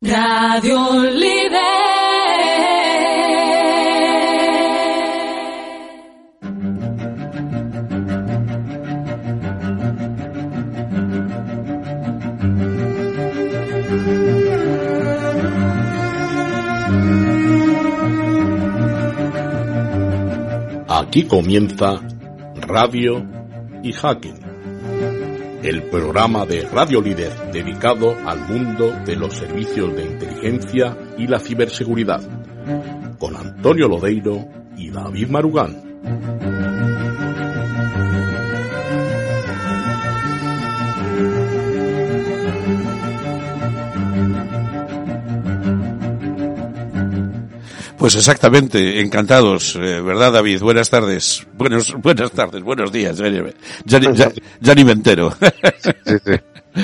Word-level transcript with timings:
Radio. 0.00 0.78
Aquí 21.08 21.24
comienza 21.24 22.00
Radio 22.54 23.26
y 23.82 23.92
Hacking, 23.92 24.47
programa 25.90 26.44
de 26.44 26.62
Radio 26.62 27.00
Líder 27.00 27.32
dedicado 27.52 28.14
al 28.26 28.46
mundo 28.46 28.92
de 29.04 29.16
los 29.16 29.34
servicios 29.34 29.94
de 29.94 30.04
inteligencia 30.04 30.96
y 31.16 31.26
la 31.26 31.38
ciberseguridad, 31.38 32.20
con 33.18 33.36
Antonio 33.36 33.88
Lodeiro 33.88 34.46
y 34.76 34.90
David 34.90 35.28
Marugán. 35.28 36.57
Pues 48.08 48.16
exactamente, 48.16 49.00
encantados, 49.02 49.76
eh, 49.76 50.00
¿verdad 50.00 50.32
David? 50.32 50.62
Buenas 50.62 50.88
tardes, 50.88 51.46
buenos, 51.52 51.92
buenas 51.92 52.32
tardes, 52.32 52.62
buenos 52.62 52.90
días, 52.90 53.18
ya, 53.18 53.28
ya, 53.84 54.74
ni-. 54.74 56.40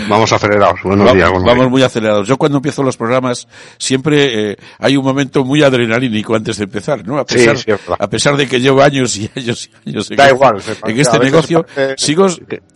Vamos 0.08 0.32
acelerados. 0.32 0.80
Buenos 0.82 1.04
vamos, 1.06 1.14
días. 1.14 1.30
buenos 1.30 1.46
vamos 1.46 1.60
días. 1.64 1.70
muy 1.70 1.82
acelerados. 1.82 2.28
Yo 2.28 2.36
cuando 2.36 2.58
empiezo 2.58 2.82
los 2.82 2.96
programas 2.96 3.46
siempre 3.78 4.52
eh, 4.52 4.56
hay 4.78 4.96
un 4.96 5.04
momento 5.04 5.44
muy 5.44 5.62
adrenalínico 5.62 6.34
antes 6.34 6.56
de 6.58 6.64
empezar, 6.64 7.06
¿no? 7.06 7.18
A 7.18 7.24
pesar, 7.24 7.56
sí, 7.58 7.70
a 7.98 8.08
pesar 8.08 8.36
de 8.36 8.46
que 8.48 8.60
llevo 8.60 8.82
años 8.82 9.16
y 9.16 9.30
años 9.36 9.70
y 9.84 9.90
años 9.90 10.10
en, 10.10 10.16
Da 10.16 10.24
este- 10.24 10.34
igual, 10.34 10.56
en 10.86 11.00
este 11.00 11.18
negocio, 11.18 11.64
parece- 11.74 11.94
sigo, 12.04 12.26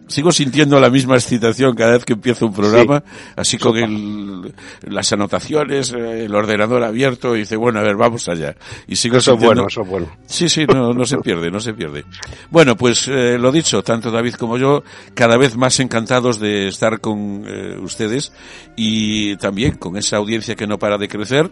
sigo 0.07 0.33
sintiendo 0.33 0.79
la 0.81 0.91
misma 0.91 1.15
excitación 1.17 1.75
cada 1.75 1.93
vez 1.93 2.05
que 2.05 2.13
empiezo 2.15 2.47
un 2.47 2.55
programa, 2.55 3.03
así 3.37 3.59
con 3.59 3.77
el, 3.77 4.55
las 4.83 5.13
anotaciones, 5.13 5.93
eh, 5.93 6.25
el 6.27 6.35
ordenador 6.35 6.83
abierto 6.85 7.35
y 7.37 7.41
dice, 7.41 7.57
bueno, 7.57 7.79
a 7.81 7.83
ver, 7.83 7.97
vamos 7.97 8.29
allá. 8.29 8.55
Y 8.87 8.97
sigo 8.97 9.17
Eso 9.19 9.33
es 9.33 9.39
sintiendo- 9.41 9.63
bueno, 9.63 9.69
eso 9.69 9.83
es 9.83 9.89
bueno. 9.89 10.07
Sí, 10.27 10.49
sí, 10.49 10.67
no, 10.67 10.93
no 10.93 11.05
se 11.05 11.19
pierde, 11.19 11.51
no 11.51 11.61
se 11.61 11.73
pierde. 11.75 12.05
Bueno, 12.51 12.77
pues 12.77 13.09
eh, 13.09 13.39
lo 13.39 13.51
dicho, 13.51 13.83
tanto 13.83 14.11
David 14.11 14.35
como 14.35 14.57
yo, 14.59 14.83
cada 15.15 15.37
vez 15.37 15.57
más 15.57 15.81
encantados 15.81 16.39
de 16.39 16.69
estar 16.69 17.01
con 17.01 17.08
eh, 17.17 17.77
ustedes 17.81 18.33
y 18.77 19.37
también 19.37 19.77
con 19.77 19.97
esa 19.97 20.17
audiencia 20.17 20.57
que 20.57 20.67
no 20.67 20.79
para 20.79 20.99
de 20.99 21.09
crecer 21.09 21.51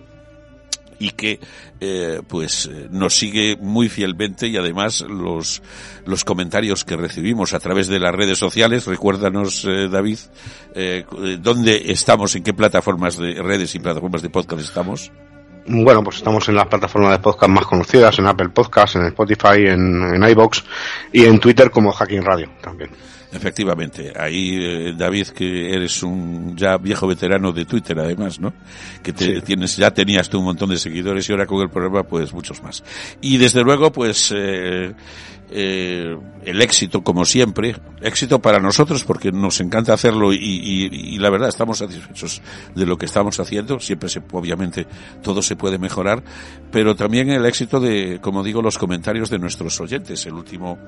y 0.98 1.10
que 1.10 1.40
eh, 1.80 2.20
pues 2.26 2.70
nos 2.90 3.16
sigue 3.16 3.56
muy 3.60 3.88
fielmente 3.88 4.46
y 4.46 4.56
además 4.56 5.02
los 5.02 5.62
los 6.04 6.24
comentarios 6.24 6.84
que 6.84 6.96
recibimos 6.96 7.52
a 7.52 7.60
través 7.60 7.88
de 7.88 7.98
las 7.98 8.14
redes 8.14 8.38
sociales. 8.38 8.86
Recuérdanos 8.86 9.64
eh, 9.64 9.88
David 9.90 10.18
eh, 10.74 11.04
dónde 11.40 11.90
estamos 11.92 12.34
en 12.36 12.42
qué 12.42 12.54
plataformas 12.54 13.18
de 13.18 13.34
redes 13.42 13.74
y 13.74 13.78
plataformas 13.78 14.22
de 14.22 14.30
podcast 14.30 14.62
estamos 14.62 15.12
Bueno, 15.66 16.02
pues 16.02 16.16
estamos 16.16 16.48
en 16.48 16.54
las 16.54 16.66
plataformas 16.66 17.12
de 17.12 17.18
podcast 17.18 17.50
más 17.50 17.66
conocidas, 17.66 18.18
en 18.18 18.26
Apple 18.26 18.50
Podcasts, 18.50 18.96
en 18.96 19.06
Spotify, 19.06 19.66
en, 19.66 20.14
en 20.14 20.28
iBox 20.30 20.64
y 21.12 21.24
en 21.24 21.38
Twitter 21.40 21.70
como 21.70 21.92
Hacking 21.92 22.22
Radio 22.22 22.50
también. 22.62 22.90
Efectivamente, 23.32 24.12
ahí 24.18 24.56
eh, 24.60 24.94
David 24.96 25.28
que 25.28 25.72
eres 25.74 26.02
un 26.02 26.56
ya 26.56 26.76
viejo 26.78 27.06
veterano 27.06 27.52
de 27.52 27.64
Twitter 27.64 27.98
además, 27.98 28.38
¿no? 28.40 28.52
Que 29.02 29.12
te, 29.12 29.36
Sí. 29.36 29.40
tienes 29.42 29.76
ya 29.76 29.90
tenías 29.92 30.28
tú 30.30 30.38
un 30.38 30.46
montón 30.46 30.70
de 30.70 30.78
seguidores 30.78 31.28
y 31.28 31.32
ahora 31.32 31.46
con 31.46 31.60
el 31.60 31.68
programa 31.68 32.04
pues 32.04 32.32
muchos 32.32 32.62
más. 32.62 32.84
Y 33.20 33.36
desde 33.36 33.62
luego 33.62 33.90
pues 33.92 34.32
eh, 34.34 34.94
eh, 35.50 36.16
el 36.44 36.62
éxito 36.62 37.02
como 37.02 37.24
siempre, 37.24 37.76
éxito 38.02 38.40
para 38.40 38.58
nosotros 38.60 39.04
porque 39.04 39.30
nos 39.32 39.60
encanta 39.60 39.92
hacerlo 39.94 40.32
y, 40.32 40.36
y- 40.38 41.14
y 41.14 41.18
la 41.18 41.30
verdad 41.30 41.48
estamos 41.48 41.78
satisfechos 41.78 42.42
de 42.74 42.86
lo 42.86 42.96
que 42.98 43.06
estamos 43.06 43.38
haciendo, 43.40 43.78
siempre 43.80 44.08
se 44.08 44.20
obviamente 44.32 44.86
todo 45.22 45.42
se 45.42 45.56
puede 45.56 45.78
mejorar, 45.78 46.22
pero 46.70 46.94
también 46.96 47.30
el 47.30 47.46
éxito 47.46 47.80
de 47.80 48.18
como 48.20 48.42
digo 48.42 48.60
los 48.62 48.78
comentarios 48.78 49.30
de 49.30 49.38
nuestros 49.38 49.80
oyentes, 49.80 50.26
el 50.26 50.34
último 50.34 50.78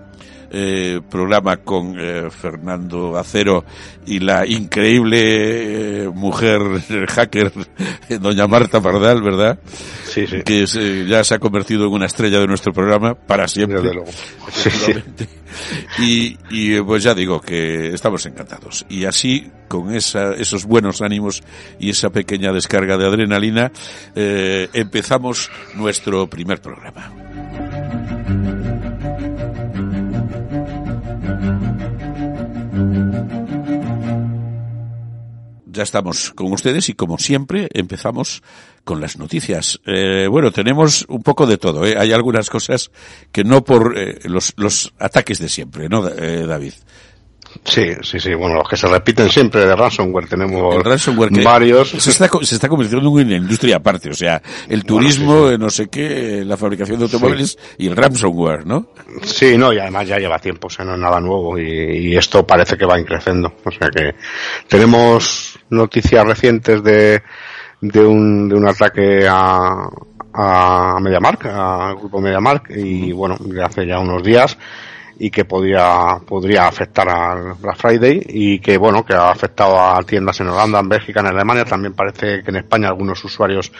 eh, 0.51 1.01
programa 1.11 1.59
con 1.59 1.95
eh, 1.99 2.29
Fernando 2.31 3.17
Acero 3.19 3.65
y 4.07 4.19
la 4.21 4.47
increíble 4.47 6.05
eh, 6.05 6.09
mujer 6.09 6.61
eh, 6.89 7.05
hacker, 7.09 7.53
doña 8.21 8.47
Marta 8.47 8.81
Pardal, 8.81 9.23
¿verdad? 9.23 9.59
Sí, 10.05 10.27
sí. 10.27 10.43
Que 10.45 10.67
se- 10.67 11.07
ya 11.07 11.23
se 11.25 11.35
ha 11.35 11.39
convertido 11.39 11.87
en 11.87 11.93
una 11.93 12.07
estrella 12.07 12.39
de 12.41 12.47
nuestro 12.47 12.73
programa 12.73 13.15
para 13.15 13.47
siempre. 13.49 13.81
Desde 13.81 13.95
luego. 13.95 14.11
Y, 15.99 16.39
y 16.51 16.75
eh, 16.75 16.83
pues 16.85 17.03
ya 17.03 17.15
digo 17.15 17.41
que 17.41 17.89
estamos 17.93 18.25
encantados. 18.27 18.87
Y 18.89 19.05
así, 19.05 19.51
con 19.67 19.95
esa, 19.95 20.33
esos 20.35 20.65
buenos 20.65 21.03
ánimos 21.03 21.43
y 21.81 21.91
esa 21.91 22.11
pequeña 22.11 22.53
descarga 22.53 22.97
de 22.97 23.07
adrenalina, 23.07 23.73
eh, 24.15 24.69
empezamos 24.73 25.51
nuestro 25.75 26.29
primer 26.29 26.61
programa. 26.61 27.28
Ya 35.71 35.83
estamos 35.83 36.33
con 36.33 36.51
ustedes 36.53 36.89
y 36.89 36.95
como 36.95 37.19
siempre 37.19 37.69
empezamos 37.73 38.43
con 38.85 39.03
las 39.03 39.19
noticias. 39.19 39.79
Eh, 39.85 40.27
bueno, 40.31 40.51
tenemos 40.51 41.05
un 41.09 41.23
poco 41.23 41.47
de 41.47 41.59
todo. 41.59 41.85
¿eh? 41.85 41.95
Hay 41.99 42.13
algunas 42.13 42.49
cosas 42.49 42.91
que 43.33 43.45
no 43.45 43.63
por 43.63 43.99
eh, 43.99 44.19
los, 44.25 44.55
los 44.57 44.95
ataques 44.99 45.39
de 45.39 45.51
siempre, 45.51 45.91
¿no, 45.91 46.09
eh, 46.09 46.47
David? 46.47 46.73
Sí, 47.65 47.93
sí, 48.03 48.19
sí. 48.19 48.35
Bueno, 48.35 48.57
los 48.57 48.69
que 48.69 48.77
se 48.77 48.89
repiten 48.89 49.29
siempre 49.29 49.67
de 49.67 49.77
ransomware 49.77 50.29
tenemos 50.29 50.75
El 50.75 50.85
ransomware 50.85 51.31
que 51.31 51.43
varios. 51.43 51.91
se 51.91 52.11
está, 52.11 52.29
se 52.43 52.55
está 52.55 52.69
convirtiendo 52.69 53.09
en 53.21 53.27
una 53.27 53.37
industria 53.37 53.77
aparte. 53.77 54.11
O 54.11 54.15
sea, 54.15 54.41
el 54.69 54.85
turismo, 54.85 55.49
eh, 55.51 55.59
no 55.59 55.69
sé 55.69 55.89
qué, 55.89 56.43
la 56.47 56.57
fabricación 56.57 56.99
de 56.99 57.05
automóviles 57.05 57.59
y 57.77 57.87
el 57.89 57.97
ransomware, 57.97 58.67
¿no? 58.67 58.89
Sí, 59.23 59.59
no, 59.59 59.73
y 59.73 59.79
además 59.79 60.09
ya 60.09 60.19
lleva 60.19 60.39
tiempo, 60.39 60.69
o 60.69 60.71
sea, 60.71 60.85
no 60.85 60.95
es 60.95 61.01
nada 61.01 61.21
nuevo 61.21 61.59
y, 61.59 61.65
y 62.09 62.17
esto 62.17 62.47
parece 62.47 62.77
que 62.77 62.87
va 62.87 62.99
increciendo. 62.99 63.53
O 63.65 63.71
sea 63.71 63.89
que 63.91 64.15
tenemos 64.69 65.59
noticias 65.71 66.25
recientes 66.27 66.83
de, 66.83 67.23
de, 67.81 68.01
un, 68.01 68.49
de 68.49 68.55
un 68.55 68.67
ataque 68.69 69.27
a, 69.29 69.89
a 70.33 70.97
MediaMark, 71.01 71.47
al 71.47 71.97
grupo 71.97 72.21
MediaMark, 72.21 72.71
y 72.77 73.13
bueno, 73.13 73.37
de 73.41 73.63
hace 73.63 73.87
ya 73.87 73.99
unos 73.99 74.23
días 74.23 74.57
y 75.21 75.31
que 75.31 75.45
podría, 75.45 76.19
podría 76.27 76.69
afectar 76.69 77.09
al 77.09 77.55
Black 77.55 77.77
Friday 77.77 78.25
y 78.29 78.61
que 78.61 78.77
bueno, 78.79 79.05
que 79.05 79.15
ha 79.15 79.31
afectado 79.31 79.79
a 79.81 80.01
tiendas 80.05 80.39
en 80.41 80.49
Holanda, 80.49 80.79
en 80.79 80.89
Bélgica, 80.89 81.21
en 81.21 81.27
Alemania. 81.27 81.65
También 81.65 81.93
parece 81.95 82.43
que 82.45 82.51
en 82.51 82.57
España 82.57 82.87
algunos 82.89 83.25
usuarios 83.25 83.73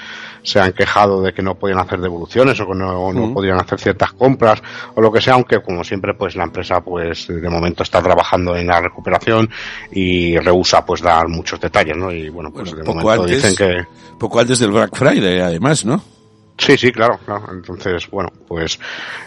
se 0.43 0.59
han 0.61 0.73
quejado 0.73 1.23
de 1.23 1.33
que 1.33 1.43
no 1.43 1.55
podían 1.55 1.79
hacer 1.79 2.01
devoluciones 2.01 2.59
o 2.61 2.67
que 2.67 2.75
no, 2.75 3.13
no 3.13 3.33
podían 3.33 3.61
hacer 3.61 3.79
ciertas 3.79 4.13
compras 4.15 4.61
o 4.95 5.01
lo 5.01 5.13
que 5.13 5.21
sea, 5.21 5.35
aunque 5.35 5.61
como 5.63 5.85
siempre 5.85 6.15
pues 6.15 6.35
la 6.35 6.45
empresa 6.45 6.81
pues 6.81 7.29
de 7.29 7.49
momento 7.49 7.83
está 7.85 8.03
trabajando 8.03 8.57
en 8.57 8.67
la 8.67 8.81
recuperación 8.81 9.49
y 9.93 10.37
rehúsa 10.39 10.85
pues 10.85 11.03
dar 11.03 11.29
muchos 11.29 11.61
detalles, 11.61 11.97
¿no? 11.97 12.11
Y 12.11 12.29
bueno, 12.31 12.51
pues 12.51 12.71
Bueno, 12.71 12.79
de 12.79 12.85
poco 12.85 12.99
momento 13.01 13.23
antes- 13.25 13.43
dicen 13.43 13.57
que 13.57 13.87
Poco 14.19 14.41
antes 14.41 14.59
del 14.59 14.73
Black 14.73 14.97
Friday, 14.97 15.39
además, 15.39 15.85
¿no? 15.85 16.03
Sí, 16.59 16.77
sí, 16.77 16.91
claro, 16.91 17.19
claro. 17.25 17.47
Entonces, 17.53 18.11
bueno, 18.11 18.31
pues, 18.49 18.81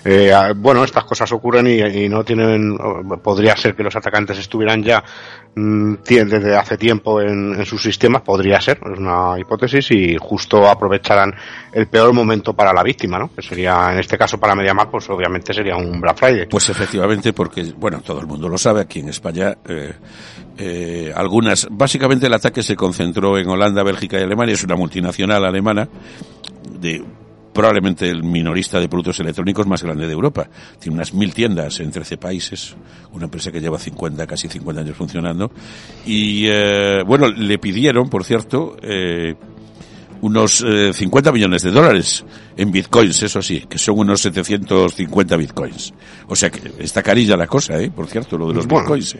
eh, 0.04 0.34
bueno, 0.58 0.84
estas 0.84 1.06
cosas 1.06 1.32
ocurren 1.32 1.66
y, 1.66 1.80
y 1.80 2.10
no 2.10 2.26
tienen, 2.26 2.78
podría 3.24 3.56
ser 3.56 3.74
que 3.74 3.84
los 3.84 3.96
atacantes 3.96 4.38
estuvieran 4.38 4.84
ya 4.84 5.02
mm, 5.56 5.94
tie- 6.04 6.26
desde 6.26 6.58
hace 6.58 6.78
tiempo 6.78 7.22
en, 7.22 7.56
en 7.56 7.66
sus 7.66 7.82
sistemas, 7.82 8.22
podría 8.24 8.60
ser, 8.60 8.80
es 8.92 9.00
una 9.00 9.40
hipótesis, 9.40 9.90
y 9.92 10.18
justo 10.20 10.68
aprovecharán 10.68 11.34
el 11.72 11.88
peor 11.88 12.12
momento 12.14 12.54
para 12.54 12.74
la 12.74 12.84
víctima, 12.84 13.18
¿no? 13.18 13.34
Que 13.34 13.42
sería, 13.42 13.94
en 13.94 14.00
este 14.00 14.18
caso 14.18 14.38
para 14.38 14.54
MediaMarkt, 14.54 14.92
pues 14.92 15.10
obviamente 15.10 15.54
sería 15.54 15.78
un 15.78 16.02
Black 16.02 16.18
Friday. 16.18 16.48
Pues 16.48 16.68
efectivamente, 16.68 17.32
porque, 17.32 17.74
bueno, 17.78 18.02
todo 18.06 18.20
el 18.20 18.28
mundo 18.28 18.50
lo 18.50 18.58
sabe, 18.58 18.82
aquí 18.82 19.00
en 19.00 19.08
España, 19.08 19.56
eh, 19.70 19.94
eh, 20.58 21.14
algunas, 21.16 21.66
básicamente 21.72 22.28
el 22.28 22.34
ataque 22.34 22.62
se 22.62 22.76
concentró 22.76 23.38
en 23.38 23.48
Holanda, 23.48 23.84
Bélgica 23.84 24.20
y 24.20 24.24
Alemania, 24.24 24.54
es 24.54 24.64
una 24.66 24.76
multinacional 24.76 25.46
alemana 25.46 25.88
de 26.78 27.02
probablemente 27.54 28.10
el 28.10 28.24
minorista 28.24 28.80
de 28.80 28.88
productos 28.88 29.20
electrónicos 29.20 29.68
más 29.68 29.84
grande 29.84 30.08
de 30.08 30.14
Europa. 30.14 30.48
Tiene 30.80 30.96
unas 30.96 31.14
mil 31.14 31.34
tiendas 31.34 31.80
en 31.80 31.92
13 31.92 32.18
países, 32.18 32.76
una 33.14 33.26
empresa 33.26 33.52
que 33.52 33.60
lleva 33.60 33.78
50, 33.78 34.26
casi 34.28 34.48
50 34.48 34.82
años 34.82 34.96
funcionando. 34.98 35.52
Y, 36.06 36.46
eh, 36.48 37.04
bueno, 37.06 37.28
le 37.30 37.58
pidieron, 37.60 38.10
por 38.10 38.24
cierto, 38.24 38.78
eh, 38.82 39.36
unos 40.22 40.64
eh, 40.68 40.92
50 40.94 41.32
millones 41.32 41.64
de 41.64 41.72
dólares 41.72 42.24
en 42.56 42.72
bitcoins, 42.72 43.24
eso 43.24 43.42
sí, 43.42 43.66
que 43.68 43.78
son 43.80 43.98
unos 43.98 44.22
750 44.22 45.36
bitcoins. 45.36 45.94
O 46.28 46.36
sea 46.36 46.50
que 46.50 46.72
está 46.80 47.02
carilla 47.02 47.36
la 47.36 47.48
cosa, 47.48 47.80
¿eh? 47.80 47.90
Por 47.90 48.08
cierto, 48.08 48.38
lo 48.38 48.48
de 48.48 48.54
los 48.54 48.68
Bueno. 48.68 48.84
bitcoins. 48.84 49.16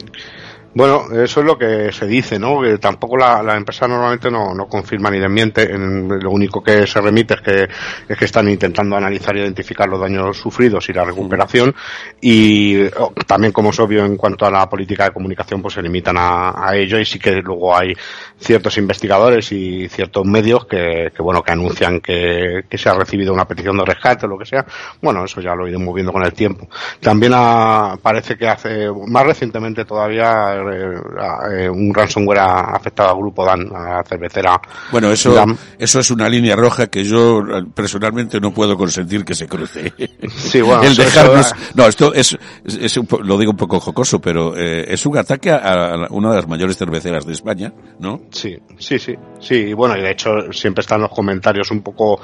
Bueno, 0.74 1.06
eso 1.12 1.42
es 1.42 1.46
lo 1.46 1.58
que 1.58 1.92
se 1.92 2.08
dice, 2.08 2.40
¿no? 2.40 2.62
Que 2.62 2.78
tampoco 2.78 3.18
la, 3.18 3.58
empresa 3.58 3.88
normalmente 3.88 4.32
no, 4.32 4.54
no 4.54 4.68
confirma 4.68 5.10
ni 5.10 5.20
desmiente. 5.20 5.64
En, 5.64 6.08
lo 6.08 6.32
único 6.32 6.64
que 6.64 6.88
se 6.88 7.02
remite 7.02 7.34
es 7.34 7.42
que, 7.42 7.68
es 8.08 8.18
que 8.18 8.26
están 8.26 8.48
intentando 8.50 8.96
analizar 8.96 9.36
e 9.36 9.42
identificar 9.42 9.90
los 9.90 10.00
daños 10.00 10.38
sufridos 10.38 10.88
y 10.90 10.94
la 10.94 11.04
recuperación. 11.04 11.76
Y 12.22 12.84
oh, 12.98 13.14
también, 13.28 13.52
como 13.52 13.72
es 13.72 13.80
obvio, 13.80 14.06
en 14.06 14.16
cuanto 14.16 14.46
a 14.46 14.52
la 14.52 14.70
política 14.70 15.06
de 15.06 15.12
comunicación, 15.12 15.62
pues 15.62 15.74
se 15.74 15.82
limitan 15.82 16.16
a, 16.18 16.54
a 16.56 16.76
ello 16.76 17.00
y 17.00 17.06
sí 17.06 17.20
que 17.20 17.42
luego 17.42 17.76
hay 17.76 17.94
ciertos 18.42 18.78
investigadores 18.78 19.52
y 19.52 19.88
ciertos 19.88 20.26
medios 20.26 20.66
que, 20.66 21.12
que 21.16 21.22
bueno, 21.22 21.44
que 21.44 21.52
anuncian 21.52 22.02
que, 22.02 22.66
se 22.72 22.90
ha 22.90 22.94
recibido 22.94 23.34
una 23.34 23.46
petición 23.46 23.78
de 23.78 23.86
rescate 23.86 24.26
o 24.26 24.30
lo 24.30 24.38
que 24.38 24.46
sea. 24.46 24.66
Bueno, 25.02 25.24
eso 25.24 25.40
ya 25.42 25.54
lo 25.54 25.68
iremos 25.68 25.94
viendo 25.94 26.12
con 26.12 26.24
el 26.24 26.34
tiempo. 26.34 26.68
También 27.00 27.34
ha, 27.36 27.98
parece 28.02 28.38
que 28.38 28.48
hace, 28.48 28.88
más 29.08 29.26
recientemente 29.26 29.86
todavía, 29.86 30.56
eh, 30.70 31.70
un 31.70 31.94
ransomware 31.94 32.40
ha 32.40 32.76
afectado 32.76 33.10
al 33.10 33.18
grupo 33.18 33.46
Dan, 33.46 33.68
a 33.76 33.98
la 33.98 34.04
cervecera. 34.04 34.60
Bueno, 34.92 35.12
eso, 35.12 35.44
eso 35.78 36.00
es 36.00 36.12
una 36.12 36.30
línea 36.30 36.56
roja 36.56 36.88
que 36.88 37.04
yo 37.04 37.42
personalmente 37.74 38.40
no 38.40 38.54
puedo 38.54 38.76
consentir 38.78 39.26
que 39.26 39.34
se 39.34 39.48
cruce. 39.48 39.94
Sí, 40.30 40.62
bueno, 40.62 40.84
el 40.84 40.96
dejarnos, 40.96 41.54
no, 41.76 41.86
esto 41.88 42.14
es, 42.14 42.38
es 42.66 42.98
un, 42.98 43.08
lo 43.24 43.38
digo 43.38 43.52
un 43.52 43.58
poco 43.58 43.80
jocoso, 43.80 44.20
pero 44.20 44.56
eh, 44.56 44.86
es 44.88 45.06
un 45.06 45.18
ataque 45.18 45.52
a, 45.52 46.08
una 46.10 46.30
de 46.30 46.36
las 46.38 46.48
mayores 46.48 46.78
cerveceras 46.78 47.26
de 47.26 47.34
España, 47.34 47.74
¿no? 48.00 48.22
Sí, 48.32 48.58
sí, 48.78 49.00
sí, 49.00 49.16
sí, 49.40 49.56
y 49.56 49.74
bueno, 49.74 49.98
y 49.98 50.02
de 50.02 50.12
hecho 50.12 50.52
siempre 50.52 50.82
están 50.82 51.02
los 51.02 51.12
comentarios 51.12 51.72
un 51.72 51.82
poco, 51.82 52.20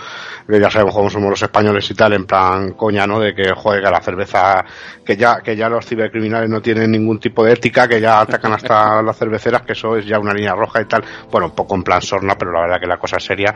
ya 0.48 0.70
sabemos 0.70 0.94
cómo 0.94 1.10
somos 1.10 1.30
los 1.30 1.42
españoles 1.42 1.90
y 1.90 1.94
tal, 1.94 2.14
en 2.14 2.26
plan 2.26 2.74
coña, 2.74 3.08
¿no? 3.08 3.20
De 3.20 3.34
que 3.34 3.52
juega 3.54 3.92
la 3.92 4.02
cerveza, 4.02 4.64
que 5.06 5.16
ya, 5.16 5.42
que 5.42 5.56
ya 5.56 5.70
los 5.70 5.86
cibercriminales 5.86 6.50
no 6.50 6.62
tienen 6.62 6.92
ningún 6.92 7.20
tipo 7.20 7.44
de 7.44 7.54
ética, 7.54 7.88
que 7.88 8.02
ya 8.02 8.26
atacan 8.28 8.54
hasta 8.54 9.02
las 9.02 9.18
cerveceras, 9.18 9.62
que 9.64 9.74
eso 9.74 9.96
es 9.96 10.06
ya 10.06 10.20
una 10.20 10.34
línea 10.34 10.54
roja 10.54 10.82
y 10.82 10.86
tal. 10.86 11.04
Bueno, 11.32 11.48
un 11.48 11.56
poco 11.56 11.76
en 11.76 11.84
plan 11.84 12.02
sorna, 12.02 12.36
pero 12.38 12.52
la 12.52 12.62
verdad 12.62 12.80
que 12.80 12.88
la 12.88 12.98
cosa 12.98 13.18
es 13.18 13.24
seria. 13.24 13.54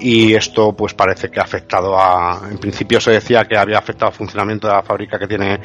Y 0.00 0.34
esto 0.34 0.72
pues 0.72 0.94
parece 0.94 1.30
que 1.30 1.40
ha 1.40 1.44
afectado 1.44 1.98
a, 1.98 2.40
en 2.50 2.58
principio 2.58 3.00
se 3.00 3.12
decía 3.12 3.44
que 3.44 3.56
había 3.56 3.78
afectado 3.78 4.10
al 4.10 4.16
funcionamiento 4.16 4.66
de 4.66 4.74
la 4.74 4.82
fábrica 4.82 5.18
que 5.18 5.26
tiene 5.26 5.60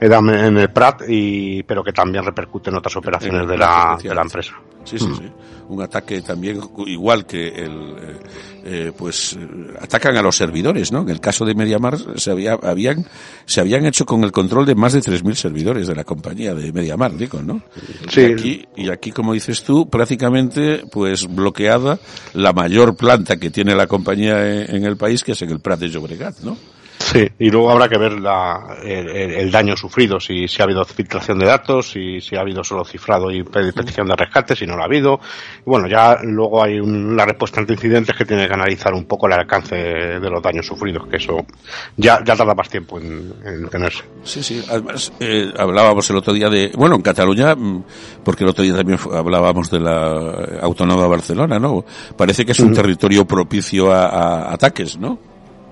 Edam 0.00 0.28
en 0.30 0.58
el 0.58 0.70
Prat, 0.70 1.02
y, 1.08 1.62
pero 1.62 1.82
que 1.82 1.92
también 1.92 2.24
repercute 2.24 2.70
en 2.70 2.76
otras 2.76 2.96
operaciones 2.96 3.46
de 3.46 3.56
la, 3.56 3.98
de 4.02 4.14
la 4.14 4.22
empresa. 4.22 4.54
Sí, 4.84 4.98
sí, 4.98 5.08
mm. 5.08 5.16
sí. 5.16 5.32
Un 5.68 5.82
ataque 5.82 6.22
también 6.22 6.60
igual 6.86 7.26
que 7.26 7.48
el, 7.48 7.72
eh, 7.72 8.18
eh, 8.64 8.92
pues 8.96 9.34
eh, 9.34 9.46
atacan 9.80 10.16
a 10.16 10.22
los 10.22 10.36
servidores, 10.36 10.92
¿no? 10.92 11.02
En 11.02 11.08
el 11.10 11.20
caso 11.20 11.44
de 11.44 11.54
MediaMar 11.54 12.18
se 12.18 12.30
había, 12.30 12.54
habían, 12.54 13.06
se 13.44 13.60
habían 13.60 13.86
hecho 13.86 14.06
con 14.06 14.24
el 14.24 14.32
control 14.32 14.66
de 14.66 14.74
más 14.74 14.92
de 14.92 15.00
3.000 15.00 15.34
servidores 15.34 15.86
de 15.86 15.94
la 15.94 16.04
compañía 16.04 16.54
de 16.54 16.72
MediaMar, 16.72 17.16
digo, 17.16 17.42
¿no? 17.42 17.62
Sí. 18.08 18.20
Y 18.20 18.32
aquí, 18.32 18.66
y 18.76 18.90
aquí, 18.90 19.10
como 19.10 19.32
dices 19.32 19.62
tú, 19.62 19.88
prácticamente, 19.88 20.82
pues 20.90 21.26
bloqueada 21.26 21.98
la 22.34 22.52
mayor 22.52 22.96
planta 22.96 23.36
que 23.36 23.50
tiene 23.50 23.74
la 23.74 23.86
compañía 23.86 24.46
en, 24.46 24.76
en 24.76 24.84
el 24.84 24.96
país, 24.96 25.22
que 25.22 25.32
es 25.32 25.42
en 25.42 25.50
el 25.50 25.60
Prat 25.60 25.80
de 25.80 25.88
Llobregat, 25.88 26.40
¿no? 26.40 26.56
Sí, 26.98 27.26
y 27.38 27.50
luego 27.50 27.70
habrá 27.70 27.88
que 27.88 27.96
ver 27.96 28.20
la, 28.20 28.76
el, 28.82 29.08
el, 29.08 29.50
daño 29.50 29.76
sufrido, 29.76 30.18
si, 30.18 30.48
si 30.48 30.60
ha 30.60 30.64
habido 30.64 30.84
filtración 30.84 31.38
de 31.38 31.46
datos, 31.46 31.90
si, 31.90 32.20
si 32.20 32.36
ha 32.36 32.40
habido 32.40 32.64
solo 32.64 32.84
cifrado 32.84 33.30
y 33.30 33.42
petición 33.44 34.08
de 34.08 34.16
rescate, 34.16 34.56
si 34.56 34.66
no 34.66 34.76
lo 34.76 34.82
ha 34.82 34.86
habido. 34.86 35.20
Y 35.60 35.70
bueno, 35.70 35.88
ya 35.88 36.18
luego 36.22 36.62
hay 36.62 36.80
una 36.80 37.24
respuesta 37.24 37.60
ante 37.60 37.74
incidentes 37.74 38.16
que 38.16 38.24
tiene 38.24 38.46
que 38.48 38.52
analizar 38.52 38.92
un 38.94 39.04
poco 39.04 39.26
el 39.26 39.34
alcance 39.34 39.76
de 39.76 40.30
los 40.30 40.42
daños 40.42 40.66
sufridos, 40.66 41.06
que 41.08 41.16
eso 41.16 41.46
ya, 41.96 42.22
ya 42.24 42.36
tarda 42.36 42.54
más 42.54 42.68
tiempo 42.68 42.98
en, 42.98 43.32
en 43.44 43.68
tenerse. 43.68 44.02
Sí, 44.24 44.42
sí, 44.42 44.62
además 44.68 45.12
eh, 45.20 45.52
hablábamos 45.56 46.10
el 46.10 46.16
otro 46.16 46.32
día 46.32 46.48
de, 46.48 46.72
bueno, 46.76 46.96
en 46.96 47.02
Cataluña, 47.02 47.54
mm, 47.54 47.84
porque 48.24 48.44
el 48.44 48.50
otro 48.50 48.64
día 48.64 48.76
también 48.76 48.98
hablábamos 49.14 49.70
de 49.70 49.80
la 49.80 50.60
Autónoma 50.62 51.06
Barcelona, 51.06 51.58
¿no? 51.58 51.84
Parece 52.16 52.44
que 52.44 52.52
es 52.52 52.60
un 52.60 52.74
territorio 52.74 53.24
propicio 53.24 53.92
a, 53.92 54.06
a 54.08 54.52
ataques, 54.52 54.98
¿no? 54.98 55.27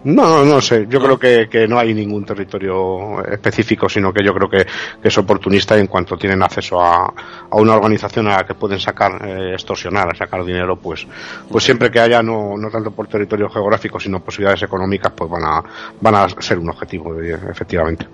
No, 0.06 0.44
no 0.44 0.60
sé. 0.60 0.86
Yo 0.88 1.00
creo 1.00 1.18
que, 1.18 1.48
que, 1.48 1.66
no 1.66 1.80
hay 1.80 1.92
ningún 1.92 2.24
territorio 2.24 3.24
específico, 3.24 3.88
sino 3.88 4.12
que 4.12 4.22
yo 4.22 4.32
creo 4.32 4.48
que, 4.48 4.64
que 5.02 5.08
es 5.08 5.18
oportunista 5.18 5.76
y 5.76 5.80
en 5.80 5.88
cuanto 5.88 6.16
tienen 6.16 6.40
acceso 6.44 6.80
a, 6.80 7.12
a, 7.50 7.56
una 7.56 7.74
organización 7.74 8.28
a 8.28 8.36
la 8.36 8.46
que 8.46 8.54
pueden 8.54 8.78
sacar, 8.78 9.20
eh, 9.26 9.54
extorsionar, 9.54 10.16
sacar 10.16 10.44
dinero, 10.44 10.76
pues, 10.76 11.04
pues 11.50 11.64
siempre 11.64 11.90
que 11.90 11.98
haya, 11.98 12.22
no, 12.22 12.56
no 12.56 12.70
tanto 12.70 12.92
por 12.92 13.08
territorio 13.08 13.48
geográfico, 13.48 13.98
sino 13.98 14.20
posibilidades 14.20 14.62
económicas, 14.62 15.10
pues 15.10 15.28
van 15.28 15.42
a, 15.44 15.64
van 16.00 16.14
a 16.14 16.28
ser 16.40 16.60
un 16.60 16.70
objetivo, 16.70 17.20
efectivamente. 17.20 18.06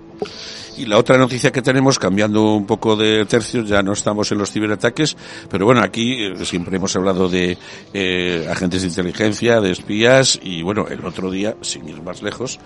Y 0.77 0.85
la 0.85 0.97
otra 0.97 1.17
noticia 1.17 1.51
que 1.51 1.61
tenemos, 1.61 1.99
cambiando 1.99 2.55
un 2.55 2.65
poco 2.65 2.95
de 2.95 3.25
tercio, 3.25 3.63
ya 3.63 3.83
no 3.83 3.93
estamos 3.93 4.31
en 4.31 4.39
los 4.39 4.51
ciberataques, 4.51 5.15
pero 5.49 5.65
bueno, 5.65 5.81
aquí 5.81 6.23
eh, 6.23 6.45
siempre 6.45 6.77
hemos 6.77 6.95
hablado 6.95 7.29
de 7.29 7.57
eh, 7.93 8.47
agentes 8.49 8.81
de 8.81 8.87
inteligencia, 8.87 9.61
de 9.61 9.71
espías, 9.71 10.39
y 10.41 10.63
bueno, 10.63 10.87
el 10.89 11.05
otro 11.05 11.29
día, 11.29 11.55
sin 11.61 11.87
ir 11.87 12.01
más 12.01 12.23
lejos, 12.23 12.59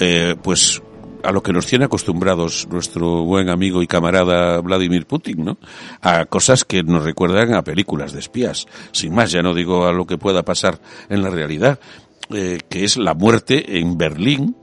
eh, 0.00 0.34
pues 0.42 0.82
a 1.22 1.30
lo 1.30 1.40
que 1.40 1.52
nos 1.52 1.66
tiene 1.66 1.84
acostumbrados 1.84 2.66
nuestro 2.68 3.22
buen 3.22 3.48
amigo 3.48 3.80
y 3.80 3.86
camarada 3.86 4.60
Vladimir 4.60 5.06
Putin, 5.06 5.44
¿no? 5.44 5.58
A 6.00 6.24
cosas 6.24 6.64
que 6.64 6.82
nos 6.82 7.04
recuerdan 7.04 7.54
a 7.54 7.62
películas 7.62 8.12
de 8.12 8.18
espías. 8.18 8.66
Sin 8.90 9.14
más, 9.14 9.30
ya 9.30 9.40
no 9.40 9.54
digo 9.54 9.86
a 9.86 9.92
lo 9.92 10.04
que 10.04 10.18
pueda 10.18 10.42
pasar 10.42 10.80
en 11.08 11.22
la 11.22 11.30
realidad, 11.30 11.78
que 12.28 12.84
es 12.84 12.96
la 12.96 13.14
muerte 13.14 13.78
en 13.78 13.96
Berlín 13.96 14.56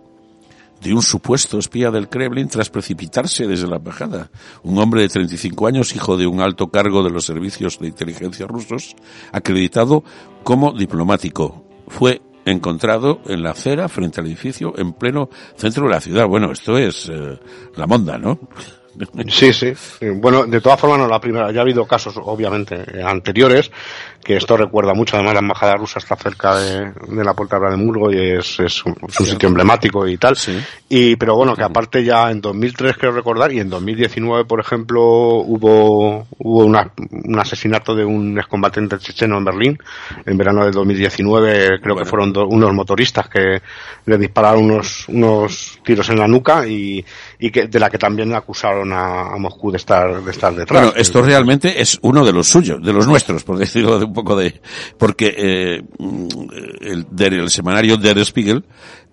de 0.82 0.94
un 0.94 1.02
supuesto 1.02 1.60
espía 1.60 1.92
del 1.92 2.10
Kremlin 2.10 2.48
tras 2.48 2.70
precipitarse 2.70 3.48
desde 3.48 3.68
la 3.68 3.78
embajada. 3.78 4.30
Un 4.64 4.78
hombre 4.78 5.02
de 5.02 5.10
35 5.10 5.68
años, 5.68 5.96
hijo 5.96 6.18
de 6.18 6.28
un 6.28 6.42
alto 6.42 6.68
cargo 6.68 7.04
de 7.04 7.10
los 7.10 7.26
servicios 7.26 7.80
de 7.80 7.88
inteligencia 7.88 8.48
rusos, 8.48 8.96
acreditado 9.32 10.04
como 10.44 10.72
diplomático. 10.72 11.66
Fue 11.88 12.22
encontrado 12.46 13.22
en 13.26 13.44
la 13.44 13.52
acera 13.52 13.90
frente 13.90 14.22
al 14.22 14.28
edificio 14.28 14.74
en 14.78 14.94
pleno 14.94 15.30
centro 15.56 15.86
de 15.86 15.92
la 15.92 16.02
ciudad. 16.02 16.28
Bueno, 16.28 16.52
esto 16.52 16.78
es 16.78 17.10
eh, 17.10 17.40
la 17.76 17.88
monda, 17.88 18.18
¿no? 18.18 18.40
Sí, 19.30 19.54
sí. 19.54 19.74
Bueno, 20.16 20.46
de 20.46 20.62
todas 20.62 20.80
formas, 20.80 21.00
no 21.00 21.08
la 21.08 21.20
primera. 21.20 21.52
Ya 21.52 21.60
ha 21.60 21.64
habido 21.64 21.86
casos, 21.86 22.16
obviamente, 22.22 22.84
anteriores, 23.04 23.72
que 24.24 24.36
esto 24.36 24.58
recuerda 24.58 24.94
mucho. 24.94 25.16
Además, 25.16 25.36
la 25.36 25.40
embajada 25.40 25.76
rusa 25.76 26.00
está 26.00 26.16
cerca 26.16 26.58
de, 26.60 26.92
de 27.08 27.24
la 27.24 27.34
puerta 27.34 27.56
de 27.56 27.62
Brandenburgo 27.62 28.12
y 28.12 28.18
es, 28.18 28.60
es, 28.60 28.86
un, 28.86 28.96
es 29.08 29.20
un 29.20 29.26
sitio 29.26 29.48
emblemático 29.48 30.08
y 30.08 30.18
tal. 30.18 30.36
Sí. 30.36 30.60
Y, 30.90 31.16
pero 31.16 31.36
bueno, 31.36 31.56
que 31.56 31.64
aparte 31.64 32.04
ya 32.04 32.30
en 32.32 32.42
2003, 32.42 32.98
creo 32.98 33.12
recordar, 33.12 33.52
y 33.52 33.60
en 33.60 33.70
2019, 33.70 34.46
por 34.46 34.60
ejemplo, 34.60 35.02
hubo, 35.02 36.28
hubo 36.38 36.66
una, 36.66 36.92
un 37.24 37.40
asesinato 37.40 37.96
de 37.96 38.06
un 38.06 38.38
excombatiente 38.38 38.98
checheno 38.98 39.38
en 39.38 39.46
Berlín. 39.46 39.80
En 40.26 40.38
verano 40.38 40.66
de 40.66 40.72
2019, 40.72 41.80
creo 41.82 41.96
bueno. 41.96 41.98
que 41.98 42.06
fueron 42.06 42.34
do, 42.34 42.48
unos 42.48 42.74
motoristas 42.74 43.30
que 43.30 43.62
le 44.06 44.18
dispararon 44.18 44.64
unos, 44.66 45.08
unos 45.08 45.80
tiros 45.84 46.10
en 46.10 46.20
la 46.20 46.28
nuca 46.28 46.68
y, 46.68 47.06
y 47.42 47.52
que, 47.52 47.68
de 47.68 47.80
la 47.80 47.90
que 47.90 47.98
también 47.98 48.34
acusaron 48.36 48.92
a, 48.92 49.34
a 49.34 49.38
Moscú 49.38 49.72
de 49.72 49.78
estar, 49.78 50.22
de 50.22 50.30
estar 50.30 50.54
detrás. 50.54 50.82
Bueno, 50.82 50.98
esto 50.98 51.22
realmente 51.22 51.82
es 51.82 51.98
uno 52.02 52.26
de 52.26 52.34
los 52.34 52.50
suyos, 52.50 52.84
de 52.84 52.92
los 52.92 53.08
nuestros, 53.08 53.46
por 53.46 53.58
decirlo 53.58 53.98
de 53.98 54.06
un 54.06 54.14
poco 54.14 54.36
de, 54.36 54.60
porque 54.98 55.34
eh, 55.38 55.82
el, 56.82 57.08
el 57.18 57.50
semanario 57.50 57.96
Der 57.96 58.20
Spiegel, 58.26 58.66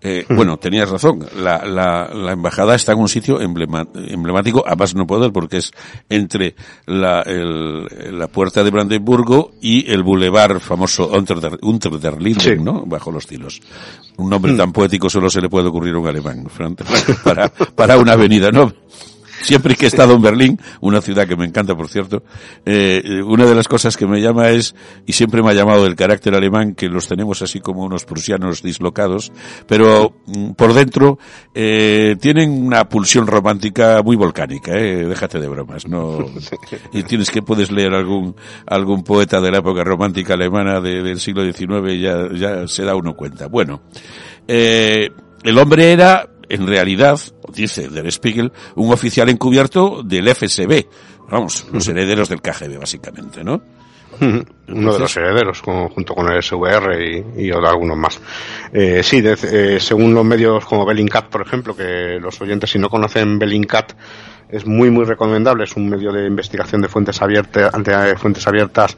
eh, 0.02 0.26
mm. 0.28 0.36
bueno, 0.36 0.56
tenías 0.58 0.90
razón, 0.90 1.26
la, 1.36 1.64
la, 1.64 2.10
la, 2.12 2.32
embajada 2.32 2.74
está 2.74 2.92
en 2.92 2.98
un 2.98 3.08
sitio 3.08 3.40
emblema, 3.40 3.86
emblemático, 3.94 4.62
a 4.66 4.76
más 4.76 4.94
no 4.94 5.06
poder, 5.06 5.32
porque 5.32 5.56
es 5.56 5.72
entre 6.08 6.54
la, 6.86 7.22
el, 7.22 7.86
la 8.18 8.28
puerta 8.28 8.62
de 8.62 8.70
Brandenburgo 8.70 9.52
y 9.60 9.90
el 9.90 10.02
bulevar 10.02 10.60
famoso 10.60 11.08
Unter 11.08 11.40
der, 11.40 11.58
Unter 11.62 11.92
der 11.98 12.20
Linden, 12.20 12.58
sí. 12.58 12.62
¿no? 12.62 12.84
Bajo 12.84 13.10
los 13.10 13.26
tilos. 13.26 13.60
Un 14.18 14.28
nombre 14.28 14.52
mm. 14.52 14.56
tan 14.56 14.72
poético 14.72 15.08
solo 15.08 15.30
se 15.30 15.40
le 15.40 15.48
puede 15.48 15.68
ocurrir 15.68 15.94
a 15.94 15.98
un 15.98 16.08
alemán, 16.08 16.46
para, 17.24 17.48
para 17.48 17.96
una 17.98 18.12
avenida, 18.12 18.50
¿no? 18.50 18.72
Siempre 19.43 19.75
que 19.75 19.87
he 19.87 19.88
estado 19.88 20.14
en 20.14 20.23
Berlín, 20.23 20.61
una 20.81 21.00
ciudad 21.00 21.26
que 21.26 21.37
me 21.37 21.45
encanta, 21.45 21.75
por 21.75 21.88
cierto, 21.88 22.23
eh, 22.64 23.23
una 23.25 23.47
de 23.47 23.55
las 23.55 23.69
cosas 23.69 23.97
que 23.97 24.07
me 24.07 24.21
llama 24.21 24.50
es, 24.50 24.75
y 25.07 25.12
siempre 25.12 25.43
me 25.43 25.50
ha 25.50 25.55
llamado 25.55 25.87
el 25.87 25.97
carácter 25.97 26.35
alemán, 26.35 26.75
que 26.75 26.88
los 26.88 27.09
tenemos 27.09 27.43
así 27.43 27.61
como 27.61 27.83
unos 27.83 28.05
prusianos 28.05 28.62
dislocados, 28.62 29.33
pero 29.66 30.14
mm, 30.26 30.50
por 30.52 30.75
dentro 30.75 31.19
eh, 31.55 32.16
tienen 32.21 32.50
una 32.66 32.88
pulsión 32.88 33.26
romántica 33.26 34.02
muy 34.02 34.16
volcánica, 34.16 34.73
eh, 34.73 35.05
déjate 35.07 35.40
de 35.40 35.49
bromas, 35.49 35.87
no, 35.87 36.19
y 36.93 37.02
tienes 37.02 37.31
que 37.31 37.43
puedes 37.43 37.71
leer 37.71 37.95
algún 37.95 38.35
algún 38.66 39.02
poeta 39.02 39.40
de 39.40 39.50
la 39.50 39.59
época 39.59 39.85
romántica 39.85 40.35
alemana 40.35 40.81
de, 40.81 41.02
del 41.02 41.21
siglo 41.21 41.45
XIX 41.45 41.93
y 41.93 42.00
ya, 42.00 42.28
ya 42.33 42.69
se 42.69 42.85
da 42.85 42.95
uno 42.95 43.14
cuenta. 43.14 43.47
Bueno, 43.47 43.83
eh, 44.49 45.11
el 45.43 45.59
hombre 45.59 45.93
era 45.93 46.28
en 46.48 46.66
realidad, 46.66 47.20
dice 47.52 47.88
Der 47.88 48.10
Spiegel, 48.10 48.52
un 48.74 48.92
oficial 48.92 49.28
encubierto 49.28 50.02
del 50.02 50.28
FSB. 50.34 50.86
Vamos, 51.30 51.66
los 51.72 51.86
herederos 51.88 52.28
del 52.28 52.40
KGB, 52.40 52.78
básicamente, 52.78 53.42
¿no? 53.42 53.60
Uno 54.20 54.92
de 54.92 54.98
los 54.98 55.16
herederos, 55.16 55.60
junto 55.60 56.14
con 56.14 56.30
el 56.30 56.42
SVR 56.42 57.04
y, 57.36 57.46
y 57.46 57.50
algunos 57.50 57.96
más. 57.96 58.20
Eh, 58.72 59.02
sí, 59.02 59.22
eh, 59.24 59.78
según 59.80 60.14
los 60.14 60.24
medios 60.24 60.64
como 60.64 60.86
Bellingcat, 60.86 61.28
por 61.28 61.42
ejemplo, 61.42 61.76
que 61.76 62.18
los 62.20 62.40
oyentes 62.40 62.70
si 62.70 62.78
no 62.78 62.88
conocen 62.88 63.38
Bellingcat, 63.38 63.92
es 64.48 64.64
muy 64.64 64.90
muy 64.90 65.04
recomendable, 65.04 65.64
es 65.64 65.76
un 65.76 65.88
medio 65.88 66.12
de 66.12 66.26
investigación 66.26 66.80
de 66.80 66.88
fuentes 66.88 67.20
abiertas, 67.20 67.74
ante 67.74 68.16
fuentes 68.16 68.46
abiertas 68.46 68.96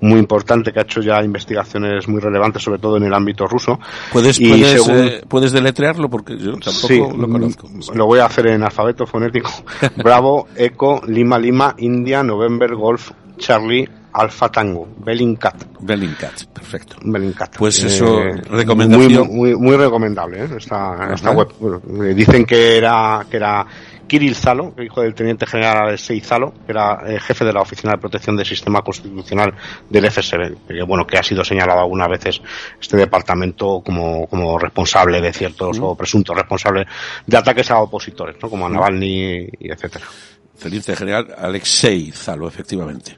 muy 0.00 0.18
importante 0.18 0.72
que 0.72 0.80
ha 0.80 0.82
hecho 0.82 1.00
ya 1.00 1.22
investigaciones 1.22 2.08
muy 2.08 2.20
relevantes, 2.20 2.62
sobre 2.62 2.78
todo 2.78 2.96
en 2.96 3.04
el 3.04 3.14
ámbito 3.14 3.46
ruso. 3.46 3.78
¿Puedes, 4.12 4.38
puedes, 4.38 4.88
eh, 4.88 5.22
¿puedes 5.28 5.52
deletrearlo? 5.52 6.08
Porque 6.08 6.36
yo 6.38 6.52
tampoco 6.52 7.16
lo 7.16 7.28
conozco. 7.28 7.68
Lo 7.94 8.06
voy 8.06 8.20
a 8.20 8.26
hacer 8.26 8.48
en 8.48 8.62
alfabeto 8.62 9.06
fonético. 9.06 9.50
Bravo, 9.96 10.48
Eco, 10.56 11.02
Lima, 11.06 11.38
Lima, 11.38 11.74
India, 11.78 12.22
November, 12.22 12.74
Golf, 12.74 13.10
Charlie, 13.36 13.88
Alfa 14.12 14.48
Tango, 14.48 14.88
Bellingcat. 14.98 15.64
Bellingcat, 15.80 16.44
perfecto. 16.52 16.96
Bellingcat. 17.02 17.56
Pues 17.56 17.82
eso, 17.84 18.20
eh, 18.20 18.42
recomendación. 18.50 19.28
Muy, 19.28 19.54
muy, 19.54 19.76
recomendable, 19.76 20.44
¿eh? 20.44 20.48
esta, 20.56 21.12
esta 21.14 21.30
web. 21.30 21.48
Eh, 22.04 22.14
dicen 22.14 22.44
que 22.44 22.76
era, 22.76 23.24
que 23.30 23.36
era 23.36 23.64
Kirill 24.10 24.34
Zalo, 24.34 24.74
hijo 24.82 25.02
del 25.02 25.14
teniente 25.14 25.46
general 25.46 25.86
Alexei 25.86 26.20
Zalo, 26.20 26.52
que 26.66 26.72
era 26.72 27.00
eh, 27.06 27.20
jefe 27.20 27.44
de 27.44 27.52
la 27.52 27.60
Oficina 27.60 27.92
de 27.92 27.98
Protección 27.98 28.36
del 28.36 28.44
Sistema 28.44 28.82
Constitucional 28.82 29.54
del 29.88 30.10
FSB, 30.10 30.66
que, 30.66 30.82
bueno, 30.82 31.06
que 31.06 31.16
ha 31.16 31.22
sido 31.22 31.44
señalado 31.44 31.78
algunas 31.78 32.08
veces 32.08 32.42
este 32.80 32.96
departamento 32.96 33.80
como, 33.84 34.26
como 34.26 34.58
responsable 34.58 35.20
de 35.20 35.32
ciertos 35.32 35.78
o 35.80 35.94
presuntos 35.94 36.36
responsables 36.36 36.88
de 37.24 37.36
ataques 37.36 37.70
a 37.70 37.78
opositores, 37.78 38.34
¿no? 38.42 38.50
como 38.50 38.66
a 38.66 38.68
Navalny 38.68 39.48
y 39.60 39.70
etcétera. 39.70 40.06
Teniente 40.60 40.96
general 40.96 41.32
Alexei 41.38 42.10
Zalo, 42.10 42.48
efectivamente. 42.48 43.16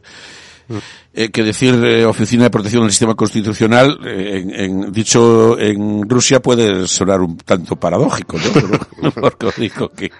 Eh, 1.14 1.30
que 1.30 1.42
decir 1.42 1.74
eh, 1.84 2.06
Oficina 2.06 2.44
de 2.44 2.50
Protección 2.50 2.84
del 2.84 2.90
Sistema 2.90 3.14
Constitucional, 3.14 3.98
eh, 4.06 4.42
en, 4.64 4.90
dicho 4.90 5.58
en 5.58 6.08
Rusia 6.08 6.40
puede 6.40 6.88
sonar 6.88 7.20
un 7.20 7.36
tanto 7.36 7.76
paradójico, 7.76 8.38
¿no? 8.38 9.10
Porque 9.20 9.48
digo 9.58 9.90
que... 9.90 10.10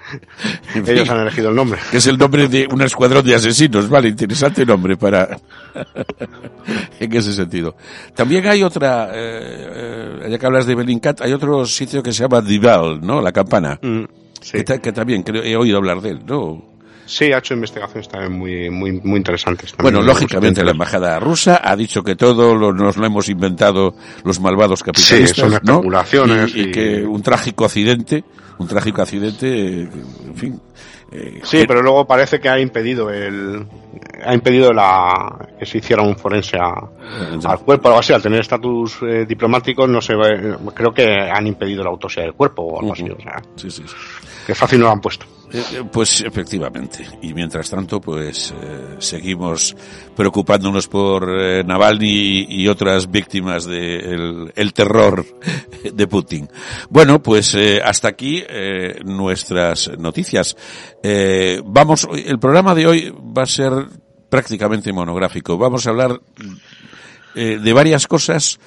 Ellos 0.75 1.09
han 1.09 1.21
elegido 1.21 1.49
el 1.49 1.57
nombre. 1.57 1.81
Que 1.91 1.97
es 1.97 2.07
el 2.07 2.19
nombre 2.19 2.47
de 2.47 2.69
un 2.71 2.83
escuadrón 2.83 3.25
de 3.25 3.35
asesinos, 3.35 3.89
vale, 3.89 4.09
interesante 4.09 4.67
nombre 4.67 4.99
para... 4.99 5.41
en 7.01 7.13
ese 7.17 7.33
sentido. 7.33 7.75
También 8.15 8.47
hay 8.47 8.63
otra, 8.63 9.11
ya 10.29 10.39
que 10.39 10.47
hablas 10.47 10.67
de 10.67 10.75
Belincat, 10.75 11.23
hay 11.23 11.33
otro 11.33 11.65
sitio 11.65 12.03
que 12.03 12.13
se 12.13 12.23
llama 12.23 12.43
Dival, 12.43 13.01
¿no? 13.01 13.23
La 13.23 13.33
campana. 13.33 13.79
Mm, 13.81 14.05
que, 14.53 14.65
que, 14.65 14.93
también 14.93 15.23
creo, 15.23 15.43
he 15.43 15.57
oído 15.57 15.79
hablar 15.79 16.03
de 16.03 16.11
él, 16.11 16.21
¿no? 16.27 16.72
Sí, 17.05 17.33
ha 17.33 17.39
hecho 17.39 17.55
investigaciones 17.55 18.09
también 18.09 18.33
muy, 18.33 18.71
muy, 18.71 18.93
muy 19.01 19.19
interesantes. 19.19 19.75
bueno, 19.79 20.03
lógicamente 20.03 20.65
la 20.65 20.71
embajada 20.71 21.19
rusa 21.19 21.61
ha 21.63 21.75
dicho 21.77 22.03
que 22.03 22.17
todo 22.17 22.55
lo, 22.55 22.73
nos 22.73 22.97
lo 22.97 23.07
hemos 23.07 23.29
inventado 23.29 23.95
los 24.25 24.41
malvados 24.41 24.83
capitalistas, 24.83 25.31
sí, 25.31 25.41
son 25.41 25.53
especulaciones 25.53 26.53
y, 26.55 26.71
que 26.71 27.05
un 27.05 27.23
trágico 27.23 27.65
accidente, 27.65 28.25
un 28.59 28.69
trágico 28.69 29.03
accidente, 29.03 29.83
en 29.83 30.37
fin. 30.37 30.61
Eh, 31.11 31.41
sí, 31.43 31.65
pero 31.69 31.83
luego 31.83 32.07
parece 32.07 32.41
que 32.41 32.49
ha 32.49 32.59
impedido 32.59 33.11
el, 33.11 33.67
ha 34.25 34.33
impedido 34.33 34.73
la 34.73 35.47
que 35.59 35.67
se 35.67 35.79
hiciera 35.79 36.03
un 36.03 36.17
forense 36.17 36.57
al 36.59 37.59
cuerpo, 37.61 37.89
algo 37.89 38.01
así, 38.01 38.15
al 38.15 38.23
tener 38.23 38.41
estatus 38.41 38.99
eh, 39.03 39.27
diplomático, 39.29 39.87
no 39.87 40.01
sé, 40.01 40.15
creo 40.75 40.95
que 40.95 41.05
han 41.05 41.47
impedido 41.47 41.85
la 41.85 41.91
autopsia 41.91 42.23
del 42.23 42.33
cuerpo 42.33 42.63
o 42.63 42.81
algo 42.81 42.93
así, 42.95 43.11
o 43.11 43.21
sea, 43.21 43.43
sí, 43.57 43.71
sí, 43.71 43.83
que 44.47 44.55
fácil 44.55 44.81
no 44.81 44.87
lo 44.87 44.93
han 44.93 45.01
puesto. 45.01 45.27
Eh, 45.53 45.63
eh, 45.73 45.85
pues 45.91 46.23
efectivamente. 46.23 47.07
Y 47.21 47.35
mientras 47.35 47.69
tanto, 47.69 48.01
pues 48.01 48.55
eh, 48.59 48.97
seguimos 48.99 49.77
preocupándonos 50.17 50.89
por 50.89 51.27
Navalny 51.65 52.47
y, 52.49 52.69
otras 52.69 53.11
víctimas 53.11 53.67
del 53.67 54.53
el 54.55 54.73
terror 54.73 55.27
de 55.93 56.07
Putin. 56.07 56.49
Bueno, 56.89 57.23
pues 57.23 57.57
hasta 57.85 58.09
aquí 58.09 58.43
nuestras 59.05 59.91
noticias. 59.99 60.57
vamos, 61.65 62.09
el 62.13 62.39
programa 62.39 62.75
de 62.75 62.87
hoy 62.87 63.15
va 63.37 63.43
a 63.43 63.47
ser 63.47 63.73
prácticamente 64.29 64.93
monográfico. 64.93 65.59
Vamos 65.59 65.87
a 65.87 65.91
hablar 65.91 66.21
de 67.35 67.73
varias 67.73 68.07
cosas 68.07 68.59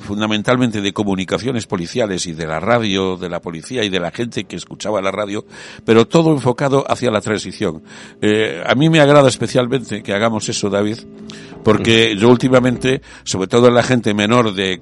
fundamentalmente 0.00 0.80
de 0.80 0.92
comunicaciones 0.92 1.66
policiales 1.66 2.26
y 2.26 2.32
de 2.32 2.46
la 2.46 2.60
radio, 2.60 3.16
de 3.16 3.28
la 3.28 3.40
policía 3.40 3.84
y 3.84 3.88
de 3.88 4.00
la 4.00 4.10
gente 4.10 4.44
que 4.44 4.56
escuchaba 4.56 5.00
la 5.00 5.10
radio, 5.10 5.44
pero 5.84 6.06
todo 6.06 6.32
enfocado 6.32 6.84
hacia 6.90 7.10
la 7.10 7.20
transición. 7.20 7.82
Eh, 8.20 8.62
a 8.66 8.74
mí 8.74 8.88
me 8.90 9.00
agrada 9.00 9.28
especialmente 9.28 10.02
que 10.02 10.12
hagamos 10.12 10.48
eso, 10.48 10.70
David, 10.70 10.98
porque 11.64 12.16
yo 12.16 12.28
últimamente, 12.28 13.02
sobre 13.24 13.48
todo 13.48 13.68
en 13.68 13.74
la 13.74 13.82
gente 13.82 14.14
menor 14.14 14.54
de 14.54 14.80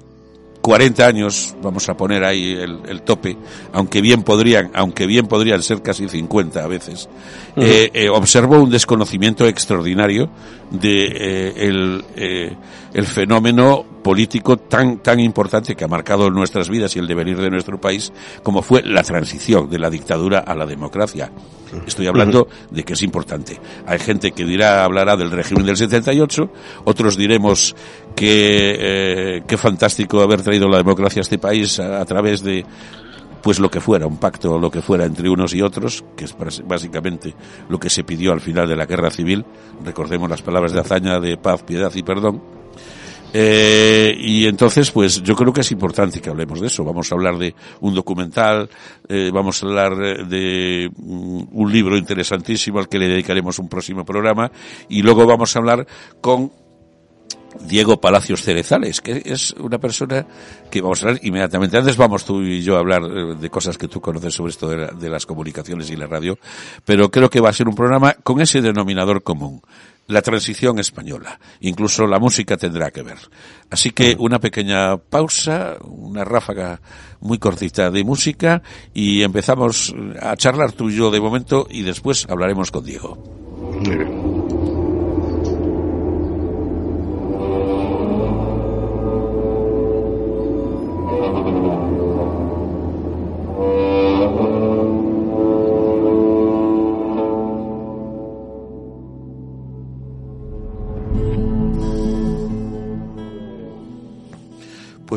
40 0.67 1.07
años, 1.07 1.55
vamos 1.63 1.87
a 1.87 1.95
poner 1.95 2.25
ahí 2.25 2.51
el, 2.51 3.01
tope, 3.03 3.37
aunque 3.71 4.01
bien 4.01 4.23
podrían, 4.23 4.69
aunque 4.73 5.05
bien 5.05 5.25
podrían 5.25 5.63
ser 5.63 5.81
casi 5.81 6.09
50 6.09 6.61
a 6.61 6.67
veces, 6.67 7.07
eh, 7.55 7.89
eh, 7.93 8.09
observo 8.09 8.59
un 8.61 8.69
desconocimiento 8.69 9.47
extraordinario 9.47 10.29
de 10.69 11.53
el, 11.55 12.03
el 12.93 13.05
fenómeno 13.05 13.85
político 14.07 14.57
tan, 14.57 14.99
tan 14.99 15.19
importante 15.19 15.75
que 15.75 15.83
ha 15.83 15.87
marcado 15.87 16.29
nuestras 16.29 16.69
vidas 16.69 16.95
y 16.95 16.99
el 16.99 17.07
devenir 17.07 17.37
de 17.41 17.49
nuestro 17.49 17.79
país, 17.79 18.13
como 18.41 18.61
fue 18.61 18.81
la 18.81 19.03
transición 19.03 19.69
de 19.69 19.79
la 19.79 19.89
dictadura 19.89 20.39
a 20.39 20.55
la 20.55 20.65
democracia. 20.65 21.29
Estoy 21.85 22.07
hablando 22.07 22.47
de 22.71 22.83
que 22.83 22.93
es 22.93 23.03
importante. 23.03 23.59
Hay 23.85 23.99
gente 23.99 24.31
que 24.31 24.45
dirá, 24.45 24.85
hablará 24.85 25.17
del 25.17 25.31
régimen 25.31 25.65
del 25.65 25.75
78, 25.75 26.49
otros 26.85 27.17
diremos 27.17 27.75
que, 28.17 28.75
eh, 28.79 29.43
qué 29.47 29.57
fantástico 29.57 30.21
haber 30.21 30.41
traído 30.41 30.67
la 30.67 30.77
democracia 30.77 31.19
a 31.19 31.21
este 31.21 31.37
país 31.37 31.79
a, 31.79 32.03
través 32.05 32.41
de, 32.41 32.65
pues 33.43 33.59
lo 33.59 33.69
que 33.69 33.79
fuera, 33.79 34.07
un 34.07 34.17
pacto 34.17 34.57
lo 34.57 34.71
que 34.71 34.81
fuera 34.81 35.05
entre 35.05 35.29
unos 35.29 35.53
y 35.53 35.61
otros, 35.61 36.03
que 36.15 36.25
es 36.25 36.35
básicamente 36.65 37.35
lo 37.69 37.79
que 37.79 37.91
se 37.91 38.03
pidió 38.03 38.33
al 38.33 38.41
final 38.41 38.67
de 38.67 38.75
la 38.75 38.87
guerra 38.87 39.11
civil. 39.11 39.45
Recordemos 39.85 40.27
las 40.29 40.41
palabras 40.41 40.73
de 40.73 40.79
hazaña 40.79 41.19
de 41.19 41.37
paz, 41.37 41.61
piedad 41.61 41.93
y 41.93 42.01
perdón 42.01 42.41
eh, 43.33 44.15
y 44.19 44.45
entonces, 44.47 44.89
pues 44.89 45.21
yo 45.21 45.35
creo 45.35 45.51
que 45.51 45.61
es 45.61 45.71
importante 45.71 46.21
que 46.21 46.29
hablemos 46.29 46.61
de 46.61 46.67
eso. 46.67 46.83
Vamos 46.83 47.11
a 47.11 47.15
hablar 47.15 47.37
de 47.37 47.53
un 47.81 47.93
documental, 47.93 48.69
eh, 49.07 49.29
vamos 49.33 49.61
a 49.61 49.65
hablar 49.67 50.27
de 50.27 50.89
mm, 50.95 51.43
un 51.51 51.71
libro 51.71 51.97
interesantísimo 51.97 52.79
al 52.79 52.87
que 52.87 52.99
le 52.99 53.07
dedicaremos 53.07 53.59
un 53.59 53.67
próximo 53.67 54.05
programa 54.05 54.51
y 54.89 55.01
luego 55.01 55.25
vamos 55.25 55.55
a 55.55 55.59
hablar 55.59 55.85
con 56.21 56.51
Diego 57.61 57.99
Palacios 57.99 58.41
Cerezales, 58.41 59.01
que 59.01 59.21
es 59.25 59.51
una 59.53 59.77
persona 59.77 60.25
que 60.69 60.81
vamos 60.81 61.03
a 61.03 61.07
hablar 61.07 61.21
inmediatamente. 61.23 61.77
Antes 61.77 61.97
vamos 61.97 62.25
tú 62.25 62.41
y 62.41 62.61
yo 62.61 62.75
a 62.75 62.79
hablar 62.79 63.03
eh, 63.03 63.35
de 63.39 63.49
cosas 63.49 63.77
que 63.77 63.87
tú 63.87 64.01
conoces 64.01 64.33
sobre 64.33 64.51
esto 64.51 64.69
de, 64.69 64.87
de 64.87 65.09
las 65.09 65.25
comunicaciones 65.25 65.89
y 65.89 65.95
la 65.95 66.07
radio, 66.07 66.37
pero 66.85 67.09
creo 67.11 67.29
que 67.29 67.41
va 67.41 67.49
a 67.49 67.53
ser 67.53 67.67
un 67.67 67.75
programa 67.75 68.13
con 68.23 68.41
ese 68.41 68.61
denominador 68.61 69.23
común 69.23 69.61
la 70.07 70.21
transición 70.21 70.79
española. 70.79 71.39
Incluso 71.61 72.07
la 72.07 72.19
música 72.19 72.57
tendrá 72.57 72.91
que 72.91 73.03
ver. 73.03 73.17
Así 73.69 73.91
que 73.91 74.15
una 74.17 74.39
pequeña 74.39 74.97
pausa, 74.97 75.77
una 75.81 76.23
ráfaga 76.23 76.81
muy 77.19 77.37
cortita 77.37 77.91
de 77.91 78.03
música 78.03 78.61
y 78.93 79.21
empezamos 79.21 79.93
a 80.21 80.35
charlar 80.35 80.71
tú 80.71 80.89
y 80.89 80.95
yo 80.95 81.11
de 81.11 81.19
momento 81.19 81.67
y 81.69 81.83
después 81.83 82.25
hablaremos 82.29 82.71
con 82.71 82.85
Diego. 82.85 84.36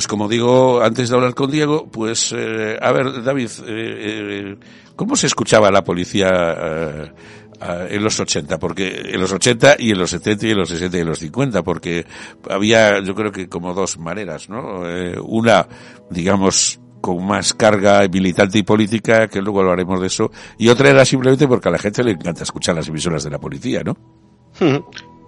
Pues 0.01 0.09
como 0.09 0.29
digo, 0.29 0.81
antes 0.81 1.11
de 1.11 1.15
hablar 1.15 1.35
con 1.35 1.51
Diego, 1.51 1.87
pues 1.87 2.33
eh, 2.35 2.79
a 2.81 2.91
ver, 2.91 3.23
David, 3.23 3.51
eh, 3.67 3.67
eh, 3.69 4.57
¿cómo 4.97 5.15
se 5.15 5.27
escuchaba 5.27 5.71
la 5.71 5.85
policía 5.85 7.13
en 7.61 8.03
los 8.03 8.19
80? 8.19 8.59
Porque 8.59 9.03
en 9.13 9.21
los 9.21 9.31
80 9.31 9.77
y 9.79 9.91
en 9.91 9.99
los 9.99 10.09
70 10.09 10.47
y 10.47 10.51
en 10.53 10.57
los 10.57 10.71
60 10.71 10.97
y 10.97 11.01
en 11.03 11.07
los 11.07 11.19
50, 11.19 11.63
porque 11.63 12.07
había, 12.49 13.03
yo 13.05 13.15
creo 13.15 13.31
que 13.31 13.47
como 13.51 13.75
dos 13.75 13.99
maneras, 13.99 14.49
¿no? 14.49 14.85
una, 15.23 15.69
digamos, 16.09 16.81
con 17.03 17.23
más 17.27 17.53
carga 17.53 18.01
militante 18.11 18.57
y 18.57 18.63
política, 18.63 19.29
que 19.29 19.43
luego 19.43 19.61
hablaremos 19.61 20.01
de 20.01 20.07
eso, 20.07 20.31
y 20.57 20.71
otra 20.71 20.89
era 20.89 21.05
simplemente 21.05 21.47
porque 21.47 21.69
a 21.69 21.73
la 21.73 21.79
gente 21.79 22.03
le 22.03 22.13
encanta 22.13 22.45
escuchar 22.45 22.75
las 22.75 22.89
emisoras 22.89 23.23
de 23.23 23.29
la 23.29 23.39
policía, 23.39 23.83
¿no? 23.85 23.99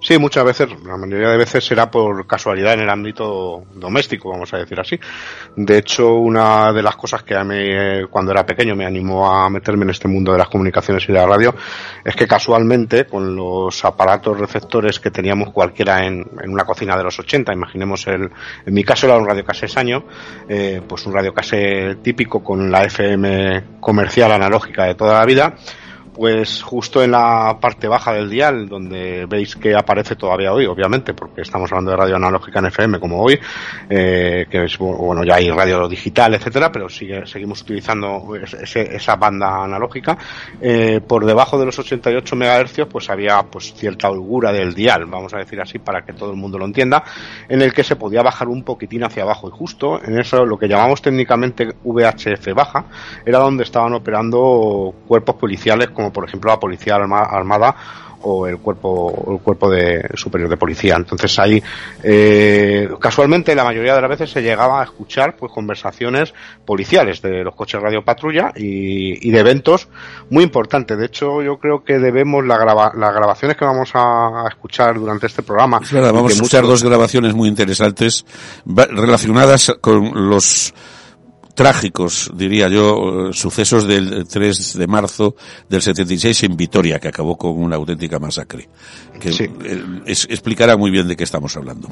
Sí, 0.02 0.18
muchas 0.18 0.44
veces, 0.44 0.68
la 0.85 0.97
mayoría 0.97 1.28
de 1.28 1.37
veces 1.37 1.64
será 1.64 1.88
por 1.88 2.26
casualidad 2.26 2.75
en 2.75 2.80
el 2.80 2.90
ámbito 2.90 3.62
doméstico, 3.73 4.30
vamos 4.30 4.52
a 4.52 4.59
decir 4.59 4.80
así. 4.80 4.99
De 5.54 5.78
hecho, 5.78 6.14
una 6.14 6.73
de 6.73 6.82
las 6.82 6.97
cosas 6.97 7.23
que 7.23 7.37
a 7.37 7.44
mí, 7.44 7.54
eh, 7.56 8.06
cuando 8.11 8.32
era 8.32 8.44
pequeño, 8.44 8.75
me 8.75 8.85
animó 8.85 9.32
a 9.32 9.49
meterme 9.49 9.85
en 9.85 9.90
este 9.90 10.09
mundo 10.09 10.32
de 10.32 10.38
las 10.38 10.49
comunicaciones 10.49 11.04
y 11.04 11.12
de 11.12 11.18
la 11.18 11.26
radio, 11.26 11.54
es 12.04 12.16
que 12.16 12.26
casualmente, 12.26 13.06
con 13.06 13.37
los 13.37 13.85
aparatos 13.85 14.40
receptores 14.40 14.99
que 14.99 15.12
teníamos 15.12 15.52
cualquiera 15.52 16.04
en, 16.04 16.28
una 16.49 16.64
cocina 16.64 16.97
de 16.97 17.04
los 17.04 17.16
80, 17.21 17.52
imaginemos 17.52 18.04
el, 18.09 18.28
en 18.66 18.75
mi 18.75 18.82
caso 18.82 19.06
era 19.06 19.16
un 19.16 19.26
radio 19.26 19.44
año, 19.76 20.04
eh, 20.49 20.82
pues 20.87 21.06
un 21.06 21.12
radio 21.12 21.32
típico 22.02 22.42
con 22.42 22.73
la 22.73 22.82
FM 22.85 23.78
comercial 23.78 24.32
analógica 24.32 24.85
de 24.85 24.97
toda 24.97 25.21
la 25.21 25.25
vida, 25.25 25.54
pues 26.14 26.62
justo 26.62 27.02
en 27.02 27.12
la 27.12 27.57
parte 27.61 27.88
baja 27.88 28.12
del 28.12 28.28
dial, 28.28 28.69
donde 28.69 29.26
veis 29.26 29.57
que 29.57 29.75
aparece 29.75 30.16
todavía 30.16 30.52
hoy, 30.52 30.66
obviamente, 30.66 31.14
porque 31.14 31.40
estamos 31.40 31.71
hablando 31.73 31.92
de 31.92 31.97
radio 31.97 32.16
analógica 32.16 32.59
en 32.59 32.66
FM 32.66 33.00
como 33.00 33.23
hoy, 33.23 33.38
eh, 33.88 34.47
que 34.50 34.64
es, 34.64 34.76
bueno, 34.78 35.25
ya 35.25 35.37
hay 35.37 35.50
radio 35.50 35.88
digital, 35.88 36.35
etcétera, 36.35 36.71
pero 36.71 36.88
sigue, 36.88 37.26
seguimos 37.26 37.62
utilizando 37.62 38.35
esa 38.35 39.16
banda 39.16 39.64
analógica. 39.64 40.19
Eh, 40.61 41.00
por 41.07 41.25
debajo 41.25 41.59
de 41.59 41.66
los 41.66 41.78
88 41.78 42.37
MHz, 42.37 42.87
pues 42.90 43.09
había 43.09 43.42
pues 43.42 43.73
cierta 43.75 44.11
holgura 44.11 44.52
del 44.52 44.75
dial, 44.75 45.07
vamos 45.07 45.33
a 45.35 45.38
decir 45.38 45.61
así, 45.61 45.78
para 45.78 46.04
que 46.04 46.12
todo 46.12 46.31
el 46.31 46.37
mundo 46.37 46.59
lo 46.59 46.66
entienda, 46.66 47.04
en 47.49 47.62
el 47.62 47.73
que 47.73 47.85
se 47.85 47.97
podía 47.97 48.23
bajar 48.23 48.49
un 48.49 48.64
poquitín 48.64 49.04
hacia 49.04 49.23
abajo. 49.23 49.49
Y 49.49 49.52
justo 49.52 50.02
en 50.02 50.19
eso, 50.19 50.45
lo 50.45 50.59
que 50.59 50.69
llamamos 50.69 51.00
técnicamente 51.00 51.69
VHF 51.83 52.52
baja, 52.54 52.85
era 53.25 53.38
donde 53.38 53.64
estaban 53.64 53.95
operando 53.95 54.95
cuerpos 55.07 55.37
policiales 55.37 55.90
como 56.02 56.12
por 56.12 56.25
ejemplo 56.28 56.50
la 56.50 56.61
Policía 56.61 56.97
Armada 56.97 57.76
o 58.23 58.47
el 58.47 58.59
cuerpo 58.59 59.32
el 59.32 59.38
cuerpo 59.40 59.71
de 59.71 60.09
superior 60.14 60.49
de 60.49 60.56
policía. 60.56 60.97
Entonces 60.97 61.38
ahí 61.38 61.62
eh, 62.02 62.88
casualmente 63.00 63.54
la 63.54 63.64
mayoría 63.64 63.94
de 63.94 64.00
las 64.00 64.11
veces 64.11 64.30
se 64.30 64.42
llegaba 64.42 64.80
a 64.80 64.85
escuchar 64.85 65.37
pues 65.37 65.52
conversaciones 65.52 66.32
policiales 66.64 67.21
de 67.23 67.44
los 67.44 67.54
coches 67.54 67.80
radio 67.80 68.04
patrulla 68.04 68.52
y, 68.54 69.30
de 69.30 69.38
eventos 69.38 69.88
muy 70.30 70.44
importantes. 70.44 70.99
De 70.99 71.06
hecho 71.06 71.42
yo 71.42 71.59
creo 71.59 71.82
que 71.85 71.99
debemos 71.99 72.44
la 72.44 72.62
las 72.62 73.14
grabaciones 73.14 73.56
que 73.56 73.64
vamos 73.64 73.90
a, 73.94 74.44
escuchar 74.49 74.94
durante 74.94 75.26
este 75.26 75.42
programa 75.42 75.80
vamos 75.92 76.32
a 76.32 76.35
escuchar 76.35 76.64
dos 76.64 76.85
grabaciones 76.85 77.35
muy 77.35 77.49
interesantes 77.49 78.25
relacionadas 78.64 79.73
con 79.80 80.28
los 80.28 80.73
trágicos, 81.62 82.31
diría 82.35 82.69
yo, 82.69 83.28
eh, 83.28 83.33
sucesos 83.33 83.87
del 83.87 84.26
3 84.26 84.78
de 84.78 84.87
marzo 84.88 85.37
del 85.69 85.81
76 85.81 86.42
en 86.45 86.57
Vitoria, 86.57 86.99
que 86.99 87.09
acabó 87.09 87.37
con 87.37 87.52
una 87.52 87.76
auténtica 87.76 88.19
masacre. 88.19 88.69
Que 89.21 89.31
eh, 89.31 89.85
explicará 90.07 90.76
muy 90.76 90.90
bien 90.90 91.07
de 91.07 91.14
qué 91.14 91.23
estamos 91.23 91.57
hablando. 91.57 91.88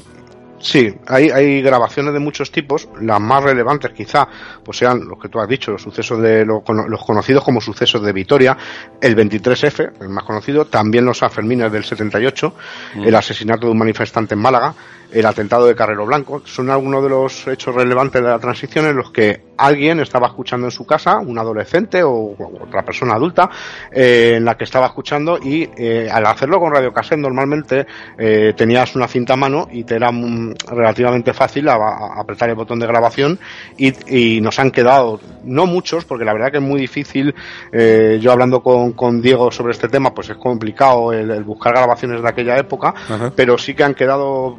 Sí, 0.59 0.93
hay, 1.07 1.29
hay 1.29 1.61
grabaciones 1.61 2.13
de 2.13 2.19
muchos 2.19 2.51
tipos. 2.51 2.87
Las 3.01 3.19
más 3.19 3.43
relevantes 3.43 3.91
quizá 3.93 4.27
pues 4.63 4.77
sean 4.77 5.07
los 5.07 5.17
que 5.19 5.29
tú 5.29 5.39
has 5.39 5.47
dicho, 5.47 5.71
los 5.71 5.81
sucesos 5.81 6.21
de 6.21 6.45
los 6.45 6.63
conocidos 7.05 7.43
como 7.43 7.61
sucesos 7.61 8.03
de 8.03 8.13
Vitoria, 8.13 8.57
el 9.01 9.15
23F, 9.15 9.93
el 10.01 10.09
más 10.09 10.23
conocido, 10.23 10.65
también 10.65 11.05
los 11.05 11.23
Afermines 11.23 11.71
del 11.71 11.83
78, 11.83 12.53
mm. 12.95 13.03
el 13.03 13.15
asesinato 13.15 13.67
de 13.67 13.71
un 13.71 13.79
manifestante 13.79 14.35
en 14.35 14.41
Málaga, 14.41 14.75
el 15.11 15.25
atentado 15.25 15.65
de 15.65 15.75
Carrero 15.75 16.05
Blanco. 16.05 16.41
Son 16.45 16.69
algunos 16.69 17.03
de 17.03 17.09
los 17.09 17.47
hechos 17.47 17.75
relevantes 17.75 18.21
de 18.21 18.27
la 18.27 18.39
transición 18.39 18.85
en 18.85 18.95
los 18.95 19.11
que 19.11 19.51
alguien 19.61 19.99
estaba 19.99 20.27
escuchando 20.27 20.67
en 20.67 20.71
su 20.71 20.85
casa, 20.85 21.19
un 21.19 21.37
adolescente 21.37 22.03
o 22.03 22.35
otra 22.61 22.83
persona 22.83 23.13
adulta, 23.13 23.49
eh, 23.91 24.35
en 24.37 24.45
la 24.45 24.57
que 24.57 24.63
estaba 24.63 24.87
escuchando 24.87 25.37
y 25.41 25.69
eh, 25.77 26.09
al 26.11 26.25
hacerlo 26.25 26.59
con 26.59 26.73
radio 26.73 26.91
cassette 26.91 27.19
normalmente 27.19 27.85
eh, 28.17 28.53
tenías 28.55 28.95
una 28.95 29.07
cinta 29.07 29.33
a 29.33 29.37
mano 29.37 29.67
y 29.71 29.83
te 29.83 29.95
era 29.95 30.09
relativamente 30.67 31.33
fácil 31.33 31.69
apretar 31.69 32.49
el 32.49 32.55
botón 32.55 32.79
de 32.79 32.87
grabación 32.87 33.39
y, 33.77 34.41
nos 34.41 34.57
han 34.59 34.71
quedado, 34.71 35.19
no 35.43 35.65
muchos, 35.65 36.05
porque 36.05 36.25
la 36.25 36.33
verdad 36.33 36.51
que 36.51 36.57
es 36.57 36.63
muy 36.63 36.79
difícil, 36.79 37.35
yo 37.71 38.31
hablando 38.31 38.61
con, 38.61 38.93
con, 38.93 39.21
Diego 39.21 39.51
sobre 39.51 39.73
este 39.73 39.87
tema, 39.87 40.13
pues 40.13 40.29
es 40.29 40.37
complicado 40.37 41.11
el, 41.13 41.43
buscar 41.43 41.73
grabaciones 41.73 42.21
de 42.21 42.29
aquella 42.29 42.57
época, 42.57 42.93
pero 43.35 43.57
sí 43.57 43.75
que 43.75 43.83
han 43.83 43.93
quedado 43.93 44.57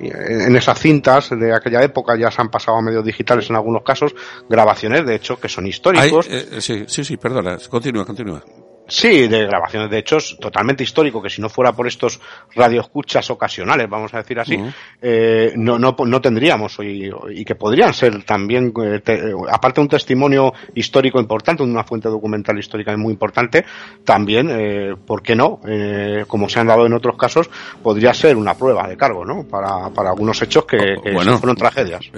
en 0.00 0.56
esas 0.56 0.78
cintas 0.78 1.30
de 1.30 1.54
aquella 1.54 1.82
época, 1.82 2.16
ya 2.16 2.30
se 2.30 2.40
han 2.40 2.50
pasado 2.50 2.78
a 2.78 2.82
medios 2.82 3.04
digitales 3.04 3.48
en 3.50 3.56
algunos 3.56 3.82
casos, 3.82 4.14
grabaciones 4.48 5.06
de 5.06 5.14
hecho 5.14 5.40
que 5.40 5.48
son 5.48 5.66
históricos. 5.66 6.26
Eh, 6.30 6.60
sí, 6.60 6.84
sí, 6.86 7.04
sí, 7.04 7.16
perdona, 7.16 7.58
continúa, 7.68 8.04
continúa. 8.04 8.42
Sí, 8.88 9.28
de 9.28 9.46
grabaciones 9.46 9.90
de 9.90 9.98
hechos 9.98 10.38
totalmente 10.40 10.82
histórico, 10.82 11.20
que 11.20 11.28
si 11.28 11.42
no 11.42 11.50
fuera 11.50 11.72
por 11.72 11.86
estos 11.86 12.18
radioescuchas 12.54 13.30
ocasionales, 13.30 13.88
vamos 13.88 14.14
a 14.14 14.18
decir 14.18 14.40
así, 14.40 14.58
eh, 15.02 15.52
no, 15.56 15.78
no, 15.78 15.94
no 16.06 16.20
tendríamos 16.22 16.78
y, 16.80 17.10
y 17.30 17.44
que 17.44 17.54
podrían 17.54 17.92
ser 17.92 18.24
también, 18.24 18.72
eh, 18.82 19.02
aparte 19.50 19.80
de 19.80 19.82
un 19.82 19.88
testimonio 19.88 20.54
histórico 20.74 21.20
importante, 21.20 21.62
una 21.62 21.84
fuente 21.84 22.08
documental 22.08 22.58
histórica 22.58 22.96
muy 22.96 23.12
importante, 23.12 23.64
también, 24.04 24.48
eh, 24.50 24.94
¿por 25.06 25.22
qué 25.22 25.36
no? 25.36 25.60
Eh, 25.66 26.24
como 26.26 26.48
se 26.48 26.60
han 26.60 26.68
dado 26.68 26.86
en 26.86 26.94
otros 26.94 27.16
casos, 27.18 27.50
podría 27.82 28.14
ser 28.14 28.36
una 28.36 28.54
prueba 28.54 28.88
de 28.88 28.96
cargo, 28.96 29.24
¿no? 29.24 29.44
Para, 29.44 29.90
para 29.90 30.10
algunos 30.10 30.40
hechos 30.40 30.64
que, 30.64 30.96
que 31.02 31.12
fueron 31.12 31.56
tragedias. 31.56 32.10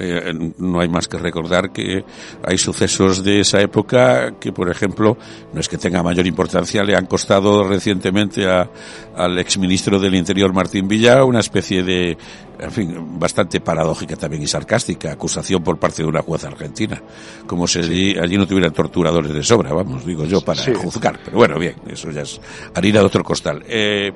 No 0.59 0.81
hay 0.81 0.89
más 0.89 1.09
que 1.09 1.19
recordar 1.19 1.73
que 1.73 2.05
hay 2.45 2.59
sucesos 2.59 3.25
de 3.25 3.41
esa 3.41 3.61
época 3.61 4.35
que, 4.39 4.53
por 4.53 4.71
ejemplo, 4.71 5.17
no 5.53 5.61
es 5.61 5.69
que 5.69 5.77
tenga 5.77 6.03
mayor 6.03 6.27
importancia, 6.27 6.60
le 6.85 6.97
han 6.97 7.07
costado 7.07 7.65
recientemente 7.65 8.49
a, 8.49 8.69
al 9.17 9.39
exministro 9.39 9.99
del 9.99 10.15
Interior 10.15 10.53
Martín 10.53 10.89
Villa 10.89 11.25
una 11.25 11.41
especie 11.41 11.83
de, 11.83 12.17
en 12.59 12.71
fin, 12.71 13.19
bastante 13.19 13.61
paradójica 13.61 14.17
también 14.17 14.43
y 14.43 14.47
sarcástica 14.47 15.13
acusación 15.13 15.63
por 15.63 15.79
parte 15.79 16.03
de 16.03 16.09
una 16.09 16.23
jueza 16.23 16.49
argentina, 16.49 17.01
como 17.47 17.67
si 17.67 17.79
allí, 18.19 18.37
no 18.37 18.47
tuvieran 18.47 18.73
torturadores 18.73 19.33
de 19.33 19.43
sobra, 19.43 19.73
vamos, 19.73 20.05
digo 20.05 20.25
yo, 20.25 20.41
para 20.41 20.63
juzgar. 20.75 21.19
Pero 21.25 21.37
bueno, 21.39 21.59
bien, 21.59 21.77
eso 21.89 22.11
ya 22.11 22.23
es 22.23 22.41
harina 22.75 23.01
de 23.01 23.07
otro 23.07 23.25
costal. 23.25 23.65
Eh, 23.67 24.13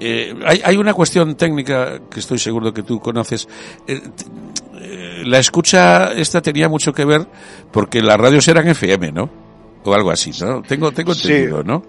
eh, 0.00 0.34
hay, 0.46 0.62
hay, 0.64 0.76
una 0.78 0.94
cuestión 0.94 1.34
técnica 1.34 2.00
que 2.10 2.20
estoy 2.20 2.38
seguro 2.38 2.72
que 2.72 2.82
tú 2.82 2.98
conoces. 3.00 3.46
Eh, 3.86 4.00
la 5.24 5.38
escucha 5.38 6.12
esta 6.12 6.40
tenía 6.40 6.68
mucho 6.68 6.92
que 6.92 7.04
ver 7.04 7.26
porque 7.70 8.02
las 8.02 8.18
radios 8.18 8.48
eran 8.48 8.66
FM, 8.66 9.12
¿no? 9.12 9.28
O 9.84 9.94
algo 9.94 10.10
así, 10.10 10.30
¿no? 10.40 10.62
Tengo, 10.62 10.92
tengo 10.92 11.12
entendido, 11.12 11.62
¿no? 11.62 11.82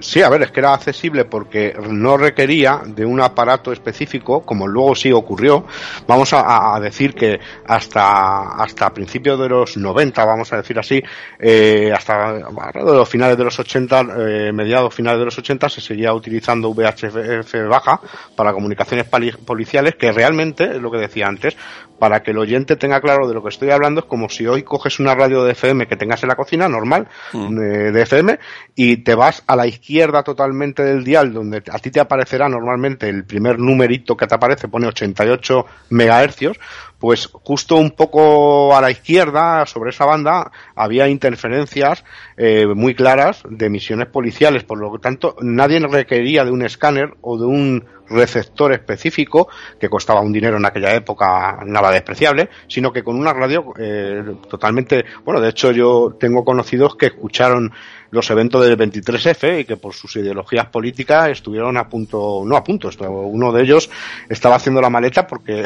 Sí, 0.00 0.22
a 0.22 0.28
ver, 0.28 0.42
es 0.42 0.50
que 0.50 0.60
era 0.60 0.74
accesible 0.74 1.24
porque 1.24 1.74
no 1.90 2.16
requería 2.16 2.82
de 2.84 3.04
un 3.04 3.20
aparato 3.20 3.72
específico, 3.72 4.42
como 4.42 4.66
luego 4.66 4.94
sí 4.94 5.12
ocurrió. 5.12 5.64
Vamos 6.06 6.30
a, 6.32 6.78
decir 6.80 7.14
que 7.14 7.40
hasta, 7.66 8.52
hasta 8.62 8.92
principios 8.92 9.38
de 9.38 9.48
los 9.48 9.76
90, 9.76 10.24
vamos 10.24 10.52
a 10.52 10.58
decir 10.58 10.78
así, 10.78 11.02
eh, 11.38 11.92
hasta 11.92 12.38
los 12.74 13.08
finales 13.08 13.36
de 13.36 13.44
los 13.44 13.58
80, 13.58 14.00
eh, 14.00 14.52
mediados 14.52 14.94
finales 14.94 15.18
de 15.18 15.24
los 15.24 15.38
80, 15.38 15.68
se 15.68 15.80
seguía 15.80 16.12
utilizando 16.12 16.72
VHF 16.72 17.68
baja 17.68 18.00
para 18.36 18.52
comunicaciones 18.52 19.06
policiales, 19.44 19.96
que 19.96 20.12
realmente, 20.12 20.64
es 20.64 20.80
lo 20.80 20.90
que 20.90 20.98
decía 20.98 21.26
antes, 21.26 21.56
para 21.98 22.22
que 22.22 22.30
el 22.30 22.38
oyente 22.38 22.76
tenga 22.76 23.00
claro 23.00 23.26
de 23.26 23.34
lo 23.34 23.42
que 23.42 23.48
estoy 23.48 23.70
hablando, 23.70 24.00
es 24.02 24.06
como 24.06 24.28
si 24.28 24.46
hoy 24.46 24.62
coges 24.62 25.00
una 25.00 25.16
radio 25.16 25.42
de 25.42 25.52
FM 25.52 25.88
que 25.88 25.96
tengas 25.96 26.22
en 26.22 26.28
la 26.28 26.36
cocina, 26.36 26.68
normal, 26.68 27.08
mm. 27.32 27.58
eh, 27.58 27.90
de 27.90 28.02
FM, 28.02 28.38
y 28.76 28.98
te 28.98 29.16
vas 29.16 29.42
a 29.46 29.56
la 29.56 29.66
izquierda 29.66 29.87
totalmente 30.24 30.84
del 30.84 31.02
dial, 31.02 31.32
donde 31.32 31.62
a 31.70 31.78
ti 31.78 31.90
te 31.90 32.00
aparecerá 32.00 32.48
normalmente 32.48 33.08
el 33.08 33.24
primer 33.24 33.58
numerito 33.58 34.16
que 34.16 34.26
te 34.26 34.34
aparece, 34.34 34.68
pone 34.68 34.86
88 34.86 35.64
megahercios, 35.90 36.58
pues 36.98 37.26
justo 37.26 37.76
un 37.76 37.92
poco 37.92 38.76
a 38.76 38.80
la 38.80 38.90
izquierda, 38.90 39.64
sobre 39.66 39.90
esa 39.90 40.04
banda, 40.04 40.50
había 40.74 41.08
interferencias 41.08 42.04
eh, 42.36 42.66
muy 42.66 42.94
claras 42.94 43.42
de 43.48 43.66
emisiones 43.66 44.08
policiales, 44.08 44.64
por 44.64 44.78
lo 44.78 44.98
tanto, 44.98 45.36
nadie 45.40 45.78
requería 45.80 46.44
de 46.44 46.50
un 46.50 46.62
escáner 46.62 47.14
o 47.22 47.38
de 47.38 47.46
un 47.46 47.84
receptor 48.10 48.72
específico 48.72 49.48
que 49.78 49.88
costaba 49.88 50.20
un 50.20 50.32
dinero 50.32 50.56
en 50.56 50.64
aquella 50.64 50.94
época 50.94 51.58
nada 51.66 51.90
despreciable, 51.90 52.48
sino 52.66 52.92
que 52.92 53.02
con 53.02 53.16
una 53.16 53.32
radio 53.32 53.72
eh, 53.78 54.22
totalmente, 54.48 55.04
bueno, 55.24 55.40
de 55.40 55.50
hecho 55.50 55.72
yo 55.72 56.16
tengo 56.18 56.44
conocidos 56.44 56.96
que 56.96 57.06
escucharon 57.06 57.72
los 58.10 58.30
eventos 58.30 58.64
del 58.64 58.76
23F 58.76 59.60
y 59.60 59.64
que 59.64 59.76
por 59.76 59.94
sus 59.94 60.16
ideologías 60.16 60.66
políticas 60.66 61.30
estuvieron 61.30 61.76
a 61.76 61.88
punto, 61.88 62.42
no 62.44 62.56
a 62.56 62.64
punto, 62.64 62.90
uno 63.08 63.52
de 63.52 63.62
ellos 63.62 63.90
estaba 64.28 64.56
haciendo 64.56 64.80
la 64.80 64.90
maleta 64.90 65.26
porque, 65.26 65.64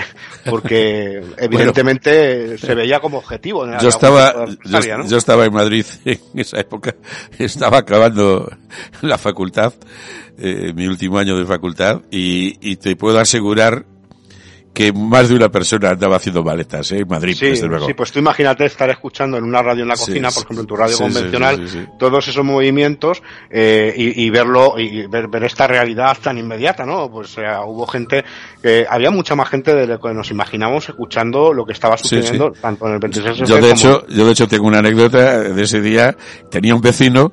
porque 0.49 1.23
evidentemente 1.39 2.59
se 2.59 2.75
veía 2.75 3.01
como 3.01 3.19
objetivo. 3.19 3.67
yo 3.81 3.89
estaba, 3.89 4.47
yo, 5.07 5.17
estaba 5.17 5.45
en 5.45 5.53
Madrid 5.53 5.87
en 6.05 6.21
esa 6.35 6.61
época, 6.61 6.95
estaba 7.39 7.79
acabando 7.79 8.51
la 9.03 9.19
facultad, 9.19 9.73
eh, 10.39 10.73
mi 10.75 10.87
último 10.87 11.19
año 11.19 11.39
de 11.39 11.45
facultad 11.45 12.03
y, 12.11 12.57
y 12.61 12.77
te 12.77 12.97
puedo 12.97 13.19
asegurar 13.19 13.85
que 14.73 14.93
más 14.93 15.29
de 15.29 15.35
una 15.35 15.51
persona 15.51 15.91
andaba 15.91 16.17
haciendo 16.17 16.43
maletas, 16.43 16.93
¿eh? 16.93 17.01
En 17.01 17.09
Madrid, 17.09 17.37
sí, 17.39 17.47
desde 17.47 17.67
luego. 17.67 17.87
Sí, 17.87 17.95
pues 17.95 18.11
tú 18.11 18.19
imagínate 18.19 18.65
estar 18.65 18.89
escuchando 18.89 19.37
en 19.37 19.45
una 19.45 19.63
radio 19.63 19.83
en 19.83 19.89
la 19.89 19.97
cocina, 19.97 20.31
por 20.31 20.45
ejemplo, 20.45 20.61
en 20.63 20.67
tu 20.67 20.77
radio 20.77 20.99
convencional, 20.99 21.91
todos 21.99 22.27
esos 22.29 22.45
movimientos 22.45 23.23
eh, 23.51 23.93
y, 23.95 24.25
y, 24.25 24.31
verlo, 24.31 24.79
y 24.79 25.07
ver, 25.07 25.29
ver, 25.29 25.45
esta 25.45 25.67
realidad 25.67 26.17
tan 26.23 26.39
inmediata, 26.39 26.87
¿no? 26.87 27.11
Pues 27.11 27.37
eh, 27.37 27.43
hubo 27.67 27.87
gente, 27.87 28.25
eh, 28.63 28.87
había 28.89 29.11
mucha 29.11 29.35
más 29.35 29.49
gente 29.49 29.75
de 29.75 29.87
lo 29.87 30.01
que 30.01 30.15
nos 30.15 30.31
imaginamos 30.31 30.89
escuchando 30.89 31.53
lo 31.53 31.67
que 31.67 31.73
estaba 31.73 31.99
sucediendo 31.99 32.53
tanto 32.53 32.87
en 32.87 32.95
el 32.95 32.99
26 32.99 33.49
yo 33.49 33.61
de 33.61 33.71
hecho, 33.71 34.07
Yo 34.09 34.25
de 34.25 34.33
hecho 34.33 34.49
tengo 34.49 34.67
una 34.67 34.79
anécdota 34.79 35.41
de 35.41 35.63
ese 35.63 35.81
día, 35.81 36.17
tenía 36.51 36.75
un 36.75 36.81
vecino 36.81 37.33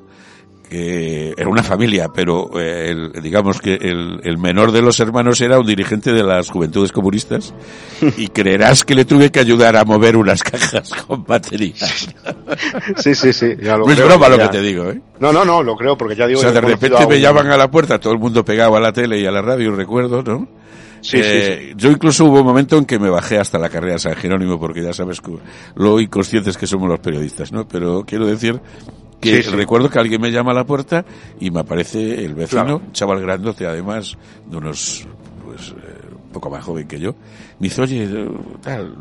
que 0.70 1.34
era 1.36 1.48
una 1.48 1.64
familia, 1.64 2.08
pero 2.14 2.48
eh, 2.58 2.90
el, 2.90 3.22
digamos 3.22 3.60
que 3.60 3.74
el, 3.74 4.20
el, 4.22 4.38
menor 4.38 4.70
de 4.70 4.80
los 4.80 5.00
hermanos 5.00 5.40
era 5.40 5.58
un 5.58 5.66
dirigente 5.66 6.12
de 6.12 6.22
las 6.22 6.48
juventudes 6.48 6.92
comunistas 6.92 7.52
y 8.16 8.28
creerás 8.28 8.84
que 8.84 8.94
le 8.94 9.04
tuve 9.04 9.30
que 9.30 9.40
ayudar 9.40 9.76
a 9.76 9.84
mover 9.84 10.16
unas 10.16 10.44
cajas 10.44 10.90
con 11.06 11.24
baterías. 11.24 12.08
Sí, 12.96 13.14
sí, 13.16 13.32
sí. 13.32 13.56
Ya 13.60 13.76
lo 13.76 13.80
no 13.80 13.92
creo, 13.92 13.98
es 13.98 14.04
broma 14.04 14.28
ya. 14.28 14.36
lo 14.36 14.42
que 14.44 14.48
te 14.58 14.62
digo, 14.62 14.90
¿eh? 14.90 15.00
No, 15.18 15.32
no, 15.32 15.44
no, 15.44 15.62
lo 15.62 15.76
creo 15.76 15.98
porque 15.98 16.14
ya 16.14 16.28
digo. 16.28 16.38
O 16.38 16.42
sea, 16.42 16.52
de 16.52 16.60
repente 16.60 17.04
me 17.06 17.20
llaman 17.20 17.48
a 17.48 17.56
la 17.56 17.68
puerta, 17.68 17.98
todo 17.98 18.12
el 18.12 18.20
mundo 18.20 18.44
pegado 18.44 18.76
a 18.76 18.80
la 18.80 18.92
tele 18.92 19.18
y 19.20 19.26
a 19.26 19.32
la 19.32 19.42
radio, 19.42 19.74
recuerdo, 19.74 20.22
¿no? 20.22 20.48
Sí, 21.00 21.18
Eh, 21.20 21.70
sí, 21.70 21.74
Yo 21.76 21.90
incluso 21.90 22.26
hubo 22.26 22.40
un 22.40 22.46
momento 22.46 22.78
en 22.78 22.84
que 22.84 22.98
me 22.98 23.10
bajé 23.10 23.38
hasta 23.38 23.58
la 23.58 23.68
carrera 23.68 23.94
de 23.94 23.98
San 23.98 24.14
Jerónimo, 24.14 24.60
porque 24.60 24.82
ya 24.82 24.92
sabes 24.92 25.20
lo 25.74 25.98
inconscientes 25.98 26.56
que 26.56 26.66
somos 26.68 26.88
los 26.88 27.00
periodistas, 27.00 27.50
¿no? 27.50 27.66
Pero 27.66 28.04
quiero 28.06 28.26
decir 28.26 28.60
que 29.20 29.42
Sí, 29.42 29.50
sí. 29.50 29.56
recuerdo 29.56 29.90
que 29.90 29.98
alguien 29.98 30.20
me 30.20 30.30
llama 30.30 30.52
a 30.52 30.54
la 30.54 30.64
puerta 30.64 31.04
y 31.38 31.50
me 31.50 31.60
aparece 31.60 32.24
el 32.24 32.34
vecino, 32.34 32.62
Claro. 32.64 32.82
chaval 32.92 33.20
grandote 33.20 33.66
además, 33.66 34.16
de 34.46 34.56
unos, 34.56 35.06
pues, 35.44 35.68
eh, 35.70 35.74
un 36.14 36.32
poco 36.32 36.48
más 36.50 36.64
joven 36.64 36.88
que 36.88 36.98
yo. 36.98 37.12
Me 37.58 37.68
dice, 37.68 37.82
oye, 37.82 38.04
eh, 38.04 38.28
tal, 38.62 38.94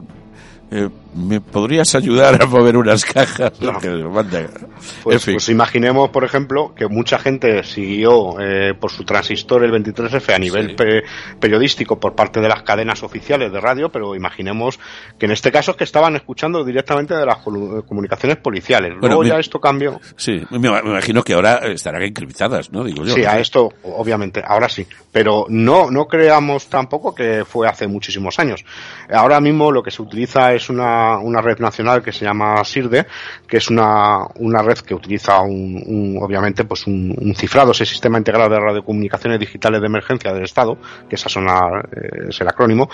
eh, 0.72 0.90
¿me 1.16 1.42
podrías 1.42 1.96
ayudar 1.96 2.42
a 2.42 2.46
mover 2.46 2.78
unas 2.78 3.04
cajas? 3.06 3.54
No. 3.62 3.80
Pues, 5.04 5.16
en 5.16 5.20
fin. 5.22 5.34
pues 5.36 5.50
imaginemos, 5.50 6.10
por 6.10 6.24
ejemplo, 6.24 6.74
que 6.74 6.88
mucha 6.88 7.20
gente 7.20 7.64
siguió 7.64 8.40
eh, 8.40 8.74
por 8.80 8.92
su 8.92 9.04
transistor 9.04 9.64
el 9.66 9.72
23F 9.72 10.34
a 10.34 10.40
nivel 10.40 10.70
Sí. 10.70 10.76
pe- 10.76 11.04
periodístico 11.40 12.00
por 12.00 12.16
parte 12.16 12.40
de 12.40 12.48
las 12.48 12.64
cadenas 12.64 13.04
oficiales 13.04 13.52
de 13.52 13.60
radio, 13.60 13.90
pero 13.90 14.16
imaginemos 14.16 14.80
que 15.18 15.26
en 15.26 15.34
este 15.34 15.52
caso 15.52 15.72
es 15.72 15.78
que 15.78 15.84
estaban 15.84 16.16
escuchando 16.16 16.64
directamente 16.64 17.14
de 17.14 17.26
las 17.26 17.40
comunicaciones 17.40 18.38
policiales. 18.38 18.94
Luego 19.02 19.24
ya 19.24 19.38
esto 19.40 19.60
cambió. 19.60 20.00
Sí, 20.16 20.42
me, 20.52 20.68
imagino 20.70 21.24
que 21.24 21.34
ahora 21.34 21.56
estarán 21.68 22.04
encriptadas, 22.04 22.72
¿no? 22.72 22.84
Digo 22.84 23.04
yo. 23.04 23.14
Sí, 23.14 23.26
a 23.26 23.40
esto, 23.40 23.70
obviamente, 23.84 24.42
ahora 24.46 24.70
sí. 24.70 24.88
Pero 25.12 25.46
no, 25.50 25.90
no 25.92 26.08
creamos 26.08 26.68
tampoco 26.68 27.14
que 27.16 27.44
fue 27.46 27.68
hace 27.68 27.88
muchísimos 27.88 28.40
años. 28.40 28.64
Ahora 29.12 29.42
mismo 29.42 29.72
lo 29.72 29.84
que 29.84 29.92
se 29.92 30.02
utiliza 30.02 30.54
es 30.54 30.59
una, 30.70 31.20
una 31.20 31.42
red 31.42 31.60
nacional 31.60 32.02
que 32.02 32.12
se 32.12 32.26
llama 32.26 32.64
SIRDE, 32.66 33.06
que 33.48 33.58
es 33.58 33.70
una, 33.70 34.26
una 34.40 34.64
red 34.64 34.80
que 34.80 34.96
utiliza 34.96 35.40
un, 35.42 35.82
un- 35.86 36.18
obviamente, 36.22 36.66
pues 36.66 36.88
un, 36.88 37.16
un 37.22 37.36
cifrado, 37.36 37.72
ese 37.72 37.86
sistema 37.86 38.18
integrado 38.18 38.50
de 38.50 38.60
radiocomunicaciones 38.60 39.40
digitales 39.40 39.80
de 39.80 39.86
emergencia 39.88 40.34
del 40.34 40.44
Estado, 40.44 40.78
que 41.08 41.16
esa 41.16 41.30
zona 41.30 41.62
eh, 41.92 42.26
es 42.30 42.42
el 42.42 42.48
acrónimo, 42.48 42.90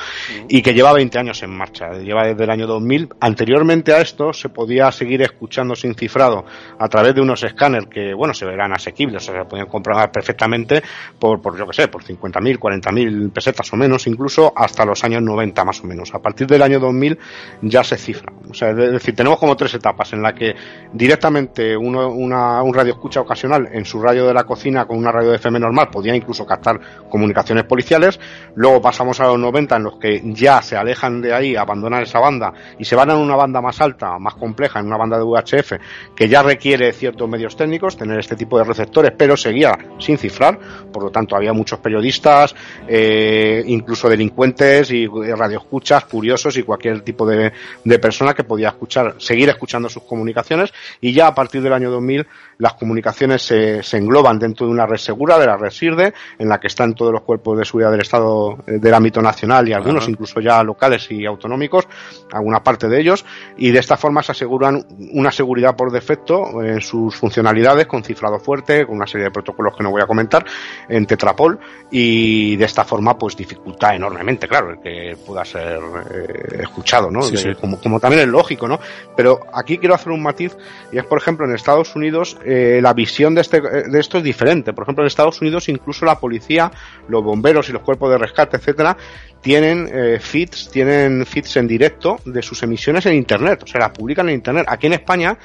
y 0.50 0.62
que 0.62 0.74
lleva 0.74 0.92
20 0.92 1.18
años 1.18 1.42
en 1.44 1.52
marcha. 1.52 1.92
Lleva 1.94 2.28
desde 2.28 2.44
el 2.44 2.50
año 2.50 2.68
2000. 2.68 3.10
Anteriormente 3.22 3.94
a 3.94 4.02
esto 4.02 4.34
se 4.34 4.50
podía 4.50 4.92
seguir 4.92 5.22
escuchando 5.22 5.76
sin 5.76 5.96
cifrado 5.96 6.46
a 6.78 6.90
través 6.90 7.16
de 7.16 7.22
unos 7.22 7.42
escáneres 7.44 7.88
que, 7.88 8.14
bueno, 8.14 8.34
se 8.34 8.46
verán 8.46 8.74
asequibles, 8.74 9.24
o 9.24 9.32
sea, 9.32 9.44
se 9.44 9.50
podían 9.50 9.68
comprar 9.68 10.12
perfectamente 10.12 10.84
por, 11.18 11.42
por 11.42 11.58
yo 11.58 11.66
que 11.68 11.74
sé, 11.74 11.88
por 11.88 12.04
50.000, 12.04 12.60
40.000 12.60 13.32
pesetas 13.32 13.72
o 13.72 13.78
menos, 13.78 14.08
incluso 14.08 14.52
hasta 14.56 14.84
los 14.84 15.04
años 15.06 15.22
90 15.22 15.64
más 15.64 15.82
o 15.82 15.88
menos. 15.88 16.14
A 16.14 16.20
partir 16.20 16.48
del 16.48 16.62
año 16.62 16.80
2000 16.80 17.18
ya 17.62 17.84
se 17.84 17.98
cifra. 17.98 18.32
O 18.50 18.54
sea, 18.54 18.70
es 18.72 18.92
decir, 18.92 19.16
tenemos 19.16 19.40
como 19.40 19.56
tres 19.56 19.74
etapas 19.74 20.14
en 20.14 20.22
la 20.22 20.34
que 20.34 20.56
directamente 20.94 21.76
uno, 21.76 22.10
una, 22.10 22.62
un 22.62 22.74
radio 22.74 22.94
escucha 22.94 23.22
ocasional 23.22 23.70
en 23.72 23.86
su 23.86 24.02
radio 24.02 24.28
de 24.28 24.34
la 24.34 24.44
cocina 24.44 24.86
con 24.86 24.98
una 24.98 25.12
radio 25.12 25.32
de 25.32 25.36
FM 25.38 25.60
normal 25.60 25.90
podía 25.92 26.16
incluso 26.16 26.46
captar 26.46 26.80
comunicaciones 27.10 27.66
policiales. 27.66 28.20
Luego 28.56 28.82
pasamos 28.82 29.20
a 29.20 29.26
los 29.26 29.40
90 29.40 29.76
en 29.76 29.84
los 29.84 29.98
que 29.98 30.22
ya 30.26 30.62
se 30.62 30.78
alejan 30.78 31.22
de 31.22 31.34
ahí, 31.34 31.56
abandonan 31.56 32.04
esa 32.04 32.20
banda 32.20 32.54
y 32.78 32.86
se 32.86 32.96
van 32.96 33.10
a 33.10 33.18
una 33.18 33.36
banda 33.36 33.62
más 33.62 33.82
alta, 33.82 34.18
más 34.20 34.36
compleja, 34.36 34.80
en 34.80 34.88
una 34.88 34.98
banda 34.98 35.18
de 35.18 35.24
VHF 35.24 35.74
que 36.16 36.28
ya 36.30 36.44
requiere 36.44 36.94
ciertos 36.94 37.28
medios 37.28 37.56
técnicos, 37.56 37.98
tener 37.98 38.20
este 38.20 38.36
tipo 38.36 38.58
de 38.58 38.64
receptores, 38.64 39.12
pero 39.18 39.36
seguía 39.36 39.78
sin 40.00 40.18
cifrar. 40.18 40.58
Por 40.92 41.04
lo 41.04 41.10
tanto, 41.10 41.36
había 41.36 41.54
muchos 41.54 41.80
periodistas, 41.80 42.56
eh, 42.88 43.64
incluso 43.68 44.10
delincuentes 44.10 44.92
y 44.92 45.08
radioescuchas, 45.08 46.06
curiosos 46.06 46.58
y 46.58 46.64
cualquier 46.64 47.02
tipo 47.02 47.26
de, 47.26 47.45
de 47.84 48.00
persona 48.00 48.34
que 48.34 48.44
podía 48.44 48.70
escuchar, 48.70 49.16
seguir 49.18 49.50
escuchando 49.50 49.90
sus 49.90 50.04
comunicaciones. 50.04 50.74
Y 51.02 51.14
ya 51.14 51.28
a 51.28 51.36
partir 51.36 51.62
del 51.62 51.74
año 51.74 51.92
2000 51.92 52.28
las 52.58 52.74
comunicaciones 52.76 53.42
se, 53.42 53.84
se 53.84 53.98
engloban 53.98 54.40
dentro 54.40 54.66
de 54.66 54.72
una 54.72 54.86
red 54.86 54.98
segura, 54.98 55.38
de 55.38 55.46
la 55.46 55.58
red 55.58 55.70
SIRDE, 55.72 56.14
en 56.40 56.50
la 56.50 56.60
que 56.60 56.68
están 56.68 56.94
todos 56.94 57.12
los 57.12 57.22
cuerpos 57.22 57.58
de 57.58 57.66
seguridad 57.66 57.92
del 57.92 58.02
Estado 58.02 58.58
eh, 58.68 58.78
del 58.80 58.94
ámbito 58.94 59.22
nacional 59.22 59.68
y 59.68 59.74
algunos 59.74 60.04
Ajá. 60.04 60.12
incluso 60.12 60.40
ya 60.40 60.64
locales 60.64 61.10
y 61.12 61.26
autonómicos, 61.26 61.88
alguna 62.32 62.64
parte 62.64 62.88
de 62.88 63.00
ellos, 63.00 63.26
y 63.58 63.72
de 63.72 63.80
esta 63.80 63.98
forma 63.98 64.24
se 64.24 64.32
aseguran 64.32 64.86
una 65.14 65.32
seguridad 65.32 65.76
por 65.76 65.92
defecto 65.92 66.62
en 66.64 66.82
sus 66.82 67.16
funcionalidades 67.16 67.88
con 67.88 68.04
cifrado 68.04 68.40
fuerte, 68.40 68.86
con 68.86 68.96
una 68.96 69.08
serie 69.08 69.26
de 69.26 69.32
protocolos 69.32 69.76
que 69.76 69.84
no 69.84 69.92
voy 69.92 70.02
a 70.02 70.08
comentar, 70.08 70.46
en 70.90 71.06
Tetrapol, 71.06 71.60
y 71.92 72.56
de 72.56 72.66
esta 72.66 72.84
forma 72.86 73.18
pues 73.18 73.36
dificulta 73.36 73.94
enormemente, 73.96 74.48
claro, 74.48 74.72
el 74.72 74.80
que 74.80 75.16
pueda 75.26 75.44
ser 75.46 75.80
eh, 76.12 76.60
escuchado, 76.62 77.10
¿no? 77.12 77.22
Sí, 77.24 77.32
De- 77.34 77.38
sí. 77.38 77.56
Como, 77.60 77.80
como 77.80 78.00
también 78.00 78.24
es 78.24 78.28
lógico, 78.28 78.68
¿no? 78.68 78.80
Pero 79.16 79.40
aquí 79.54 79.78
quiero 79.78 79.96
hacer 79.96 80.12
un 80.12 80.24
matiz, 80.24 80.56
y 80.92 80.98
es 80.98 81.06
por 81.06 81.18
ejemplo 81.18 81.46
en 81.46 81.54
Estados 81.56 81.96
Unidos 81.96 82.38
eh, 82.46 82.80
la 82.82 82.94
visión 82.94 83.36
de, 83.36 83.42
este, 83.42 83.62
de 83.62 84.00
esto 84.00 84.18
es 84.18 84.24
diferente. 84.24 84.74
Por 84.74 84.84
ejemplo 84.84 85.04
en 85.04 85.08
Estados 85.08 85.42
Unidos 85.42 85.70
incluso 85.70 86.06
la 86.06 86.20
policía, 86.20 86.72
los 87.08 87.24
bomberos 87.24 87.70
y 87.70 87.74
los 87.74 87.82
cuerpos 87.82 88.10
de 88.12 88.18
rescate, 88.18 88.58
etcétera, 88.58 88.98
tienen 89.42 89.90
eh, 89.92 90.20
feeds, 90.20 90.70
tienen 90.72 91.26
feeds 91.26 91.58
en 91.58 91.68
directo 91.68 92.18
de 92.26 92.42
sus 92.42 92.62
emisiones 92.64 93.06
en 93.06 93.16
internet, 93.16 93.64
o 93.64 93.68
sea, 93.68 93.82
las 93.82 93.92
publican 93.92 94.30
en 94.30 94.36
internet. 94.36 94.66
Aquí 94.68 94.88
en 94.88 94.94
España, 94.94 95.38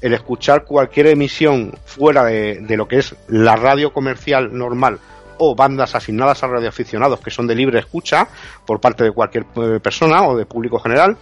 el 0.00 0.14
escuchar 0.14 0.64
cualquier 0.64 1.08
emisión 1.08 1.72
fuera 1.84 2.24
de, 2.24 2.60
de 2.60 2.76
lo 2.76 2.86
que 2.86 2.98
es 2.98 3.14
la 3.28 3.56
radio 3.56 3.92
comercial 3.92 4.56
normal 4.56 4.98
o 5.38 5.54
bandas 5.54 5.94
asignadas 5.94 6.42
a 6.42 6.48
radioaficionados 6.48 7.20
que 7.20 7.30
son 7.30 7.46
de 7.46 7.54
libre 7.54 7.78
escucha 7.78 8.28
por 8.66 8.80
parte 8.80 9.04
de 9.04 9.12
cualquier 9.12 9.46
eh, 9.56 9.80
persona 9.80 10.26
o 10.26 10.36
de 10.36 10.46
público 10.46 10.78
general, 10.78 11.16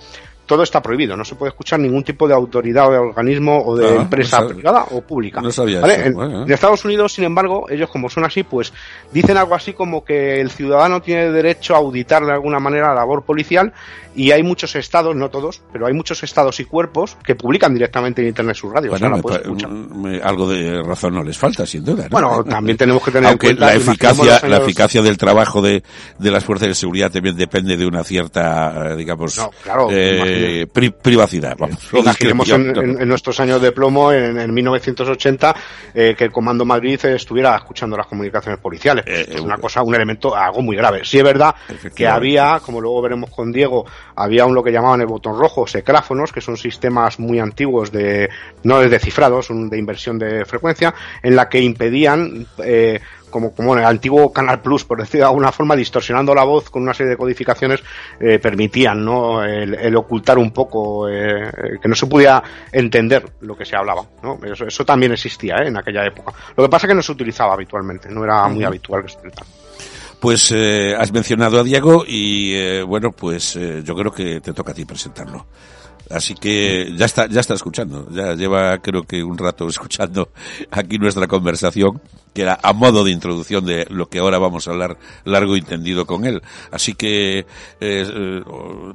todo 0.47 0.63
está 0.63 0.81
prohibido. 0.81 1.17
No 1.17 1.25
se 1.25 1.35
puede 1.35 1.51
escuchar 1.51 1.81
ningún 1.81 2.05
tipo 2.05 2.27
de 2.29 2.35
autoridad 2.35 2.89
o 2.89 2.93
de 2.93 2.99
organismo 2.99 3.63
o 3.65 3.77
de 3.77 3.87
Ah, 3.89 4.03
empresa 4.03 4.41
no 4.41 4.49
privada 4.49 4.85
o 4.91 5.01
pública. 5.03 5.41
no 5.41 5.51
sabía 5.51 5.81
¿Vale? 5.81 5.95
eso. 5.95 6.03
En, 6.07 6.15
Bueno. 6.15 6.43
en 6.45 6.53
Estados 6.53 6.85
Unidos, 6.85 7.13
sin 7.13 7.25
embargo, 7.25 7.67
ellos 7.69 7.91
como 7.91 8.09
son 8.09 8.25
así, 8.25 8.43
pues 8.45 8.73
dicen 9.13 9.37
algo 9.37 9.55
así 9.55 9.73
como 9.73 10.05
que 10.05 10.41
el 10.41 10.51
ciudadano 10.51 11.03
tiene 11.03 11.31
derecho 11.31 11.75
a 11.75 11.79
auditar 11.79 12.25
de 12.25 12.33
alguna 12.33 12.59
manera 12.61 12.89
la 12.89 12.95
labor 12.95 13.25
policial 13.25 13.73
y 14.15 14.31
hay 14.31 14.43
muchos 14.43 14.75
estados, 14.77 15.15
no 15.15 15.29
todos, 15.29 15.61
pero 15.73 15.87
hay 15.87 15.93
muchos 15.93 16.23
estados 16.23 16.59
y 16.61 16.65
cuerpos 16.65 17.19
que 17.23 17.35
publican 17.35 17.75
directamente 17.75 18.23
en 18.23 18.29
internet 18.29 18.57
sus 18.57 18.73
radios. 18.73 18.95
o 18.95 18.97
sea, 18.99 19.11
Bueno, 19.11 19.39
la 19.45 19.71
me 20.01 20.11
me- 20.17 20.23
algo 20.23 20.49
de 20.49 20.83
razón 20.83 21.15
no 21.15 21.23
les 21.23 21.37
falta, 21.37 21.67
sin 21.67 21.85
duda. 21.85 22.05
¿no? 22.05 22.09
Bueno, 22.11 22.45
también 22.45 22.77
tenemos 22.79 23.03
que 23.05 23.11
tener 23.11 23.33
en 23.33 23.37
cuenta, 23.39 23.67
la 23.67 23.75
eficacia, 23.75 24.41
la 24.49 24.57
eficacia 24.59 25.03
del 25.03 25.19
trabajo 25.19 25.61
de, 25.61 25.83
de 26.19 26.31
las 26.31 26.45
fuerzas 26.45 26.69
de 26.69 26.75
seguridad 26.75 27.11
también 27.11 27.37
depende 27.37 27.77
de 27.77 27.87
una 27.87 28.05
cierta, 28.05 28.93
eh, 28.93 28.97
digamos, 28.97 29.39
claro, 29.63 29.89
eh, 29.91 30.36
pri- 30.73 30.91
privacidad. 30.91 31.57
Vamos, 31.59 31.79
en, 32.57 32.73
en- 32.91 33.03
en 33.03 33.09
nuestros 33.09 33.39
años 33.41 33.61
de 33.61 33.73
plomo, 33.73 34.13
en, 34.13 34.39
en 34.39 34.53
1980, 34.55 35.55
eh, 35.95 36.15
que 36.17 36.25
el 36.25 36.33
Comando 36.33 36.65
Madrid 36.65 37.03
estuviera 37.05 37.57
escuchando 37.57 37.97
las 37.97 38.07
comunicaciones 38.07 38.61
policiales. 38.61 39.05
Eh, 39.07 39.27
es 39.31 39.37
eh, 39.37 39.41
una 39.41 39.57
cosa, 39.59 39.83
un 39.83 39.95
elemento, 39.95 40.35
algo 40.35 40.63
muy 40.63 40.77
grave. 40.77 41.01
Sí 41.05 41.19
es 41.19 41.25
verdad 41.25 41.55
que 41.95 42.07
había, 42.07 42.61
como 42.65 42.81
luego 42.81 43.03
veremos 43.03 43.31
con 43.31 43.53
Diego, 43.53 43.87
había 44.15 44.47
un 44.47 44.55
lo 44.55 44.63
que 44.63 44.73
llamaban 44.73 45.01
el 45.01 45.07
botón 45.07 45.39
rojo, 45.39 45.67
secráfonos, 45.67 46.33
que 46.33 46.41
son 46.41 46.57
sistemas 46.57 47.19
muy 47.19 47.39
antiguos 47.39 47.93
de, 47.93 48.29
no 48.63 48.81
es 48.83 48.91
de 48.91 48.99
cifrado, 48.99 49.43
son 49.43 49.69
de 49.69 49.79
inversión 49.79 50.19
de 50.19 50.45
frecuencia, 50.45 50.95
en 51.23 51.37
la 51.37 51.49
que 51.49 51.61
impedían, 51.61 52.47
eh, 52.65 53.01
como, 53.37 53.53
como 53.55 53.75
en 53.75 53.81
el 53.81 53.85
antiguo 53.85 54.33
Canal 54.33 54.63
Plus, 54.63 54.85
por 54.85 54.99
decir 54.99 55.21
de 55.21 55.27
alguna 55.27 55.53
forma, 55.53 55.77
distorsionando 55.77 56.35
la 56.35 56.43
voz 56.43 56.71
con 56.71 56.83
una 56.83 56.95
serie 56.95 57.11
de 57.11 57.19
codificaciones, 57.19 57.83
eh, 58.19 58.39
permitían 58.39 59.05
¿no? 59.05 59.45
el, 59.45 59.75
el 59.75 59.95
ocultar 59.95 60.39
un 60.39 60.53
poco, 60.53 61.07
eh, 61.07 61.49
eh, 61.49 61.51
que 61.83 61.87
no 61.87 61.95
se 61.95 62.07
pudiera 62.07 62.43
entender 62.73 63.31
lo 63.43 63.55
que 63.55 63.67
se 63.67 63.77
hablaba. 63.77 64.07
¿no? 64.23 64.39
Eso, 64.43 64.65
eso 64.65 64.87
también 64.87 65.13
existía 65.13 65.57
¿eh? 65.57 65.69
en 65.69 65.77
aquella 65.77 66.07
época. 66.07 66.33
Lo 66.57 66.65
que 66.65 66.71
pasa 66.71 66.87
es 66.87 66.93
que 66.93 66.95
no 66.95 67.03
se 67.03 67.13
utilizaba 67.13 67.53
habitualmente, 67.53 68.09
no 68.09 68.25
era 68.25 68.49
muy 68.49 68.65
habitual 68.65 69.03
que 69.03 69.11
se 69.11 69.19
utilizara. 69.19 69.47
Pues 70.19 70.51
eh, 70.51 70.95
has 70.99 71.13
mencionado 71.13 71.61
a 71.61 71.63
Diego 71.63 72.05
y 72.07 72.55
eh, 72.55 72.83
bueno, 72.83 73.13
pues 73.13 73.55
eh, 73.57 73.83
yo 73.85 73.95
creo 73.95 74.11
que 74.11 74.41
te 74.41 74.55
toca 74.55 74.73
a 74.73 74.75
ti 74.75 74.87
presentarlo. 74.87 75.45
Así 76.11 76.35
que 76.35 76.93
ya 76.97 77.07
está, 77.07 77.27
ya 77.27 77.41
está 77.41 77.55
escuchando, 77.55 78.09
ya 78.11 78.35
lleva 78.35 78.79
creo 78.79 79.03
que 79.03 79.25
un 79.25 79.37
rato 79.37 79.69
escuchando 79.69 80.31
aquí 80.71 80.99
nuestra 80.99 81.27
conversación, 81.27 82.01
que 82.33 82.43
era 82.43 82.59
a 82.63 82.73
modo 82.73 83.03
de 83.03 83.11
introducción 83.11 83.65
de 83.65 83.87
lo 83.91 84.09
que 84.09 84.21
ahora 84.21 84.39
vamos 84.39 84.69
a 84.69 84.71
hablar 84.71 84.99
largo 85.25 85.57
y 85.57 85.63
tendido 85.63 86.07
con 86.07 86.25
él. 86.25 86.43
Así 86.71 86.95
que 86.95 87.41
eh, 87.41 87.47
eh 87.81 88.43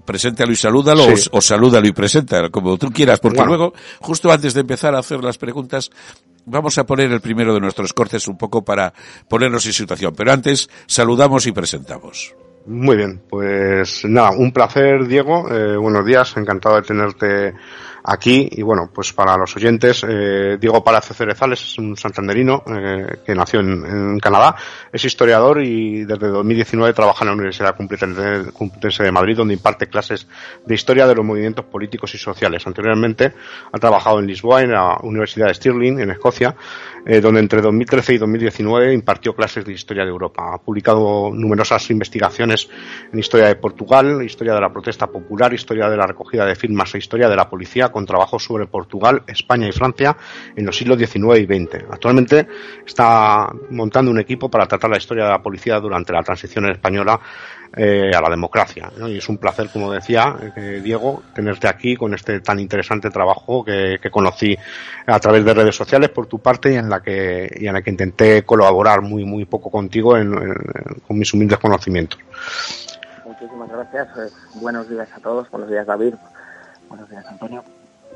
preséntalo 0.06 0.52
y 0.52 0.56
salúdalo, 0.56 1.06
o, 1.32 1.42
salúdalo 1.42 1.88
y 1.88 1.92
preséntalo, 1.92 2.50
como 2.52 2.78
tú 2.78 2.90
quieras, 2.92 3.20
porque 3.20 3.44
luego, 3.44 3.74
justo 4.00 4.32
antes 4.32 4.54
de 4.54 4.62
empezar 4.62 4.96
a 4.96 5.00
hacer 5.00 5.24
las 5.24 5.38
preguntas, 5.38 5.90
vamos 6.46 6.78
a 6.78 6.86
poner 6.86 7.12
el 7.12 7.22
primero 7.22 7.54
de 7.54 7.60
nuestros 7.60 7.94
cortes 7.94 8.28
un 8.28 8.38
poco 8.38 8.64
para 8.64 8.94
ponernos 9.28 9.66
en 9.66 9.74
situación. 9.74 10.14
Pero 10.16 10.32
antes, 10.32 10.70
saludamos 10.88 11.46
y 11.46 11.52
presentamos. 11.52 12.34
Muy 12.66 12.96
bien, 12.96 13.22
pues 13.28 14.06
nada, 14.06 14.32
un 14.32 14.52
placer, 14.52 15.08
Diego. 15.08 15.50
Eh, 15.52 15.76
buenos 15.78 16.06
días, 16.06 16.38
encantado 16.38 16.76
de 16.76 16.84
tenerte 16.84 17.54
aquí. 18.04 18.48
Y 18.52 18.62
bueno, 18.62 18.90
pues 18.94 19.14
para 19.14 19.38
los 19.38 19.56
oyentes, 19.56 20.06
eh, 20.08 20.58
Diego 20.60 20.84
Palacio 20.84 21.16
Cerezales 21.16 21.64
es 21.64 21.78
un 21.78 21.98
santanderino 21.98 22.64
eh, 22.68 23.18
que 23.26 23.36
nació 23.36 23.62
en, 23.62 24.20
Canadá, 24.20 24.56
es 24.92 25.04
historiador 25.04 25.64
y 25.64 26.04
desde 26.06 26.28
2019 26.28 26.94
trabaja 26.94 27.24
en 27.24 27.30
la 27.30 27.34
Universidad 27.34 27.76
Complutense 27.76 29.04
de 29.04 29.12
Madrid, 29.12 29.38
donde 29.38 29.56
imparte 29.56 29.88
clases 29.88 30.28
de 30.66 30.76
historia 30.76 31.08
de 31.08 31.16
los 31.16 31.26
movimientos 31.26 31.66
políticos 31.66 32.14
y 32.14 32.18
sociales. 32.18 32.66
Anteriormente 32.68 33.34
ha 33.72 33.78
trabajado 33.80 34.20
en 34.20 34.28
Lisboa, 34.28 34.62
en 34.62 34.72
la 34.72 34.98
Universidad 35.02 35.48
de 35.48 35.56
Stirling, 35.56 36.00
en 36.00 36.12
Escocia, 36.12 36.56
eh, 37.06 37.22
donde 37.22 37.40
entre 37.40 37.62
2013 37.62 38.14
y 38.14 38.18
2019 38.18 38.94
impartió 38.94 39.34
clases 39.34 39.66
de 39.66 39.74
historia 39.74 40.04
de 40.04 40.10
Europa. 40.10 40.54
Ha 40.54 40.58
publicado 40.60 41.32
numerosas 41.34 41.90
investigaciones 41.90 42.70
en 43.12 43.20
historia 43.20 43.48
de 43.48 43.56
Portugal, 43.56 44.24
historia 44.24 44.54
de 44.54 44.62
la 44.62 44.72
protesta 44.72 45.08
popular, 45.08 45.54
historia 45.54 45.90
de 45.90 45.98
la 45.98 46.08
recogida 46.08 46.46
de 46.46 46.56
firmas 46.56 46.94
e 46.94 47.00
historia 47.00 47.28
de 47.30 47.36
la 47.36 47.50
policía 47.50 47.90
con 47.90 48.06
trabajos 48.06 48.44
sobre 48.44 48.68
Portugal, 48.68 49.24
España 49.28 49.68
y 49.68 49.72
Francia 49.72 50.16
en 50.56 50.66
los 50.66 50.78
siglos 50.78 50.98
XIX 50.98 51.40
y 51.40 51.46
XX. 51.46 51.86
Actualmente 51.90 52.48
está 52.86 53.50
montando 53.70 54.12
un 54.12 54.20
equipo 54.20 54.50
para 54.50 54.68
tratar 54.68 54.90
la 54.90 54.98
historia 54.98 55.26
de 55.26 55.32
la 55.32 55.42
policía 55.42 55.80
durante 55.80 56.14
la 56.14 56.24
transición 56.24 56.70
española 56.70 57.20
eh, 57.76 58.12
a 58.16 58.22
la 58.22 58.30
democracia. 58.30 58.92
Y 59.08 59.18
es 59.18 59.30
un 59.30 59.38
placer, 59.38 59.70
como 59.72 59.92
decía 59.92 60.36
eh, 60.56 60.82
Diego, 60.84 61.24
tenerte 61.34 61.68
aquí 61.68 61.96
con 61.96 62.14
este 62.14 62.40
tan 62.40 62.60
interesante 62.60 63.10
trabajo 63.10 63.64
que, 63.64 64.00
conocí 64.12 64.58
a 65.06 65.20
través 65.20 65.46
de 65.46 65.54
redes 65.54 65.76
sociales 65.76 66.10
por 66.10 66.28
tu 66.28 66.40
parte 66.40 66.74
y 66.74 66.76
en 66.76 66.90
la 66.90 67.02
que, 67.02 67.50
y 67.60 67.68
en 67.68 67.74
la 67.74 67.82
que 67.82 67.90
intenté 67.90 68.44
colaborar 68.44 69.02
muy, 69.02 69.24
muy 69.24 69.46
poco 69.46 69.70
contigo 69.70 70.16
con 71.08 71.18
mis 71.18 71.34
humildes 71.34 71.60
conocimientos. 71.60 72.20
Muchísimas 73.26 73.70
gracias. 73.70 74.08
Pues, 74.14 74.34
buenos 74.56 74.90
días 74.90 75.08
a 75.16 75.20
todos. 75.20 75.50
Buenos 75.50 75.70
días, 75.70 75.88
David. 75.88 76.16
Buenos 76.90 77.10
días, 77.10 77.26
Antonio 77.26 77.64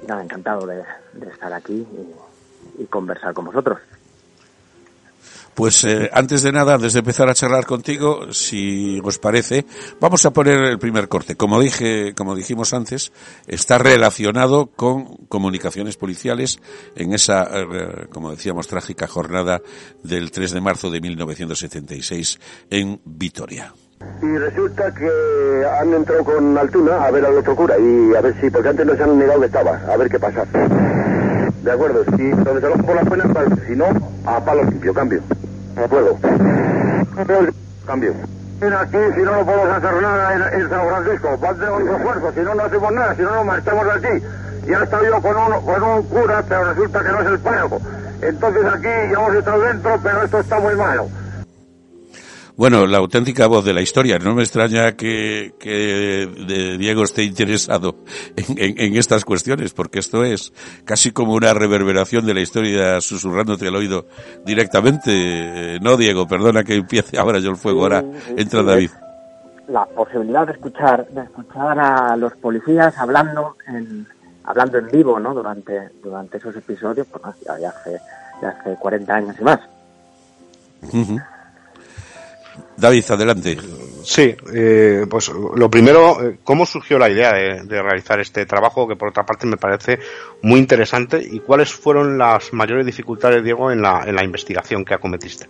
nada, 0.07 0.23
encantado 0.23 0.67
de, 0.67 0.83
estar 1.31 1.53
aquí 1.53 1.85
y, 2.77 2.85
conversar 2.85 3.33
con 3.33 3.45
vosotros. 3.45 3.79
Pues 5.55 5.85
eh, 5.85 6.09
antes 6.11 6.43
de 6.43 6.51
nada, 6.51 6.75
antes 6.75 6.91
de 6.91 6.99
empezar 6.99 7.29
a 7.29 7.33
charlar 7.33 7.65
contigo, 7.65 8.33
si 8.33 8.99
os 9.01 9.17
parece, 9.19 9.65
vamos 10.01 10.25
a 10.25 10.31
poner 10.31 10.59
el 10.65 10.77
primer 10.77 11.07
corte. 11.07 11.35
Como 11.35 11.61
dije, 11.61 12.13
como 12.13 12.35
dijimos 12.35 12.73
antes, 12.73 13.13
está 13.47 13.77
relacionado 13.77 14.67
con 14.67 15.15
comunicaciones 15.29 15.95
policiales 15.95 16.59
en 16.97 17.13
esa, 17.13 17.43
eh, 17.43 18.07
como 18.11 18.31
decíamos, 18.31 18.67
trágica 18.67 19.07
jornada 19.07 19.61
del 20.03 20.29
3 20.29 20.51
de 20.51 20.59
marzo 20.61 20.89
de 20.89 20.99
1976 20.99 22.37
en 22.69 22.99
Vitoria. 23.05 23.73
Y 24.21 24.37
resulta 24.37 24.93
que 24.93 25.65
han 25.79 25.93
entrado 25.93 26.25
con 26.25 26.57
Altuna 26.57 27.05
a 27.05 27.11
ver 27.11 27.25
al 27.25 27.37
otro 27.37 27.55
cura 27.55 27.75
y 27.79 28.13
a 28.13 28.19
ver 28.19 28.35
si, 28.41 28.49
porque 28.49 28.69
antes 28.69 28.85
nos 28.85 28.99
han 28.99 29.17
negado 29.17 29.39
que 29.39 29.45
estaba, 29.45 29.81
a 29.87 29.95
ver 29.95 30.09
qué 30.09 30.19
pasa. 30.19 30.45
De 31.63 31.71
acuerdo, 31.71 32.03
si 32.17 32.29
donde 32.29 32.61
se 32.61 32.83
por 32.83 32.95
la 32.95 33.09
pena, 33.09 33.23
si 33.65 33.75
no, 33.75 33.85
a 34.25 34.43
palo 34.43 34.63
limpio, 34.65 34.93
cambio. 34.93 35.23
No 35.75 35.87
puedo. 35.87 36.17
Cambio. 37.85 38.13
Mira 38.61 38.81
aquí, 38.81 38.97
si 39.15 39.21
no, 39.21 39.31
no 39.35 39.45
podemos 39.45 39.69
hacer 39.69 40.01
nada 40.01 40.33
en, 40.33 40.69
San 40.69 40.87
Francisco. 40.87 41.39
Va 41.43 41.49
a 41.49 41.53
tener 41.53 41.71
un 41.71 41.89
esfuerzo, 41.89 42.31
si 42.33 42.39
no, 42.39 42.55
no 42.55 42.63
hacemos 42.63 42.91
nada, 42.93 43.15
si 43.15 43.21
no, 43.21 43.35
nos 43.35 43.45
marchamos 43.45 43.85
de 43.85 43.91
aquí. 43.91 44.25
Ya 44.67 44.83
estado 44.83 45.05
yo 45.05 45.21
con 45.21 45.35
un, 45.35 45.65
con 45.65 45.83
un 45.83 46.03
cura, 46.03 46.43
pero 46.47 46.63
resulta 46.63 47.03
que 47.03 47.09
no 47.09 47.21
es 47.21 47.27
el 47.27 47.39
párroco. 47.39 47.81
Entonces 48.21 48.65
aquí 48.65 48.83
ya 48.83 49.19
hemos 49.19 49.35
estado 49.35 49.61
dentro, 49.61 49.99
pero 50.01 50.23
esto 50.23 50.39
está 50.39 50.59
muy 50.59 50.75
malo. 50.75 51.07
Bueno, 52.57 52.85
la 52.85 52.99
auténtica 52.99 53.47
voz 53.47 53.65
de 53.65 53.73
la 53.73 53.81
historia. 53.81 54.17
No 54.17 54.33
me 54.33 54.43
extraña 54.43 54.93
que, 54.93 55.53
Diego 56.79 57.03
esté 57.03 57.23
interesado 57.23 57.95
en, 58.37 58.95
estas 58.95 59.25
cuestiones, 59.25 59.73
porque 59.73 59.99
esto 59.99 60.23
es 60.23 60.53
casi 60.85 61.11
como 61.11 61.33
una 61.33 61.53
reverberación 61.53 62.25
de 62.25 62.33
la 62.33 62.39
historia 62.39 63.01
susurrándote 63.01 63.67
al 63.67 63.75
oído 63.75 64.05
directamente. 64.45 65.79
No, 65.81 65.97
Diego, 65.97 66.27
perdona 66.27 66.63
que 66.63 66.75
empiece 66.75 67.17
ahora 67.17 67.39
yo 67.39 67.49
el 67.49 67.57
fuego. 67.57 67.83
Ahora 67.83 68.03
entra 68.37 68.63
David. 68.63 68.91
La 69.67 69.85
posibilidad 69.85 70.45
de 70.45 70.53
escuchar, 70.53 71.07
de 71.09 71.23
escuchar 71.23 71.77
a 71.79 72.15
los 72.15 72.33
policías 72.37 72.97
hablando 72.97 73.57
en, 73.67 74.07
hablando 74.45 74.77
en 74.77 74.87
vivo, 74.87 75.19
¿no? 75.19 75.33
Durante, 75.33 75.89
durante 76.01 76.37
esos 76.37 76.55
episodios, 76.55 77.07
pues 77.07 77.35
ya, 77.59 77.69
hace, 77.69 77.99
ya 78.41 78.49
hace 78.49 78.75
40 78.75 79.13
años 79.13 79.35
y 79.39 79.43
más. 79.43 79.59
David, 82.77 83.03
adelante. 83.09 83.57
Sí, 84.03 84.35
eh, 84.53 85.07
pues 85.09 85.29
lo 85.29 85.69
primero, 85.69 86.21
eh, 86.21 86.37
¿cómo 86.43 86.65
surgió 86.65 86.99
la 86.99 87.09
idea 87.09 87.33
de, 87.33 87.81
realizar 87.81 88.19
este 88.19 88.45
trabajo 88.45 88.87
que 88.87 88.95
por 88.95 89.09
otra 89.09 89.25
parte 89.25 89.47
me 89.47 89.57
parece 89.57 89.99
muy 90.43 90.59
interesante 90.59 91.19
y 91.19 91.39
cuáles 91.39 91.73
fueron 91.73 92.17
las 92.17 92.53
mayores 92.53 92.85
dificultades, 92.85 93.43
Diego, 93.43 93.71
en 93.71 93.81
la, 93.81 94.03
en 94.05 94.15
la 94.15 94.23
investigación 94.23 94.85
que 94.85 94.93
acometiste? 94.93 95.49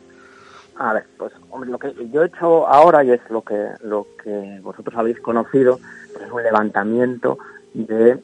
A 0.77 0.93
ver, 0.93 1.05
pues 1.17 1.33
hombre, 1.49 1.69
lo 1.69 1.79
que 1.79 1.93
yo 2.11 2.23
he 2.23 2.27
hecho 2.27 2.67
ahora 2.67 3.03
y 3.03 3.11
es 3.11 3.21
lo 3.29 3.41
que 3.41 3.71
lo 3.81 4.07
que 4.21 4.59
vosotros 4.61 4.95
habéis 4.97 5.19
conocido, 5.19 5.79
pues 6.13 6.25
es 6.25 6.31
un 6.31 6.43
levantamiento 6.43 7.37
de 7.73 8.17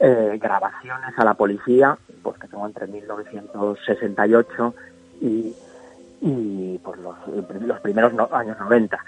eh, 0.00 0.38
grabaciones 0.40 1.18
a 1.18 1.24
la 1.24 1.34
policía, 1.34 1.98
pues 2.22 2.38
que 2.38 2.48
tengo 2.48 2.66
entre 2.66 2.86
1968 2.86 4.74
y 5.20 5.52
y 6.20 6.78
pues 6.78 6.98
los, 7.00 7.16
los 7.60 7.80
primeros 7.80 8.12
años 8.32 8.58
90. 8.58 8.98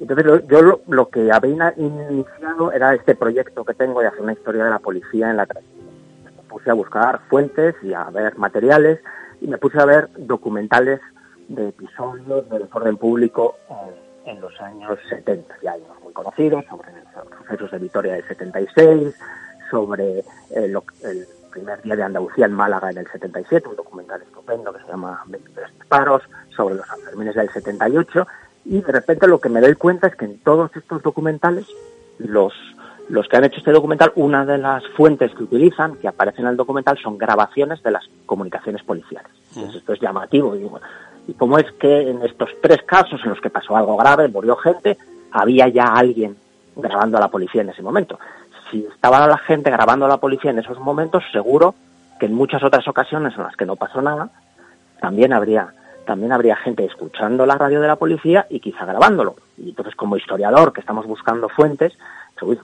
Entonces 0.00 0.26
yo 0.48 0.80
lo, 0.86 1.08
que 1.08 1.32
había 1.32 1.72
iniciado 1.76 2.72
era 2.72 2.94
este 2.94 3.14
proyecto 3.14 3.64
que 3.64 3.74
tengo 3.74 4.00
de 4.00 4.08
hacer 4.08 4.20
una 4.20 4.34
historia 4.34 4.64
de 4.64 4.70
la 4.70 4.78
policía 4.78 5.30
en 5.30 5.38
la. 5.38 5.46
Me 5.46 6.42
puse 6.48 6.70
a 6.70 6.74
buscar 6.74 7.20
fuentes 7.28 7.74
y 7.82 7.94
a 7.94 8.04
ver 8.04 8.36
materiales 8.36 9.00
y 9.40 9.46
me 9.46 9.58
puse 9.58 9.80
a 9.80 9.86
ver 9.86 10.10
documentales 10.18 11.00
de 11.48 11.68
episodios 11.68 12.48
de 12.50 12.58
desorden 12.58 12.96
público 12.96 13.56
en, 14.26 14.40
los 14.40 14.60
años 14.60 14.98
70. 15.08 15.56
Ya 15.62 15.72
hay 15.72 15.82
unos 15.82 16.02
muy 16.02 16.12
conocidos 16.12 16.64
sobre 16.68 16.88
los 16.92 17.26
procesos 17.28 17.70
de 17.70 17.78
Vitoria 17.78 18.12
del 18.14 18.28
76, 18.28 19.14
sobre 19.70 20.18
eh, 20.18 20.24
el 20.50 21.26
primer 21.56 21.80
día 21.80 21.96
de 21.96 22.02
Andalucía 22.02 22.44
en 22.44 22.52
Málaga 22.52 22.90
en 22.90 22.98
el 22.98 23.06
77, 23.06 23.68
un 23.68 23.76
documental 23.76 24.20
estupendo 24.20 24.72
que 24.74 24.80
se 24.80 24.88
llama 24.88 25.22
23 25.26 25.70
paros, 25.88 26.22
sobre 26.54 26.74
los 26.74 26.86
Sanfermines 26.86 27.34
del 27.34 27.48
78, 27.48 28.26
y 28.66 28.82
de 28.82 28.92
repente 28.92 29.26
lo 29.26 29.40
que 29.40 29.48
me 29.48 29.62
doy 29.62 29.74
cuenta 29.74 30.08
es 30.08 30.16
que 30.16 30.26
en 30.26 30.38
todos 30.40 30.70
estos 30.76 31.02
documentales, 31.02 31.66
los, 32.18 32.52
los 33.08 33.26
que 33.26 33.36
han 33.38 33.44
hecho 33.44 33.58
este 33.58 33.72
documental, 33.72 34.12
una 34.16 34.44
de 34.44 34.58
las 34.58 34.86
fuentes 34.96 35.32
que 35.34 35.44
utilizan, 35.44 35.96
que 35.96 36.08
aparecen 36.08 36.44
en 36.44 36.50
el 36.50 36.56
documental, 36.58 36.98
son 37.02 37.16
grabaciones 37.16 37.82
de 37.82 37.92
las 37.92 38.04
comunicaciones 38.26 38.82
policiales. 38.82 39.30
esto 39.74 39.92
es 39.94 40.00
llamativo. 40.00 40.56
Y, 40.56 40.68
y 41.28 41.34
como 41.34 41.58
es 41.58 41.70
que 41.80 42.10
en 42.10 42.22
estos 42.22 42.50
tres 42.60 42.82
casos 42.82 43.20
en 43.24 43.30
los 43.30 43.40
que 43.40 43.50
pasó 43.50 43.76
algo 43.76 43.96
grave, 43.96 44.28
murió 44.28 44.56
gente, 44.56 44.98
había 45.30 45.68
ya 45.68 45.86
alguien 45.86 46.36
grabando 46.74 47.16
a 47.16 47.20
la 47.20 47.28
policía 47.28 47.62
en 47.62 47.70
ese 47.70 47.82
momento 47.82 48.18
si 48.70 48.86
estaba 48.86 49.26
la 49.26 49.38
gente 49.38 49.70
grabando 49.70 50.06
a 50.06 50.08
la 50.08 50.18
policía 50.18 50.50
en 50.50 50.58
esos 50.58 50.78
momentos, 50.78 51.22
seguro 51.32 51.74
que 52.18 52.26
en 52.26 52.34
muchas 52.34 52.62
otras 52.62 52.86
ocasiones 52.88 53.34
en 53.36 53.42
las 53.44 53.56
que 53.56 53.66
no 53.66 53.76
pasó 53.76 54.00
nada, 54.00 54.30
también 55.00 55.32
habría 55.32 55.72
también 56.06 56.32
habría 56.32 56.54
gente 56.54 56.84
escuchando 56.84 57.44
la 57.46 57.58
radio 57.58 57.80
de 57.80 57.88
la 57.88 57.96
policía 57.96 58.46
y 58.48 58.60
quizá 58.60 58.84
grabándolo. 58.84 59.34
Y 59.58 59.70
entonces, 59.70 59.96
como 59.96 60.16
historiador 60.16 60.72
que 60.72 60.80
estamos 60.80 61.04
buscando 61.04 61.48
fuentes, 61.48 61.94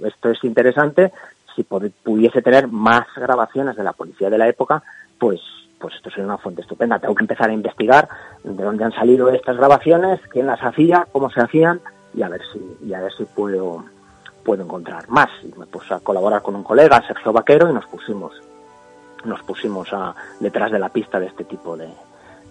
esto 0.04 0.30
es 0.30 0.44
interesante, 0.44 1.12
si 1.56 1.64
pudiese 1.64 2.40
tener 2.40 2.68
más 2.68 3.04
grabaciones 3.16 3.74
de 3.74 3.82
la 3.82 3.94
policía 3.94 4.30
de 4.30 4.38
la 4.38 4.48
época, 4.48 4.82
pues 5.18 5.40
pues 5.82 5.96
esto 5.96 6.10
sería 6.10 6.26
una 6.26 6.38
fuente 6.38 6.62
estupenda. 6.62 7.00
Tengo 7.00 7.16
que 7.16 7.24
empezar 7.24 7.50
a 7.50 7.52
investigar 7.52 8.08
de 8.44 8.62
dónde 8.62 8.84
han 8.84 8.92
salido 8.92 9.28
estas 9.30 9.56
grabaciones, 9.56 10.20
quién 10.28 10.46
las 10.46 10.62
hacía, 10.62 11.08
cómo 11.10 11.28
se 11.28 11.40
hacían 11.40 11.80
y 12.14 12.22
a 12.22 12.28
ver 12.28 12.40
si 12.52 12.86
y 12.86 12.94
a 12.94 13.00
ver 13.00 13.12
si 13.12 13.24
puedo 13.24 13.84
puedo 14.44 14.62
encontrar 14.62 15.08
más. 15.08 15.28
Y 15.42 15.58
me 15.58 15.66
puse 15.66 15.94
a 15.94 16.00
colaborar 16.00 16.42
con 16.42 16.54
un 16.54 16.64
colega, 16.64 17.04
Sergio 17.06 17.32
Vaquero, 17.32 17.70
y 17.70 17.72
nos 17.72 17.86
pusimos, 17.86 18.32
nos 19.24 19.42
pusimos 19.42 19.92
a, 19.92 20.14
detrás 20.40 20.70
de 20.70 20.78
la 20.78 20.88
pista 20.88 21.18
de 21.18 21.26
este 21.26 21.44
tipo 21.44 21.76
de, 21.76 21.88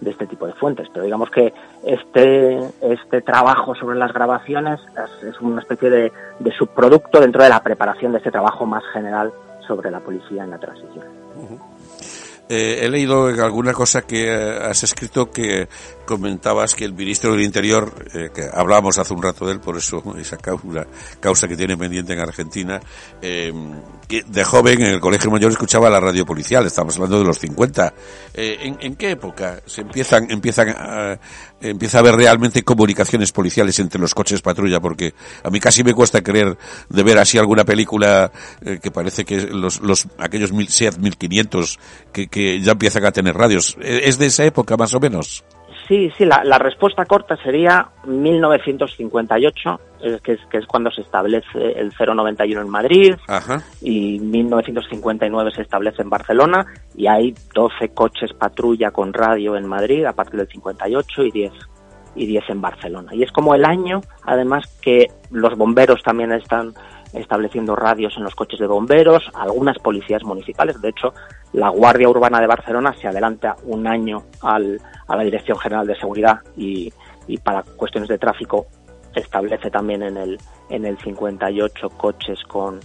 de 0.02 0.10
este 0.10 0.26
tipo 0.26 0.46
de 0.46 0.52
fuentes. 0.52 0.88
Pero 0.92 1.04
digamos 1.04 1.30
que 1.30 1.52
este, 1.84 2.58
este 2.80 3.22
trabajo 3.22 3.74
sobre 3.74 3.96
las 3.96 4.12
grabaciones 4.12 4.80
es, 5.22 5.40
una 5.40 5.60
especie 5.60 5.90
de, 5.90 6.12
subproducto 6.58 7.20
dentro 7.20 7.42
de 7.42 7.48
la 7.48 7.62
preparación 7.62 8.12
de 8.12 8.18
este 8.18 8.30
trabajo 8.30 8.66
más 8.66 8.84
general 8.92 9.32
sobre 9.66 9.90
la 9.90 10.00
policía 10.00 10.44
en 10.44 10.50
la 10.50 10.58
transición. 10.58 11.06
Eh, 12.48 12.80
he 12.82 12.88
leído 12.88 13.26
alguna 13.26 13.72
cosa 13.72 14.02
que 14.02 14.26
eh, 14.26 14.58
has 14.62 14.82
escrito 14.82 15.30
que 15.30 15.68
comentabas 16.04 16.74
que 16.74 16.84
el 16.84 16.92
ministro 16.92 17.32
del 17.32 17.42
Interior, 17.42 17.92
eh, 18.12 18.30
que 18.34 18.48
hablábamos 18.52 18.98
hace 18.98 19.14
un 19.14 19.22
rato 19.22 19.46
de 19.46 19.52
él, 19.52 19.60
por 19.60 19.76
eso 19.76 20.02
esa 20.18 20.36
causa, 20.36 20.86
causa 21.20 21.48
que 21.48 21.56
tiene 21.56 21.76
pendiente 21.76 22.12
en 22.12 22.20
Argentina, 22.20 22.80
eh, 23.20 23.52
que 24.08 24.22
de 24.26 24.44
joven 24.44 24.82
en 24.82 24.90
el 24.90 25.00
colegio 25.00 25.30
mayor 25.30 25.52
escuchaba 25.52 25.88
la 25.88 26.00
radio 26.00 26.26
policial, 26.26 26.66
estamos 26.66 26.96
hablando 26.96 27.20
de 27.20 27.24
los 27.24 27.38
50. 27.38 27.94
Eh, 28.34 28.74
¿en, 28.80 28.96
qué 28.96 29.12
época 29.12 29.62
se 29.66 29.82
empiezan, 29.82 30.30
empiezan 30.30 30.70
a, 30.70 31.18
empieza 31.62 31.98
a 31.98 32.00
haber 32.00 32.16
realmente 32.16 32.62
comunicaciones 32.62 33.32
policiales 33.32 33.78
entre 33.78 34.00
los 34.00 34.14
coches 34.14 34.42
patrulla? 34.42 34.80
Porque 34.80 35.14
a 35.42 35.50
mí 35.50 35.60
casi 35.60 35.84
me 35.84 35.94
cuesta 35.94 36.22
creer 36.22 36.56
de 36.88 37.02
ver 37.02 37.18
así 37.18 37.38
alguna 37.38 37.64
película 37.64 38.30
que 38.82 38.90
parece 38.90 39.24
que 39.24 39.42
los, 39.42 39.80
los 39.80 40.06
aquellos 40.18 40.52
mil, 40.52 40.68
SEAT 40.68 40.98
1500 40.98 41.78
que, 42.12 42.28
que 42.28 42.60
ya 42.60 42.72
empiezan 42.72 43.04
a 43.04 43.12
tener 43.12 43.34
radios. 43.34 43.76
¿Es 43.80 44.18
de 44.18 44.26
esa 44.26 44.44
época 44.44 44.76
más 44.76 44.94
o 44.94 45.00
menos? 45.00 45.44
Sí, 45.92 46.10
sí, 46.16 46.24
la, 46.24 46.58
respuesta 46.58 47.04
corta 47.04 47.36
sería 47.36 47.86
1958, 48.06 49.80
que, 50.24 50.32
es, 50.32 50.40
que 50.50 50.56
es 50.56 50.66
cuando 50.66 50.90
se 50.90 51.02
establece 51.02 51.58
el 51.76 51.92
091 51.92 52.62
en 52.62 52.68
Madrid, 52.70 53.14
y 53.82 54.18
1959 54.18 55.50
se 55.54 55.60
establece 55.60 56.00
en 56.00 56.08
Barcelona, 56.08 56.64
y 56.96 57.08
hay 57.08 57.34
12 57.54 57.90
coches 57.90 58.32
patrulla 58.32 58.90
con 58.90 59.12
radio 59.12 59.54
en 59.54 59.66
Madrid 59.66 60.06
a 60.06 60.14
partir 60.14 60.38
del 60.38 60.48
58 60.48 61.24
y 61.24 61.30
10 61.30 61.52
y 62.14 62.26
10 62.26 62.44
en 62.48 62.62
Barcelona. 62.62 63.14
Y 63.14 63.22
es 63.22 63.30
como 63.30 63.54
el 63.54 63.66
año, 63.66 64.00
además, 64.24 64.64
que 64.80 65.08
los 65.30 65.58
bomberos 65.58 66.02
también 66.02 66.32
están 66.32 66.72
estableciendo 67.12 67.76
radios 67.76 68.16
en 68.16 68.24
los 68.24 68.34
coches 68.34 68.58
de 68.58 68.66
bomberos, 68.66 69.30
algunas 69.34 69.78
policías 69.78 70.24
municipales. 70.24 70.80
De 70.80 70.88
hecho, 70.88 71.12
la 71.52 71.68
Guardia 71.68 72.08
Urbana 72.08 72.40
de 72.40 72.46
Barcelona 72.46 72.94
se 73.00 73.08
adelanta 73.08 73.56
un 73.64 73.86
año 73.86 74.22
al, 74.40 74.80
a 75.06 75.16
la 75.16 75.22
Dirección 75.22 75.58
General 75.58 75.86
de 75.86 75.96
Seguridad 75.96 76.40
y, 76.56 76.92
para 77.42 77.62
cuestiones 77.62 78.08
de 78.08 78.18
tráfico 78.18 78.66
establece 79.14 79.70
también 79.70 80.02
en 80.02 80.16
el, 80.16 80.38
en 80.70 80.84
el 80.84 80.98
58 80.98 81.90
coches 81.90 82.38
con, 82.48 82.80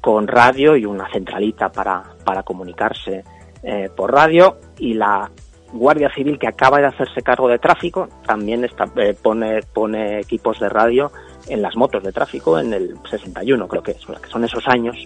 con 0.00 0.26
radio 0.26 0.76
y 0.76 0.84
una 0.84 1.10
centralita 1.10 1.70
para, 1.70 2.02
para 2.24 2.42
comunicarse 2.42 3.24
eh, 3.62 3.88
por 3.94 4.12
radio 4.12 4.58
y 4.78 4.94
la 4.94 5.30
Guardia 5.72 6.12
Civil 6.14 6.38
que 6.38 6.48
acaba 6.48 6.78
de 6.78 6.86
hacerse 6.86 7.22
cargo 7.22 7.48
de 7.48 7.58
tráfico 7.58 8.08
también 8.26 8.64
está, 8.64 8.84
eh, 8.96 9.16
pone, 9.20 9.62
pone 9.72 10.20
equipos 10.20 10.60
de 10.60 10.68
radio 10.68 11.10
en 11.48 11.62
las 11.62 11.76
motos 11.76 12.02
de 12.02 12.12
tráfico 12.12 12.58
en 12.58 12.72
el 12.72 12.96
61 13.08 13.68
creo 13.68 13.82
que, 13.82 13.92
es, 13.92 14.06
que 14.06 14.30
son 14.30 14.44
esos 14.44 14.66
años 14.68 14.96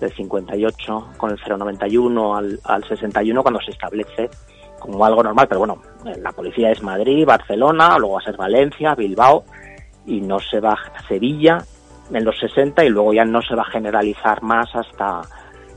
del 0.00 0.12
58 0.12 1.08
con 1.16 1.30
el 1.30 1.38
091 1.38 2.36
al, 2.36 2.60
al 2.64 2.84
61 2.84 3.42
cuando 3.42 3.60
se 3.60 3.70
establece 3.72 4.30
como 4.78 5.04
algo 5.04 5.22
normal, 5.22 5.46
pero 5.46 5.60
bueno, 5.60 5.80
la 6.18 6.32
policía 6.32 6.72
es 6.72 6.82
Madrid, 6.82 7.24
Barcelona, 7.24 7.96
luego 7.98 8.14
va 8.14 8.20
a 8.20 8.24
ser 8.24 8.36
Valencia, 8.36 8.96
Bilbao 8.96 9.44
y 10.06 10.20
no 10.20 10.40
se 10.40 10.58
va 10.58 10.72
a 10.72 11.06
Sevilla 11.06 11.64
en 12.12 12.24
los 12.24 12.36
60 12.38 12.84
y 12.84 12.88
luego 12.88 13.12
ya 13.12 13.24
no 13.24 13.40
se 13.42 13.54
va 13.54 13.62
a 13.62 13.70
generalizar 13.70 14.42
más 14.42 14.74
hasta 14.74 15.22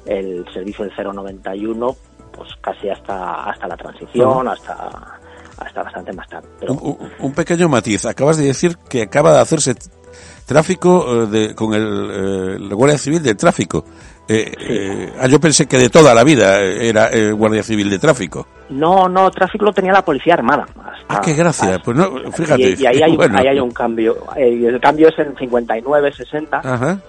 el 0.06 0.46
servicio 0.52 0.86
del 0.86 0.94
091, 0.96 1.96
pues 2.32 2.50
casi 2.62 2.90
hasta 2.90 3.50
hasta 3.50 3.68
la 3.68 3.78
transición, 3.78 4.48
hasta 4.48 5.20
hasta 5.58 5.84
bastante 5.84 6.14
más 6.14 6.28
tarde. 6.28 6.48
Un, 7.20 7.32
pequeño 7.34 7.70
matiz, 7.70 8.06
acabas 8.06 8.38
de 8.38 8.46
decir 8.46 8.78
que 8.90 9.04
acaba 9.04 9.34
de 9.34 9.40
hacerse 9.42 9.76
tráfico 10.46 11.24
eh, 11.24 11.28
de, 11.28 11.56
con 11.56 11.74
el, 11.74 11.84
eh, 11.84 12.60
la 12.60 12.76
Guardia 12.76 12.98
Civil 12.98 13.22
de 13.24 13.36
Tráfico. 13.36 13.86
Eh, 14.28 14.52
eh, 14.60 15.14
ah, 15.20 15.28
yo 15.28 15.40
pensé 15.40 15.68
que 15.68 15.78
de 15.78 15.90
toda 15.90 16.14
la 16.14 16.24
vida 16.24 16.60
era 16.60 17.10
eh, 17.12 17.32
Guardia 17.32 17.62
Civil 17.62 17.90
de 17.90 18.00
Tráfico. 18.00 18.48
No, 18.70 19.08
no, 19.08 19.30
tráfico 19.30 19.66
lo 19.66 19.74
tenía 19.74 19.94
la 19.94 20.04
Policía 20.04 20.34
Armada. 20.34 20.66
ah, 21.10 21.22
qué 21.24 21.34
gracia. 21.34 21.80
Pues 21.84 21.96
no, 21.96 22.32
fíjate. 22.32 22.76
Y, 22.80 22.86
ahí, 22.88 23.04
hay, 23.04 23.18
ahí, 23.20 23.48
hay, 23.48 23.60
un 23.60 23.70
cambio. 23.70 24.18
el 24.36 24.80
cambio 24.80 25.10
es 25.10 25.20
en 25.20 25.36
59, 25.36 26.12
60. 26.12 27.00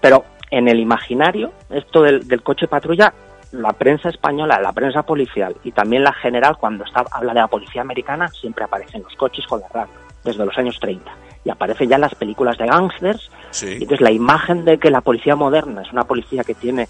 Pero 0.00 0.24
en 0.50 0.68
el 0.68 0.78
imaginario, 0.78 1.52
esto 1.70 2.02
del, 2.02 2.26
del, 2.28 2.42
coche 2.42 2.68
patrulla, 2.68 3.12
la 3.52 3.72
prensa 3.72 4.08
española, 4.08 4.60
la 4.60 4.72
prensa 4.72 5.02
policial 5.02 5.56
y 5.64 5.72
también 5.72 6.04
la 6.04 6.12
general, 6.12 6.56
cuando 6.58 6.84
está, 6.84 7.04
habla 7.10 7.34
de 7.34 7.40
la 7.40 7.48
policía 7.48 7.82
americana, 7.82 8.28
siempre 8.28 8.64
aparecen 8.64 9.02
los 9.02 9.14
coches 9.14 9.46
con 9.46 9.60
la 9.60 9.68
radio, 9.68 9.92
desde 10.24 10.44
los 10.44 10.56
años 10.56 10.78
30 10.80 11.10
y 11.44 11.50
aparece 11.50 11.86
ya 11.86 11.96
en 11.96 12.02
las 12.02 12.14
películas 12.14 12.58
de 12.58 12.66
gángsters. 12.66 13.30
Y 13.62 13.82
entonces 13.82 14.00
la 14.00 14.10
imagen 14.10 14.64
de 14.64 14.78
que 14.78 14.90
la 14.90 15.00
policía 15.00 15.36
moderna 15.36 15.82
es 15.82 15.92
una 15.92 16.04
policía 16.04 16.44
que 16.44 16.54
tiene 16.54 16.88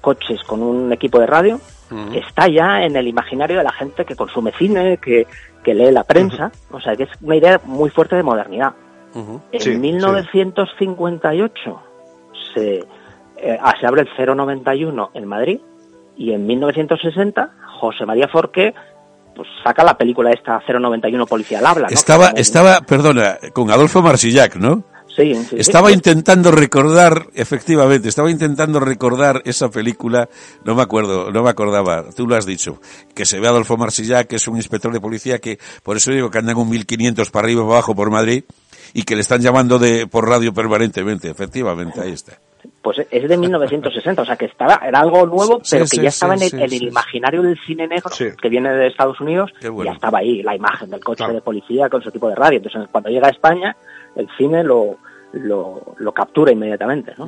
coches 0.00 0.42
con 0.44 0.62
un 0.62 0.92
equipo 0.92 1.18
de 1.18 1.26
radio 1.26 1.60
está 2.14 2.46
ya 2.48 2.84
en 2.84 2.96
el 2.96 3.08
imaginario 3.08 3.58
de 3.58 3.64
la 3.64 3.72
gente 3.72 4.04
que 4.04 4.14
consume 4.14 4.52
cine, 4.52 4.98
que, 4.98 5.26
lee 5.64 5.90
la 5.90 6.04
prensa. 6.04 6.52
O 6.70 6.80
sea, 6.80 6.94
que 6.96 7.02
es 7.04 7.10
una 7.20 7.36
idea 7.36 7.60
muy 7.64 7.90
fuerte 7.90 8.16
de 8.16 8.22
modernidad. 8.22 8.72
En 9.52 9.80
1958 9.80 11.82
se, 12.54 12.84
eh, 13.36 13.58
ah, 13.60 13.74
se 13.80 13.86
abre 13.86 14.02
el 14.02 14.36
091 14.36 15.10
en 15.14 15.26
Madrid 15.26 15.60
y 16.20 16.34
en 16.34 16.46
1960 16.46 17.50
José 17.80 18.04
María 18.04 18.28
Forqué 18.28 18.74
pues 19.34 19.48
saca 19.64 19.82
la 19.82 19.96
película 19.96 20.30
esta 20.30 20.60
091 20.68 21.24
Policía 21.24 21.60
al 21.60 21.66
Habla. 21.66 21.86
Estaba, 21.88 22.28
estaba, 22.36 22.82
perdona, 22.82 23.38
con 23.54 23.70
Adolfo 23.70 24.02
Marsillac, 24.02 24.56
¿no? 24.56 24.84
Sí, 25.16 25.32
estaba 25.52 25.90
intentando 25.90 26.50
recordar, 26.50 27.26
efectivamente, 27.34 28.08
estaba 28.08 28.30
intentando 28.30 28.80
recordar 28.80 29.40
esa 29.44 29.70
película, 29.70 30.28
no 30.64 30.74
me 30.74 30.82
acuerdo, 30.82 31.30
no 31.32 31.42
me 31.42 31.50
acordaba, 31.50 32.04
tú 32.14 32.26
lo 32.26 32.36
has 32.36 32.46
dicho, 32.46 32.80
que 33.14 33.24
se 33.24 33.40
ve 33.40 33.48
Adolfo 33.48 33.76
Marsillac, 33.76 34.28
que 34.28 34.36
es 34.36 34.46
un 34.46 34.56
inspector 34.56 34.92
de 34.92 35.00
policía 35.00 35.38
que, 35.38 35.58
por 35.82 35.96
eso 35.96 36.12
digo 36.12 36.30
que 36.30 36.38
andan 36.38 36.56
un 36.58 36.68
1500 36.68 37.30
para 37.30 37.46
arriba 37.46 37.62
y 37.62 37.64
para 37.64 37.74
abajo 37.76 37.94
por 37.94 38.10
Madrid, 38.10 38.44
y 38.92 39.02
que 39.04 39.14
le 39.14 39.22
están 39.22 39.40
llamando 39.40 39.78
de, 39.78 40.06
por 40.06 40.28
radio 40.28 40.52
permanentemente, 40.52 41.30
efectivamente, 41.30 42.00
ahí 42.00 42.12
está 42.12 42.38
pues 42.82 42.98
es 43.10 43.28
de 43.28 43.36
1960, 43.36 44.22
o 44.22 44.24
sea 44.24 44.36
que 44.36 44.46
estaba, 44.46 44.80
era 44.86 45.00
algo 45.00 45.26
nuevo, 45.26 45.60
pero 45.70 45.84
que 45.84 45.98
ya 45.98 46.08
estaba 46.08 46.34
en, 46.34 46.58
el, 46.58 46.72
imaginario 46.72 47.42
del 47.42 47.58
cine 47.66 47.86
negro 47.86 48.10
que 48.10 48.48
viene 48.48 48.72
de 48.72 48.86
Estados 48.86 49.20
Unidos, 49.20 49.52
ya 49.60 49.92
estaba 49.92 50.18
ahí 50.18 50.42
la 50.42 50.56
imagen 50.56 50.88
del 50.88 51.04
coche 51.04 51.26
de 51.26 51.42
policía 51.42 51.90
con 51.90 52.02
su 52.02 52.10
tipo 52.10 52.28
de 52.28 52.34
radio. 52.34 52.56
Entonces 52.56 52.88
cuando 52.90 53.10
llega 53.10 53.28
a 53.28 53.30
España, 53.30 53.76
el 54.16 54.28
cine 54.38 54.64
lo, 54.64 54.96
lo, 55.32 55.94
lo 55.98 56.12
captura 56.12 56.52
inmediatamente, 56.52 57.12
¿no? 57.18 57.26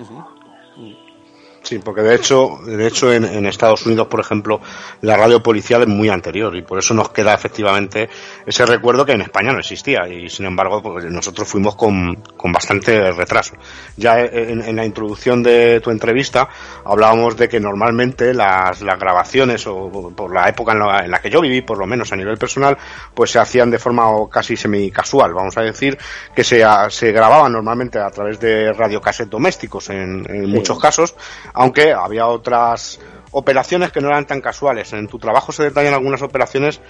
Sí, 1.62 1.78
porque 1.78 2.02
de 2.02 2.16
hecho, 2.16 2.58
de 2.66 2.86
hecho 2.88 3.12
en, 3.12 3.46
Estados 3.46 3.86
Unidos, 3.86 4.08
por 4.08 4.18
ejemplo, 4.18 4.60
la 5.00 5.16
radio 5.16 5.42
policial 5.42 5.82
es 5.82 5.88
muy 5.88 6.08
anterior 6.08 6.56
y 6.56 6.62
por 6.62 6.78
eso 6.78 6.92
nos 6.92 7.10
queda 7.10 7.34
efectivamente 7.34 8.08
ese 8.44 8.66
recuerdo 8.66 9.06
que 9.06 9.12
en 9.12 9.22
España 9.22 9.52
no 9.52 9.60
existía 9.60 10.08
y 10.08 10.28
sin 10.28 10.46
embargo 10.46 10.82
pues, 10.82 11.04
nosotros 11.04 11.46
fuimos 11.46 11.76
con, 11.76 12.20
bastante 12.52 13.12
retraso. 13.12 13.54
Ya 13.96 14.20
en, 14.20 14.74
la 14.74 14.84
introducción 14.84 15.42
de 15.42 15.80
tu 15.80 15.90
entrevista 15.90 16.48
hablábamos 16.84 17.36
de 17.36 17.48
que 17.48 17.60
normalmente 17.60 18.34
las, 18.34 18.80
las 18.80 18.98
grabaciones 18.98 19.64
o 19.66 20.12
por 20.16 20.34
la 20.34 20.48
época 20.48 20.72
en 20.72 21.10
la, 21.10 21.20
que 21.20 21.30
yo 21.30 21.40
viví, 21.40 21.62
por 21.62 21.78
lo 21.78 21.86
menos 21.86 22.12
a 22.12 22.16
nivel 22.16 22.38
personal, 22.38 22.76
pues 23.14 23.30
se 23.30 23.38
hacían 23.38 23.70
de 23.70 23.78
forma 23.78 24.04
casi 24.30 24.56
semi-casual, 24.56 25.32
vamos 25.32 25.56
a 25.56 25.62
decir, 25.62 25.96
que 26.34 26.42
se, 26.42 26.64
se 26.88 27.12
grababan 27.12 27.52
normalmente 27.52 28.00
a 28.00 28.10
través 28.10 28.40
de 28.40 28.72
radiocaset 28.72 29.28
domésticos 29.28 29.90
en, 29.90 30.22
muchos 30.50 30.78
casos 30.78 31.14
aunque 31.62 31.92
había 31.92 32.26
otras 32.26 32.98
operaciones 33.30 33.92
que 33.92 34.00
no 34.00 34.08
eran 34.08 34.26
tan 34.26 34.40
casuales. 34.40 34.92
En 34.92 35.06
tu 35.06 35.20
trabajo 35.20 35.52
se 35.52 35.62
detallan 35.62 35.94
algunas 35.94 36.20
operaciones 36.20 36.80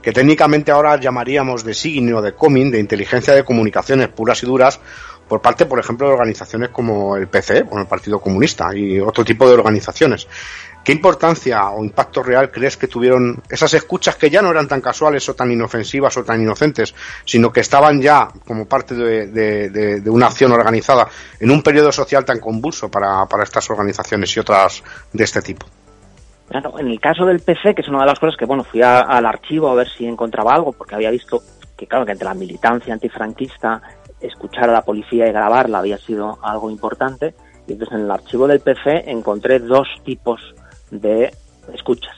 que 0.00 0.12
técnicamente 0.12 0.70
ahora 0.70 0.96
llamaríamos 0.96 1.64
de 1.64 1.74
signo, 1.74 2.22
de 2.22 2.32
coming, 2.32 2.70
de 2.70 2.78
inteligencia 2.78 3.34
de 3.34 3.44
comunicaciones 3.44 4.08
puras 4.08 4.40
y 4.44 4.46
duras, 4.46 4.78
por 5.26 5.42
parte, 5.42 5.66
por 5.66 5.80
ejemplo, 5.80 6.06
de 6.06 6.12
organizaciones 6.12 6.68
como 6.68 7.16
el 7.16 7.26
PC, 7.26 7.64
o 7.68 7.80
el 7.80 7.86
Partido 7.86 8.20
Comunista 8.20 8.68
y 8.76 9.00
otro 9.00 9.24
tipo 9.24 9.48
de 9.48 9.54
organizaciones. 9.54 10.28
¿Qué 10.84 10.90
importancia 10.90 11.70
o 11.70 11.84
impacto 11.84 12.24
real 12.24 12.50
crees 12.50 12.76
que 12.76 12.88
tuvieron 12.88 13.40
esas 13.48 13.72
escuchas 13.74 14.16
que 14.16 14.28
ya 14.28 14.42
no 14.42 14.50
eran 14.50 14.66
tan 14.66 14.80
casuales 14.80 15.28
o 15.28 15.34
tan 15.34 15.52
inofensivas 15.52 16.16
o 16.16 16.24
tan 16.24 16.42
inocentes, 16.42 16.92
sino 17.24 17.52
que 17.52 17.60
estaban 17.60 18.00
ya 18.02 18.28
como 18.44 18.66
parte 18.66 18.96
de, 18.96 20.02
una 20.06 20.26
acción 20.26 20.50
organizada 20.50 21.06
en 21.38 21.52
un 21.52 21.62
periodo 21.62 21.92
social 21.92 22.24
tan 22.24 22.40
convulso 22.40 22.90
para, 22.90 23.26
estas 23.44 23.70
organizaciones 23.70 24.36
y 24.36 24.40
otras 24.40 24.82
de 25.12 25.22
este 25.22 25.40
tipo? 25.40 25.66
Claro, 26.48 26.76
en 26.80 26.88
el 26.88 27.00
caso 27.00 27.24
del 27.26 27.40
PC, 27.40 27.74
que 27.76 27.82
es 27.82 27.88
una 27.88 28.00
de 28.00 28.06
las 28.06 28.18
cosas 28.18 28.36
que, 28.36 28.44
bueno, 28.44 28.64
fui 28.64 28.82
al 28.82 29.24
archivo 29.24 29.68
a 29.68 29.74
ver 29.74 29.88
si 29.88 30.04
encontraba 30.04 30.52
algo, 30.52 30.72
porque 30.72 30.96
había 30.96 31.10
visto 31.10 31.40
que, 31.76 31.86
claro, 31.86 32.04
que 32.04 32.12
entre 32.12 32.26
la 32.26 32.34
militancia 32.34 32.92
antifranquista, 32.92 33.80
escuchar 34.20 34.68
a 34.68 34.72
la 34.72 34.82
policía 34.82 35.28
y 35.28 35.32
grabarla 35.32 35.78
había 35.78 35.98
sido 35.98 36.38
algo 36.42 36.70
importante. 36.70 37.34
Y 37.68 37.72
entonces 37.72 37.96
en 37.96 38.04
el 38.04 38.10
archivo 38.10 38.48
del 38.48 38.60
PC 38.60 39.10
encontré 39.10 39.60
dos 39.60 39.86
tipos 40.04 40.40
de 40.92 41.34
escuchas. 41.72 42.14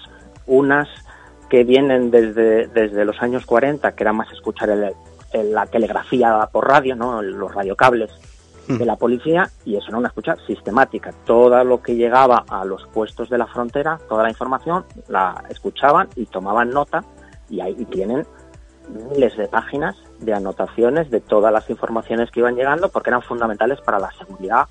Unas 0.46 0.88
que 1.48 1.64
vienen 1.64 2.10
desde, 2.10 2.66
desde 2.66 3.04
los 3.04 3.20
años 3.22 3.46
40, 3.46 3.94
que 3.94 4.02
era 4.02 4.12
más 4.12 4.30
escuchar 4.32 4.76
la 5.32 5.66
telegrafía 5.66 6.48
por 6.52 6.68
radio, 6.68 6.96
¿no? 6.96 7.22
los 7.22 7.54
radiocables 7.54 8.10
de 8.66 8.84
la 8.84 8.96
policía, 8.96 9.50
y 9.64 9.76
eso 9.76 9.88
era 9.88 9.98
una 9.98 10.08
escucha 10.08 10.36
sistemática. 10.46 11.12
Todo 11.24 11.62
lo 11.64 11.82
que 11.82 11.96
llegaba 11.96 12.44
a 12.48 12.64
los 12.64 12.86
puestos 12.88 13.28
de 13.28 13.38
la 13.38 13.46
frontera, 13.46 13.98
toda 14.08 14.22
la 14.22 14.30
información, 14.30 14.84
la 15.08 15.44
escuchaban 15.48 16.08
y 16.16 16.26
tomaban 16.26 16.70
nota, 16.70 17.04
y 17.50 17.60
ahí 17.60 17.84
tienen 17.86 18.26
miles 19.10 19.36
de 19.36 19.48
páginas 19.48 19.96
de 20.20 20.32
anotaciones 20.32 21.10
de 21.10 21.20
todas 21.20 21.52
las 21.52 21.68
informaciones 21.68 22.30
que 22.30 22.40
iban 22.40 22.56
llegando, 22.56 22.88
porque 22.88 23.10
eran 23.10 23.22
fundamentales 23.22 23.80
para 23.82 23.98
la 23.98 24.10
seguridad 24.12 24.66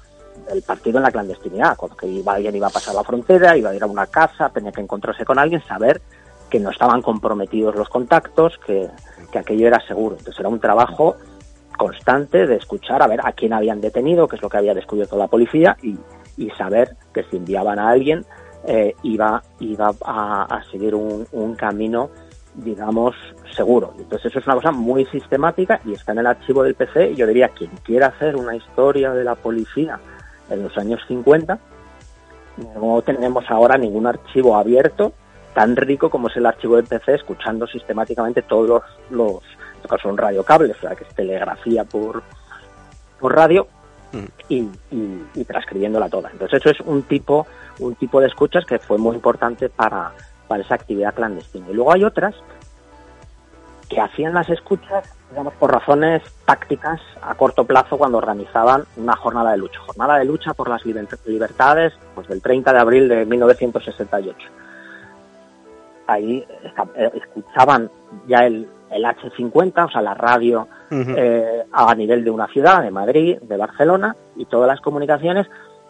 del 0.47 0.61
partido 0.61 0.97
en 0.97 1.03
la 1.03 1.11
clandestinidad. 1.11 1.75
Cuando 1.77 1.97
que 1.97 2.07
iba, 2.07 2.33
alguien 2.33 2.55
iba 2.55 2.67
a 2.67 2.71
pasar 2.71 2.95
la 2.95 3.03
frontera, 3.03 3.57
iba 3.57 3.69
a 3.69 3.75
ir 3.75 3.83
a 3.83 3.87
una 3.87 4.07
casa, 4.07 4.49
tenía 4.49 4.71
que 4.71 4.81
encontrarse 4.81 5.25
con 5.25 5.39
alguien, 5.39 5.61
saber 5.63 6.01
que 6.53 6.59
no 6.59 6.69
estaban 6.69 7.01
comprometidos 7.01 7.75
los 7.75 7.89
contactos, 7.89 8.59
que, 8.63 8.87
aquello 9.35 9.65
era 9.65 9.79
seguro. 9.87 10.15
Entonces 10.15 10.39
era 10.39 10.49
un 10.49 10.59
trabajo 10.59 11.15
constante 11.75 12.45
de 12.45 12.57
escuchar 12.57 13.01
a 13.01 13.07
ver 13.07 13.21
a 13.23 13.31
quién 13.31 13.53
habían 13.53 13.81
detenido, 13.81 14.27
qué 14.27 14.35
es 14.35 14.41
lo 14.43 14.49
que 14.49 14.57
había 14.57 14.75
descubierto 14.75 15.17
la 15.17 15.25
policía 15.25 15.75
y, 15.81 15.97
saber 16.55 16.95
que 17.11 17.23
si 17.23 17.37
enviaban 17.37 17.79
a 17.79 17.89
alguien 17.89 18.23
eh, 18.67 18.93
iba, 19.01 19.41
iba 19.59 19.95
a, 20.05 20.61
seguir 20.71 20.93
un, 20.93 21.25
un, 21.31 21.55
camino, 21.55 22.11
digamos, 22.53 23.15
seguro. 23.55 23.95
Entonces 23.97 24.27
eso 24.27 24.37
es 24.37 24.45
una 24.45 24.55
cosa 24.57 24.71
muy 24.71 25.05
sistemática 25.05 25.81
y 25.85 25.93
está 25.93 26.11
en 26.11 26.19
el 26.19 26.27
archivo 26.27 26.61
del 26.61 26.75
PC 26.75 27.11
y 27.11 27.15
yo 27.15 27.25
diría, 27.25 27.49
quien 27.49 27.71
quiera 27.83 28.07
hacer 28.07 28.35
una 28.35 28.55
historia 28.55 29.11
de 29.11 29.23
la 29.23 29.33
policía 29.33 29.99
en 30.49 30.63
los 30.63 30.77
años 30.77 31.01
50, 31.07 31.57
no 32.79 33.01
tenemos 33.01 33.45
ahora 33.49 33.77
ningún 33.77 34.07
archivo 34.07 34.55
abierto 34.55 35.13
tan 35.53 35.75
rico 35.75 36.09
como 36.09 36.27
es 36.27 36.37
el 36.37 36.45
archivo 36.45 36.77
de 36.77 36.83
PC, 36.83 37.15
escuchando 37.15 37.67
sistemáticamente 37.67 38.41
todos 38.41 38.83
los, 39.09 39.41
los 39.89 40.01
son 40.01 40.17
radiocables, 40.17 40.75
o 40.77 40.81
sea, 40.81 40.95
que 40.95 41.03
es 41.03 41.15
telegrafía 41.15 41.83
por, 41.83 42.23
por 43.19 43.35
radio 43.35 43.67
mm. 44.11 44.25
y, 44.49 44.67
y, 45.35 45.43
transcribiéndola 45.45 46.09
toda. 46.09 46.31
Entonces 46.31 46.59
eso 46.59 46.69
es 46.69 46.79
un 46.81 47.03
tipo, 47.03 47.45
un 47.79 47.95
tipo 47.95 48.19
de 48.19 48.27
escuchas 48.27 48.65
que 48.65 48.79
fue 48.79 48.97
muy 48.97 49.15
importante 49.15 49.69
para, 49.69 50.11
para 50.47 50.63
esa 50.63 50.75
actividad 50.75 51.13
clandestina. 51.13 51.67
Y 51.69 51.73
luego 51.73 51.93
hay 51.93 52.03
otras 52.03 52.35
que 53.89 54.01
hacían 54.01 54.33
las 54.33 54.49
escuchas, 54.49 55.07
digamos, 55.33 55.53
por 55.55 55.71
razones 55.71 56.21
tácticas 56.45 57.01
a 57.23 57.33
corto 57.33 57.65
plazo 57.65 57.97
cuando 57.97 58.19
organizaban 58.19 58.83
una 58.97 59.15
jornada 59.15 59.51
de 59.51 59.57
lucha. 59.57 59.79
Jornada 59.79 60.19
de 60.19 60.25
lucha 60.25 60.53
por 60.53 60.69
las 60.69 60.85
libertades 60.85 61.91
pues, 62.13 62.27
del 62.27 62.39
30 62.39 62.71
de 62.71 62.79
abril 62.79 63.09
de 63.09 63.25
1968 63.25 64.37
ahí 66.07 66.45
eh, 66.95 67.11
escuchaban 67.15 67.89
ya 68.27 68.45
el, 68.45 68.67
el 68.91 69.03
H50, 69.03 69.85
o 69.85 69.89
sea, 69.89 70.01
la 70.01 70.13
radio 70.13 70.67
eh, 70.91 71.63
a 71.71 71.95
nivel 71.95 72.23
de 72.23 72.29
una 72.29 72.47
ciudad, 72.47 72.83
de 72.83 72.91
Madrid, 72.91 73.39
de 73.41 73.57
Barcelona, 73.57 74.15
y 74.35 74.45
todas 74.45 74.67
las 74.67 74.81
comunicaciones, 74.81 75.47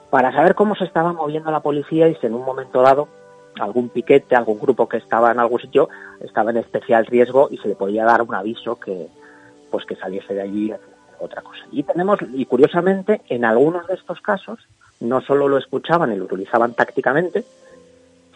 para 0.10 0.32
saber 0.32 0.56
cómo 0.56 0.76
se 0.76 0.86
estaba 0.86 1.12
moviendo 1.12 1.52
la 1.52 1.60
policía 1.60 2.08
y 2.08 2.16
si 2.16 2.28
en 2.28 2.36
un 2.36 2.46
momento 2.46 2.82
dado 2.82 3.08
algún 3.60 3.90
piquete, 3.90 4.36
algún 4.36 4.60
grupo 4.60 4.88
que 4.88 4.98
estaba 4.98 5.32
en 5.32 5.40
algún 5.40 5.60
sitio 5.60 5.90
estaba 6.22 6.52
en 6.52 6.58
especial 6.58 7.06
riesgo 7.06 7.50
y 7.52 7.58
se 7.58 7.68
le 7.68 7.76
podía 7.76 8.06
dar 8.06 8.22
un 8.22 8.34
aviso 8.34 8.80
que 8.80 9.10
pues 9.74 9.88
que 9.88 9.96
saliese 9.96 10.36
de 10.36 10.42
allí 10.44 10.72
otra 11.18 11.42
cosa. 11.42 11.64
Y 11.72 11.82
tenemos, 11.82 12.20
y 12.32 12.46
curiosamente, 12.46 13.22
en 13.28 13.44
algunos 13.44 13.88
de 13.88 13.96
estos 13.96 14.22
casos, 14.22 14.60
no 15.00 15.20
solo 15.22 15.48
lo 15.48 15.58
escuchaban 15.58 16.14
y 16.14 16.16
lo 16.16 16.26
utilizaban 16.26 16.76
tácticamente, 16.76 17.44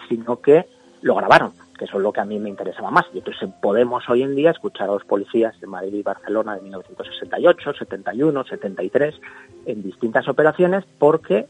sino 0.09 0.41
que 0.41 0.65
lo 1.03 1.13
grabaron 1.13 1.51
que 1.77 1.85
eso 1.85 1.97
es 1.97 2.01
lo 2.01 2.11
que 2.11 2.21
a 2.21 2.25
mí 2.25 2.39
me 2.39 2.49
interesaba 2.49 2.89
más. 2.89 3.05
Y 3.13 3.19
entonces 3.19 3.47
podemos 3.61 4.09
hoy 4.09 4.23
en 4.23 4.33
día 4.33 4.49
escuchar 4.49 4.89
a 4.89 4.93
los 4.93 5.05
policías 5.05 5.61
de 5.61 5.67
Madrid 5.67 5.93
y 5.93 6.01
Barcelona 6.01 6.55
de 6.55 6.63
1968, 6.63 7.73
71, 7.73 8.43
73 8.45 9.21
en 9.67 9.83
distintas 9.83 10.27
operaciones 10.27 10.85
porque 10.97 11.45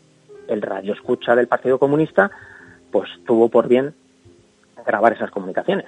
el 0.49 0.61
radio 0.61 0.91
escucha 0.91 1.33
del 1.33 1.47
Partido 1.47 1.79
Comunista 1.79 2.29
pues 2.91 3.09
tuvo 3.25 3.47
por 3.47 3.69
bien 3.69 3.95
grabar 4.85 5.13
esas 5.13 5.31
comunicaciones. 5.31 5.87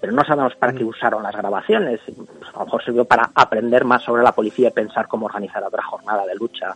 Pero 0.00 0.12
no 0.12 0.24
sabemos 0.24 0.54
para 0.56 0.72
qué 0.72 0.84
usaron 0.84 1.22
las 1.22 1.36
grabaciones. 1.36 2.00
Pues 2.06 2.48
a 2.54 2.58
lo 2.58 2.64
mejor 2.64 2.84
sirvió 2.84 3.04
para 3.04 3.30
aprender 3.34 3.84
más 3.84 4.02
sobre 4.02 4.22
la 4.22 4.32
policía 4.32 4.68
y 4.68 4.72
pensar 4.72 5.06
cómo 5.08 5.26
organizar 5.26 5.62
otra 5.62 5.82
jornada 5.82 6.26
de 6.26 6.34
lucha 6.34 6.74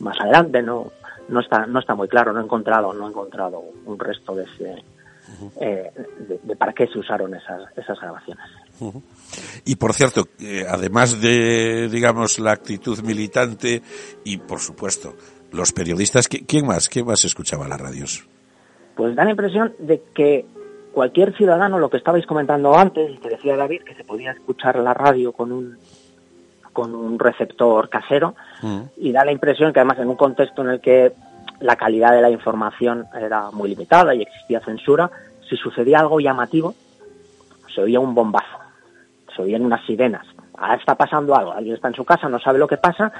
más 0.00 0.20
adelante. 0.20 0.62
No, 0.62 0.92
no 1.28 1.40
está, 1.40 1.66
no 1.66 1.80
está 1.80 1.94
muy 1.94 2.08
claro. 2.08 2.32
No 2.32 2.40
he 2.40 2.44
encontrado, 2.44 2.92
no 2.92 3.06
he 3.06 3.10
encontrado 3.10 3.62
un 3.86 3.98
resto 3.98 4.34
de 4.34 4.44
ese, 4.44 4.84
eh, 5.60 5.92
de, 6.42 6.56
para 6.56 6.72
qué 6.72 6.86
se 6.86 6.98
usaron 6.98 7.34
esas, 7.34 7.62
esas 7.76 7.98
grabaciones. 8.00 8.44
Y 9.64 9.76
por 9.76 9.92
cierto, 9.92 10.28
eh, 10.40 10.64
además 10.68 11.20
de, 11.20 11.88
digamos, 11.88 12.38
la 12.38 12.52
actitud 12.52 13.00
militante 13.00 13.82
y, 14.24 14.38
por 14.38 14.60
supuesto, 14.60 15.14
los 15.52 15.72
periodistas, 15.72 16.28
¿quién 16.28 16.66
más? 16.66 16.88
¿Quién 16.88 17.06
más 17.06 17.24
escuchaba 17.24 17.68
las 17.68 17.80
radios? 17.80 18.26
Pues 18.94 19.14
da 19.14 19.24
la 19.24 19.30
impresión 19.30 19.74
de 19.78 20.02
que 20.14 20.44
cualquier 20.98 21.32
ciudadano, 21.36 21.78
lo 21.78 21.88
que 21.88 21.96
estabais 21.96 22.26
comentando 22.26 22.76
antes, 22.76 23.08
y 23.08 23.18
que 23.18 23.28
decía 23.28 23.56
David, 23.56 23.82
que 23.84 23.94
se 23.94 24.02
podía 24.02 24.32
escuchar 24.32 24.74
la 24.80 24.94
radio 24.94 25.30
con 25.30 25.52
un 25.52 25.78
con 26.72 26.92
un 26.92 27.20
receptor 27.20 27.88
casero, 27.88 28.34
y 28.96 29.12
da 29.12 29.24
la 29.24 29.30
impresión 29.30 29.72
que 29.72 29.78
además 29.78 30.00
en 30.00 30.08
un 30.08 30.16
contexto 30.16 30.62
en 30.62 30.70
el 30.70 30.80
que 30.80 31.12
la 31.60 31.76
calidad 31.76 32.10
de 32.10 32.20
la 32.20 32.30
información 32.30 33.06
era 33.14 33.52
muy 33.52 33.68
limitada 33.68 34.12
y 34.12 34.22
existía 34.22 34.58
censura, 34.58 35.08
si 35.48 35.56
sucedía 35.56 36.00
algo 36.00 36.18
llamativo, 36.18 36.74
se 37.72 37.80
oía 37.80 38.00
un 38.00 38.12
bombazo, 38.12 38.58
se 39.36 39.42
oían 39.42 39.64
unas 39.64 39.86
sirenas. 39.86 40.26
Ahora 40.56 40.74
está 40.74 40.96
pasando 40.96 41.36
algo, 41.36 41.52
alguien 41.52 41.76
está 41.76 41.86
en 41.86 41.94
su 41.94 42.04
casa, 42.04 42.28
no 42.28 42.40
sabe 42.40 42.58
lo 42.58 42.66
que 42.66 42.76
pasa. 42.76 43.12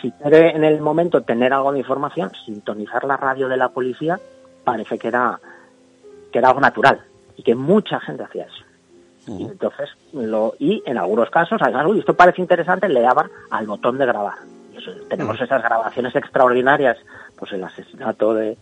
Si 0.00 0.12
quiere 0.12 0.50
en 0.54 0.62
el 0.62 0.80
momento 0.80 1.22
tener 1.22 1.52
algo 1.52 1.72
de 1.72 1.80
información, 1.80 2.30
sintonizar 2.44 3.02
la 3.02 3.16
radio 3.16 3.48
de 3.48 3.56
la 3.56 3.70
policía 3.70 4.20
parece 4.62 4.96
que 4.96 5.08
era, 5.08 5.40
que 6.30 6.38
era 6.38 6.48
algo 6.48 6.60
natural 6.60 7.00
y 7.36 7.42
que 7.42 7.54
mucha 7.54 8.00
gente 8.00 8.22
hacía 8.22 8.44
eso. 8.44 8.64
Y 9.26 9.44
entonces, 9.44 9.90
lo, 10.12 10.54
y 10.58 10.82
en 10.86 10.98
algunos 10.98 11.30
casos, 11.30 11.60
además, 11.62 11.86
uy, 11.86 12.00
esto 12.00 12.14
parece 12.14 12.40
interesante, 12.40 12.88
le 12.88 13.00
daban 13.00 13.30
al 13.50 13.66
botón 13.66 13.98
de 13.98 14.06
grabar. 14.06 14.34
tenemos 15.08 15.40
esas 15.40 15.62
grabaciones 15.62 16.14
extraordinarias, 16.16 16.96
pues 17.36 17.52
el 17.52 17.62
asesinato 17.62 18.34
de, 18.34 18.56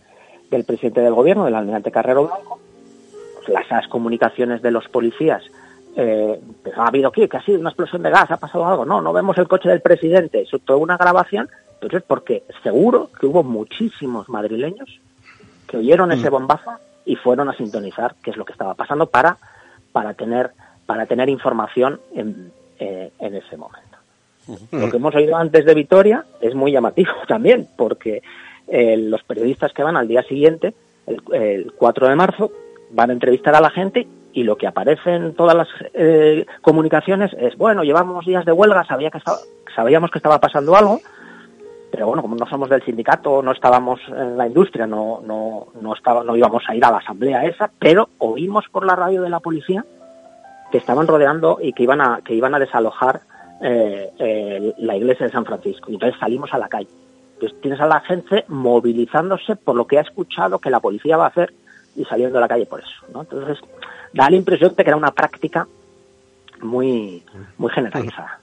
del 0.51 0.65
presidente 0.65 1.01
del 1.01 1.13
gobierno, 1.13 1.45
del 1.45 1.55
almirante 1.55 1.91
Carrero 1.91 2.27
Blanco, 2.27 2.59
las 3.47 3.87
comunicaciones 3.87 4.61
de 4.61 4.71
los 4.71 4.87
policías, 4.89 5.43
eh, 5.95 6.39
ha 6.75 6.87
habido 6.87 7.09
aquí, 7.09 7.27
que 7.27 7.37
ha 7.37 7.41
sido 7.41 7.59
una 7.59 7.69
explosión 7.69 8.03
de 8.03 8.11
gas, 8.11 8.29
ha 8.29 8.37
pasado 8.37 8.65
algo, 8.65 8.85
no, 8.85 9.01
no 9.01 9.11
vemos 9.11 9.37
el 9.37 9.47
coche 9.47 9.69
del 9.69 9.81
presidente, 9.81 10.41
es 10.41 10.61
toda 10.63 10.77
una 10.77 10.97
grabación, 10.97 11.49
entonces 11.73 12.03
porque 12.05 12.43
seguro 12.63 13.09
que 13.19 13.25
hubo 13.25 13.43
muchísimos 13.43 14.29
madrileños 14.29 14.99
que 15.67 15.77
oyeron 15.77 16.11
ese 16.11 16.29
bombazo 16.29 16.71
y 17.05 17.15
fueron 17.15 17.49
a 17.49 17.53
sintonizar 17.53 18.15
qué 18.23 18.31
es 18.31 18.37
lo 18.37 18.45
que 18.45 18.51
estaba 18.51 18.73
pasando 18.73 19.07
para, 19.07 19.37
para 19.91 20.13
tener 20.13 20.51
para 20.85 21.05
tener 21.05 21.29
información 21.29 22.01
en, 22.15 22.51
eh, 22.79 23.11
en 23.19 23.35
ese 23.35 23.57
momento. 23.57 23.97
Lo 24.71 24.89
que 24.89 24.97
hemos 24.97 25.13
oído 25.13 25.37
antes 25.37 25.63
de 25.63 25.75
Vitoria 25.75 26.25
es 26.41 26.55
muy 26.55 26.71
llamativo 26.71 27.11
también, 27.27 27.67
porque 27.77 28.23
eh, 28.67 28.97
los 28.97 29.21
periodistas 29.23 29.71
que 29.71 29.83
van 29.83 29.97
al 29.97 30.07
día 30.07 30.23
siguiente, 30.23 30.73
el, 31.05 31.21
el 31.31 31.73
4 31.73 32.09
de 32.09 32.15
marzo, 32.15 32.51
van 32.89 33.11
a 33.11 33.13
entrevistar 33.13 33.53
a 33.53 33.61
la 33.61 33.69
gente 33.69 34.07
y 34.33 34.43
lo 34.43 34.55
que 34.55 34.67
aparece 34.67 35.13
en 35.13 35.33
todas 35.33 35.55
las 35.55 35.67
eh, 35.93 36.45
comunicaciones 36.61 37.31
es, 37.39 37.55
bueno, 37.57 37.83
llevamos 37.83 38.25
días 38.25 38.45
de 38.45 38.51
huelga, 38.51 38.83
sabía 38.85 39.11
que 39.11 39.17
estaba, 39.17 39.37
sabíamos 39.75 40.11
que 40.11 40.19
estaba 40.19 40.39
pasando 40.39 40.75
algo, 40.75 41.01
pero 41.91 42.07
bueno, 42.07 42.21
como 42.21 42.35
no 42.35 42.45
somos 42.47 42.69
del 42.69 42.83
sindicato, 42.83 43.41
no 43.41 43.51
estábamos 43.51 43.99
en 44.07 44.37
la 44.37 44.47
industria, 44.47 44.85
no, 44.85 45.21
no, 45.25 45.67
no, 45.81 45.93
estaba, 45.93 46.23
no 46.23 46.35
íbamos 46.35 46.63
a 46.67 46.75
ir 46.75 46.85
a 46.85 46.91
la 46.91 46.97
asamblea 46.97 47.45
esa, 47.45 47.71
pero 47.79 48.09
oímos 48.19 48.65
por 48.71 48.85
la 48.85 48.95
radio 48.95 49.21
de 49.21 49.29
la 49.29 49.39
policía 49.39 49.83
que 50.71 50.77
estaban 50.77 51.07
rodeando 51.07 51.57
y 51.61 51.73
que 51.73 51.83
iban 51.83 52.01
a, 52.01 52.21
que 52.23 52.35
iban 52.35 52.53
a 52.53 52.59
desalojar 52.59 53.21
eh, 53.61 54.73
la 54.77 54.95
iglesia 54.95 55.25
de 55.25 55.31
San 55.31 55.45
Francisco. 55.45 55.89
Y 55.89 55.95
entonces 55.95 56.19
salimos 56.19 56.53
a 56.53 56.57
la 56.57 56.69
calle. 56.69 56.89
Entonces 57.33 57.59
tienes 57.61 57.79
a 57.79 57.87
la 57.87 58.01
gente 58.01 58.45
movilizándose 58.47 59.55
por 59.55 59.75
lo 59.75 59.87
que 59.87 59.97
ha 59.97 60.01
escuchado 60.01 60.59
que 60.59 60.69
la 60.69 60.79
policía 60.79 61.17
va 61.17 61.25
a 61.25 61.29
hacer 61.29 61.53
y 61.95 62.05
saliendo 62.05 62.37
a 62.37 62.41
la 62.41 62.47
calle 62.47 62.65
por 62.65 62.81
eso. 62.81 63.05
¿no? 63.13 63.21
Entonces, 63.21 63.57
da 64.13 64.29
la 64.29 64.35
impresión 64.35 64.75
de 64.75 64.83
que 64.83 64.89
era 64.89 64.97
una 64.97 65.11
práctica 65.11 65.67
muy, 66.61 67.23
muy 67.57 67.71
generalizada. 67.71 68.39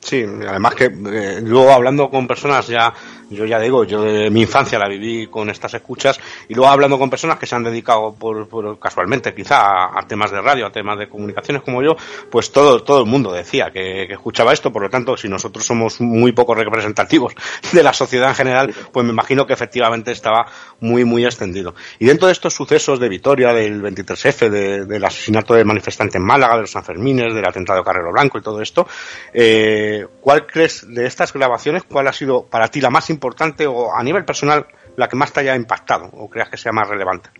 Sí, 0.00 0.24
además 0.24 0.74
que 0.74 0.84
eh, 0.84 1.40
luego 1.42 1.70
hablando 1.72 2.08
con 2.08 2.26
personas 2.26 2.66
ya 2.68 2.94
Yo 3.30 3.44
ya 3.44 3.60
digo, 3.60 3.84
yo 3.84 4.02
de 4.02 4.30
mi 4.30 4.42
infancia 4.42 4.78
la 4.78 4.88
viví 4.88 5.26
con 5.26 5.50
estas 5.50 5.74
escuchas 5.74 6.18
y 6.48 6.54
luego 6.54 6.70
hablando 6.70 6.98
con 6.98 7.10
personas 7.10 7.38
que 7.38 7.46
se 7.46 7.54
han 7.54 7.62
dedicado 7.62 8.14
por, 8.14 8.78
casualmente 8.78 9.34
quizá 9.34 9.98
a, 9.98 10.06
temas 10.06 10.30
de 10.30 10.40
radio, 10.40 10.66
a 10.66 10.72
temas 10.72 10.98
de 10.98 11.08
comunicaciones 11.08 11.62
como 11.62 11.82
yo, 11.82 11.96
pues 12.30 12.50
todo, 12.52 12.82
todo 12.82 13.00
el 13.00 13.06
mundo 13.06 13.30
decía 13.32 13.70
que, 13.70 14.04
escuchaba 14.04 14.54
esto, 14.54 14.72
por 14.72 14.82
lo 14.82 14.88
tanto, 14.88 15.16
si 15.16 15.28
nosotros 15.28 15.66
somos 15.66 16.00
muy 16.00 16.32
poco 16.32 16.54
representativos 16.54 17.34
de 17.72 17.82
la 17.82 17.92
sociedad 17.92 18.30
en 18.30 18.34
general, 18.34 18.74
pues 18.92 19.04
me 19.04 19.12
imagino 19.12 19.46
que 19.46 19.52
efectivamente 19.52 20.10
estaba 20.10 20.46
muy, 20.80 21.04
muy 21.04 21.26
extendido. 21.26 21.74
Y 21.98 22.06
dentro 22.06 22.28
de 22.28 22.32
estos 22.32 22.54
sucesos 22.54 22.98
de 22.98 23.10
Vitoria, 23.10 23.52
del 23.52 23.82
23F, 23.82 24.48
del 24.48 25.04
asesinato 25.04 25.52
de 25.52 25.64
manifestante 25.64 26.16
en 26.16 26.24
Málaga, 26.24 26.54
de 26.54 26.62
los 26.62 26.70
Sanfermines, 26.70 27.34
del 27.34 27.46
atentado 27.46 27.78
de 27.80 27.84
Carrero 27.84 28.10
Blanco 28.10 28.38
y 28.38 28.42
todo 28.42 28.62
esto, 28.62 28.88
eh, 29.34 30.06
¿cuál 30.20 30.46
crees 30.46 30.86
de 30.88 31.06
estas 31.06 31.32
grabaciones, 31.32 31.84
cuál 31.84 32.08
ha 32.08 32.12
sido 32.12 32.46
para 32.46 32.68
ti 32.68 32.80
la 32.80 32.88
más 32.88 33.10
importante 33.10 33.17
o 33.66 33.94
a 33.94 34.02
nivel 34.02 34.24
personal 34.24 34.66
la 34.96 35.08
que 35.08 35.16
más 35.16 35.32
te 35.32 35.40
haya 35.40 35.54
impactado 35.54 36.10
o 36.12 36.28
creas 36.28 36.48
que 36.48 36.56
sea 36.56 36.72
más 36.72 36.88
relevante? 36.88 37.30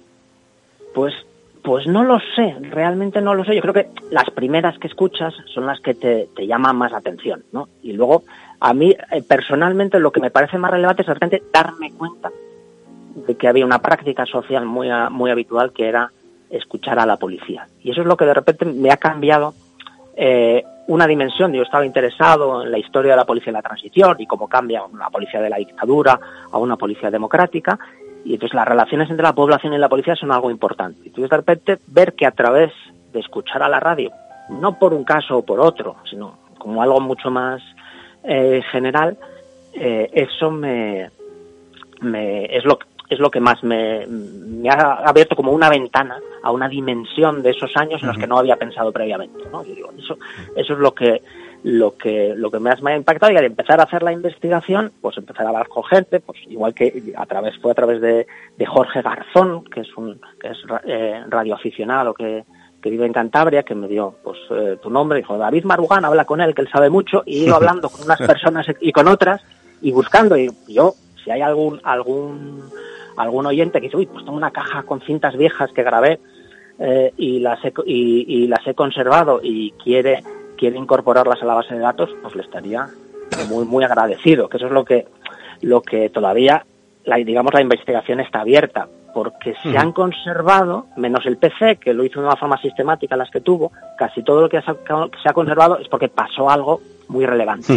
Pues 0.95 1.15
pues 1.63 1.87
no 1.87 2.03
lo 2.03 2.19
sé, 2.35 2.57
realmente 2.71 3.21
no 3.21 3.35
lo 3.35 3.45
sé. 3.45 3.55
Yo 3.55 3.61
creo 3.61 3.75
que 3.75 3.89
las 4.11 4.31
primeras 4.31 4.79
que 4.79 4.87
escuchas 4.87 5.35
son 5.53 5.67
las 5.67 5.81
que 5.81 5.93
te, 5.93 6.29
llaman 6.47 6.77
más 6.77 6.93
la 6.93 6.99
atención, 6.99 7.45
¿no? 7.53 7.69
Y 7.83 7.93
luego, 7.93 8.23
a 8.59 8.73
mí, 8.73 8.97
eh, 9.11 9.23
personalmente, 9.23 9.99
lo 9.99 10.11
que 10.11 10.21
me 10.21 10.31
parece 10.31 10.57
más 10.57 10.71
relevante 10.71 11.03
es 11.03 11.09
de 11.09 11.15
repente 11.15 11.43
darme 11.53 11.93
cuenta 11.93 12.31
de 13.15 13.35
que 13.35 13.49
había 13.49 13.67
una 13.67 13.81
práctica 13.81 14.25
social 14.25 14.65
muy, 14.65 14.89
muy 15.11 15.31
habitual 15.31 15.73
que 15.73 15.89
era 15.89 16.11
escuchar 16.49 16.99
a 16.99 17.07
la 17.07 17.19
policía. 17.19 17.67
Y 17.83 17.91
eso 17.91 18.01
es 18.01 18.07
lo 18.07 18.17
que 18.17 18.25
de 18.25 18.35
repente 18.35 18.65
me 18.65 18.91
ha 18.91 18.97
cambiado 18.97 19.53
eh, 20.17 20.65
una 20.89 21.07
dimensión. 21.07 21.53
Yo 21.53 21.63
estaba 21.63 21.87
interesado 21.87 22.63
en 22.65 22.73
la 22.73 22.79
historia 22.79 23.13
de 23.13 23.17
la 23.19 23.25
policía 23.25 23.53
de 23.53 23.59
la 23.59 23.63
transición 23.63 24.17
y 24.19 24.27
cómo 24.27 24.49
cambia 24.49 24.85
una 24.85 25.11
policía 25.11 25.41
de 25.41 25.51
la 25.51 25.59
dictadura 25.59 26.19
a 26.51 26.59
una 26.59 26.77
policía 26.77 27.11
democrática. 27.11 27.79
Y 28.25 28.35
entonces 28.35 28.55
las 28.55 28.67
relaciones 28.67 29.09
entre 29.09 29.23
la 29.23 29.35
población 29.35 29.75
y 29.75 29.79
la 29.79 29.89
policía 29.89 30.17
son 30.17 30.33
algo 30.33 30.51
importante. 30.51 31.01
Y 31.05 31.09
entonces 31.09 31.31
de 31.31 31.37
repente 31.37 31.79
ver 31.87 32.15
que 32.15 32.27
a 32.27 32.33
través 32.33 32.73
de 33.13 33.21
escuchar 33.21 33.63
a 33.63 33.69
la 33.69 33.81
radio, 33.81 34.11
no 34.49 34.79
por 34.79 34.95
un 34.95 35.05
caso 35.05 35.39
o 35.39 35.45
por 35.45 35.61
otro, 35.61 35.97
sino 36.09 36.39
como 36.59 36.83
algo 36.83 37.01
mucho 37.01 37.31
más 37.31 37.63
eh, 38.25 38.63
general, 38.73 39.17
eh, 39.75 40.11
eso 40.13 40.51
me, 40.51 41.11
me, 42.01 42.45
es 42.47 42.65
lo 42.65 42.79
es 43.09 43.19
lo 43.19 43.31
que 43.31 43.41
más 43.41 43.63
me, 43.63 44.07
me, 44.07 44.69
ha 44.69 44.95
abierto 45.05 45.35
como 45.35 45.53
una 45.53 45.71
ventana 45.71 46.19
a 46.43 46.51
una 46.51 46.69
dimensión 46.69 47.43
de 47.43 47.51
esos 47.51 47.77
años 47.77 48.03
en 48.03 48.09
los 48.09 48.19
que 48.19 48.27
no 48.27 48.39
había 48.39 48.57
pensado 48.57 48.93
previamente. 48.93 49.39
¿no? 49.51 49.65
Yo 49.65 49.75
digo, 49.75 49.93
eso, 49.99 50.19
eso 50.57 50.73
es 50.75 50.79
lo 50.79 50.95
que 50.95 51.23
lo 51.65 51.97
que 51.97 52.35
lo 52.37 52.51
que 52.51 52.61
más 52.61 52.81
me 52.83 52.93
ha 52.93 52.97
impactado 52.97 53.33
y 53.33 53.37
al 53.37 53.45
empezar 53.45 53.81
a 53.81 53.85
hacer 53.85 54.03
la 54.03 54.13
investigación 54.13 54.93
pues 55.01 55.17
empezar 55.19 55.45
a 55.45 55.49
hablar 55.49 55.69
con 55.69 55.83
gente 55.85 56.21
pues 56.21 56.39
igual 56.49 56.73
que 56.73 57.13
a 57.17 57.27
través 57.27 57.59
fue 57.59 57.73
a 57.73 57.75
través 57.75 58.01
de, 58.01 58.27
de 58.57 58.67
Jorge 58.67 59.03
Garzón 59.03 59.65
que 59.65 59.81
es 59.81 59.97
un 59.97 60.21
que 60.41 60.49
es 60.49 60.59
eh, 60.85 61.21
radioaficionado 61.29 62.15
que, 62.15 62.45
que 62.81 62.91
vive 62.91 63.07
en 63.07 63.13
Cantabria 63.13 63.65
que 63.65 63.75
me 63.75 63.89
dio 63.89 64.15
pues 64.23 64.39
eh, 64.51 64.79
tu 64.81 64.89
nombre 64.89 65.19
dijo 65.19 65.37
David 65.37 65.65
Marugán 65.65 66.05
habla 66.05 66.25
con 66.25 66.41
él 66.41 66.55
que 66.55 66.63
él 66.63 66.71
sabe 66.71 66.91
mucho 66.91 67.25
y 67.27 67.41
he 67.41 67.45
ido 67.47 67.55
hablando 67.57 67.89
con 67.89 68.03
unas 68.03 68.19
personas 68.21 68.67
y 68.81 68.93
con 68.93 69.09
otras 69.09 69.43
y 69.81 69.91
buscando 69.91 70.37
y 70.37 70.49
yo 70.69 70.95
si 71.25 71.31
hay 71.33 71.41
algún 71.41 71.81
algún 71.83 72.63
algún 73.19 73.47
oyente 73.47 73.81
que 73.81 73.87
dice, 73.87 73.97
uy, 73.97 74.07
pues 74.07 74.25
tengo 74.25 74.37
una 74.37 74.51
caja 74.51 74.83
con 74.85 75.01
cintas 75.01 75.37
viejas 75.37 75.71
que 75.73 75.83
grabé 75.83 76.21
eh, 76.79 77.13
y, 77.17 77.41
las 77.41 77.65
he, 77.65 77.73
y, 77.87 78.47
las 78.47 78.67
he 78.67 78.75
conservado 78.75 79.41
y 79.43 79.73
quiere, 79.73 80.23
quiere 80.57 80.79
incorporarlas 80.79 81.43
a 81.43 81.47
la 81.47 81.55
base 81.55 81.75
de 81.75 81.81
datos, 81.81 82.11
pues 82.23 82.35
le 82.37 82.43
estaría 82.43 82.89
muy, 83.49 83.65
muy 83.65 83.85
agradecido, 83.85 84.49
que 84.49 84.57
eso 84.57 84.67
es 84.67 84.73
lo 84.73 84.85
que, 84.85 85.07
lo 85.63 85.83
que 85.83 86.09
todavía, 86.11 86.65
la, 87.05 87.17
digamos, 87.17 87.53
la 87.53 87.63
investigación 87.63 88.21
está 88.21 88.41
abierta, 88.41 88.89
porque 89.13 89.55
se 89.63 89.77
han 89.77 89.93
conservado, 89.93 90.87
menos 90.97 91.27
el 91.27 91.39
PC, 91.39 91.77
que 91.77 91.93
lo 91.93 92.05
hizo 92.05 92.21
de 92.21 92.27
una 92.27 92.37
forma 92.37 92.61
sistemática 92.61 93.17
las 93.17 93.31
que 93.31 93.41
tuvo, 93.41 93.73
casi 93.97 94.23
todo 94.23 94.43
lo 94.43 94.49
que 94.49 94.61
se 94.61 95.29
ha 95.29 95.33
conservado 95.33 95.79
es 95.79 95.89
porque 95.89 96.09
pasó 96.09 96.49
algo 96.49 96.81
muy 97.09 97.27
relevante. 97.27 97.75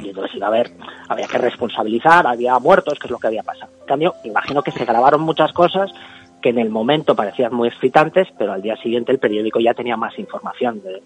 Y 0.00 0.08
entonces 0.08 0.36
iba 0.36 0.46
a 0.46 0.50
haber, 0.50 0.72
había 1.08 1.26
que 1.26 1.38
responsabilizar, 1.38 2.26
había 2.26 2.58
muertos, 2.58 2.98
que 2.98 3.06
es 3.06 3.10
lo 3.10 3.18
que 3.18 3.28
había 3.28 3.42
pasado. 3.42 3.72
En 3.80 3.86
cambio, 3.86 4.14
imagino 4.24 4.62
que 4.62 4.72
se 4.72 4.84
grabaron 4.84 5.22
muchas 5.22 5.52
cosas 5.52 5.90
que 6.42 6.50
en 6.50 6.58
el 6.58 6.70
momento 6.70 7.16
parecían 7.16 7.54
muy 7.54 7.68
excitantes, 7.68 8.28
pero 8.38 8.52
al 8.52 8.62
día 8.62 8.76
siguiente 8.76 9.10
el 9.10 9.18
periódico 9.18 9.58
ya 9.58 9.74
tenía 9.74 9.96
más 9.96 10.18
información 10.18 10.82
de 10.82 11.02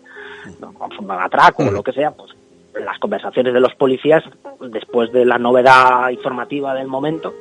un 0.60 1.10
atraco 1.10 1.64
o 1.64 1.70
lo 1.70 1.82
que 1.82 1.92
sea, 1.92 2.10
pues 2.10 2.32
las 2.74 2.98
conversaciones 2.98 3.52
de 3.52 3.60
los 3.60 3.74
policías 3.74 4.24
después 4.60 5.12
de 5.12 5.24
la 5.24 5.38
novedad 5.38 6.10
informativa 6.10 6.74
del 6.74 6.88
momento, 6.88 7.34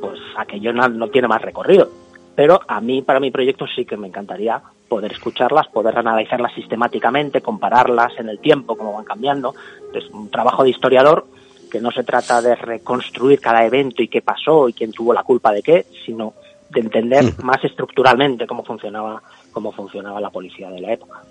pues 0.00 0.18
aquello 0.36 0.72
no 0.72 1.08
tiene 1.08 1.28
más 1.28 1.42
recorrido. 1.42 1.90
Pero 2.34 2.60
a 2.68 2.80
mí, 2.80 3.02
para 3.02 3.20
mi 3.20 3.30
proyecto, 3.30 3.66
sí 3.66 3.84
que 3.84 3.96
me 3.96 4.08
encantaría 4.08 4.62
poder 4.88 5.12
escucharlas, 5.12 5.68
poder 5.68 5.98
analizarlas 5.98 6.54
sistemáticamente, 6.54 7.40
compararlas 7.42 8.12
en 8.18 8.28
el 8.28 8.38
tiempo, 8.38 8.76
cómo 8.76 8.94
van 8.94 9.04
cambiando. 9.04 9.54
Es 9.94 10.08
un 10.10 10.30
trabajo 10.30 10.64
de 10.64 10.70
historiador 10.70 11.26
que 11.70 11.80
no 11.80 11.90
se 11.90 12.02
trata 12.02 12.40
de 12.40 12.54
reconstruir 12.54 13.40
cada 13.40 13.64
evento 13.64 14.02
y 14.02 14.08
qué 14.08 14.22
pasó 14.22 14.68
y 14.68 14.72
quién 14.72 14.92
tuvo 14.92 15.12
la 15.12 15.22
culpa 15.22 15.52
de 15.52 15.62
qué, 15.62 15.86
sino 16.04 16.34
de 16.70 16.80
entender 16.80 17.34
más 17.42 17.62
estructuralmente 17.64 18.46
cómo 18.46 18.64
funcionaba 18.64 19.22
cómo 19.52 19.72
funcionaba 19.72 20.20
la 20.20 20.30
policía 20.30 20.70
de 20.70 20.80
la 20.80 20.92
época. 20.92 21.22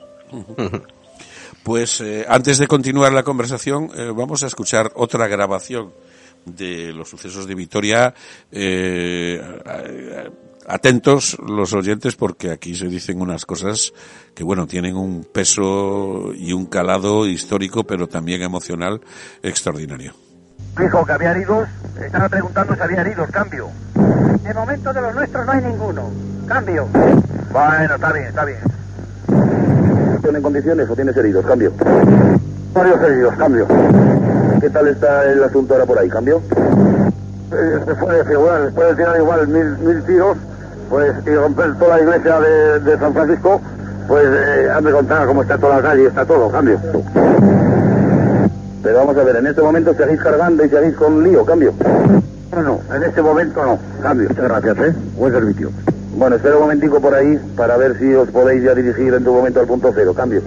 Pues 1.63 2.01
eh, 2.01 2.25
antes 2.27 2.57
de 2.57 2.67
continuar 2.67 3.11
la 3.11 3.23
conversación, 3.23 3.89
eh, 3.95 4.11
vamos 4.15 4.43
a 4.43 4.47
escuchar 4.47 4.91
otra 4.95 5.27
grabación 5.27 5.91
de 6.45 6.93
los 6.93 7.09
sucesos 7.09 7.47
de 7.47 7.55
Vitoria. 7.55 8.13
Eh, 8.51 9.41
atentos 10.67 11.37
los 11.47 11.73
oyentes 11.73 12.15
porque 12.15 12.51
aquí 12.51 12.75
se 12.75 12.87
dicen 12.87 13.21
unas 13.21 13.45
cosas 13.45 13.93
que 14.35 14.43
bueno, 14.43 14.67
tienen 14.67 14.95
un 14.95 15.23
peso 15.23 16.33
y 16.35 16.53
un 16.53 16.65
calado 16.65 17.25
histórico 17.25 17.83
pero 17.85 18.07
también 18.07 18.41
emocional 18.41 19.01
extraordinario. 19.41 20.13
Dijo 20.79 21.05
que 21.05 21.11
había 21.11 21.31
heridos, 21.31 21.67
estaba 21.99 22.29
preguntando 22.29 22.75
si 22.75 22.81
había 22.81 23.01
heridos, 23.01 23.29
cambio. 23.31 23.69
De 24.43 24.53
momento 24.53 24.93
de 24.93 25.01
los 25.01 25.15
nuestros 25.15 25.45
no 25.45 25.51
hay 25.51 25.63
ninguno, 25.63 26.11
cambio. 26.47 26.87
Bueno, 27.51 27.95
está 27.95 28.13
bien, 28.13 28.25
está 28.25 28.45
bien. 28.45 28.59
¿Tienen 30.21 30.41
condiciones 30.41 30.89
o 30.89 30.95
tienes 30.95 31.17
heridos? 31.17 31.45
Cambio. 31.45 31.73
Varios 32.73 33.01
heridos, 33.01 33.35
cambio. 33.35 33.67
¿Qué 34.61 34.69
tal 34.69 34.87
está 34.87 35.23
el 35.31 35.43
asunto 35.43 35.73
ahora 35.73 35.85
por 35.85 35.97
ahí? 35.97 36.09
¿Cambio? 36.09 36.41
Eh, 37.51 37.79
después 37.85 38.17
de 38.17 38.25
figurar, 38.25 38.61
después 38.65 38.87
de 38.89 38.95
tirar 38.95 39.17
igual 39.17 39.47
mil, 39.47 39.77
mil 39.77 40.03
tiros, 40.03 40.37
pues 40.89 41.13
y 41.25 41.29
romper 41.35 41.77
toda 41.77 41.97
la 41.97 42.03
iglesia 42.03 42.39
de, 42.39 42.97
San 42.97 43.13
Francisco, 43.13 43.61
pues 44.07 44.25
eh, 44.25 44.69
hazme 44.73 44.91
contar 44.91 45.27
cómo 45.27 45.41
está 45.41 45.57
toda 45.57 45.77
la 45.77 45.81
calle, 45.81 46.07
está 46.07 46.25
todo, 46.25 46.49
cambio. 46.49 46.79
Pero 48.83 48.97
vamos 48.97 49.17
a 49.17 49.23
ver, 49.23 49.35
en 49.35 49.47
este 49.47 49.61
momento 49.61 49.93
seguís 49.93 50.21
cargando 50.21 50.63
y 50.63 50.69
seguís 50.69 50.95
con 50.95 51.23
lío, 51.23 51.43
cambio. 51.45 51.73
No, 52.53 52.61
no, 52.61 52.79
en 52.95 53.03
este 53.03 53.21
momento 53.21 53.63
no, 53.63 53.79
cambio. 54.01 54.29
Muchas 54.29 54.45
gracias, 54.45 54.77
¿eh? 54.77 54.95
Buen 55.17 55.33
servicio. 55.33 55.69
Bueno, 56.15 56.35
espera 56.37 56.55
un 56.55 56.61
momentico 56.61 56.99
por 56.99 57.13
ahí 57.13 57.37
para 57.55 57.77
ver 57.77 57.97
si 57.99 58.13
os 58.15 58.29
podéis 58.29 58.63
ya 58.63 58.73
dirigir 58.73 59.13
en 59.13 59.23
tu 59.23 59.33
momento 59.33 59.59
al 59.59 59.67
punto 59.67 59.91
cero, 59.93 60.13
cambio. 60.15 60.41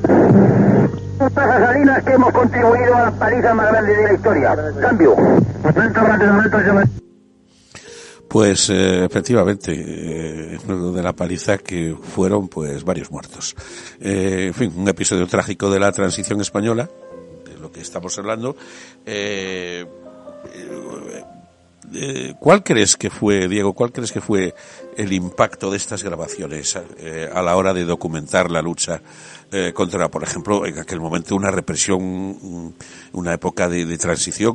Pasa 1.35 1.61
Salinas 1.61 2.03
que 2.03 2.13
hemos 2.15 2.33
contribuido 2.33 2.97
a 2.97 3.03
la 3.03 3.11
paliza 3.11 3.55
más 3.55 3.69
grande 3.71 3.95
de 3.95 4.03
la 4.05 4.13
historia. 4.15 4.57
Cambio. 4.81 5.17
Pues 8.31 8.71
eh, 8.71 9.05
efectivamente, 9.05 9.73
eh, 9.75 10.59
de 10.65 11.03
la 11.03 11.13
paliza 11.13 11.59
que 11.59 11.97
fueron 12.01 12.47
pues 12.47 12.85
varios 12.85 13.11
muertos. 13.11 13.57
Eh, 14.01 14.45
en 14.47 14.55
fin, 14.55 14.73
un 14.77 14.87
episodio 14.87 15.27
trágico 15.27 15.69
de 15.69 15.81
la 15.81 15.91
transición 15.91 16.41
española, 16.41 16.89
de 17.45 17.59
lo 17.59 17.73
que 17.73 17.81
estamos 17.81 18.17
hablando. 18.19 18.55
Eh, 19.05 19.85
eh, 21.93 22.35
¿Cuál 22.39 22.63
crees 22.63 22.97
que 22.97 23.11
fue, 23.11 23.49
Diego, 23.49 23.73
cuál 23.73 23.93
crees 23.93 24.13
que 24.13 24.21
fue 24.21 24.55
el 24.97 25.13
impacto 25.13 25.71
de 25.71 25.77
estas 25.77 26.03
grabaciones 26.05 26.79
eh, 26.99 27.29
a 27.33 27.43
la 27.43 27.57
hora 27.57 27.75
de 27.75 27.85
documentar 27.85 28.51
la 28.51 28.63
lucha 28.63 29.01
eh, 29.51 29.73
contra, 29.75 30.09
por 30.09 30.23
ejemplo, 30.23 30.65
en 30.67 30.79
aquel 30.79 31.01
momento 31.01 31.35
una 31.35 31.51
represión, 31.51 32.75
una 33.13 33.35
época 33.35 33.69
de, 33.69 33.99
transición, 33.99 34.55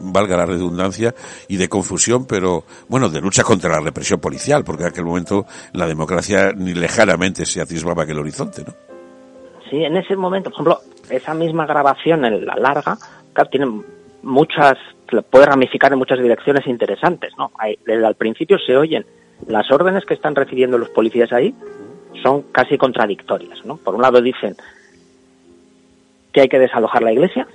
valga 0.00 0.36
la 0.36 0.46
redundancia, 0.46 1.14
y 1.48 1.56
de 1.56 1.68
confusión, 1.68 2.26
pero 2.26 2.64
bueno, 2.88 3.10
de 3.10 3.20
lucha 3.20 3.42
contra 3.42 3.70
la 3.70 3.80
represión 3.80 4.18
policial, 4.18 4.64
porque 4.64 4.84
en 4.84 4.88
aquel 4.88 5.04
momento 5.04 5.44
la 5.72 5.86
democracia 5.86 6.52
ni 6.56 6.72
lejanamente 6.72 7.44
se 7.44 7.60
atisbaba 7.60 8.04
aquel 8.04 8.18
horizonte, 8.18 8.62
¿no? 8.66 8.74
Sí, 9.68 9.82
en 9.82 9.96
ese 9.96 10.16
momento, 10.16 10.50
por 10.50 10.54
ejemplo, 10.54 10.80
esa 11.10 11.34
misma 11.34 11.66
grabación 11.66 12.24
en 12.24 12.46
la 12.46 12.54
larga, 12.54 12.96
claro, 13.34 13.50
tiene 13.50 13.66
muchas 14.22 14.78
puede 15.30 15.46
ramificar 15.46 15.92
en 15.92 15.98
muchas 15.98 16.18
direcciones 16.18 16.66
interesantes, 16.66 17.32
¿no? 17.38 17.52
desde 17.84 18.06
al 18.06 18.14
principio 18.14 18.58
se 18.58 18.76
oyen 18.76 19.04
las 19.46 19.70
órdenes 19.70 20.04
que 20.04 20.14
están 20.14 20.34
recibiendo 20.34 20.78
los 20.78 20.88
policías 20.90 21.32
ahí 21.32 21.54
son 22.22 22.42
casi 22.52 22.78
contradictorias, 22.78 23.64
¿no? 23.64 23.76
Por 23.76 23.94
un 23.94 24.02
lado 24.02 24.20
dicen 24.20 24.56
que 26.32 26.40
hay 26.42 26.48
que 26.48 26.58
desalojar 26.58 27.02
la 27.02 27.12
iglesia 27.12 27.46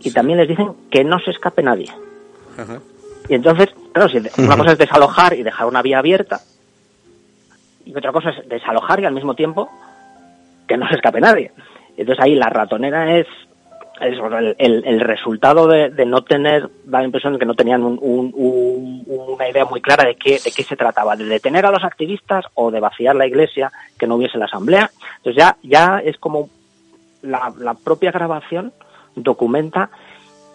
y 0.00 0.10
también 0.12 0.38
les 0.38 0.48
dicen 0.48 0.72
que 0.90 1.04
no 1.04 1.18
se 1.18 1.30
escape 1.30 1.62
nadie. 1.62 1.90
Y 3.28 3.34
entonces, 3.34 3.70
claro, 3.92 4.08
si 4.08 4.18
una 4.42 4.56
cosa 4.56 4.72
es 4.72 4.78
desalojar 4.78 5.34
y 5.34 5.42
dejar 5.42 5.66
una 5.66 5.82
vía 5.82 5.98
abierta, 5.98 6.40
y 7.84 7.96
otra 7.96 8.12
cosa 8.12 8.30
es 8.30 8.48
desalojar 8.48 9.00
y 9.00 9.06
al 9.06 9.14
mismo 9.14 9.34
tiempo 9.34 9.70
que 10.66 10.76
no 10.76 10.88
se 10.88 10.96
escape 10.96 11.20
nadie. 11.20 11.52
Entonces 11.96 12.22
ahí 12.24 12.34
la 12.34 12.48
ratonera 12.48 13.18
es, 13.18 13.26
es 14.00 14.18
el, 14.58 14.84
el, 14.84 15.00
resultado 15.00 15.66
de, 15.68 15.90
de, 15.90 16.04
no 16.04 16.22
tener, 16.22 16.68
da 16.84 16.98
la 16.98 17.04
impresión 17.04 17.34
de 17.34 17.38
que 17.38 17.46
no 17.46 17.54
tenían 17.54 17.82
un, 17.84 17.98
un, 18.00 19.04
una 19.06 19.48
idea 19.48 19.64
muy 19.64 19.80
clara 19.80 20.04
de 20.04 20.16
qué, 20.16 20.40
de 20.44 20.50
qué 20.50 20.62
se 20.62 20.76
trataba, 20.76 21.16
de 21.16 21.24
detener 21.24 21.64
a 21.66 21.70
los 21.70 21.84
activistas 21.84 22.44
o 22.54 22.70
de 22.70 22.80
vaciar 22.80 23.14
la 23.14 23.26
iglesia, 23.26 23.70
que 23.98 24.06
no 24.06 24.16
hubiese 24.16 24.38
la 24.38 24.46
asamblea. 24.46 24.90
Entonces 25.18 25.36
ya, 25.36 25.56
ya 25.62 26.00
es 26.04 26.18
como 26.18 26.48
la, 27.22 27.52
la 27.58 27.74
propia 27.74 28.10
grabación 28.10 28.72
documenta 29.14 29.90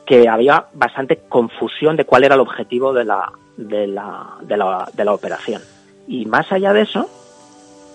que 0.06 0.28
había 0.28 0.66
bastante 0.74 1.18
confusión 1.30 1.96
de 1.96 2.06
cuál 2.06 2.24
era 2.24 2.36
el 2.36 2.42
objetivo 2.42 2.94
de 2.94 3.06
la, 3.06 3.32
de 3.58 3.88
la, 3.88 4.38
de 4.42 4.58
la, 4.58 4.90
de 4.94 5.06
la 5.06 5.14
operación. 5.14 5.62
Y 6.08 6.26
más 6.26 6.52
allá 6.52 6.74
de 6.74 6.82
eso, 6.82 7.08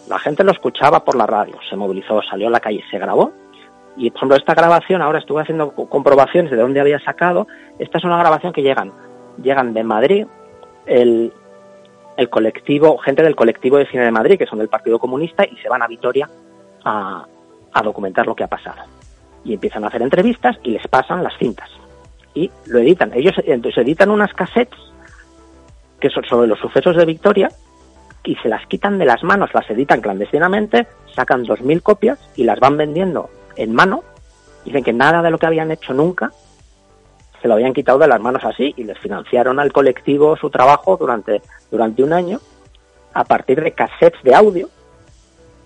la 0.08 0.18
gente 0.18 0.44
lo 0.44 0.52
escuchaba 0.52 1.04
por 1.04 1.16
la 1.16 1.26
radio, 1.26 1.58
se 1.68 1.76
movilizó, 1.76 2.22
salió 2.22 2.48
a 2.48 2.50
la 2.50 2.60
calle, 2.60 2.84
se 2.90 2.98
grabó. 2.98 3.32
Y 3.96 4.10
por 4.10 4.18
ejemplo, 4.18 4.36
esta 4.36 4.54
grabación, 4.54 5.02
ahora 5.02 5.18
estuve 5.18 5.42
haciendo 5.42 5.72
comprobaciones 5.72 6.50
de 6.50 6.56
dónde 6.56 6.80
había 6.80 6.98
sacado. 7.00 7.46
Esta 7.78 7.98
es 7.98 8.04
una 8.04 8.18
grabación 8.18 8.52
que 8.52 8.62
llegan, 8.62 8.92
llegan 9.42 9.72
de 9.72 9.84
Madrid, 9.84 10.26
el, 10.86 11.32
el 12.16 12.28
colectivo, 12.28 12.98
gente 12.98 13.22
del 13.22 13.36
colectivo 13.36 13.76
de 13.76 13.86
cine 13.86 14.04
de 14.04 14.10
Madrid, 14.10 14.38
que 14.38 14.46
son 14.46 14.58
del 14.58 14.68
Partido 14.68 14.98
Comunista, 14.98 15.44
y 15.44 15.56
se 15.56 15.68
van 15.68 15.82
a 15.82 15.86
Vitoria 15.86 16.28
a, 16.84 17.24
a 17.72 17.82
documentar 17.82 18.26
lo 18.26 18.34
que 18.34 18.44
ha 18.44 18.48
pasado. 18.48 18.82
Y 19.44 19.54
empiezan 19.54 19.84
a 19.84 19.88
hacer 19.88 20.02
entrevistas 20.02 20.56
y 20.62 20.70
les 20.70 20.86
pasan 20.88 21.22
las 21.22 21.36
cintas. 21.38 21.70
Y 22.34 22.50
lo 22.66 22.80
editan. 22.80 23.12
Ellos 23.14 23.34
entonces 23.44 23.84
editan 23.84 24.10
unas 24.10 24.32
cassettes 24.32 24.78
que 26.00 26.10
son 26.10 26.24
sobre 26.24 26.48
los 26.48 26.58
sucesos 26.58 26.96
de 26.96 27.04
Victoria 27.04 27.48
y 28.24 28.34
se 28.36 28.48
las 28.48 28.66
quitan 28.66 28.98
de 28.98 29.04
las 29.04 29.22
manos, 29.22 29.50
las 29.54 29.68
editan 29.70 30.00
clandestinamente, 30.00 30.86
sacan 31.14 31.44
2.000 31.44 31.82
copias 31.82 32.18
y 32.36 32.44
las 32.44 32.58
van 32.58 32.76
vendiendo 32.76 33.28
en 33.56 33.72
mano. 33.72 34.02
Dicen 34.64 34.82
que 34.82 34.92
nada 34.92 35.22
de 35.22 35.30
lo 35.30 35.38
que 35.38 35.46
habían 35.46 35.70
hecho 35.70 35.92
nunca 35.92 36.32
se 37.44 37.48
lo 37.48 37.54
habían 37.54 37.74
quitado 37.74 37.98
de 37.98 38.08
las 38.08 38.20
manos 38.20 38.42
así 38.44 38.72
y 38.74 38.84
les 38.84 38.98
financiaron 38.98 39.60
al 39.60 39.70
colectivo 39.70 40.34
su 40.34 40.48
trabajo 40.48 40.96
durante, 40.96 41.42
durante 41.70 42.02
un 42.02 42.14
año 42.14 42.40
a 43.12 43.24
partir 43.24 43.62
de 43.62 43.72
cassettes 43.72 44.22
de 44.22 44.34
audio 44.34 44.70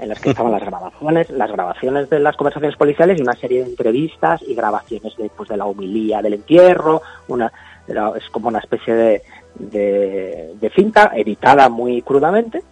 en 0.00 0.08
las 0.08 0.20
que 0.20 0.30
estaban 0.30 0.50
las 0.50 0.64
grabaciones, 0.64 1.30
las 1.30 1.52
grabaciones 1.52 2.10
de 2.10 2.18
las 2.18 2.36
conversaciones 2.36 2.76
policiales 2.76 3.18
y 3.18 3.22
una 3.22 3.34
serie 3.34 3.62
de 3.62 3.70
entrevistas 3.70 4.42
y 4.42 4.56
grabaciones 4.56 5.16
de, 5.16 5.30
pues, 5.30 5.48
de 5.48 5.56
la 5.56 5.66
humilía 5.66 6.20
del 6.20 6.34
entierro, 6.34 7.02
una, 7.28 7.52
es 7.86 8.28
como 8.30 8.48
una 8.48 8.58
especie 8.58 8.94
de, 8.94 9.22
de, 9.54 10.72
cinta 10.74 11.12
editada 11.14 11.68
muy 11.68 12.02
crudamente, 12.02 12.62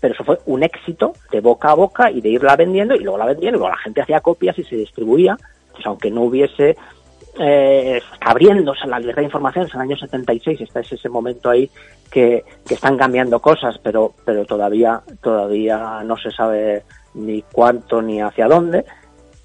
pero 0.00 0.14
eso 0.14 0.24
fue 0.24 0.38
un 0.46 0.62
éxito 0.62 1.12
de 1.30 1.40
boca 1.40 1.70
a 1.70 1.74
boca 1.74 2.10
y 2.10 2.20
de 2.20 2.30
irla 2.30 2.56
vendiendo 2.56 2.94
y 2.94 3.00
luego 3.00 3.18
la 3.18 3.26
vendían 3.26 3.54
y 3.54 3.58
luego 3.58 3.70
la 3.70 3.78
gente 3.78 4.02
hacía 4.02 4.20
copias 4.20 4.58
y 4.58 4.64
se 4.64 4.76
distribuía, 4.76 5.36
pues 5.72 5.86
aunque 5.86 6.10
no 6.10 6.22
hubiese 6.22 6.76
eh, 7.38 8.00
abriéndose 8.20 8.86
la 8.86 9.00
guerra 9.00 9.20
de 9.20 9.24
información 9.24 9.66
en 9.66 9.70
el 9.74 9.80
año 9.80 9.96
76 9.96 10.60
está 10.62 10.80
es 10.80 10.92
ese 10.92 11.08
momento 11.08 11.50
ahí 11.50 11.70
que, 12.10 12.44
que, 12.66 12.74
están 12.74 12.96
cambiando 12.96 13.40
cosas 13.40 13.78
pero 13.82 14.14
pero 14.24 14.46
todavía 14.46 15.02
todavía 15.20 16.02
no 16.02 16.16
se 16.16 16.30
sabe 16.30 16.84
ni 17.12 17.42
cuánto 17.42 18.00
ni 18.00 18.22
hacia 18.22 18.48
dónde 18.48 18.86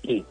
y 0.04 0.24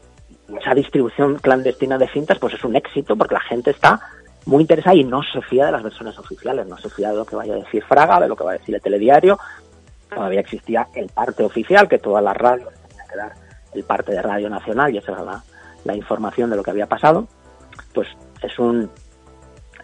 esa 0.58 0.74
distribución 0.74 1.36
clandestina 1.36 1.98
de 1.98 2.08
cintas 2.08 2.38
pues 2.38 2.54
es 2.54 2.64
un 2.64 2.76
éxito 2.76 3.14
porque 3.14 3.34
la 3.34 3.40
gente 3.40 3.72
está 3.72 4.00
muy 4.46 4.62
interesada 4.62 4.96
y 4.96 5.04
no 5.04 5.22
se 5.22 5.40
fía 5.42 5.66
de 5.66 5.72
las 5.72 5.82
versiones 5.82 6.18
oficiales, 6.18 6.66
no 6.66 6.76
se 6.78 6.88
fía 6.88 7.10
de 7.10 7.16
lo 7.16 7.24
que 7.24 7.36
vaya 7.36 7.54
a 7.54 7.58
decir 7.58 7.84
Fraga, 7.84 8.20
de 8.20 8.28
lo 8.28 8.36
que 8.36 8.44
va 8.44 8.52
a 8.52 8.58
decir 8.58 8.74
el 8.74 8.80
telediario. 8.80 9.38
Todavía 10.14 10.40
existía 10.40 10.88
el 10.94 11.08
parte 11.08 11.44
oficial, 11.44 11.88
que 11.88 11.98
todas 11.98 12.22
las 12.22 12.36
radios 12.36 12.68
tenían 12.88 13.08
que 13.08 13.16
dar 13.16 13.34
el 13.72 13.84
parte 13.84 14.12
de 14.12 14.22
Radio 14.22 14.50
Nacional 14.50 14.94
y 14.94 14.98
esa 14.98 15.12
era 15.12 15.22
la, 15.22 15.44
la 15.84 15.94
información 15.94 16.50
de 16.50 16.56
lo 16.56 16.62
que 16.62 16.70
había 16.70 16.86
pasado. 16.86 17.28
Pues 17.94 18.08
es 18.42 18.58
un 18.58 18.90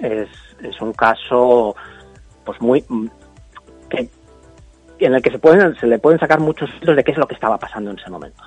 es, 0.01 0.29
es 0.63 0.81
un 0.81 0.93
caso 0.93 1.75
pues 2.45 2.61
muy 2.61 2.85
que, 3.89 4.09
en 4.99 5.15
el 5.15 5.23
que 5.23 5.31
se 5.31 5.39
pueden 5.39 5.75
se 5.77 5.87
le 5.87 5.99
pueden 5.99 6.19
sacar 6.19 6.41
muchos 6.41 6.71
filtros 6.73 6.97
de 6.97 7.05
qué 7.05 7.13
es 7.13 7.19
lo 7.19 7.27
que 7.27 7.35
estaba 7.35 7.59
pasando 7.59 7.91
en 7.91 7.99
ese 7.99 8.11
momento. 8.11 8.43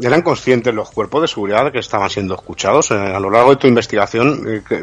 ¿Eran 0.00 0.22
conscientes 0.22 0.72
los 0.72 0.90
cuerpos 0.90 1.20
de 1.20 1.28
seguridad 1.28 1.70
que 1.70 1.78
estaban 1.78 2.08
siendo 2.08 2.34
escuchados? 2.34 2.90
Eh, 2.90 2.94
a 2.94 3.20
lo 3.20 3.28
largo 3.28 3.50
de 3.50 3.56
tu 3.56 3.66
investigación, 3.66 4.42
eh, 4.46 4.82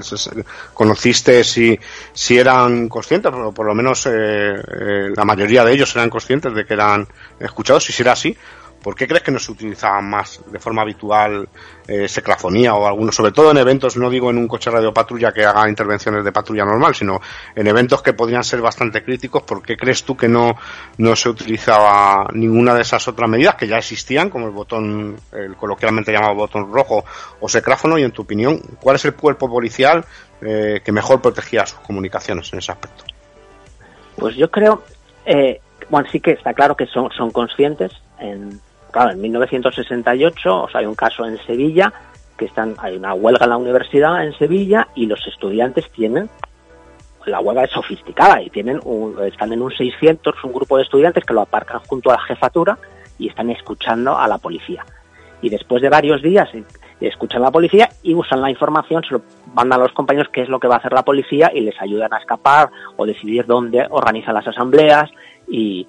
¿conociste 0.74 1.44
si, 1.44 1.78
si 2.14 2.38
eran 2.38 2.88
conscientes? 2.88 3.34
O 3.34 3.52
por 3.52 3.66
lo 3.66 3.74
menos 3.74 4.06
eh, 4.06 5.10
la 5.16 5.26
mayoría 5.26 5.66
de 5.66 5.74
ellos 5.74 5.96
eran 5.96 6.12
conscientes 6.12 6.54
de 6.54 6.64
que 6.64 6.76
eran 6.76 7.08
escuchados. 7.40 7.86
Si 7.86 8.02
era 8.02 8.12
así, 8.12 8.38
¿Por 8.82 8.96
qué 8.96 9.08
crees 9.08 9.24
que 9.24 9.32
no 9.32 9.40
se 9.40 9.52
utilizaba 9.52 10.00
más 10.02 10.42
de 10.50 10.58
forma 10.58 10.84
habitual 10.84 11.50
eh, 11.88 12.08
o 12.72 12.88
alguno, 12.88 13.12
sobre 13.12 13.32
todo 13.32 13.52
en 13.52 13.58
eventos, 13.58 13.98
no 13.98 14.10
digo 14.10 14.30
en 14.30 14.38
un 14.38 14.48
coche 14.48 14.72
radio 14.72 14.94
patrulla 14.94 15.34
que 15.34 15.44
haga 15.44 15.68
intervenciones 15.68 16.24
de 16.24 16.32
patrulla 16.32 16.64
normal, 16.64 16.96
sino 16.96 17.20
en 17.56 17.68
eventos 17.68 18.02
que 18.02 18.14
podrían 18.14 18.44
ser 18.44 18.62
bastante 18.62 19.04
críticos? 19.04 19.44
¿Por 19.44 19.62
qué 19.62 19.76
crees 19.76 20.04
tú 20.04 20.16
que 20.16 20.30
no, 20.30 20.56
no 20.98 21.16
se 21.16 21.28
utilizaba 21.28 22.28
ninguna 22.34 22.74
de 22.74 22.82
esas 22.82 23.06
otras 23.08 23.30
medidas 23.30 23.56
que 23.56 23.68
ya 23.68 23.78
existían, 23.78 24.30
como 24.30 24.48
el 24.48 24.54
botón, 24.54 25.18
el 25.34 25.56
coloquialmente 25.56 26.14
llamado 26.14 26.36
botón 26.36 26.72
rojo 26.72 27.04
o 27.42 27.50
secráfono? 27.50 27.98
Y 27.98 28.04
en 28.04 28.12
tu 28.12 28.22
opinión, 28.22 28.62
¿cuál 28.80 28.96
es 28.96 29.04
el 29.04 29.14
cuerpo 29.14 29.50
policial 29.50 30.06
eh, 30.42 30.80
que 30.84 30.92
mejor 30.94 31.22
protegía 31.22 31.66
sus 31.66 31.80
comunicaciones 31.80 32.52
en 32.54 32.60
ese 32.60 32.72
aspecto? 32.72 33.04
Pues 34.16 34.36
yo 34.36 34.50
creo, 34.50 34.84
eh, 35.26 35.60
bueno, 35.90 36.08
sí 36.10 36.22
que 36.22 36.32
está 36.32 36.54
claro 36.54 36.76
que 36.76 36.86
son, 36.86 37.10
son 37.12 37.32
conscientes 37.32 37.92
en, 38.20 38.62
claro, 38.92 39.12
en 39.12 39.22
1968 39.22 40.64
o 40.64 40.70
sea, 40.70 40.82
hay 40.82 40.86
un 40.86 40.96
caso 40.96 41.26
en 41.26 41.38
Sevilla 41.46 41.92
que 42.38 42.46
están, 42.46 42.76
hay 42.80 42.96
una 42.96 43.14
huelga 43.14 43.44
en 43.44 43.50
la 43.50 43.58
universidad 43.58 44.24
en 44.24 44.34
Sevilla 44.34 44.88
y 44.96 45.06
los 45.06 45.26
estudiantes 45.28 45.90
tienen, 45.92 46.30
la 47.26 47.40
huelga 47.42 47.66
es 47.66 47.72
sofisticada 47.72 48.42
y 48.42 48.50
tienen 48.50 48.80
un, 48.84 49.22
están 49.24 49.54
en 49.54 49.62
un 49.62 49.72
600, 49.72 50.44
un 50.44 50.54
grupo 50.54 50.78
de 50.78 50.84
estudiantes 50.84 51.24
que 51.26 51.34
lo 51.34 51.42
aparcan 51.42 51.82
junto 51.88 52.10
a 52.10 52.16
la 52.16 52.22
jefatura 52.22 52.78
y 53.18 53.28
están 53.28 53.50
escuchando 53.50 54.18
a 54.18 54.28
la 54.28 54.38
policía. 54.38 54.86
Y 55.42 55.50
después 55.50 55.82
de 55.82 55.90
varios 55.90 56.22
días 56.22 56.50
eh, 56.54 56.64
escuchan 57.02 57.42
a 57.42 57.46
la 57.46 57.52
policía 57.52 57.90
y 58.04 58.14
usan 58.14 58.42
la 58.42 58.50
información, 58.50 59.04
se 59.04 59.14
lo 59.14 59.22
mandan 59.54 59.80
a 59.80 59.84
los 59.84 59.94
compañeros 59.94 60.30
qué 60.32 60.42
es 60.42 60.50
lo 60.50 60.60
que 60.60 60.68
va 60.68 60.76
a 60.76 60.78
hacer 60.80 60.94
la 60.94 61.04
policía 61.04 61.52
y 61.54 61.62
les 61.62 61.80
ayudan 61.82 62.14
a 62.14 62.18
escapar 62.18 62.70
o 62.98 63.06
decidir 63.06 63.46
dónde 63.46 63.86
organizan 63.90 64.34
las 64.34 64.48
asambleas 64.48 65.10
y, 65.48 65.88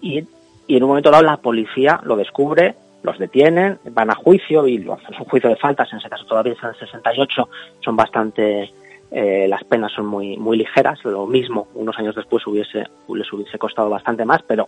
y 0.00 0.24
y 0.72 0.76
en 0.78 0.84
un 0.84 0.88
momento 0.88 1.10
dado 1.10 1.22
la 1.22 1.36
policía 1.36 2.00
lo 2.02 2.16
descubre, 2.16 2.74
los 3.02 3.18
detienen, 3.18 3.78
van 3.90 4.08
a 4.08 4.14
juicio 4.14 4.66
y 4.66 4.78
lo 4.78 4.94
hacen 4.94 5.14
un 5.18 5.26
juicio 5.26 5.50
de 5.50 5.56
faltas, 5.56 5.92
en 5.92 5.98
ese 5.98 6.08
caso 6.08 6.24
todavía 6.24 6.54
es 6.54 6.62
en 6.62 6.70
el 6.70 6.76
68, 6.76 7.48
son 7.80 7.94
bastante, 7.94 8.72
eh, 9.10 9.46
las 9.50 9.64
penas 9.64 9.92
son 9.92 10.06
muy, 10.06 10.38
muy 10.38 10.56
ligeras, 10.56 11.04
lo 11.04 11.26
mismo 11.26 11.68
unos 11.74 11.98
años 11.98 12.14
después 12.14 12.46
hubiese, 12.46 12.86
les 13.14 13.30
hubiese 13.34 13.58
costado 13.58 13.90
bastante 13.90 14.24
más, 14.24 14.42
pero 14.44 14.66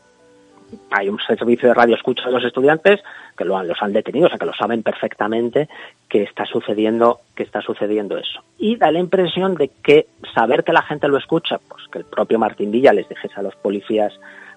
hay 0.91 1.09
un 1.09 1.19
servicio 1.21 1.69
de 1.69 1.75
radio 1.75 1.95
escucha 1.95 2.27
de 2.27 2.33
los 2.33 2.45
estudiantes 2.45 3.01
que 3.35 3.47
lo 3.47 3.57
han, 3.57 3.67
los 3.67 3.81
han 3.81 3.95
detenido, 3.95 4.27
o 4.27 4.29
sea 4.29 4.39
que 4.39 4.45
lo 4.45 4.53
saben 4.53 4.83
perfectamente 4.83 5.71
que 6.07 6.25
está 6.25 6.45
sucediendo, 6.45 7.21
que 7.35 7.45
está 7.45 7.63
sucediendo 7.63 8.19
eso. 8.19 8.43
Y 8.59 8.77
da 8.77 8.91
la 8.91 8.99
impresión 8.99 9.55
de 9.55 9.71
que 9.83 10.07
saber 10.35 10.65
que 10.65 10.75
la 10.75 10.83
gente 10.83 11.09
lo 11.09 11.17
escucha, 11.17 11.59
pues 11.67 11.89
que 11.91 12.01
el 12.01 12.05
propio 12.05 12.39
Martín 12.39 12.71
Villa 12.71 12.93
les 12.93 13.09
dijese 13.09 13.41
a 13.41 13.43
los 13.43 13.57
policías 13.57 14.13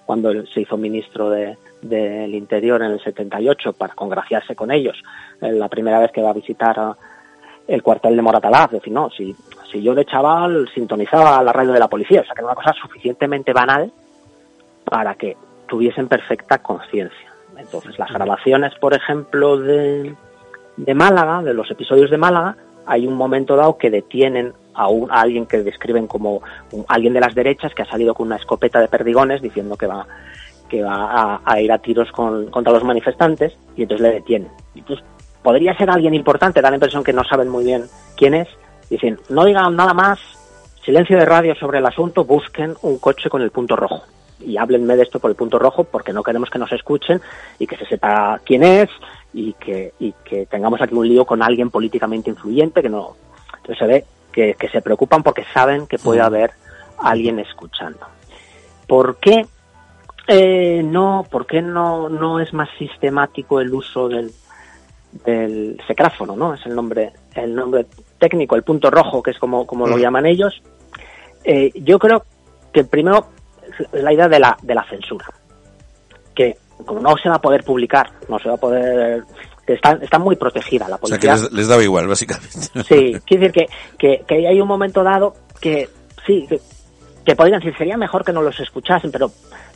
cuando 0.08 0.32
se 0.46 0.62
hizo 0.62 0.78
ministro 0.78 1.28
del 1.28 1.58
de, 1.82 2.28
Interior 2.28 2.80
en 2.80 2.92
el 2.92 3.04
78 3.04 3.74
para 3.74 3.92
congraciarse 3.92 4.56
con 4.56 4.70
ellos. 4.70 4.96
Eh, 5.42 5.52
la 5.52 5.68
primera 5.68 5.98
vez 5.98 6.10
que 6.12 6.22
va 6.22 6.30
a 6.30 6.32
visitar 6.32 6.96
el 7.66 7.82
cuartel 7.82 8.16
de 8.16 8.22
Moratalaz, 8.22 8.70
decir, 8.70 8.90
no, 8.90 9.10
si, 9.10 9.36
si 9.70 9.82
yo 9.82 9.94
de 9.94 10.06
chaval 10.06 10.66
sintonizaba 10.74 11.42
la 11.42 11.52
radio 11.52 11.72
de 11.72 11.78
la 11.78 11.88
policía, 11.88 12.22
o 12.22 12.24
sea 12.24 12.34
que 12.34 12.40
era 12.40 12.46
una 12.46 12.54
cosa 12.54 12.72
suficientemente 12.72 13.52
banal 13.52 13.92
para 14.82 15.14
que 15.14 15.36
tuviesen 15.66 16.08
perfecta 16.08 16.56
conciencia. 16.62 17.30
Entonces, 17.58 17.98
las 17.98 18.10
grabaciones, 18.10 18.74
por 18.76 18.94
ejemplo, 18.94 19.58
de, 19.58 20.14
de 20.78 20.94
Málaga, 20.94 21.42
de 21.42 21.52
los 21.52 21.70
episodios 21.70 22.10
de 22.10 22.16
Málaga, 22.16 22.56
hay 22.86 23.06
un 23.06 23.12
momento 23.12 23.56
dado 23.56 23.76
que 23.76 23.90
detienen 23.90 24.54
a, 24.78 24.88
un, 24.88 25.10
alguien 25.10 25.46
que 25.46 25.62
describen 25.62 26.06
como 26.06 26.40
alguien 26.86 27.12
de 27.12 27.20
las 27.20 27.34
derechas 27.34 27.74
que 27.74 27.82
ha 27.82 27.90
salido 27.90 28.14
con 28.14 28.28
una 28.28 28.36
escopeta 28.36 28.80
de 28.80 28.88
perdigones 28.88 29.42
diciendo 29.42 29.76
que 29.76 29.86
va 29.86 30.06
que 30.68 30.82
va 30.82 31.40
a, 31.44 31.60
ir 31.60 31.72
a 31.72 31.78
tiros 31.78 32.12
contra 32.12 32.72
los 32.72 32.84
manifestantes 32.84 33.56
y 33.74 33.82
entonces 33.82 34.06
le 34.06 34.14
detienen. 34.14 34.50
Entonces, 34.74 35.04
podría 35.42 35.74
ser 35.76 35.90
alguien 35.90 36.14
importante, 36.14 36.60
da 36.60 36.68
la 36.70 36.76
impresión 36.76 37.02
que 37.02 37.12
no 37.12 37.24
saben 37.24 37.48
muy 37.48 37.64
bien 37.64 37.84
quién 38.16 38.34
es. 38.34 38.48
Dicen, 38.90 39.18
no 39.30 39.46
digan 39.46 39.74
nada 39.76 39.94
más, 39.94 40.20
silencio 40.84 41.16
de 41.16 41.24
radio 41.24 41.54
sobre 41.54 41.78
el 41.78 41.86
asunto, 41.86 42.24
busquen 42.24 42.74
un 42.82 42.98
coche 42.98 43.30
con 43.30 43.40
el 43.40 43.50
punto 43.50 43.76
rojo. 43.76 44.02
Y 44.40 44.58
háblenme 44.58 44.94
de 44.94 45.02
esto 45.02 45.18
por 45.18 45.30
el 45.30 45.36
punto 45.36 45.58
rojo 45.58 45.84
porque 45.84 46.12
no 46.12 46.22
queremos 46.22 46.50
que 46.50 46.58
nos 46.58 46.70
escuchen 46.72 47.20
y 47.58 47.66
que 47.66 47.76
se 47.76 47.86
sepa 47.86 48.38
quién 48.44 48.62
es 48.62 48.90
y 49.32 49.54
que, 49.54 49.94
y 49.98 50.12
que 50.24 50.46
tengamos 50.46 50.82
aquí 50.82 50.94
un 50.94 51.08
lío 51.08 51.24
con 51.24 51.42
alguien 51.42 51.70
políticamente 51.70 52.30
influyente 52.30 52.82
que 52.82 52.88
no, 52.88 53.16
Entonces 53.56 53.78
se 53.78 53.86
ve 53.86 54.04
que, 54.38 54.54
que 54.54 54.68
se 54.68 54.80
preocupan 54.80 55.24
porque 55.24 55.44
saben 55.52 55.88
que 55.88 55.98
puede 55.98 56.20
haber 56.20 56.52
alguien 56.98 57.40
escuchando. 57.40 58.06
¿Por 58.86 59.16
qué 59.16 59.44
eh, 60.28 60.80
no, 60.84 61.26
¿por 61.28 61.44
qué 61.44 61.60
no, 61.60 62.08
no 62.08 62.38
es 62.38 62.52
más 62.52 62.68
sistemático 62.78 63.60
el 63.60 63.74
uso 63.74 64.08
del, 64.08 64.30
del 65.24 65.80
secráfono, 65.88 66.36
¿no? 66.36 66.54
Es 66.54 66.64
el 66.66 66.76
nombre, 66.76 67.12
el 67.34 67.52
nombre 67.52 67.86
técnico, 68.18 68.54
el 68.54 68.62
punto 68.62 68.92
rojo, 68.92 69.24
que 69.24 69.32
es 69.32 69.38
como, 69.38 69.66
como 69.66 69.88
lo 69.88 69.98
llaman 69.98 70.26
ellos. 70.26 70.62
Eh, 71.42 71.72
yo 71.74 71.98
creo 71.98 72.24
que 72.72 72.84
primero 72.84 73.26
es 73.92 74.02
la 74.02 74.12
idea 74.12 74.28
de 74.28 74.38
la, 74.38 74.56
de 74.62 74.74
la 74.74 74.84
censura. 74.84 75.26
Que 76.32 76.58
como 76.86 77.00
no 77.00 77.16
se 77.16 77.28
va 77.28 77.36
a 77.36 77.40
poder 77.40 77.64
publicar, 77.64 78.12
no 78.28 78.38
se 78.38 78.48
va 78.48 78.54
a 78.54 78.58
poder 78.58 79.24
que 79.68 79.74
está, 79.74 79.92
está 80.00 80.18
muy 80.18 80.34
protegida 80.36 80.88
la 80.88 80.96
O 80.96 81.06
sea, 81.06 81.18
policía. 81.18 81.34
que 81.34 81.40
les, 81.42 81.52
les 81.52 81.68
daba 81.68 81.82
igual, 81.84 82.08
básicamente. 82.08 82.48
Sí, 82.88 83.18
quiere 83.26 83.48
decir 83.48 83.52
que, 83.52 83.66
que, 83.98 84.24
que 84.26 84.48
hay 84.48 84.58
un 84.62 84.66
momento 84.66 85.04
dado 85.04 85.34
que 85.60 85.88
sí, 86.26 86.46
que, 86.48 86.58
que 87.24 87.36
podrían 87.36 87.60
decir, 87.60 87.76
sería 87.76 87.98
mejor 87.98 88.24
que 88.24 88.32
no 88.32 88.40
los 88.40 88.58
escuchasen, 88.58 89.10
pero, 89.12 89.30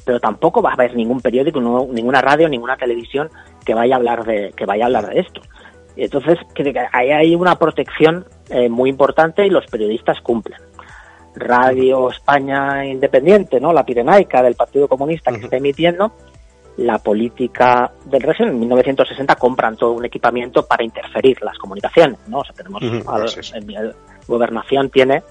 pero 0.06 0.18
tampoco 0.18 0.62
va 0.62 0.70
a 0.70 0.72
haber 0.72 0.96
ningún 0.96 1.20
periódico, 1.20 1.60
no- 1.60 1.86
ninguna 1.92 2.22
radio, 2.22 2.48
ninguna 2.48 2.78
televisión 2.78 3.28
que 3.66 3.74
vaya 3.74 3.96
a 3.96 3.98
hablar 3.98 4.24
de, 4.24 4.54
que 4.56 4.64
vaya 4.64 4.84
a 4.84 4.86
hablar 4.86 5.08
de 5.12 5.20
esto. 5.20 5.42
Entonces, 5.94 6.38
que, 6.54 6.64
que 6.72 6.80
ahí 6.90 7.10
hay 7.10 7.34
una 7.34 7.56
protección 7.58 8.24
eh, 8.48 8.70
muy 8.70 8.88
importante 8.88 9.46
y 9.46 9.50
los 9.50 9.66
periodistas 9.66 10.22
cumplen. 10.22 10.58
Radio 11.34 12.10
España 12.10 12.84
Independiente, 12.86 13.60
¿no? 13.60 13.72
La 13.72 13.84
Pirenaica 13.84 14.42
del 14.42 14.54
Partido 14.54 14.88
Comunista 14.88 15.30
que 15.32 15.44
está 15.44 15.56
emitiendo, 15.56 16.12
la 16.78 16.98
política 16.98 17.92
del 18.06 18.22
régimen. 18.22 18.54
En 18.54 18.60
1960 18.60 19.34
compran 19.36 19.76
todo 19.76 19.92
un 19.92 20.04
equipamiento 20.04 20.66
para 20.66 20.82
interferir 20.84 21.40
las 21.42 21.56
comunicaciones, 21.58 22.18
¿no? 22.28 22.38
O 22.40 22.44
sea, 22.44 22.54
tenemos 22.54 22.82
al- 23.08 23.24
es. 23.38 23.52
en 23.54 23.66
mi 23.66 23.74
gobernación 24.26 24.88
tiene 24.90 25.22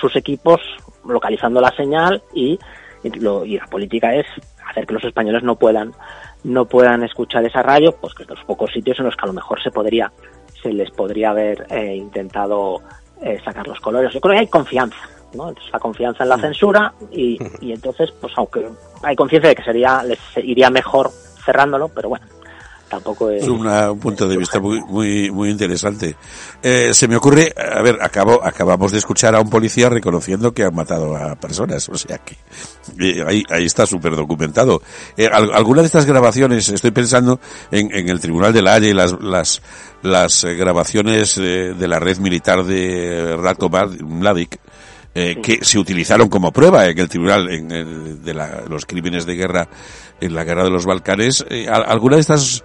sus 0.00 0.16
equipos 0.16 0.60
localizando 1.08 1.60
la 1.60 1.70
señal 1.76 2.22
y, 2.34 2.58
y 3.02 3.10
lo- 3.20 3.44
y 3.44 3.56
la 3.58 3.66
política 3.66 4.14
es 4.14 4.26
hacer 4.68 4.86
que 4.86 4.94
los 4.94 5.04
españoles 5.04 5.42
no 5.42 5.56
puedan 5.56 5.92
no 6.44 6.64
puedan 6.66 7.02
escuchar 7.02 7.44
esa 7.44 7.62
radio, 7.62 7.92
pues 8.00 8.14
que 8.14 8.24
los 8.24 8.38
pocos 8.44 8.70
sitios 8.72 8.98
en 9.00 9.06
los 9.06 9.16
que 9.16 9.22
a 9.24 9.26
lo 9.26 9.32
mejor 9.32 9.60
se 9.62 9.70
podría 9.70 10.12
se 10.62 10.72
les 10.72 10.90
podría 10.90 11.30
haber 11.30 11.66
eh, 11.70 11.96
intentado 11.96 12.80
eh, 13.22 13.38
sacar 13.44 13.66
los 13.66 13.80
colores. 13.80 14.12
Yo 14.12 14.20
creo 14.20 14.34
que 14.34 14.40
hay 14.40 14.46
confianza, 14.48 14.96
¿no? 15.34 15.48
Entonces 15.48 15.72
la 15.72 15.78
confianza 15.78 16.22
en 16.24 16.28
la 16.30 16.38
censura 16.38 16.92
y, 17.10 17.38
y 17.60 17.72
entonces, 17.72 18.10
pues 18.20 18.32
aunque 18.36 18.66
hay 19.02 19.16
conciencia 19.16 19.48
de 19.50 19.54
que 19.56 19.62
sería 19.64 20.02
les 20.02 20.18
iría 20.42 20.70
mejor 20.70 21.10
cerrándolo, 21.44 21.88
pero 21.88 22.08
bueno, 22.08 22.26
tampoco 22.88 23.30
es 23.30 23.46
una- 23.48 23.90
un 23.90 23.98
punto 23.98 24.28
de 24.28 24.36
vista 24.36 24.60
muy, 24.60 24.80
muy, 24.82 25.30
muy 25.30 25.50
interesante. 25.50 26.14
Eh, 26.62 26.90
se 26.94 27.08
me 27.08 27.16
ocurre, 27.16 27.52
a 27.56 27.82
ver, 27.82 27.98
acabo, 28.00 28.40
acabamos 28.44 28.92
de 28.92 28.98
escuchar 28.98 29.34
a 29.34 29.40
un 29.40 29.50
policía 29.50 29.88
reconociendo 29.88 30.52
que 30.52 30.62
han 30.64 30.74
matado 30.74 31.16
a 31.16 31.34
personas, 31.36 31.88
o 31.88 31.96
sea 31.96 32.18
que 32.18 32.36
eh, 33.00 33.24
ahí, 33.26 33.42
ahí 33.50 33.64
está 33.66 33.86
súper 33.86 34.14
documentado. 34.14 34.82
Eh, 35.16 35.28
al- 35.32 35.52
alguna 35.52 35.82
de 35.82 35.86
estas 35.86 36.06
grabaciones, 36.06 36.68
estoy 36.68 36.92
pensando 36.92 37.40
en, 37.72 37.92
en 37.92 38.08
el 38.08 38.20
Tribunal 38.20 38.52
de 38.52 38.62
la 38.62 38.74
Haya 38.74 38.88
y 38.88 38.94
las, 38.94 39.20
las, 39.20 39.62
las 40.02 40.44
eh, 40.44 40.54
grabaciones 40.54 41.36
eh, 41.38 41.74
de 41.76 41.88
la 41.88 41.98
red 41.98 42.18
militar 42.18 42.64
de 42.64 43.36
Ratko 43.36 43.68
Mlad- 43.68 44.00
Mladic, 44.00 44.58
eh, 45.16 45.40
que 45.42 45.64
se 45.64 45.78
utilizaron 45.78 46.28
como 46.28 46.52
prueba 46.52 46.86
en 46.86 46.98
el 46.98 47.08
tribunal 47.08 47.50
en 47.50 47.70
el- 47.72 48.22
de 48.22 48.34
la- 48.34 48.62
los 48.68 48.84
crímenes 48.86 49.24
de 49.26 49.34
guerra 49.34 49.66
en 50.20 50.34
la 50.34 50.44
guerra 50.44 50.62
de 50.64 50.70
los 50.70 50.84
Balcanes. 50.86 51.44
Eh, 51.50 51.66
al- 51.68 51.84
¿Alguna 51.86 52.16
de 52.16 52.20
estas 52.20 52.62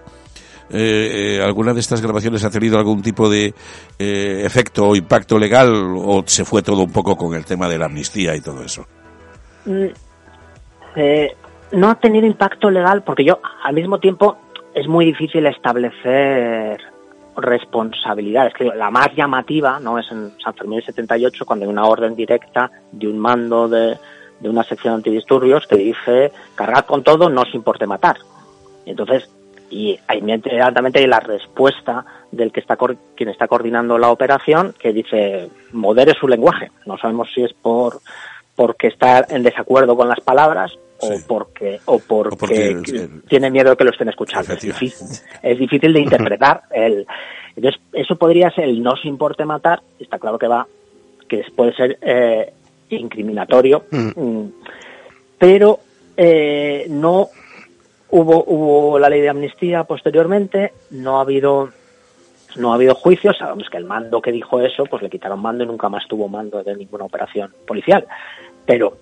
eh, 0.74 1.42
alguna 1.44 1.74
de 1.74 1.80
estas 1.82 2.02
grabaciones 2.02 2.44
ha 2.46 2.50
tenido 2.50 2.78
algún 2.78 3.02
tipo 3.02 3.30
de 3.30 3.54
eh, 4.00 4.42
efecto 4.46 4.88
o 4.90 4.96
impacto 4.96 5.38
legal 5.40 5.70
o 5.74 6.24
se 6.26 6.46
fue 6.46 6.62
todo 6.62 6.84
un 6.84 6.92
poco 6.92 7.18
con 7.18 7.34
el 7.36 7.44
tema 7.46 7.68
de 7.68 7.78
la 7.78 7.86
amnistía 7.88 8.36
y 8.36 8.42
todo 8.42 8.64
eso? 8.64 8.86
Mm, 9.66 9.88
no 11.74 11.90
ha 11.90 11.96
tenido 11.96 12.26
impacto 12.28 12.70
legal 12.70 13.04
porque 13.04 13.24
yo 13.26 13.40
al 13.64 13.74
mismo 13.76 14.00
tiempo 14.00 14.38
es 14.74 14.88
muy 14.88 15.06
difícil 15.06 15.46
establecer 15.46 16.80
responsabilidades. 17.36 18.54
Creo, 18.54 18.74
la 18.74 18.90
más 18.90 19.14
llamativa 19.16 19.80
no 19.80 20.00
es 20.00 20.12
en 20.12 20.34
San 20.44 20.54
Fermín 20.54 20.78
del 20.78 20.86
78 20.86 21.46
cuando 21.46 21.66
hay 21.66 21.72
una 21.72 21.86
orden 21.86 22.16
directa 22.16 22.72
de 22.92 23.08
un 23.08 23.20
mando 23.20 23.68
de, 23.68 23.98
de 24.40 24.50
una 24.50 24.64
sección 24.64 24.96
antidisturbios 24.96 25.68
que 25.68 25.78
dice 25.78 26.32
cargad 26.56 26.86
con 26.86 27.04
todo, 27.04 27.30
no 27.30 27.42
os 27.42 27.54
importe 27.54 27.86
matar. 27.88 28.18
Entonces, 28.86 29.30
y 29.70 29.98
inmediatamente 30.14 31.00
hay 31.00 31.08
la 31.08 31.22
respuesta 31.22 32.06
del 32.32 32.52
que 32.52 32.60
está 32.60 32.78
quien 33.16 33.30
está 33.30 33.48
coordinando 33.48 33.98
la 33.98 34.12
operación 34.12 34.76
que 34.78 34.92
dice 34.92 35.50
modere 35.72 36.14
su 36.14 36.28
lenguaje. 36.28 36.72
No 36.86 36.98
sabemos 36.98 37.30
si 37.34 37.44
es 37.44 37.54
por 37.54 38.02
porque 38.56 38.88
está 38.88 39.26
en 39.30 39.44
desacuerdo 39.44 39.96
con 39.96 40.10
las 40.10 40.20
palabras 40.20 40.78
o 41.02 41.08
Sí. 41.08 41.24
porque 41.28 41.80
o 41.86 42.00
porque, 42.00 42.36
porque, 42.40 43.10
tiene 43.28 43.50
miedo 43.50 43.76
que 43.76 43.84
lo 43.84 43.92
estén 43.92 44.10
escuchando. 44.10 44.54
Es 44.54 44.62
difícil, 44.62 45.08
es 45.42 45.60
difícil 45.60 45.94
de 45.94 46.00
interpretar. 46.00 46.64
El, 46.72 47.06
entonces, 47.56 47.82
eso 47.94 48.16
podría 48.16 48.50
ser 48.52 48.66
el 48.66 48.82
no 48.82 48.96
se 48.96 49.08
importe 49.08 49.46
matar. 49.46 49.82
Está 50.00 50.20
claro 50.20 50.38
que 50.38 50.48
va 50.48 50.68
que 51.28 51.44
puede 51.56 51.74
ser 51.74 51.98
eh, 52.02 52.54
incriminatorio, 52.90 53.86
mm, 53.90 54.46
pero 55.38 55.80
eh, 56.18 56.86
no 56.90 57.30
hubo 58.10 58.44
hubo 58.46 59.00
la 59.00 59.10
ley 59.10 59.22
de 59.22 59.30
amnistía 59.30 59.84
posteriormente, 59.86 60.74
no 60.92 61.18
ha 61.18 61.22
habido 61.22 61.70
no 62.58 62.72
ha 62.72 62.76
habido 62.76 62.96
juicios, 62.96 63.38
sabemos 63.38 63.70
que 63.70 63.78
el 63.78 63.86
mando 63.86 64.22
que 64.22 64.32
dijo 64.32 64.60
eso, 64.60 64.86
pues 64.86 65.02
le 65.02 65.10
quitaron 65.10 65.42
mando 65.42 65.64
y 65.64 65.68
nunca 65.68 65.90
más 65.90 66.06
tuvo 66.08 66.28
mando 66.28 66.62
de 66.64 66.76
ninguna 66.76 67.06
operación 67.06 67.54
policial. 67.66 68.06
Pero 68.66 68.98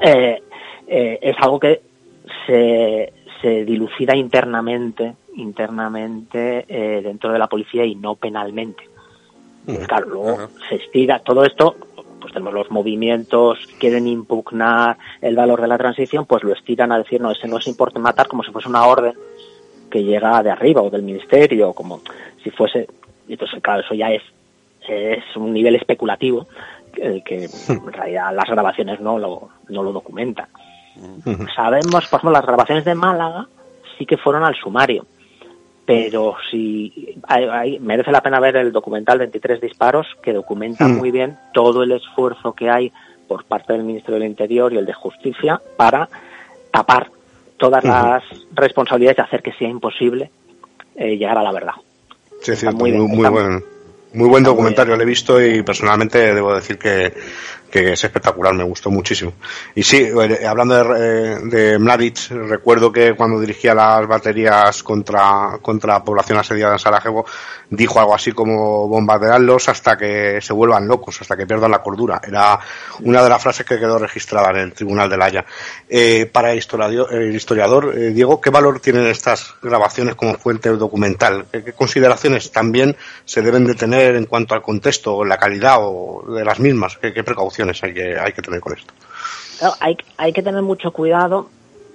eh, 0.00 0.42
eh, 0.86 1.18
es 1.20 1.36
algo 1.40 1.58
que 1.58 1.82
se, 2.46 3.12
se 3.40 3.64
dilucida 3.64 4.14
internamente, 4.16 5.14
internamente 5.36 6.64
eh, 6.68 7.02
dentro 7.02 7.32
de 7.32 7.38
la 7.38 7.46
policía 7.46 7.84
y 7.84 7.94
no 7.94 8.14
penalmente. 8.14 8.84
Pues 9.64 9.86
claro, 9.86 10.06
luego 10.06 10.48
se 10.68 10.76
estira. 10.76 11.18
Todo 11.18 11.44
esto, 11.44 11.76
pues 12.20 12.32
tenemos 12.32 12.54
los 12.54 12.70
movimientos 12.70 13.58
quieren 13.78 14.06
impugnar 14.06 14.96
el 15.20 15.36
valor 15.36 15.60
de 15.60 15.68
la 15.68 15.76
transición, 15.76 16.24
pues 16.24 16.42
lo 16.42 16.54
estiran 16.54 16.90
a 16.90 16.98
decir, 16.98 17.20
no, 17.20 17.30
ese 17.30 17.48
no 17.48 17.58
es 17.58 17.66
importe 17.66 17.98
matar 17.98 18.28
como 18.28 18.42
si 18.42 18.50
fuese 18.50 18.68
una 18.68 18.86
orden 18.86 19.12
que 19.90 20.02
llega 20.02 20.42
de 20.42 20.50
arriba 20.50 20.82
o 20.82 20.90
del 20.90 21.02
ministerio, 21.02 21.72
como 21.72 22.00
si 22.42 22.50
fuese, 22.50 22.86
y 23.26 23.32
entonces 23.32 23.60
claro, 23.62 23.82
eso 23.82 23.94
ya 23.94 24.10
es, 24.10 24.22
es 24.88 25.36
un 25.36 25.52
nivel 25.52 25.76
especulativo, 25.76 26.46
que 26.92 27.48
en 27.68 27.92
realidad 27.92 28.34
las 28.34 28.48
grabaciones 28.48 29.00
no 29.00 29.18
lo, 29.18 29.48
no 29.68 29.82
lo 29.82 29.92
documentan. 29.92 30.46
Sabemos, 31.54 32.06
por 32.08 32.18
ejemplo, 32.18 32.30
las 32.32 32.46
grabaciones 32.46 32.84
de 32.84 32.94
Málaga 32.94 33.46
sí 33.96 34.04
que 34.06 34.16
fueron 34.16 34.42
al 34.44 34.54
sumario, 34.56 35.06
pero 35.86 36.34
si 36.50 37.16
hay- 37.26 37.44
hay- 37.44 37.78
merece 37.80 38.10
la 38.12 38.20
pena 38.22 38.40
ver 38.40 38.56
el 38.56 38.72
documental 38.72 39.18
23 39.18 39.60
disparos 39.60 40.06
que 40.22 40.32
documenta 40.32 40.86
muy 40.88 41.10
bien 41.10 41.36
todo 41.54 41.82
el 41.82 41.92
esfuerzo 41.92 42.52
que 42.52 42.68
hay 42.70 42.92
por 43.26 43.44
parte 43.44 43.72
del 43.74 43.84
Ministerio 43.84 44.18
del 44.20 44.28
Interior 44.28 44.72
y 44.72 44.78
el 44.78 44.86
de 44.86 44.92
Justicia 44.92 45.60
para 45.76 46.08
tapar 46.72 47.10
todas 47.56 47.82
las 47.84 48.22
responsabilidades 48.54 49.16
de 49.18 49.22
hacer 49.22 49.42
que 49.42 49.52
sea 49.52 49.68
imposible 49.68 50.30
eh, 50.96 51.16
llegar 51.16 51.38
a 51.38 51.42
la 51.42 51.52
verdad. 51.52 51.74
Sí, 52.42 52.52
Está 52.52 52.70
muy 52.72 52.90
muy, 52.90 52.90
bien, 52.92 53.02
muy 53.08 53.16
está- 53.18 53.30
buen, 53.30 53.64
muy 54.12 54.28
buen 54.28 54.44
documentario, 54.44 54.96
lo 54.96 55.02
he 55.02 55.06
visto 55.06 55.40
y 55.42 55.62
personalmente 55.62 56.34
debo 56.34 56.54
decir 56.54 56.78
que, 56.78 57.12
que 57.70 57.92
es 57.92 58.04
espectacular, 58.04 58.54
me 58.54 58.64
gustó 58.64 58.90
muchísimo. 58.90 59.32
Y 59.74 59.82
sí, 59.82 59.96
eh, 59.98 60.46
hablando 60.46 60.74
de, 60.74 60.98
eh, 60.98 61.38
de 61.44 61.78
Mladic, 61.78 62.30
recuerdo 62.30 62.92
que 62.92 63.14
cuando 63.14 63.40
dirigía 63.40 63.74
las 63.74 64.06
baterías 64.06 64.82
contra, 64.82 65.58
contra 65.60 66.02
población 66.02 66.38
asediada 66.38 66.74
en 66.74 66.78
Sarajevo, 66.78 67.26
dijo 67.70 68.00
algo 68.00 68.14
así 68.14 68.32
como 68.32 68.88
bombardearlos 68.88 69.68
hasta 69.68 69.96
que 69.96 70.40
se 70.40 70.52
vuelvan 70.52 70.86
locos, 70.86 71.20
hasta 71.20 71.36
que 71.36 71.46
pierdan 71.46 71.70
la 71.70 71.82
cordura. 71.82 72.20
Era 72.26 72.58
una 73.00 73.22
de 73.22 73.28
las 73.28 73.42
frases 73.42 73.66
que 73.66 73.78
quedó 73.78 73.98
registrada 73.98 74.50
en 74.50 74.56
el 74.56 74.72
Tribunal 74.72 75.10
de 75.10 75.16
la 75.16 75.26
Haya. 75.26 75.44
Eh, 75.88 76.26
para 76.26 76.52
el 76.52 76.58
historiador, 76.58 77.96
eh, 77.96 78.10
Diego, 78.10 78.40
¿qué 78.40 78.50
valor 78.50 78.80
tienen 78.80 79.06
estas 79.06 79.54
grabaciones 79.62 80.14
como 80.14 80.34
fuente 80.34 80.70
documental? 80.70 81.46
¿Qué, 81.50 81.72
consideraciones 81.72 82.50
también 82.50 82.96
se 83.24 83.42
deben 83.42 83.66
de 83.66 83.74
tener 83.74 84.16
en 84.16 84.26
cuanto 84.26 84.54
al 84.54 84.62
contexto 84.62 85.24
la 85.24 85.36
calidad 85.36 85.78
o 85.80 86.24
de 86.34 86.44
las 86.44 86.60
mismas? 86.60 86.96
¿Qué, 86.98 87.12
qué 87.12 87.24
precauciones 87.58 87.82
hay 87.82 87.94
que, 87.94 88.18
hay 88.18 88.32
que 88.32 88.42
tener 88.42 88.60
con 88.60 88.72
esto? 88.74 88.92
Claro, 89.58 89.74
hay, 89.80 89.96
hay 90.16 90.32
que 90.32 90.42
tener 90.42 90.62
mucho 90.62 90.92
cuidado 90.92 91.48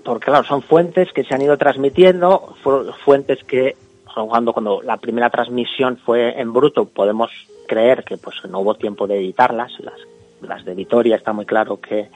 porque, 0.04 0.26
claro, 0.26 0.44
son 0.44 0.62
fuentes 0.62 1.12
que 1.14 1.24
se 1.24 1.34
han 1.34 1.42
ido 1.42 1.58
transmitiendo, 1.58 2.56
fu- 2.62 2.92
fuentes 3.06 3.44
que, 3.46 3.76
cuando, 4.14 4.52
cuando 4.54 4.82
la 4.82 4.98
primera 4.98 5.30
transmisión 5.30 5.98
fue 5.98 6.40
en 6.40 6.52
bruto, 6.52 6.86
podemos 6.86 7.32
creer 7.68 8.04
que 8.04 8.18
pues 8.18 8.36
no 8.50 8.60
hubo 8.60 8.76
tiempo 8.76 9.08
de 9.08 9.18
editarlas. 9.18 9.72
Las, 9.80 9.96
las 10.42 10.66
de 10.66 10.76
Vitoria 10.76 11.16
está 11.16 11.32
muy 11.32 11.46
claro 11.46 11.80
que, 11.80 12.10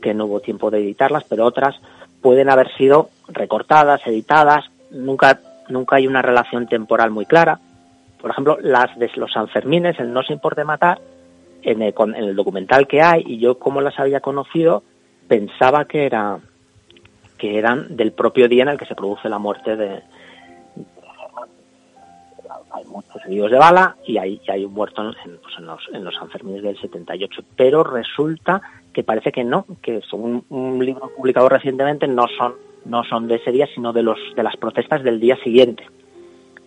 que 0.00 0.14
no 0.14 0.26
hubo 0.26 0.40
tiempo 0.40 0.70
de 0.70 0.78
editarlas, 0.78 1.24
pero 1.24 1.44
otras 1.44 1.74
pueden 2.22 2.48
haber 2.48 2.72
sido 2.76 3.10
recortadas, 3.28 4.00
editadas. 4.06 4.64
Nunca, 4.92 5.40
nunca 5.68 5.96
hay 5.96 6.06
una 6.06 6.22
relación 6.22 6.68
temporal 6.68 7.10
muy 7.10 7.26
clara. 7.26 7.58
por 8.20 8.30
ejemplo, 8.30 8.56
las 8.62 8.96
de 8.98 9.10
los 9.16 9.32
Sanfermines, 9.32 9.98
el 9.98 10.12
No 10.12 10.22
se 10.22 10.32
importe 10.32 10.62
matar, 10.62 11.00
en 11.62 11.82
el, 11.82 11.94
en 11.98 12.14
el 12.14 12.36
documental 12.36 12.86
que 12.86 13.02
hay, 13.02 13.22
y 13.26 13.38
yo 13.38 13.58
como 13.58 13.80
las 13.80 13.98
había 13.98 14.20
conocido, 14.20 14.82
pensaba 15.28 15.86
que 15.86 16.06
era 16.06 16.38
que 17.38 17.58
eran 17.58 17.96
del 17.96 18.12
propio 18.12 18.48
día 18.48 18.62
en 18.62 18.70
el 18.70 18.78
que 18.78 18.86
se 18.86 18.94
produce 18.94 19.28
la 19.28 19.38
muerte 19.38 19.76
de, 19.76 20.02
hay 22.76 22.84
muchos 22.84 23.24
heridos 23.24 23.50
de 23.50 23.58
bala 23.58 23.96
y 24.04 24.18
hay, 24.18 24.40
hay 24.48 24.64
un 24.64 24.74
muerto 24.74 25.02
en, 25.02 25.38
pues 25.38 25.54
en, 25.58 25.66
los, 25.66 25.80
en 25.92 26.04
los 26.04 26.14
Sanfermines 26.14 26.62
del 26.62 26.78
78. 26.78 27.42
Pero 27.56 27.82
resulta 27.82 28.60
que 28.92 29.02
parece 29.02 29.32
que 29.32 29.44
no, 29.44 29.66
que 29.82 30.02
según 30.08 30.44
un 30.50 30.84
libro 30.84 31.10
publicado 31.16 31.48
recientemente 31.48 32.06
no 32.06 32.26
son, 32.28 32.54
no 32.84 33.04
son 33.04 33.28
de 33.28 33.36
ese 33.36 33.52
día, 33.52 33.66
sino 33.74 33.92
de, 33.92 34.02
los, 34.02 34.18
de 34.34 34.42
las 34.42 34.56
protestas 34.56 35.02
del 35.02 35.20
día 35.20 35.36
siguiente. 35.42 35.84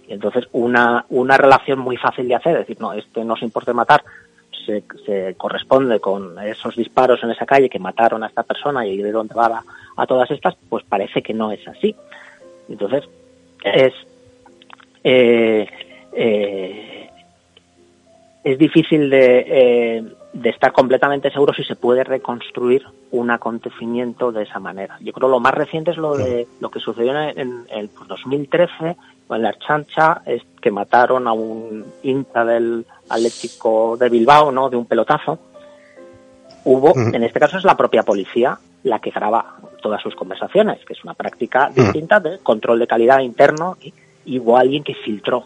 Y 0.08 0.14
entonces 0.14 0.48
una, 0.52 1.06
una 1.10 1.38
relación 1.38 1.80
muy 1.80 1.98
fácil 1.98 2.28
de 2.28 2.36
hacer, 2.36 2.54
es 2.54 2.68
decir, 2.68 2.82
no, 2.82 2.94
este 2.94 3.24
no 3.24 3.36
se 3.36 3.46
importa 3.46 3.74
matar, 3.74 4.04
se, 4.66 4.84
se, 5.06 5.36
corresponde 5.36 6.00
con 6.00 6.38
esos 6.40 6.76
disparos 6.76 7.24
en 7.24 7.32
esa 7.32 7.46
calle 7.46 7.70
que 7.70 7.80
mataron 7.80 8.24
a 8.24 8.28
esta 8.28 8.44
persona 8.44 8.86
y 8.86 8.98
de 8.98 9.12
dónde 9.12 9.36
va 9.36 9.64
a, 9.96 10.08
todas 10.08 10.30
estas, 10.32 10.56
pues 10.70 10.84
parece 10.84 11.22
que 11.22 11.34
no 11.34 11.52
es 11.52 11.68
así. 11.68 11.96
Entonces, 12.68 13.04
es, 13.64 13.94
eh, 15.04 15.68
eh, 16.14 17.10
es 18.44 18.58
difícil 18.58 19.10
de, 19.10 19.46
eh, 19.48 20.04
de, 20.34 20.50
estar 20.50 20.72
completamente 20.72 21.32
seguro 21.32 21.54
si 21.54 21.64
se 21.64 21.76
puede 21.76 22.04
reconstruir 22.04 22.86
un 23.12 23.32
acontecimiento 23.32 24.32
de 24.32 24.44
esa 24.44 24.60
manera. 24.60 24.98
Yo 25.02 25.14
creo 25.14 25.30
lo 25.30 25.40
más 25.40 25.54
reciente 25.54 25.92
es 25.92 25.98
lo 25.98 26.16
de 26.16 26.48
lo 26.60 26.70
que 26.70 26.80
sucedió 26.80 27.20
en, 27.20 27.66
el 27.70 27.90
2013 28.08 28.96
en 29.36 29.42
la 29.42 29.50
Archancha, 29.50 30.22
es 30.26 30.42
que 30.62 30.72
mataron 30.72 31.28
a 31.28 31.34
un 31.34 31.86
hincha 32.02 32.44
del 32.46 32.86
Atlético 33.10 33.98
de 33.98 34.10
Bilbao, 34.10 34.52
¿no? 34.52 34.70
De 34.70 34.78
un 34.78 34.86
pelotazo. 34.86 35.40
Hubo, 36.66 36.94
en 36.96 37.24
este 37.24 37.40
caso 37.40 37.58
es 37.58 37.64
la 37.64 37.78
propia 37.78 38.04
policía 38.04 38.60
la 38.84 39.00
que 39.00 39.12
graba 39.12 39.58
todas 39.82 40.02
sus 40.02 40.16
conversaciones, 40.16 40.84
que 40.86 40.94
es 40.94 41.04
una 41.04 41.14
práctica 41.14 41.70
distinta 41.74 42.20
de 42.20 42.40
control 42.40 42.80
de 42.80 42.88
calidad 42.88 43.20
interno, 43.20 43.78
y, 43.82 43.94
y 44.26 44.40
hubo 44.40 44.58
alguien 44.58 44.84
que 44.84 44.94
filtró 44.94 45.46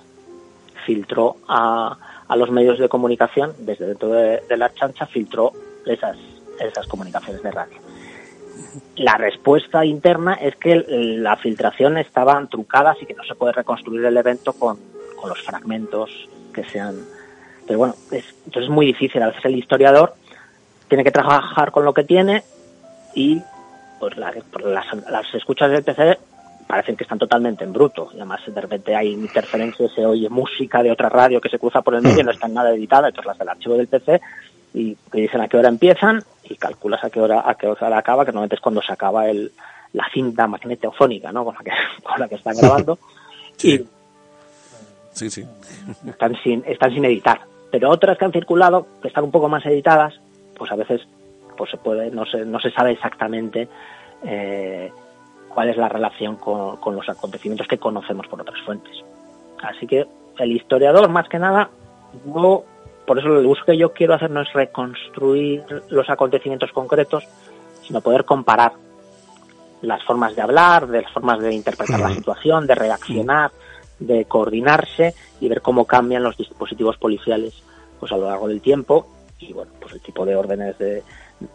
filtró 0.85 1.37
a, 1.47 1.97
a 2.27 2.35
los 2.35 2.51
medios 2.51 2.79
de 2.79 2.89
comunicación, 2.89 3.53
desde 3.59 3.87
dentro 3.87 4.09
de, 4.09 4.41
de, 4.47 4.57
la 4.57 4.73
chancha, 4.73 5.05
filtró 5.05 5.53
esas, 5.85 6.17
esas 6.59 6.87
comunicaciones 6.87 7.41
de 7.41 7.51
radio. 7.51 7.77
La 8.95 9.17
respuesta 9.17 9.85
interna 9.85 10.33
es 10.33 10.55
que 10.55 10.75
la 10.87 11.35
filtración 11.37 11.97
estaban 11.97 12.49
trucadas 12.49 12.97
y 13.01 13.05
que 13.05 13.13
no 13.13 13.23
se 13.23 13.35
puede 13.35 13.53
reconstruir 13.53 14.05
el 14.05 14.17
evento 14.17 14.53
con, 14.53 14.77
con 15.19 15.29
los 15.29 15.41
fragmentos 15.41 16.09
que 16.53 16.63
sean. 16.63 16.95
Pero 17.65 17.79
bueno, 17.79 17.95
es, 18.11 18.25
entonces 18.45 18.63
es 18.63 18.69
muy 18.69 18.85
difícil. 18.85 19.21
A 19.21 19.27
veces 19.27 19.45
el 19.45 19.57
historiador 19.57 20.15
tiene 20.87 21.03
que 21.03 21.11
trabajar 21.11 21.71
con 21.71 21.85
lo 21.85 21.93
que 21.93 22.03
tiene 22.03 22.43
y 23.15 23.41
pues 23.99 24.17
la, 24.17 24.33
las, 24.65 24.85
las 25.09 25.33
escuchas 25.33 25.71
del 25.71 25.83
PC 25.83 26.17
parecen 26.67 26.95
que 26.95 27.03
están 27.03 27.19
totalmente 27.19 27.63
en 27.63 27.73
bruto. 27.73 28.09
Y 28.13 28.17
además, 28.17 28.41
de 28.45 28.61
repente 28.61 28.95
hay 28.95 29.09
interferencias, 29.09 29.91
se 29.93 30.05
oye 30.05 30.29
música 30.29 30.81
de 30.81 30.91
otra 30.91 31.09
radio 31.09 31.39
que 31.39 31.49
se 31.49 31.59
cruza 31.59 31.81
por 31.81 31.95
el 31.95 32.01
medio 32.01 32.21
y 32.21 32.23
no 32.23 32.31
están 32.33 32.53
nada 32.53 32.71
editada, 32.73 33.09
entonces 33.09 33.27
las 33.27 33.37
del 33.37 33.49
archivo 33.49 33.75
del 33.75 33.87
PC 33.87 34.21
y 34.73 34.95
te 34.95 35.19
dicen 35.19 35.39
a 35.41 35.47
qué 35.47 35.57
hora 35.57 35.69
empiezan 35.69 36.23
y 36.49 36.55
calculas 36.55 37.03
a 37.03 37.09
qué 37.09 37.21
hora 37.21 37.43
a 37.45 37.55
qué 37.55 37.67
hora 37.67 37.97
acaba, 37.97 38.25
que 38.25 38.31
normalmente 38.31 38.55
es 38.55 38.61
cuando 38.61 38.81
se 38.81 38.91
acaba 38.91 39.29
el, 39.29 39.51
la 39.93 40.09
cinta 40.11 40.47
magnetofónica, 40.47 41.31
¿no? 41.31 41.45
Con 41.45 41.55
la 41.55 41.61
que, 41.63 41.71
con 42.03 42.19
la 42.19 42.27
que 42.27 42.35
están 42.35 42.57
grabando. 42.57 42.97
Sí. 43.55 43.75
Y 43.75 43.87
sí, 45.11 45.29
sí. 45.29 45.45
Están 46.07 46.35
sin, 46.43 46.63
están 46.65 46.91
sin 46.91 47.05
editar. 47.05 47.39
Pero 47.73 47.89
otras 47.89 48.19
que 48.19 48.25
han 48.25 48.31
circulado, 48.31 48.85
que 49.01 49.07
están 49.07 49.23
un 49.23 49.31
poco 49.31 49.49
más 49.49 49.65
editadas, 49.65 50.13
pues 50.55 50.71
a 50.71 50.75
veces 50.75 51.01
pues 51.57 51.71
se 51.71 51.77
puede, 51.77 52.11
no 52.11 52.23
se, 52.23 52.45
no 52.45 52.59
se 52.59 52.69
sabe 52.69 52.91
exactamente 52.91 53.67
eh, 54.23 54.91
cuál 55.49 55.69
es 55.69 55.77
la 55.77 55.89
relación 55.89 56.35
con, 56.35 56.77
con, 56.77 56.95
los 56.95 57.09
acontecimientos 57.09 57.67
que 57.67 57.79
conocemos 57.79 58.27
por 58.27 58.39
otras 58.39 58.61
fuentes. 58.61 59.03
Así 59.63 59.87
que 59.87 60.05
el 60.37 60.51
historiador, 60.51 61.09
más 61.09 61.27
que 61.27 61.39
nada, 61.39 61.71
no, 62.25 62.63
por 63.07 63.17
eso 63.17 63.39
el 63.39 63.45
uso 63.47 63.65
que 63.65 63.75
yo 63.75 63.91
quiero 63.91 64.13
hacer 64.13 64.29
no 64.29 64.41
es 64.41 64.53
reconstruir 64.53 65.63
los 65.89 66.07
acontecimientos 66.11 66.71
concretos, 66.73 67.27
sino 67.81 68.01
poder 68.01 68.23
comparar 68.23 68.73
las 69.81 70.03
formas 70.03 70.35
de 70.35 70.43
hablar, 70.43 70.85
de 70.85 71.01
las 71.01 71.11
formas 71.11 71.39
de 71.39 71.55
interpretar 71.55 71.99
la 71.99 72.11
situación, 72.11 72.67
de 72.67 72.75
reaccionar, 72.75 73.49
de 74.07 74.25
coordinarse 74.25 75.13
y 75.39 75.47
ver 75.49 75.61
cómo 75.61 75.85
cambian 75.85 76.23
los 76.23 76.37
dispositivos 76.37 76.97
policiales 76.97 77.63
pues 77.99 78.11
a 78.11 78.17
lo 78.17 78.27
largo 78.27 78.47
del 78.47 78.61
tiempo 78.61 79.07
y 79.39 79.53
bueno, 79.53 79.71
pues 79.79 79.93
el 79.93 80.01
tipo 80.01 80.25
de 80.25 80.35
órdenes 80.35 80.77
de, 80.77 81.03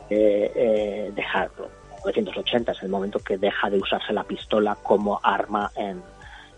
de 0.09 0.53
eh, 0.55 1.13
dejarlo 1.15 1.79
1980 2.05 2.73
es 2.73 2.83
el 2.83 2.89
momento 2.89 3.19
que 3.19 3.39
deja 3.39 3.71
de 3.71 3.79
usarse 3.79 4.13
la 4.13 4.25
pistola 4.25 4.77
como 4.83 5.21
arma 5.23 5.71
en, 5.77 6.03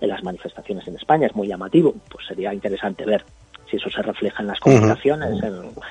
en, 0.00 0.08
las 0.08 0.22
manifestaciones 0.22 0.86
en 0.88 0.96
España. 0.96 1.26
Es 1.26 1.34
muy 1.34 1.48
llamativo. 1.48 1.94
Pues 2.10 2.26
sería 2.26 2.52
interesante 2.52 3.04
ver 3.04 3.24
si 3.70 3.76
eso 3.76 3.90
se 3.90 4.02
refleja 4.02 4.42
en 4.42 4.48
las 4.48 4.60
comunicaciones, 4.60 5.30
uh 5.30 5.46
-huh. 5.46 5.84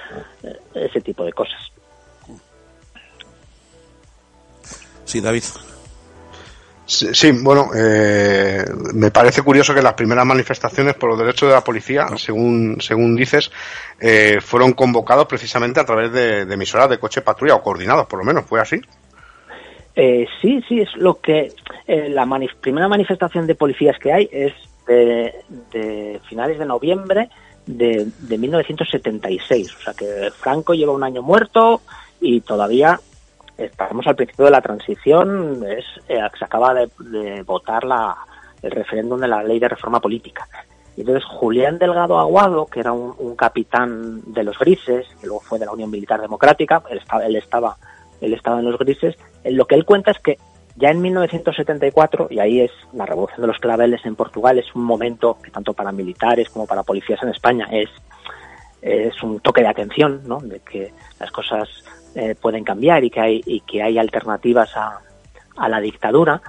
en, 0.43 0.49
en 0.73 0.83
ese 0.83 1.01
tipo 1.01 1.23
de 1.25 1.33
cosas. 1.33 1.59
Sí, 5.05 5.21
David. 5.21 5.43
Sí, 6.89 7.13
sí, 7.13 7.31
bueno, 7.31 7.69
eh, 7.75 8.65
me 8.95 9.11
parece 9.11 9.43
curioso 9.43 9.75
que 9.75 9.81
las 9.83 9.93
primeras 9.93 10.25
manifestaciones 10.25 10.95
por 10.95 11.11
los 11.11 11.19
derechos 11.19 11.47
de 11.47 11.53
la 11.53 11.63
policía, 11.63 12.07
según, 12.17 12.77
según 12.81 13.15
dices, 13.15 13.51
eh, 13.99 14.39
fueron 14.41 14.73
convocados 14.73 15.27
precisamente 15.27 15.79
a 15.79 15.85
través 15.85 16.11
de, 16.11 16.45
de 16.45 16.53
emisoras 16.55 16.89
de 16.89 16.97
coche 16.97 17.21
patrulla 17.21 17.53
o 17.53 17.61
coordinados, 17.61 18.07
por 18.07 18.17
lo 18.17 18.25
menos, 18.25 18.43
¿fue 18.45 18.59
así? 18.59 18.81
Eh, 19.95 20.25
sí, 20.41 20.63
sí, 20.67 20.79
es 20.79 20.89
lo 20.95 21.19
que 21.19 21.53
eh, 21.85 22.09
la 22.09 22.25
manif 22.25 22.55
primera 22.55 22.87
manifestación 22.87 23.45
de 23.45 23.53
policías 23.53 23.99
que 23.99 24.11
hay 24.11 24.27
es 24.31 24.53
de, 24.87 25.35
de 25.71 26.19
finales 26.27 26.57
de 26.57 26.65
noviembre 26.65 27.29
de, 27.67 28.07
de, 28.17 28.37
1976. 28.39 29.75
O 29.75 29.79
sea 29.83 29.93
que 29.93 30.31
Franco 30.35 30.73
lleva 30.73 30.93
un 30.93 31.03
año 31.03 31.21
muerto 31.21 31.81
y 32.19 32.41
todavía 32.41 32.99
estamos 33.65 34.05
al 34.07 34.15
principio 34.15 34.45
de 34.45 34.51
la 34.51 34.61
transición. 34.61 35.63
Es, 35.67 35.85
eh, 36.07 36.19
se 36.37 36.45
acaba 36.45 36.73
de, 36.73 36.89
de 36.99 37.43
votar 37.43 37.83
la, 37.83 38.17
el 38.61 38.71
referéndum 38.71 39.19
de 39.19 39.27
la 39.27 39.43
ley 39.43 39.59
de 39.59 39.69
reforma 39.69 39.99
política. 39.99 40.47
Y 40.95 41.01
entonces 41.01 41.23
Julián 41.25 41.77
Delgado 41.77 42.19
Aguado, 42.19 42.65
que 42.65 42.81
era 42.81 42.91
un, 42.91 43.15
un, 43.17 43.35
capitán 43.35 44.21
de 44.33 44.43
los 44.43 44.57
grises, 44.59 45.07
que 45.21 45.27
luego 45.27 45.41
fue 45.41 45.59
de 45.59 45.65
la 45.65 45.71
Unión 45.71 45.89
Militar 45.89 46.19
Democrática, 46.19 46.83
él 46.89 46.97
estaba, 46.97 47.25
él 47.25 47.35
estaba 47.35 47.77
él 48.21 48.33
estaba 48.33 48.59
en 48.59 48.65
los 48.65 48.77
grises, 48.77 49.15
lo 49.45 49.65
que 49.65 49.75
él 49.75 49.85
cuenta 49.85 50.11
es 50.11 50.19
que 50.19 50.37
ya 50.75 50.89
en 50.89 51.01
1974, 51.01 52.27
y 52.29 52.39
ahí 52.39 52.61
es 52.61 52.71
la 52.93 53.05
revolución 53.05 53.41
de 53.41 53.47
los 53.47 53.57
claveles 53.59 54.05
en 54.05 54.15
Portugal, 54.15 54.59
es 54.59 54.73
un 54.75 54.83
momento 54.83 55.37
que 55.43 55.51
tanto 55.51 55.73
para 55.73 55.91
militares 55.91 56.49
como 56.49 56.65
para 56.65 56.83
policías 56.83 57.21
en 57.23 57.29
España 57.29 57.67
es, 57.71 57.89
es 58.81 59.21
un 59.23 59.39
toque 59.39 59.61
de 59.61 59.67
atención, 59.67 60.21
¿no? 60.25 60.39
de 60.39 60.59
que 60.59 60.93
las 61.19 61.31
cosas 61.31 61.67
eh, 62.15 62.35
pueden 62.39 62.63
cambiar 62.63 63.03
y 63.03 63.09
que 63.09 63.19
hay, 63.19 63.41
y 63.45 63.61
que 63.61 63.81
hay 63.81 63.97
alternativas 63.97 64.75
a, 64.75 65.01
a 65.57 65.69
la 65.69 65.79
dictadura, 65.79 66.41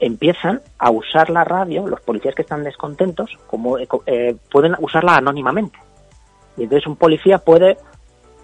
empiezan 0.00 0.60
a 0.78 0.90
usar 0.90 1.30
la 1.30 1.44
radio, 1.44 1.86
los 1.86 2.00
policías 2.00 2.34
que 2.34 2.42
están 2.42 2.64
descontentos, 2.64 3.30
como 3.46 3.78
eh, 3.78 4.36
pueden 4.50 4.74
usarla 4.78 5.16
anónimamente. 5.16 5.78
Y 6.56 6.64
entonces 6.64 6.86
un 6.86 6.96
policía 6.96 7.38
puede 7.38 7.78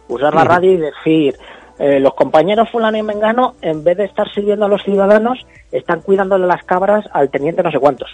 usar 0.09 0.35
la 0.35 0.45
radio 0.45 0.73
y 0.73 0.77
decir, 0.77 1.37
eh, 1.79 1.99
los 1.99 2.15
compañeros 2.15 2.71
fulano 2.71 2.97
y 2.97 3.03
mengano, 3.03 3.57
en 3.61 3.83
vez 3.83 3.97
de 3.97 4.05
estar 4.05 4.33
sirviendo 4.33 4.67
a 4.67 4.69
los 4.69 4.83
ciudadanos, 4.85 5.45
están 5.73 6.03
cuidándole 6.03 6.47
las 6.47 6.63
cabras 6.65 7.05
al 7.13 7.31
teniente 7.31 7.63
no 7.63 7.71
sé 7.71 7.79
cuántos. 7.79 8.11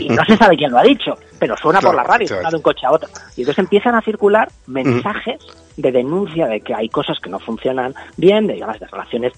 Y 0.00 0.08
no 0.08 0.24
se 0.24 0.36
sabe 0.36 0.56
quién 0.56 0.70
lo 0.70 0.78
ha 0.78 0.82
dicho, 0.82 1.14
pero 1.38 1.56
suena 1.56 1.80
claro, 1.80 1.96
por 1.96 2.06
la 2.06 2.10
radio, 2.10 2.28
suena 2.28 2.48
de 2.48 2.56
un 2.56 2.62
coche 2.62 2.86
a 2.86 2.92
otro. 2.92 3.08
Y 3.36 3.42
entonces 3.42 3.58
empiezan 3.58 3.94
a 3.94 4.00
circular 4.00 4.48
mensajes 4.66 5.40
de 5.76 5.92
denuncia 5.92 6.46
de 6.46 6.60
que 6.60 6.74
hay 6.74 6.88
cosas 6.88 7.18
que 7.20 7.28
no 7.28 7.38
funcionan 7.38 7.94
bien, 8.16 8.46
de, 8.46 8.54
digamos, 8.54 8.80
de 8.80 8.86
relaciones 8.86 9.32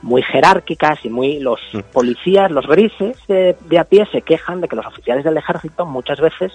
muy 0.00 0.22
jerárquicas 0.22 1.04
y 1.04 1.10
muy 1.10 1.38
los 1.40 1.60
policías, 1.92 2.50
los 2.50 2.66
grises 2.66 3.16
de, 3.28 3.56
de 3.68 3.78
a 3.78 3.84
pie 3.84 4.06
se 4.10 4.22
quejan 4.22 4.60
de 4.60 4.68
que 4.68 4.76
los 4.76 4.86
oficiales 4.86 5.24
del 5.24 5.36
ejército 5.36 5.84
muchas 5.84 6.20
veces 6.20 6.52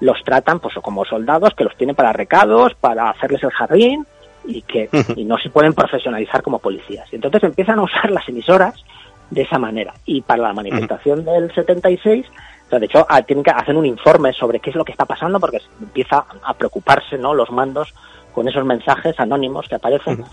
los 0.00 0.22
tratan 0.24 0.60
pues 0.60 0.74
como 0.82 1.04
soldados 1.04 1.54
que 1.54 1.64
los 1.64 1.76
tienen 1.76 1.96
para 1.96 2.12
recados, 2.12 2.74
para 2.74 3.10
hacerles 3.10 3.42
el 3.42 3.50
jardín 3.50 4.06
y 4.46 4.62
que 4.62 4.88
y 5.16 5.24
no 5.24 5.38
se 5.38 5.50
pueden 5.50 5.72
profesionalizar 5.72 6.42
como 6.42 6.58
policías. 6.58 7.10
Y 7.12 7.16
entonces 7.16 7.42
empiezan 7.44 7.78
a 7.78 7.82
usar 7.82 8.10
las 8.10 8.28
emisoras 8.28 8.84
de 9.30 9.42
esa 9.42 9.58
manera. 9.58 9.94
Y 10.04 10.22
para 10.22 10.42
la 10.42 10.52
manifestación 10.52 11.24
del 11.24 11.52
76, 11.52 12.26
o 12.66 12.70
sea, 12.70 12.78
de 12.78 12.86
hecho, 12.86 13.06
tienen 13.26 13.44
que 13.44 13.50
hacer 13.50 13.76
un 13.76 13.86
informe 13.86 14.32
sobre 14.32 14.60
qué 14.60 14.70
es 14.70 14.76
lo 14.76 14.84
que 14.84 14.92
está 14.92 15.04
pasando 15.04 15.40
porque 15.40 15.60
empieza 15.80 16.24
a 16.42 16.54
preocuparse 16.54 17.18
¿no? 17.18 17.34
los 17.34 17.50
mandos 17.50 17.94
con 18.32 18.48
esos 18.48 18.64
mensajes 18.64 19.18
anónimos 19.18 19.68
que 19.68 19.76
aparecen. 19.76 20.24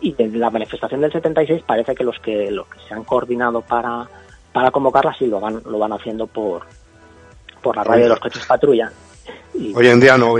Y 0.00 0.12
de 0.14 0.28
la 0.36 0.50
manifestación 0.50 1.00
del 1.00 1.12
76 1.12 1.62
parece 1.64 1.94
que 1.94 2.02
los 2.02 2.18
que 2.18 2.50
los 2.50 2.66
que 2.66 2.80
se 2.88 2.94
han 2.94 3.04
coordinado 3.04 3.60
para, 3.60 4.08
para 4.52 4.72
convocarla 4.72 5.14
sí 5.14 5.26
lo 5.26 5.38
van, 5.38 5.62
lo 5.64 5.78
van 5.78 5.92
haciendo 5.92 6.26
por, 6.26 6.62
por 7.62 7.76
la 7.76 7.84
radio 7.84 8.04
de 8.04 8.08
los 8.08 8.20
coches 8.20 8.44
patrulla. 8.44 8.90
Hoy 9.74 9.86
en 9.86 10.00
día 10.00 10.16
no, 10.16 10.34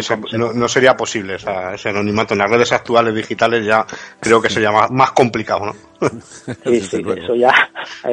no, 0.55 0.69
sería 0.69 0.97
posible 0.97 1.37
ese 1.37 1.89
anonimato. 1.89 2.35
En 2.35 2.39
las 2.39 2.51
redes 2.51 2.73
actuales 2.73 3.15
digitales 3.15 3.65
ya 3.65 3.87
creo 4.19 4.41
que 4.41 4.49
sería 4.49 4.73
más, 4.73 4.91
más 4.91 5.13
complicado, 5.13 5.67
¿no? 5.67 5.75
Sí, 6.65 6.81
sí, 6.81 7.03
eso 7.17 7.35
ya, 7.37 7.53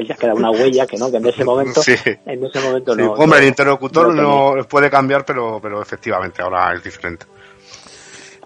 ya 0.06 0.16
queda 0.16 0.34
una 0.34 0.52
huella 0.52 0.86
que 0.86 0.98
no, 0.98 1.10
que 1.10 1.18
en 1.18 1.26
ese 1.26 1.44
momento, 1.44 1.82
en 1.86 2.46
ese 2.46 2.60
momento 2.62 2.96
no. 2.96 3.14
Hombre, 3.14 3.40
el 3.40 3.46
interlocutor 3.46 4.14
no, 4.14 4.56
puede 4.70 4.90
cambiar, 4.90 5.26
pero, 5.26 5.60
pero 5.62 5.82
efectivamente 5.82 6.42
ahora 6.42 6.74
es 6.74 6.84
diferente. 6.84 7.26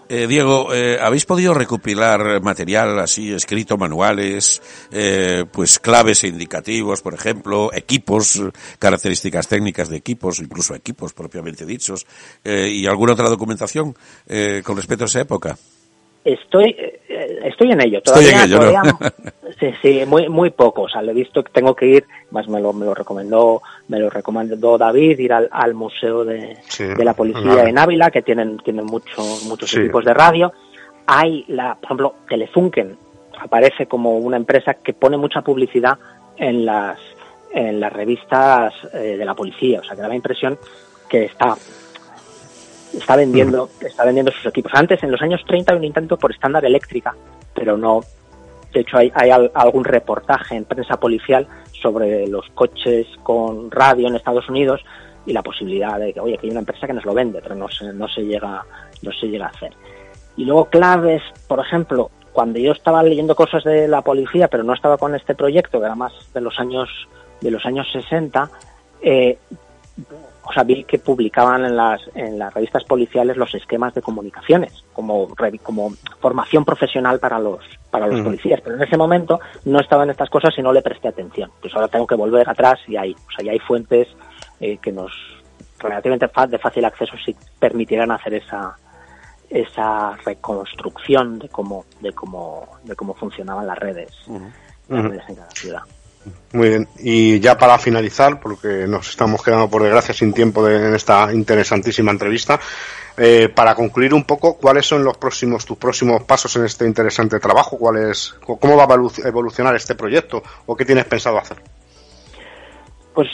Eh, 0.08 0.26
Diego, 0.26 0.74
eh, 0.74 0.98
¿habéis 1.00 1.24
podido 1.24 1.54
recopilar 1.54 2.42
material 2.42 2.98
así 2.98 3.32
escrito, 3.32 3.78
manuales, 3.78 4.60
eh, 4.90 5.46
pues 5.50 5.78
claves 5.78 6.24
e 6.24 6.28
indicativos, 6.28 7.00
por 7.00 7.14
ejemplo, 7.14 7.72
equipos, 7.72 8.42
características 8.78 9.48
técnicas 9.48 9.88
de 9.88 9.96
equipos, 9.96 10.40
incluso 10.40 10.74
equipos 10.74 11.14
propiamente 11.14 11.64
dichos, 11.64 12.06
y 12.44 12.86
alguna 12.86 13.14
otra 13.14 13.28
documentación 13.28 13.94
con 14.64 14.76
respecto 14.76 15.04
a 15.04 15.06
esa 15.06 15.20
época? 15.20 15.56
Estoy, 16.24 16.74
estoy 17.08 17.72
en 17.72 17.82
ello. 17.82 18.00
Todavía, 18.00 18.46
sí, 19.60 19.74
sí, 19.82 20.02
muy, 20.06 20.28
muy 20.30 20.50
poco. 20.50 20.82
O 20.82 20.88
sea, 20.88 21.02
lo 21.02 21.10
he 21.10 21.14
visto 21.14 21.44
que 21.44 21.52
tengo 21.52 21.76
que 21.76 21.86
ir, 21.86 22.04
más 22.30 22.48
me 22.48 22.60
lo, 22.60 22.72
me 22.72 22.86
lo 22.86 22.94
recomendó, 22.94 23.60
me 23.88 23.98
lo 23.98 24.08
recomendó 24.08 24.78
David, 24.78 25.18
ir 25.18 25.32
al, 25.34 25.48
al 25.52 25.74
museo 25.74 26.24
de, 26.24 26.56
de 26.78 27.04
la 27.04 27.12
policía 27.12 27.64
en 27.64 27.78
Ávila, 27.78 28.10
que 28.10 28.22
tienen, 28.22 28.56
tienen 28.58 28.86
muchos 28.86 29.44
muchos 29.44 29.74
equipos 29.76 30.04
de 30.04 30.14
radio. 30.14 30.52
Hay 31.06 31.44
la, 31.48 31.74
por 31.74 31.84
ejemplo, 31.84 32.14
Telefunken 32.26 32.96
aparece 33.38 33.86
como 33.86 34.16
una 34.16 34.38
empresa 34.38 34.74
que 34.74 34.94
pone 34.94 35.18
mucha 35.18 35.42
publicidad 35.42 35.98
en 36.36 36.64
las, 36.64 36.98
en 37.52 37.80
las 37.80 37.92
revistas 37.92 38.72
eh, 38.92 39.16
de 39.18 39.24
la 39.24 39.34
policía. 39.34 39.80
O 39.80 39.84
sea, 39.84 39.94
que 39.94 40.02
da 40.02 40.08
la 40.08 40.16
impresión 40.16 40.58
que 41.08 41.24
está 41.24 41.54
está 42.98 43.16
vendiendo, 43.16 43.68
está 43.80 44.04
vendiendo 44.04 44.32
sus 44.32 44.46
equipos. 44.46 44.72
Antes, 44.74 45.02
en 45.02 45.10
los 45.10 45.20
años 45.22 45.42
30, 45.46 45.72
hay 45.72 45.78
un 45.78 45.84
intento 45.84 46.16
por 46.16 46.32
estándar 46.32 46.64
eléctrica, 46.64 47.14
pero 47.54 47.76
no. 47.76 48.00
De 48.72 48.80
hecho, 48.80 48.98
hay, 48.98 49.12
hay 49.14 49.30
algún 49.30 49.84
reportaje 49.84 50.56
en 50.56 50.64
prensa 50.64 50.98
policial 50.98 51.46
sobre 51.80 52.26
los 52.26 52.48
coches 52.54 53.06
con 53.22 53.70
radio 53.70 54.08
en 54.08 54.16
Estados 54.16 54.48
Unidos 54.48 54.84
y 55.26 55.32
la 55.32 55.42
posibilidad 55.42 55.98
de 55.98 56.12
que, 56.12 56.20
oye, 56.20 56.36
que 56.36 56.46
hay 56.46 56.50
una 56.50 56.60
empresa 56.60 56.86
que 56.86 56.92
nos 56.92 57.04
lo 57.04 57.14
vende, 57.14 57.40
pero 57.40 57.54
no 57.54 57.68
se, 57.68 57.92
no 57.92 58.08
se 58.08 58.22
llega, 58.22 58.64
no 59.02 59.12
se 59.12 59.26
llega 59.28 59.46
a 59.46 59.50
hacer. 59.50 59.72
Y 60.36 60.44
luego 60.44 60.66
claves, 60.66 61.22
por 61.46 61.60
ejemplo, 61.60 62.10
cuando 62.32 62.58
yo 62.58 62.72
estaba 62.72 63.02
leyendo 63.02 63.36
cosas 63.36 63.62
de 63.64 63.86
la 63.86 64.02
policía, 64.02 64.48
pero 64.48 64.64
no 64.64 64.74
estaba 64.74 64.98
con 64.98 65.14
este 65.14 65.34
proyecto, 65.34 65.78
que 65.78 65.86
era 65.86 65.94
más 65.94 66.12
de 66.34 66.40
los 66.40 66.58
años, 66.58 66.88
de 67.40 67.50
los 67.50 67.64
años 67.64 67.86
60, 67.92 68.50
eh, 69.02 69.38
o 70.46 70.52
sea, 70.52 70.62
vi 70.62 70.84
que 70.84 70.98
publicaban 70.98 71.64
en 71.64 71.76
las, 71.76 72.00
en 72.14 72.38
las 72.38 72.52
revistas 72.52 72.84
policiales 72.84 73.36
los 73.36 73.54
esquemas 73.54 73.94
de 73.94 74.02
comunicaciones 74.02 74.84
como, 74.92 75.28
como 75.62 75.92
formación 76.20 76.64
profesional 76.64 77.18
para 77.18 77.38
los, 77.38 77.64
para 77.90 78.06
los 78.06 78.20
policías. 78.20 78.60
Pero 78.62 78.76
en 78.76 78.82
ese 78.82 78.96
momento 78.98 79.40
no 79.64 79.80
estaban 79.80 80.10
estas 80.10 80.28
cosas 80.28 80.52
y 80.58 80.62
no 80.62 80.72
le 80.72 80.82
presté 80.82 81.08
atención. 81.08 81.50
Pues 81.60 81.74
ahora 81.74 81.88
tengo 81.88 82.06
que 82.06 82.14
volver 82.14 82.48
atrás 82.48 82.78
y 82.86 82.96
hay, 82.96 83.12
o 83.12 83.30
sea, 83.34 83.44
ya 83.44 83.52
hay 83.52 83.58
fuentes 83.58 84.08
eh, 84.60 84.76
que 84.78 84.92
nos 84.92 85.12
relativamente 85.78 86.30
de 86.48 86.58
fácil 86.58 86.84
acceso 86.84 87.14
si 87.24 87.36
permitieran 87.58 88.10
hacer 88.10 88.34
esa, 88.34 88.76
esa 89.50 90.16
reconstrucción 90.24 91.38
de 91.38 91.48
cómo, 91.48 91.84
de 92.00 92.12
cómo, 92.12 92.68
de 92.84 92.96
cómo 92.96 93.14
funcionaban 93.14 93.66
las 93.66 93.78
redes, 93.78 94.10
las 94.88 95.04
redes 95.04 95.22
en 95.28 95.34
cada 95.36 95.50
ciudad. 95.50 95.82
Muy 96.52 96.68
bien. 96.68 96.88
Y 96.98 97.40
ya 97.40 97.58
para 97.58 97.78
finalizar, 97.78 98.40
porque 98.40 98.86
nos 98.86 99.10
estamos 99.10 99.42
quedando 99.42 99.68
por 99.68 99.82
desgracia 99.82 100.14
sin 100.14 100.32
tiempo 100.32 100.68
en 100.68 100.94
esta 100.94 101.32
interesantísima 101.32 102.12
entrevista, 102.12 102.60
eh, 103.16 103.48
para 103.48 103.74
concluir 103.74 104.12
un 104.14 104.24
poco, 104.24 104.56
¿cuáles 104.56 104.86
son 104.86 105.04
los 105.04 105.16
próximos, 105.16 105.64
tus 105.64 105.78
próximos 105.78 106.22
pasos 106.24 106.54
en 106.56 106.64
este 106.64 106.86
interesante 106.86 107.38
trabajo? 107.38 107.78
¿Cuál 107.78 108.10
es, 108.10 108.34
¿Cómo 108.44 108.76
va 108.76 108.84
a 108.84 109.28
evolucionar 109.28 109.74
este 109.76 109.94
proyecto? 109.94 110.42
¿O 110.66 110.76
qué 110.76 110.84
tienes 110.84 111.04
pensado 111.04 111.38
hacer? 111.38 111.58
Pues 113.14 113.28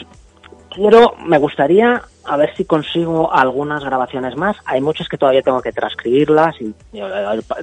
quiero, 0.81 1.15
me 1.27 1.37
gustaría 1.37 2.03
a 2.25 2.37
ver 2.39 2.57
si 2.57 2.65
consigo 2.65 3.31
algunas 3.33 3.85
grabaciones 3.85 4.35
más. 4.37 4.57
Hay 4.65 4.81
muchas 4.81 5.09
que 5.09 5.19
todavía 5.19 5.43
tengo 5.43 5.61
que 5.61 5.73
transcribirlas 5.73 6.57
y, 6.61 6.75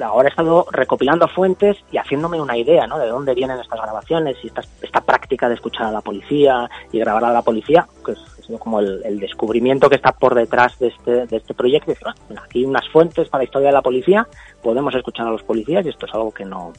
ahora 0.04 0.28
he 0.28 0.30
estado 0.30 0.68
recopilando 0.72 1.28
fuentes 1.28 1.78
y 1.92 1.98
haciéndome 1.98 2.40
una 2.40 2.56
idea, 2.56 2.86
¿no? 2.86 3.00
De 3.00 3.08
dónde 3.08 3.34
vienen 3.34 3.60
estas 3.60 3.82
grabaciones 3.82 4.38
y 4.44 4.48
esta, 4.48 4.62
esta 4.84 5.02
práctica 5.02 5.50
de 5.50 5.56
escuchar 5.56 5.88
a 5.88 5.92
la 5.92 6.02
policía 6.02 6.70
y 6.92 7.00
grabar 7.00 7.26
a 7.26 7.34
la 7.34 7.42
policía, 7.42 7.88
que 8.06 8.12
es, 8.12 8.20
como 8.60 8.80
el, 8.80 9.20
descubrimiento 9.20 9.90
que 9.90 9.96
está 9.96 10.12
por 10.12 10.36
detrás 10.36 10.78
de 10.78 10.88
este, 10.88 11.26
de 11.26 11.38
este 11.38 11.56
proyecto. 11.56 11.94
Y 12.30 12.38
aquí 12.38 12.66
unas 12.66 12.88
fuentes 12.90 13.30
para 13.30 13.42
la 13.42 13.46
historia 13.46 13.70
de 13.70 13.74
la 13.74 13.82
policía, 13.82 14.28
podemos 14.62 14.94
escuchar 14.94 15.28
a 15.28 15.32
los 15.32 15.44
policías 15.44 15.84
y 15.86 15.90
esto 15.90 16.06
es 16.06 16.14
algo 16.14 16.32
que 16.32 16.46
no 16.46 16.72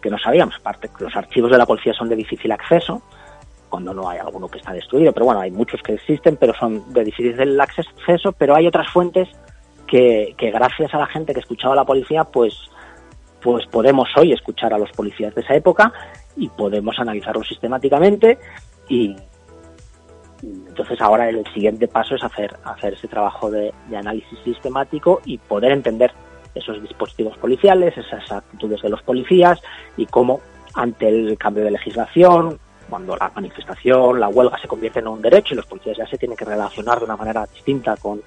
que 0.00 0.08
no 0.08 0.18
sabíamos. 0.18 0.54
Aparte, 0.56 0.88
los 0.98 1.14
archivos 1.14 1.50
de 1.50 1.58
la 1.58 1.66
policía 1.66 1.92
son 1.92 2.08
de 2.08 2.16
difícil 2.16 2.50
acceso 2.52 3.02
cuando 3.70 3.94
no 3.94 4.08
hay 4.08 4.18
alguno 4.18 4.48
que 4.48 4.58
está 4.58 4.72
destruido, 4.72 5.12
pero 5.12 5.26
bueno, 5.26 5.40
hay 5.40 5.50
muchos 5.50 5.80
que 5.82 5.94
existen, 5.94 6.36
pero 6.36 6.52
son 6.54 6.92
de 6.92 7.04
difícil 7.04 7.58
acceso, 7.58 8.32
pero 8.32 8.54
hay 8.54 8.66
otras 8.66 8.90
fuentes 8.92 9.28
que, 9.86 10.34
gracias 10.38 10.92
a 10.92 10.98
la 10.98 11.06
gente 11.06 11.32
que 11.32 11.40
escuchaba 11.40 11.72
a 11.72 11.76
la 11.76 11.84
policía, 11.84 12.24
pues, 12.24 12.54
pues 13.40 13.66
podemos 13.66 14.08
hoy 14.16 14.32
escuchar 14.32 14.74
a 14.74 14.78
los 14.78 14.90
policías 14.90 15.34
de 15.34 15.40
esa 15.40 15.54
época 15.54 15.92
y 16.36 16.48
podemos 16.48 16.98
analizarlos 16.98 17.48
sistemáticamente 17.48 18.38
y 18.88 19.16
entonces 20.42 21.00
ahora 21.00 21.28
el 21.28 21.44
siguiente 21.52 21.86
paso 21.86 22.14
es 22.14 22.24
hacer, 22.24 22.56
hacer 22.64 22.94
ese 22.94 23.08
trabajo 23.08 23.50
de 23.50 23.72
análisis 23.94 24.38
sistemático 24.44 25.20
y 25.24 25.38
poder 25.38 25.72
entender 25.72 26.12
esos 26.54 26.80
dispositivos 26.82 27.36
policiales, 27.38 27.96
esas 27.96 28.30
actitudes 28.32 28.82
de 28.82 28.88
los 28.88 29.02
policías 29.02 29.60
y 29.96 30.06
cómo 30.06 30.40
ante 30.74 31.08
el 31.08 31.36
cambio 31.38 31.64
de 31.64 31.72
legislación, 31.72 32.58
cuando 32.90 33.16
la 33.16 33.30
manifestación, 33.34 34.20
la 34.20 34.28
huelga 34.28 34.58
se 34.58 34.68
convierte 34.68 34.98
en 34.98 35.08
un 35.08 35.22
derecho 35.22 35.54
y 35.54 35.56
los 35.56 35.66
policías 35.66 35.96
ya 35.96 36.06
se 36.06 36.18
tienen 36.18 36.36
que 36.36 36.44
relacionar 36.44 36.98
de 36.98 37.04
una 37.04 37.16
manera 37.16 37.46
distinta 37.46 37.96
con, 37.96 38.20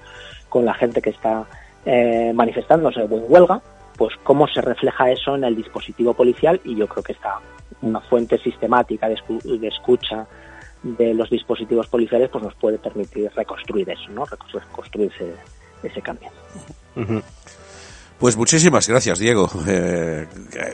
con 0.48 0.64
la 0.64 0.74
gente 0.74 1.00
que 1.00 1.10
está 1.10 1.44
eh, 1.84 2.32
manifestándose 2.34 3.02
en 3.02 3.08
huelga, 3.28 3.60
pues 3.96 4.14
cómo 4.24 4.48
se 4.48 4.60
refleja 4.60 5.10
eso 5.10 5.36
en 5.36 5.44
el 5.44 5.54
dispositivo 5.54 6.14
policial 6.14 6.60
y 6.64 6.74
yo 6.74 6.88
creo 6.88 7.04
que 7.04 7.12
está 7.12 7.38
una 7.82 8.00
fuente 8.00 8.38
sistemática 8.38 9.08
de, 9.08 9.16
escucha 9.68 10.26
de 10.82 11.14
los 11.14 11.30
dispositivos 11.30 11.86
policiales 11.86 12.30
pues 12.30 12.42
nos 12.42 12.54
puede 12.54 12.78
permitir 12.78 13.30
reconstruir 13.34 13.88
eso, 13.90 14.10
¿no? 14.10 14.24
reconstruir 14.24 15.12
ese, 15.14 15.34
ese 15.82 16.02
cambio. 16.02 16.30
Pues 18.24 18.38
muchísimas 18.38 18.88
gracias, 18.88 19.18
Diego. 19.18 19.50
Eh, 19.66 20.26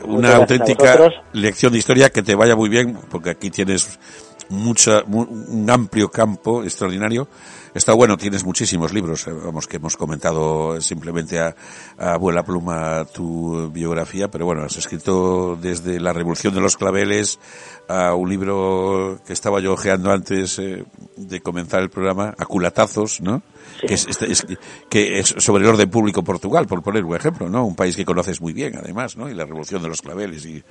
una 0.05 0.37
auténtica 0.37 0.97
lección 1.33 1.73
de 1.73 1.79
historia 1.79 2.09
que 2.09 2.23
te 2.23 2.33
vaya 2.33 2.55
muy 2.55 2.69
bien, 2.69 2.97
porque 3.09 3.31
aquí 3.31 3.49
tienes 3.49 3.99
mucha, 4.47 5.03
un 5.03 5.69
amplio 5.69 6.09
campo 6.09 6.63
extraordinario 6.63 7.27
Está 7.73 7.93
bueno, 7.93 8.17
tienes 8.17 8.43
muchísimos 8.43 8.91
libros, 8.91 9.27
eh, 9.27 9.31
vamos, 9.31 9.65
que 9.65 9.77
hemos 9.77 9.95
comentado 9.95 10.81
simplemente 10.81 11.39
a, 11.39 11.55
a 11.97 12.15
abuela 12.15 12.43
pluma 12.43 13.05
tu 13.05 13.71
biografía, 13.71 14.29
pero 14.29 14.45
bueno, 14.45 14.63
has 14.63 14.75
escrito 14.75 15.55
desde 15.55 16.01
La 16.01 16.11
Revolución 16.11 16.53
de 16.53 16.59
los 16.59 16.75
Claveles 16.75 17.39
a 17.87 18.13
un 18.13 18.29
libro 18.29 19.21
que 19.25 19.31
estaba 19.31 19.61
yo 19.61 19.71
ojeando 19.71 20.11
antes 20.11 20.59
eh, 20.59 20.83
de 21.15 21.39
comenzar 21.39 21.79
el 21.81 21.89
programa, 21.89 22.35
a 22.37 22.45
culatazos, 22.45 23.21
¿no? 23.21 23.41
Que, 23.87 23.95
es, 23.95 24.45
que 24.89 25.19
es 25.19 25.35
sobre 25.39 25.63
el 25.63 25.69
orden 25.69 25.89
público 25.89 26.23
Portugal, 26.23 26.67
por 26.67 26.83
poner 26.83 27.03
un 27.03 27.15
ejemplo, 27.15 27.49
¿no? 27.49 27.65
Un 27.65 27.75
país 27.75 27.95
que 27.95 28.05
conoces 28.05 28.39
muy 28.39 28.53
bien, 28.53 28.77
además, 28.77 29.17
¿no? 29.17 29.29
Y 29.29 29.33
la 29.33 29.45
Revolución 29.45 29.81
de 29.81 29.89
los 29.89 30.01
Claveles 30.01 30.45
y, 30.45 30.63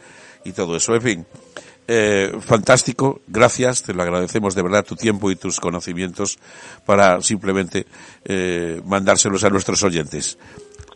y 0.44 0.52
todo 0.52 0.76
eso, 0.76 0.94
en 0.94 1.02
fin. 1.02 1.26
Eh, 1.92 2.30
fantástico, 2.38 3.20
gracias, 3.26 3.82
te 3.82 3.92
lo 3.92 4.02
agradecemos 4.02 4.54
de 4.54 4.62
verdad 4.62 4.84
tu 4.84 4.94
tiempo 4.94 5.28
y 5.32 5.34
tus 5.34 5.58
conocimientos 5.58 6.38
para 6.86 7.20
simplemente 7.20 7.84
eh, 8.24 8.80
mandárselos 8.84 9.42
a 9.42 9.50
nuestros 9.50 9.82
oyentes. 9.82 10.38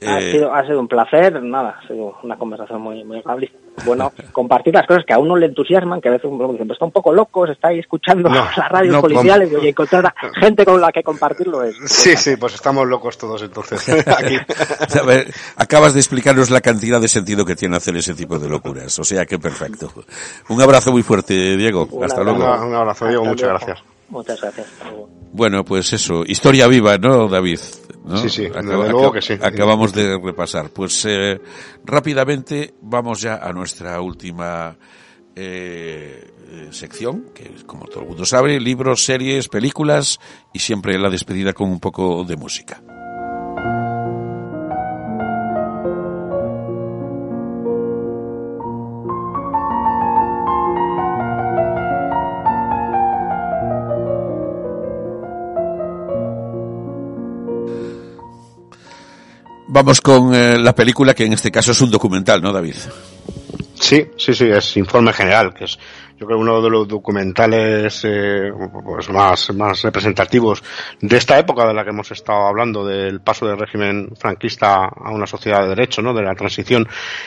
Ha, 0.07 0.21
eh, 0.21 0.31
sido, 0.31 0.55
ha 0.55 0.65
sido 0.65 0.79
un 0.79 0.87
placer, 0.87 1.43
nada, 1.43 1.81
ha 1.83 1.89
sido 1.89 2.17
una 2.23 2.37
conversación 2.37 2.81
muy, 2.81 3.03
muy 3.03 3.19
agradable. 3.19 3.51
Bueno, 3.85 4.13
compartir 4.33 4.73
las 4.73 4.87
cosas 4.87 5.05
que 5.05 5.13
a 5.13 5.19
uno 5.19 5.37
le 5.37 5.47
entusiasman, 5.47 6.01
que 6.01 6.09
a 6.09 6.13
veces 6.13 6.31
uno 6.31 6.53
dice, 6.53 6.65
pues 6.65 6.77
está 6.77 6.85
un 6.85 6.93
poco 6.93 7.13
loco, 7.13 7.47
se 7.47 7.53
está 7.53 7.69
ahí 7.69 7.81
escuchando 7.81 8.29
las 8.31 8.57
radios 8.69 9.01
policiales 9.01 9.51
y 9.63 9.69
encontrar 9.69 10.15
gente 10.35 10.65
con 10.65 10.81
la 10.81 10.93
que 10.93 11.03
compartirlo 11.03 11.63
es. 11.63 11.77
Sí, 11.87 12.17
sí, 12.17 12.37
pues 12.37 12.55
estamos 12.55 12.87
locos 12.87 13.19
todos 13.19 13.43
entonces. 13.43 13.89
Aquí. 14.07 14.39
acabas 15.57 15.95
de 15.95 16.01
explicarnos 16.01 16.51
la 16.51 16.61
cantidad 16.61 17.01
de 17.01 17.09
sentido 17.09 17.45
que 17.45 17.57
tiene 17.57 17.77
hacer 17.77 17.97
ese 17.97 18.15
tipo 18.15 18.39
de 18.39 18.49
locuras, 18.49 18.99
o 18.99 19.05
sea 19.05 19.27
que 19.27 19.39
perfecto. 19.39 19.91
Un 20.49 20.61
abrazo 20.61 20.93
muy 20.93 21.03
fuerte, 21.03 21.57
Diego. 21.57 21.89
Hasta 22.03 22.23
luego. 22.23 22.39
Un 22.39 22.75
abrazo, 22.75 23.07
Diego, 23.09 23.25
muchas 23.25 23.49
gracias. 23.49 23.83
Muchas 24.09 24.41
gracias. 24.41 24.67
Bueno, 25.33 25.65
pues 25.65 25.93
eso, 25.93 26.23
historia 26.25 26.69
viva, 26.69 26.97
¿no, 26.99 27.27
David? 27.29 27.59
Sí, 28.17 28.29
sí, 28.29 28.49
luego 28.63 29.13
que 29.13 29.23
sí. 29.23 29.35
Acabamos 29.41 29.93
de 29.93 30.19
repasar. 30.19 30.71
Pues 30.71 31.05
eh, 31.07 31.41
rápidamente 31.85 32.75
vamos 32.83 33.23
ya 33.23 33.37
a 33.37 33.53
nuestra 33.53 34.01
última 34.01 34.77
eh, 35.35 36.69
sección, 36.71 37.27
que 37.35 37.51
como 37.67 37.87
todo 37.87 38.03
el 38.03 38.09
mundo 38.09 38.25
sabe, 38.25 38.61
libros, 38.61 39.05
series, 39.05 39.49
películas 39.49 40.21
y 40.53 40.59
siempre 40.59 40.99
la 40.99 41.09
despedida 41.09 41.53
con 41.53 41.71
un 41.71 41.81
poco 41.81 42.25
de 42.25 42.37
música. 42.37 42.83
Vamos 59.75 60.01
con 60.01 60.33
eh, 60.33 60.57
la 60.57 60.73
película 60.73 61.15
que 61.15 61.25
en 61.25 61.33
este 61.33 61.51
caso 61.51 61.73
es 61.73 61.81
un 61.81 61.91
documental, 61.91 62.41
¿no, 62.41 62.53
David? 62.53 62.77
Sí, 63.75 64.07
sí, 64.17 64.33
sí, 64.33 64.45
es 64.45 64.77
Informe 64.77 65.13
General, 65.13 65.53
que 65.53 65.65
es 65.65 65.79
yo 66.17 66.27
creo 66.27 66.39
uno 66.39 66.63
de 66.63 66.71
los 66.71 66.87
documentales 66.87 68.05
eh, 68.05 68.53
pues 68.85 69.11
más, 69.11 69.53
más 69.53 69.83
representativos 69.83 70.63
de 71.01 71.17
esta 71.17 71.41
época 71.41 71.67
de 71.67 71.75
la 71.75 71.83
que 71.83 71.91
hemos 71.91 72.09
estado 72.13 72.47
hablando, 72.47 72.87
del 72.87 73.21
paso 73.21 73.49
del 73.49 73.59
régimen 73.59 74.11
franquista 74.17 74.85
a 74.85 75.11
una 75.11 75.27
sociedad 75.27 75.63
de 75.63 75.71
derecho, 75.71 76.03
¿no? 76.03 76.15
de 76.15 76.23
la 76.23 76.37
transición. 76.37 76.87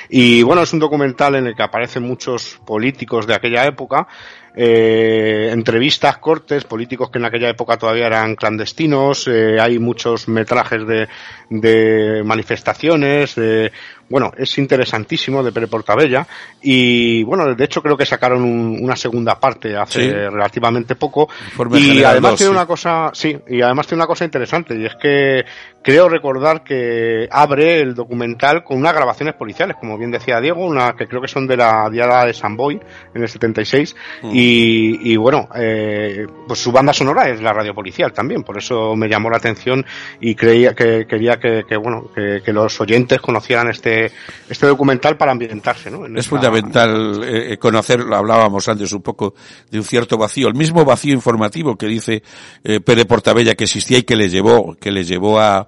Y 0.10 0.42
bueno, 0.42 0.62
es 0.62 0.72
un 0.72 0.80
documental 0.80 1.36
en 1.36 1.48
el 1.48 1.56
que 1.56 1.64
aparecen 1.64 2.04
muchos 2.04 2.62
políticos 2.66 3.28
de 3.28 3.36
aquella 3.36 3.66
época, 3.66 4.08
eh, 4.60 5.52
entrevistas, 5.52 6.18
cortes, 6.18 6.64
políticos 6.64 7.12
que 7.12 7.20
en 7.20 7.26
aquella 7.26 7.50
época 7.50 7.78
todavía 7.78 8.08
eran 8.08 8.36
clandestinos, 8.36 9.28
eh, 9.28 9.60
hay 9.60 9.78
muchos 9.78 10.28
metrajes 10.28 10.88
de, 10.88 11.08
de 11.52 12.24
manifestaciones, 12.26 13.36
de, 13.36 13.72
bueno, 14.10 14.32
es 14.38 14.58
interesantísimo 14.58 15.44
de 15.44 15.52
Pere 15.52 15.68
Portabella 15.68 16.26
y 16.62 17.24
bueno, 17.24 17.54
de 17.54 17.64
hecho 17.64 17.82
creo 17.82 17.98
que 17.98 18.06
sacaron 18.06 18.44
una 18.44 18.96
segunda 18.96 19.40
parte 19.40 19.76
hace 19.76 20.30
relativamente 20.30 20.96
poco 20.96 21.30
y 21.74 22.04
además 22.04 22.36
tiene 22.36 22.52
una 22.52 22.66
cosa, 22.66 23.12
sí, 23.14 23.38
y 23.48 23.62
además 23.62 23.88
tiene 23.88 24.02
una 24.02 24.08
cosa 24.08 24.26
interesante 24.26 24.76
y 24.76 24.86
es 24.86 24.96
que 24.96 25.44
creo 25.82 26.10
recordar 26.10 26.64
que 26.64 27.28
abre 27.32 27.82
el 27.82 27.96
documental 27.96 28.64
con 28.64 28.78
unas 28.78 28.94
grabaciones 28.94 29.36
policiales, 29.36 29.78
como 29.80 29.98
bien 29.98 30.12
decía 30.12 30.40
Diego, 30.40 30.66
una 30.66 30.94
que 30.94 31.08
creo 31.08 31.22
que 31.22 31.28
son 31.28 31.48
de 31.48 31.58
la 31.58 31.90
diada 31.90 32.26
de 32.26 32.34
San 32.34 32.56
Boy 32.56 32.80
en 33.14 33.22
el 33.22 33.28
76 33.28 33.96
mm. 34.24 34.30
y, 34.34 35.14
y 35.14 35.18
bueno, 35.18 35.50
eh, 35.56 36.26
pues 36.48 36.60
su 36.60 36.72
banda 36.72 36.94
sonora 36.94 37.30
es 37.30 37.42
la 37.42 37.54
radio 37.54 37.74
policial 37.74 38.14
también, 38.14 38.44
por 38.44 38.58
eso 38.58 38.96
me 38.96 39.10
llamó 39.10 39.30
la 39.30 39.38
atención 39.38 39.86
y 40.20 40.36
creía 40.36 40.74
que 40.74 41.06
quería 41.08 41.40
que, 41.40 41.64
bueno 41.78 42.10
que, 42.14 42.42
que 42.44 42.54
los 42.54 42.80
oyentes 42.80 43.20
conocieran 43.20 43.70
este 43.70 43.97
este, 44.50 44.68
documental 44.68 45.18
para 45.18 45.32
ambientarse. 45.32 45.92
¿no? 45.92 46.06
es 46.06 46.28
fundamental 46.28 47.22
eh, 47.24 47.58
conocerlo, 47.58 48.16
hablábamos 48.16 48.68
antes 48.68 48.92
un 48.92 49.02
poco 49.02 49.36
de 49.70 49.80
un 49.80 49.84
cierto 49.84 50.18
vacío, 50.18 50.48
el 50.48 50.56
mismo 50.56 50.86
vacío 50.86 51.14
informativo 51.14 51.76
que 51.76 51.88
dice 51.88 52.24
eh, 52.64 52.80
Pere 52.80 53.06
Portabella 53.06 53.56
que 53.56 53.66
existía 53.66 53.98
y 54.00 54.04
que 54.04 54.16
le 54.16 54.30
llevó, 54.30 54.76
que 54.76 54.92
le 54.92 55.04
llevó 55.04 55.40
a, 55.40 55.68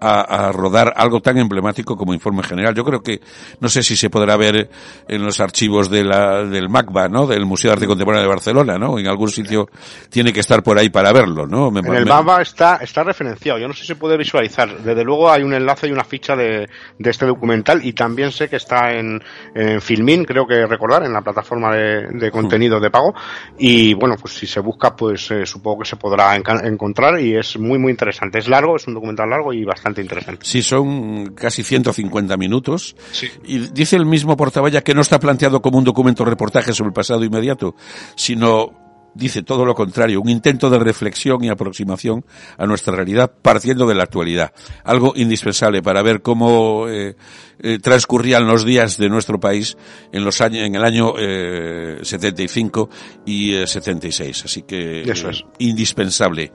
a, 0.00 0.52
rodar 0.52 0.92
algo 0.96 1.20
tan 1.20 1.38
emblemático 1.38 1.96
como 1.96 2.14
informe 2.14 2.42
general. 2.42 2.74
Yo 2.74 2.84
creo 2.84 3.02
que, 3.02 3.20
no 3.60 3.68
sé 3.68 3.82
si 3.82 3.96
se 3.96 4.10
podrá 4.10 4.36
ver 4.36 4.68
en 5.08 5.24
los 5.24 5.40
archivos 5.40 5.90
de 5.90 6.04
la, 6.04 6.44
del 6.44 6.68
MACBA, 6.68 7.08
¿no? 7.08 7.26
Del 7.26 7.46
Museo 7.46 7.70
de 7.70 7.74
Arte 7.74 7.86
Contemporáneo 7.86 8.22
de 8.22 8.28
Barcelona, 8.28 8.78
¿no? 8.78 8.98
En 8.98 9.06
algún 9.06 9.30
sitio 9.30 9.68
tiene 10.10 10.32
que 10.32 10.40
estar 10.40 10.62
por 10.62 10.78
ahí 10.78 10.90
para 10.90 11.12
verlo, 11.12 11.46
¿no? 11.46 11.68
en 11.68 11.94
el 11.94 12.06
MACBA 12.06 12.42
está, 12.42 12.76
está 12.76 13.04
referenciado. 13.04 13.58
Yo 13.58 13.68
no 13.68 13.74
sé 13.74 13.82
si 13.82 13.86
se 13.88 13.96
puede 13.96 14.16
visualizar. 14.16 14.78
Desde 14.78 15.04
luego 15.04 15.30
hay 15.30 15.42
un 15.42 15.54
enlace 15.54 15.88
y 15.88 15.92
una 15.92 16.04
ficha 16.04 16.36
de, 16.36 16.68
de 16.98 17.10
este 17.10 17.26
documental 17.26 17.84
y 17.84 17.92
también 17.92 18.32
sé 18.32 18.48
que 18.48 18.56
está 18.56 18.92
en, 18.92 19.22
en 19.54 19.80
Filmin, 19.80 20.24
creo 20.24 20.46
que 20.46 20.66
recordar, 20.66 21.04
en 21.04 21.12
la 21.12 21.22
plataforma 21.22 21.74
de, 21.74 22.08
de 22.08 22.30
contenido 22.30 22.80
de 22.80 22.90
pago. 22.90 23.14
Y 23.58 23.94
bueno, 23.94 24.16
pues 24.20 24.34
si 24.34 24.46
se 24.46 24.60
busca, 24.60 24.94
pues 24.96 25.30
eh, 25.30 25.46
supongo 25.46 25.80
que 25.80 25.88
se 25.88 25.96
podrá 25.96 26.36
encontrar 26.36 27.20
y 27.20 27.36
es 27.36 27.58
muy, 27.58 27.78
muy 27.78 27.90
interesante. 27.90 28.38
Es 28.38 28.48
largo, 28.48 28.76
es 28.76 28.86
un 28.86 28.94
documental 28.94 29.30
largo 29.30 29.52
y 29.52 29.64
bastante 29.64 29.83
interesante. 30.00 30.46
Sí, 30.46 30.62
son 30.62 31.34
casi 31.34 31.62
150 31.62 32.36
minutos. 32.36 32.96
Y 33.44 33.58
dice 33.58 33.96
el 33.96 34.06
mismo 34.06 34.36
Portaballa 34.36 34.82
que 34.82 34.94
no 34.94 35.00
está 35.00 35.18
planteado 35.18 35.60
como 35.60 35.78
un 35.78 35.84
documento 35.84 36.24
reportaje 36.24 36.72
sobre 36.72 36.88
el 36.88 36.94
pasado 36.94 37.24
inmediato, 37.24 37.74
sino 38.16 38.84
dice 39.14 39.42
todo 39.42 39.64
lo 39.64 39.74
contrario, 39.74 40.20
un 40.20 40.28
intento 40.28 40.68
de 40.70 40.78
reflexión 40.78 41.44
y 41.44 41.48
aproximación 41.48 42.24
a 42.58 42.66
nuestra 42.66 42.96
realidad 42.96 43.30
partiendo 43.42 43.86
de 43.86 43.94
la 43.94 44.02
actualidad. 44.02 44.52
Algo 44.82 45.12
indispensable 45.14 45.82
para 45.82 46.02
ver 46.02 46.20
cómo 46.20 46.88
eh, 46.88 47.14
eh, 47.60 47.78
transcurrían 47.80 48.46
los 48.46 48.64
días 48.64 48.96
de 48.98 49.08
nuestro 49.08 49.38
país 49.38 49.76
en 50.12 50.24
los 50.24 50.40
años, 50.40 50.64
en 50.66 50.74
el 50.74 50.84
año 50.84 51.14
eh, 51.16 51.98
75 52.02 52.90
y 53.24 53.54
76. 53.64 54.36
Eh, 54.36 54.42
Así 54.44 54.62
que 54.62 55.02
Eso 55.02 55.30
es. 55.30 55.44
indispensable. 55.58 56.52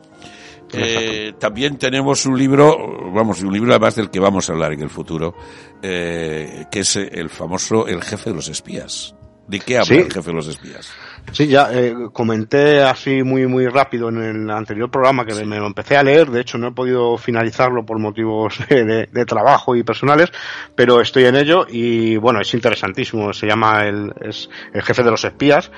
Eh, 0.73 1.33
también 1.39 1.77
tenemos 1.77 2.25
un 2.25 2.37
libro, 2.37 3.11
vamos, 3.13 3.41
un 3.41 3.53
libro 3.53 3.71
además 3.71 3.95
del 3.95 4.09
que 4.09 4.19
vamos 4.19 4.49
a 4.49 4.53
hablar 4.53 4.73
en 4.73 4.81
el 4.81 4.89
futuro, 4.89 5.35
eh, 5.81 6.65
que 6.71 6.81
es 6.81 6.95
el 6.95 7.29
famoso 7.29 7.87
El 7.87 8.01
jefe 8.01 8.29
de 8.29 8.35
los 8.35 8.49
espías. 8.49 9.15
¿De 9.47 9.59
qué 9.59 9.79
habla 9.79 9.95
el 9.95 10.11
jefe 10.11 10.29
de 10.29 10.35
los 10.35 10.47
espías? 10.47 10.91
Sí, 11.31 11.47
ya 11.47 11.69
eh, 11.71 11.93
comenté 12.11 12.81
así 12.81 13.23
muy 13.23 13.45
muy 13.47 13.67
rápido 13.67 14.09
en 14.09 14.17
el 14.23 14.49
anterior 14.49 14.89
programa 14.89 15.25
que 15.25 15.33
me 15.45 15.57
lo 15.57 15.67
empecé 15.67 15.95
a 15.95 16.03
leer. 16.03 16.29
De 16.29 16.41
hecho, 16.41 16.57
no 16.57 16.69
he 16.69 16.71
podido 16.71 17.17
finalizarlo 17.17 17.85
por 17.85 17.99
motivos 17.99 18.57
de, 18.69 19.07
de, 19.11 19.25
trabajo 19.25 19.75
y 19.75 19.83
personales, 19.83 20.31
pero 20.75 21.01
estoy 21.01 21.25
en 21.25 21.35
ello 21.35 21.65
y 21.69 22.17
bueno, 22.17 22.41
es 22.41 22.53
interesantísimo. 22.53 23.31
Se 23.33 23.47
llama 23.47 23.85
el, 23.85 24.13
es 24.21 24.49
el 24.73 24.81
jefe 24.81 25.03
de 25.03 25.11
los 25.11 25.23
espías 25.23 25.71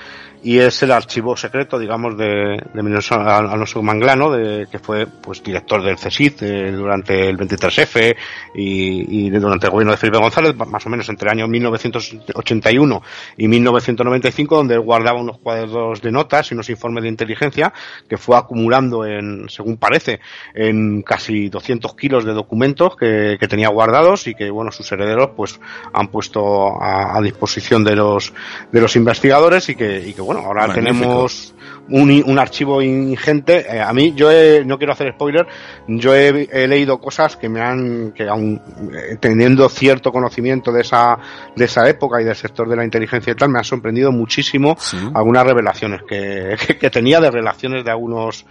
y 0.44 0.60
es 0.60 0.82
el 0.82 0.92
archivo 0.92 1.38
secreto, 1.38 1.78
digamos, 1.78 2.18
de, 2.18 2.62
de 2.74 3.00
Alonso 3.12 3.84
Manglano, 3.84 4.32
de, 4.32 4.68
que 4.72 4.80
fue 4.80 5.06
pues 5.06 5.44
director 5.44 5.84
del 5.84 5.98
CSIC 5.98 6.42
eh, 6.42 6.72
durante 6.72 7.30
el 7.30 7.38
23F 7.38 8.16
y, 8.56 9.28
y, 9.28 9.30
durante 9.30 9.68
el 9.68 9.72
gobierno 9.72 9.92
de 9.92 9.98
Felipe 9.98 10.18
González, 10.18 10.56
más 10.56 10.86
o 10.86 10.90
menos 10.90 11.08
entre 11.10 11.30
el 11.30 11.38
año 11.38 11.48
1981 11.48 13.04
y 13.38 13.48
1995, 13.48 14.56
donde 14.56 14.78
guardaba 14.78 15.20
unos 15.20 15.38
cuadros 15.42 16.02
de 16.02 16.12
notas 16.12 16.52
y 16.52 16.54
unos 16.54 16.70
informes 16.70 17.04
de 17.04 17.10
inteligencia 17.10 17.74
que 18.08 18.18
fue 18.18 18.38
acumulando 18.38 19.06
en, 19.06 19.50
según 19.50 19.78
parece, 19.78 20.20
en 20.54 21.02
casi 21.02 21.50
200 21.50 21.96
kilos 21.96 22.26
de 22.26 22.34
documentos 22.34 22.96
que, 22.96 23.38
que 23.40 23.48
tenía 23.48 23.70
guardados 23.70 24.28
y 24.28 24.36
que, 24.36 24.50
bueno, 24.50 24.72
sus 24.72 24.92
herederos 24.92 25.32
pues 25.36 25.60
han 25.94 26.08
puesto 26.08 26.82
a, 26.82 27.18
a 27.18 27.22
disposición 27.22 27.84
de 27.84 27.96
los, 27.96 28.34
de 28.72 28.82
los 28.82 28.96
investigadores 28.96 29.70
y 29.70 29.76
que, 29.76 30.08
y 30.08 30.14
que 30.14 30.22
bueno, 30.22 30.42
ahora 30.42 30.68
Magnífico. 30.68 30.94
tenemos 30.94 31.54
un, 31.92 32.24
un, 32.26 32.40
archivo 32.40 32.82
ingente. 32.82 33.66
Eh, 33.70 33.82
a 33.82 33.94
mí, 33.94 34.14
yo 34.16 34.32
he, 34.32 34.64
no 34.66 34.78
quiero 34.78 34.94
hacer 34.94 35.14
spoiler, 35.14 35.46
yo 35.88 36.16
he, 36.16 36.48
he, 36.52 36.68
leído 36.68 37.00
cosas 37.00 37.36
que 37.36 37.50
me 37.50 37.62
han, 37.62 38.12
que 38.12 38.28
aún 38.28 38.62
eh, 38.94 39.18
teniendo 39.20 39.68
cierto 39.70 40.12
conocimiento 40.12 40.72
de 40.72 40.82
esa, 40.82 41.18
de 41.56 41.66
esa 41.66 41.88
época 41.90 42.22
y 42.22 42.26
del 42.26 42.36
sector 42.36 42.68
de 42.68 42.76
la 42.76 42.84
inteligencia 42.84 43.32
y 43.32 43.36
tal, 43.36 43.50
me 43.50 43.60
ha 43.60 43.64
sorprendido 43.64 44.12
muchísimo 44.12 44.76
sí. 44.80 44.98
algunas 45.14 45.46
revelaciones 45.46 46.02
que, 46.08 46.56
que, 46.68 46.78
que, 46.78 46.90
tenía 46.90 47.20
de 47.20 47.32
relaciones 47.32 47.84
de 47.84 47.92
algunos 47.92 48.46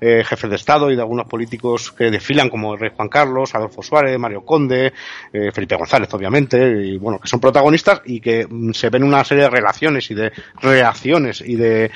eh, 0.00 0.22
jefes 0.24 0.50
de 0.50 0.56
Estado 0.56 0.90
y 0.90 0.96
de 0.96 1.02
algunos 1.02 1.26
políticos 1.26 1.92
que 1.92 2.10
desfilan 2.10 2.50
como 2.50 2.74
el 2.74 2.80
rey 2.80 2.90
Juan 2.94 3.08
Carlos, 3.08 3.54
Adolfo 3.54 3.82
Suárez, 3.82 4.18
Mario 4.18 4.44
Conde, 4.44 4.92
eh, 5.32 5.50
Felipe 5.52 5.76
González, 5.76 6.12
obviamente, 6.12 6.58
y 6.84 6.98
bueno, 6.98 7.18
que 7.18 7.28
son 7.28 7.40
protagonistas 7.40 8.02
y 8.04 8.20
que 8.20 8.46
mm, 8.48 8.72
se 8.72 8.90
ven 8.90 9.04
una 9.04 9.24
serie 9.24 9.44
de 9.44 9.50
relaciones 9.50 10.10
y 10.10 10.14
de 10.14 10.32
reacciones 10.60 11.40
y 11.40 11.56
de, 11.56 11.90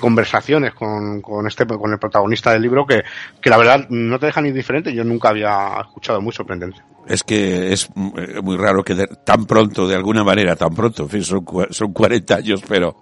conversaciones 0.00 0.74
con, 0.74 1.20
con 1.20 1.46
este, 1.46 1.66
con 1.66 1.92
el 1.92 1.98
protagonista 1.98 2.52
del 2.52 2.62
libro 2.62 2.86
que, 2.86 3.02
que 3.40 3.50
la 3.50 3.58
verdad 3.58 3.86
no 3.90 4.18
te 4.18 4.26
dejan 4.26 4.46
indiferente. 4.46 4.94
Yo 4.94 5.04
nunca 5.04 5.28
había 5.28 5.78
escuchado, 5.80 6.20
muy 6.20 6.32
sorprendente. 6.32 6.80
Es 7.06 7.22
que 7.22 7.72
es 7.72 7.88
eh, 8.16 8.40
muy 8.42 8.56
raro 8.56 8.84
que 8.84 8.94
de, 8.94 9.06
tan 9.24 9.46
pronto, 9.46 9.88
de 9.88 9.96
alguna 9.96 10.24
manera, 10.24 10.56
tan 10.56 10.74
pronto, 10.74 11.04
en 11.04 11.08
fin, 11.08 11.24
son, 11.24 11.44
son 11.70 11.92
40 11.92 12.34
años, 12.34 12.62
pero 12.68 12.96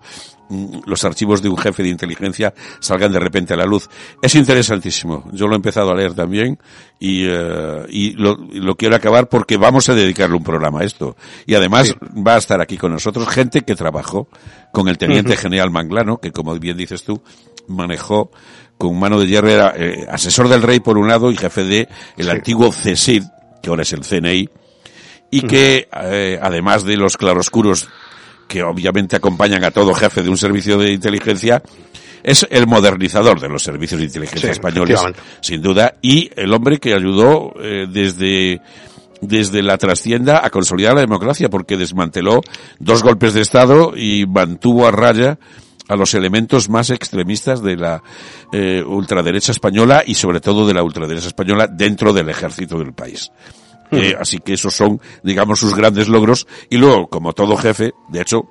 mm, 0.48 0.80
los 0.86 1.05
archivos 1.05 1.42
de 1.42 1.48
un 1.48 1.57
jefe 1.59 1.82
de 1.82 1.90
inteligencia 1.90 2.55
salgan 2.80 3.12
de 3.12 3.20
repente 3.20 3.55
a 3.55 3.57
la 3.57 3.66
luz. 3.66 3.88
Es 4.22 4.34
interesantísimo. 4.34 5.28
Yo 5.32 5.46
lo 5.46 5.53
he 5.53 5.57
empezado 5.57 5.90
a 5.90 5.94
leer 5.94 6.14
también 6.14 6.59
y, 6.98 7.28
uh, 7.28 7.84
y 7.88 8.12
lo, 8.12 8.36
lo, 8.36 8.74
quiero 8.76 8.96
acabar 8.96 9.28
porque 9.28 9.57
vamos 9.59 9.88
a 9.88 9.94
dedicarle 9.94 10.36
un 10.36 10.44
programa 10.44 10.80
a 10.80 10.84
esto. 10.84 11.16
Y 11.46 11.55
además 11.55 11.88
sí. 11.88 11.94
va 12.20 12.36
a 12.36 12.38
estar 12.38 12.61
aquí 12.61 12.78
con 12.78 12.92
nosotros 12.92 13.28
gente 13.28 13.62
que 13.62 13.74
trabajó 13.74 14.28
con 14.72 14.88
el 14.88 14.96
teniente 14.96 15.32
uh 15.32 15.34
-huh. 15.34 15.38
general 15.38 15.70
Manglano, 15.70 16.18
que 16.18 16.32
como 16.32 16.59
bien 16.59 16.76
dices 16.76 17.05
tú, 17.05 17.22
manejó 17.68 18.30
con 18.80 18.98
mano 18.98 19.20
de 19.20 19.26
hierro, 19.26 19.48
era 19.48 19.74
eh, 19.76 20.07
asesor 20.11 20.48
del 20.48 20.62
rey 20.62 20.80
por 20.80 20.96
un 20.96 21.07
lado 21.07 21.30
y 21.30 21.36
jefe 21.36 21.64
de 21.64 21.88
el 22.16 22.24
sí. 22.24 22.30
antiguo 22.30 22.72
CESID, 22.72 23.24
que 23.63 23.71
ahora 23.71 23.83
es 23.83 23.93
el 23.93 24.01
CNI, 24.01 24.49
y 25.31 25.43
que 25.43 25.89
eh, 26.03 26.39
además 26.43 26.85
de 26.85 26.97
los 26.97 27.17
claroscuros 27.17 27.89
que 28.49 28.63
obviamente 28.63 29.17
acompañan 29.17 29.63
a 29.65 29.71
todo 29.71 29.95
jefe 29.95 30.23
de 30.23 30.29
un 30.29 30.37
servicio 30.37 30.77
de 30.77 30.93
inteligencia, 30.93 31.63
es 32.23 32.47
el 32.51 32.67
modernizador 32.67 33.41
de 33.41 33.49
los 33.49 33.63
servicios 33.63 34.01
de 34.01 34.07
inteligencia 34.07 34.49
sí, 34.49 34.53
españoles, 34.53 35.01
sin 35.41 35.63
duda, 35.63 35.95
y 36.03 36.31
el 36.37 36.53
hombre 36.53 36.79
que 36.79 36.95
ayudó 36.95 37.55
eh, 37.61 37.87
desde 37.89 38.61
desde 39.21 39.63
la 39.63 39.77
trascienda 39.77 40.41
a 40.45 40.51
consolidar 40.51 40.95
la 40.95 41.03
democracia, 41.03 41.51
porque 41.51 41.77
desmanteló 41.77 42.41
dos 42.79 43.03
golpes 43.03 43.35
de 43.35 43.43
Estado 43.43 43.93
y 43.95 44.25
mantuvo 44.27 44.87
a 44.87 44.91
raya 44.91 45.39
a 45.91 45.97
los 45.97 46.15
elementos 46.15 46.69
más 46.69 46.91
extremistas 46.91 47.62
de 47.62 47.77
la 47.77 48.03
eh, 48.53 48.83
ultraderecha 48.87 49.51
española 49.51 50.05
y 50.07 50.15
sobre 50.15 50.41
todo 50.41 50.65
de 50.65 50.73
la 50.73 50.85
ultraderecha 50.85 51.27
española 51.27 51.67
dentro 51.67 52.12
del 52.12 52.29
ejército 52.29 52.79
del 52.79 52.93
país. 52.93 53.33
Eh, 53.91 54.15
así 54.17 54.39
que 54.39 54.53
esos 54.53 54.73
son, 54.73 55.01
digamos, 55.25 55.59
sus 55.59 55.75
grandes 55.75 56.07
logros. 56.07 56.47
Y 56.69 56.77
luego, 56.77 57.09
como 57.09 57.33
todo 57.33 57.57
jefe, 57.57 57.93
de 58.09 58.21
hecho, 58.21 58.45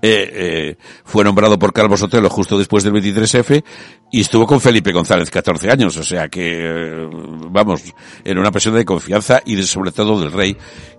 eh, 0.00 0.30
eh, 0.32 0.76
fue 1.04 1.24
nombrado 1.24 1.58
por 1.58 1.72
Calvo 1.72 1.96
Sotelo 1.96 2.30
justo 2.30 2.56
después 2.56 2.84
del 2.84 2.92
23F 2.92 3.64
y 4.12 4.20
estuvo 4.20 4.46
con 4.46 4.60
Felipe 4.60 4.92
González 4.92 5.30
14 5.30 5.70
años, 5.70 5.96
o 5.96 6.04
sea 6.04 6.28
que, 6.28 6.58
eh, 6.60 7.08
vamos, 7.50 7.82
era 8.24 8.40
una 8.40 8.52
persona 8.52 8.78
de 8.78 8.84
confianza 8.84 9.42
y 9.44 9.56
de, 9.56 9.64
sobre 9.64 9.90
todo 9.90 10.20
del 10.20 10.32
rey 10.32 10.56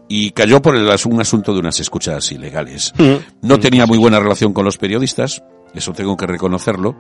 y 0.09 0.31
cayó 0.31 0.61
por 0.61 0.75
el, 0.75 0.89
un 1.05 1.21
asunto 1.21 1.53
de 1.53 1.59
unas 1.59 1.79
escuchas 1.79 2.31
ilegales. 2.31 2.93
Mm. 2.97 3.47
No 3.47 3.59
tenía 3.59 3.85
muy 3.85 3.97
buena 3.97 4.19
relación 4.19 4.53
con 4.53 4.65
los 4.65 4.77
periodistas, 4.77 5.43
eso 5.73 5.93
tengo 5.93 6.17
que 6.17 6.27
reconocerlo, 6.27 6.97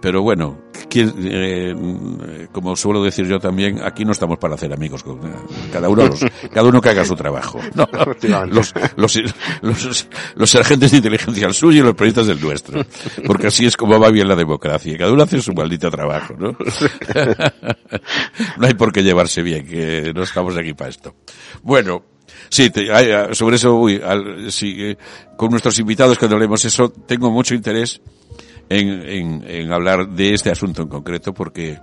pero 0.00 0.22
bueno, 0.22 0.58
¿quién, 0.88 1.12
eh, 1.24 2.46
como 2.52 2.74
suelo 2.76 3.02
decir 3.02 3.26
yo 3.26 3.38
también, 3.38 3.80
aquí 3.82 4.04
no 4.04 4.12
estamos 4.12 4.38
para 4.38 4.54
hacer 4.54 4.72
amigos, 4.72 5.02
con, 5.02 5.20
cada 5.72 5.88
uno 5.88 6.06
los, 6.06 6.20
cada 6.52 6.68
uno 6.68 6.80
que 6.80 6.88
haga 6.90 7.04
su 7.04 7.14
trabajo. 7.16 7.60
No, 7.74 7.86
los, 8.46 8.72
los, 8.96 9.16
los, 9.62 10.08
los 10.34 10.54
agentes 10.54 10.90
de 10.92 10.96
inteligencia 10.98 11.46
al 11.46 11.54
suyo 11.54 11.80
y 11.80 11.84
los 11.84 11.94
periodistas 11.94 12.26
del 12.26 12.40
nuestro. 12.40 12.82
Porque 13.26 13.48
así 13.48 13.66
es 13.66 13.76
como 13.76 13.98
va 14.00 14.10
bien 14.10 14.28
la 14.28 14.36
democracia. 14.36 14.96
Cada 14.98 15.12
uno 15.12 15.22
hace 15.22 15.40
su 15.42 15.52
maldito 15.52 15.90
trabajo, 15.90 16.34
¿no? 16.38 16.56
no 18.58 18.66
hay 18.66 18.74
por 18.74 18.92
qué 18.92 19.02
llevarse 19.02 19.42
bien, 19.42 19.66
que 19.66 20.12
no 20.14 20.22
estamos 20.22 20.56
aquí 20.56 20.74
para 20.74 20.90
esto. 20.90 21.14
Bueno, 21.62 22.02
Sí, 22.48 22.70
te- 22.70 22.90
ah, 22.92 23.28
sobre 23.32 23.56
eso, 23.56 23.74
uy, 23.76 24.00
al- 24.04 24.50
sí, 24.50 24.74
eh, 24.78 24.96
con 25.36 25.50
nuestros 25.50 25.78
invitados 25.78 26.18
cuando 26.18 26.34
hablemos 26.36 26.64
eso, 26.64 26.88
tengo 26.90 27.30
mucho 27.30 27.54
interés 27.54 28.00
en, 28.70 28.88
en, 28.88 29.44
en 29.46 29.72
hablar 29.72 30.08
de 30.08 30.32
este 30.32 30.50
asunto 30.50 30.82
en 30.82 30.88
concreto 30.88 31.34
porque 31.34 31.78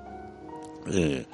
eh, 0.91 1.26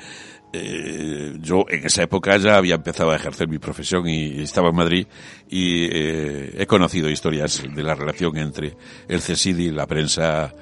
eh, 0.56 1.34
yo 1.40 1.66
en 1.68 1.86
esa 1.86 2.04
época 2.04 2.38
ya 2.38 2.58
había 2.58 2.76
empezado 2.76 3.10
a 3.10 3.16
ejercer 3.16 3.48
mi 3.48 3.58
profesión 3.58 4.08
y 4.08 4.42
estaba 4.42 4.70
en 4.70 4.76
Madrid 4.76 5.08
y 5.50 5.86
eh, 5.86 6.56
he 6.58 6.68
conocido 6.68 7.10
historias 7.10 7.64
de 7.74 7.84
la 7.84 7.96
relación 7.96 8.38
entre 8.38 8.78
el 9.08 9.20
CSID 9.20 9.58
y 9.58 9.72
la 9.72 9.88
prensa 9.88 10.54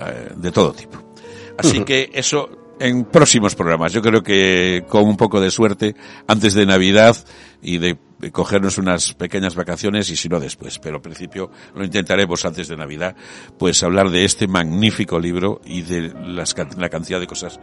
eh, 0.00 0.30
de 0.36 0.52
todo 0.52 0.72
tipo. 0.72 1.14
Así 1.58 1.84
que 1.84 2.10
eso 2.12 2.59
en 2.80 3.04
próximos 3.04 3.54
programas. 3.54 3.92
Yo 3.92 4.02
creo 4.02 4.22
que 4.22 4.84
con 4.88 5.04
un 5.04 5.16
poco 5.16 5.40
de 5.40 5.50
suerte, 5.50 5.94
antes 6.26 6.54
de 6.54 6.66
Navidad 6.66 7.16
y 7.62 7.78
de 7.78 7.96
cogernos 8.32 8.78
unas 8.78 9.14
pequeñas 9.14 9.54
vacaciones 9.54 10.10
y 10.10 10.16
si 10.16 10.28
no 10.28 10.40
después. 10.40 10.78
Pero 10.78 10.96
al 10.96 11.02
principio 11.02 11.50
lo 11.74 11.84
intentaremos 11.84 12.44
antes 12.44 12.68
de 12.68 12.76
Navidad, 12.76 13.14
pues 13.58 13.82
hablar 13.82 14.10
de 14.10 14.24
este 14.24 14.48
magnífico 14.48 15.20
libro 15.20 15.60
y 15.64 15.82
de 15.82 16.12
las, 16.26 16.54
la 16.76 16.88
cantidad 16.88 17.20
de 17.20 17.26
cosas 17.26 17.60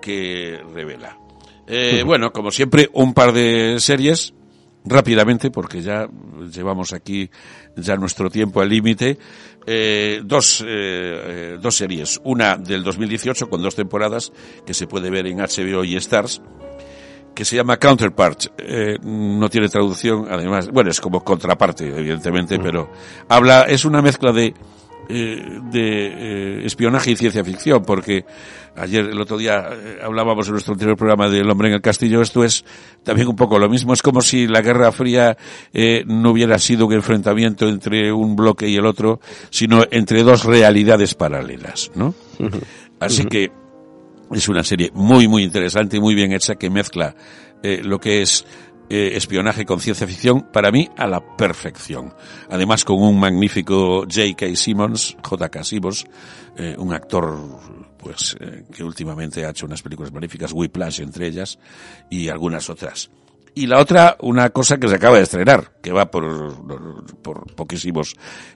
que 0.00 0.58
revela. 0.72 1.18
Eh, 1.66 2.02
bueno, 2.04 2.32
como 2.32 2.50
siempre, 2.50 2.88
un 2.92 3.12
par 3.12 3.32
de 3.32 3.76
series 3.78 4.34
rápidamente, 4.84 5.50
porque 5.50 5.82
ya 5.82 6.08
llevamos 6.52 6.92
aquí 6.92 7.30
ya 7.76 7.96
nuestro 7.96 8.30
tiempo 8.30 8.60
al 8.60 8.68
límite. 8.68 9.18
Eh, 9.72 10.22
dos, 10.24 10.62
eh, 10.62 10.66
eh, 10.66 11.58
dos 11.60 11.76
series. 11.76 12.20
Una 12.24 12.56
del 12.56 12.82
2018 12.82 13.48
con 13.48 13.62
dos 13.62 13.76
temporadas 13.76 14.32
que 14.66 14.74
se 14.74 14.88
puede 14.88 15.10
ver 15.10 15.28
en 15.28 15.38
HBO 15.38 15.84
y 15.84 15.94
Stars 15.94 16.42
que 17.36 17.44
se 17.44 17.54
llama 17.54 17.76
Counterpart. 17.76 18.46
Eh, 18.58 18.98
no 19.00 19.48
tiene 19.48 19.68
traducción, 19.68 20.26
además, 20.28 20.70
bueno, 20.70 20.90
es 20.90 21.00
como 21.00 21.22
contraparte, 21.22 21.86
evidentemente, 21.86 22.58
pero 22.58 22.90
habla, 23.28 23.62
es 23.62 23.84
una 23.84 24.02
mezcla 24.02 24.32
de, 24.32 24.54
eh, 25.08 25.60
de 25.70 26.60
eh, 26.62 26.66
espionaje 26.66 27.12
y 27.12 27.16
ciencia 27.16 27.44
ficción, 27.44 27.82
porque 27.84 28.24
ayer, 28.76 29.06
el 29.06 29.20
otro 29.20 29.38
día, 29.38 29.68
eh, 29.72 29.98
hablábamos 30.02 30.46
en 30.46 30.52
nuestro 30.52 30.74
anterior 30.74 30.96
programa 30.96 31.28
del 31.28 31.48
hombre 31.50 31.68
en 31.68 31.74
el 31.74 31.80
castillo, 31.80 32.22
esto 32.22 32.44
es 32.44 32.64
también 33.02 33.28
un 33.28 33.36
poco 33.36 33.58
lo 33.58 33.68
mismo, 33.68 33.92
es 33.92 34.02
como 34.02 34.20
si 34.22 34.46
la 34.46 34.60
Guerra 34.60 34.92
Fría 34.92 35.36
eh, 35.72 36.04
no 36.06 36.30
hubiera 36.30 36.58
sido 36.58 36.86
un 36.86 36.94
enfrentamiento 36.94 37.68
entre 37.68 38.12
un 38.12 38.36
bloque 38.36 38.68
y 38.68 38.76
el 38.76 38.86
otro, 38.86 39.20
sino 39.50 39.84
entre 39.90 40.22
dos 40.22 40.44
realidades 40.44 41.14
paralelas, 41.14 41.90
¿no? 41.94 42.14
Así 42.98 43.24
que 43.24 43.50
es 44.30 44.48
una 44.48 44.62
serie 44.62 44.90
muy, 44.94 45.28
muy 45.28 45.42
interesante 45.42 45.96
y 45.96 46.00
muy 46.00 46.14
bien 46.14 46.32
hecha 46.32 46.54
que 46.54 46.70
mezcla 46.70 47.14
eh, 47.62 47.82
lo 47.82 47.98
que 47.98 48.22
es 48.22 48.46
eh, 48.90 49.16
espionaje 49.16 49.64
con 49.64 49.80
ciencia 49.80 50.06
ficción, 50.06 50.48
para 50.52 50.72
mí, 50.72 50.90
a 50.96 51.06
la 51.06 51.36
perfección. 51.36 52.12
Además, 52.50 52.84
con 52.84 53.00
un 53.00 53.20
magnífico 53.20 54.00
J.K. 54.02 54.56
Simmons, 54.56 55.16
J.K. 55.22 55.64
Simmons, 55.64 56.04
eh, 56.56 56.74
un 56.76 56.92
actor 56.92 57.38
pues 57.96 58.36
eh, 58.40 58.64
que 58.74 58.82
últimamente 58.82 59.44
ha 59.44 59.50
hecho 59.50 59.66
unas 59.66 59.82
películas 59.82 60.12
magníficas, 60.12 60.52
Whiplash 60.52 61.00
entre 61.00 61.28
ellas, 61.28 61.58
y 62.10 62.28
algunas 62.28 62.68
otras. 62.68 63.10
Y 63.54 63.66
la 63.66 63.78
otra, 63.78 64.16
una 64.20 64.50
cosa 64.50 64.78
que 64.78 64.88
se 64.88 64.94
acaba 64.94 65.18
de 65.18 65.24
estrenar, 65.24 65.72
que 65.82 65.92
va 65.92 66.10
por, 66.10 66.64
por 67.22 67.54
poquísimos 67.54 68.14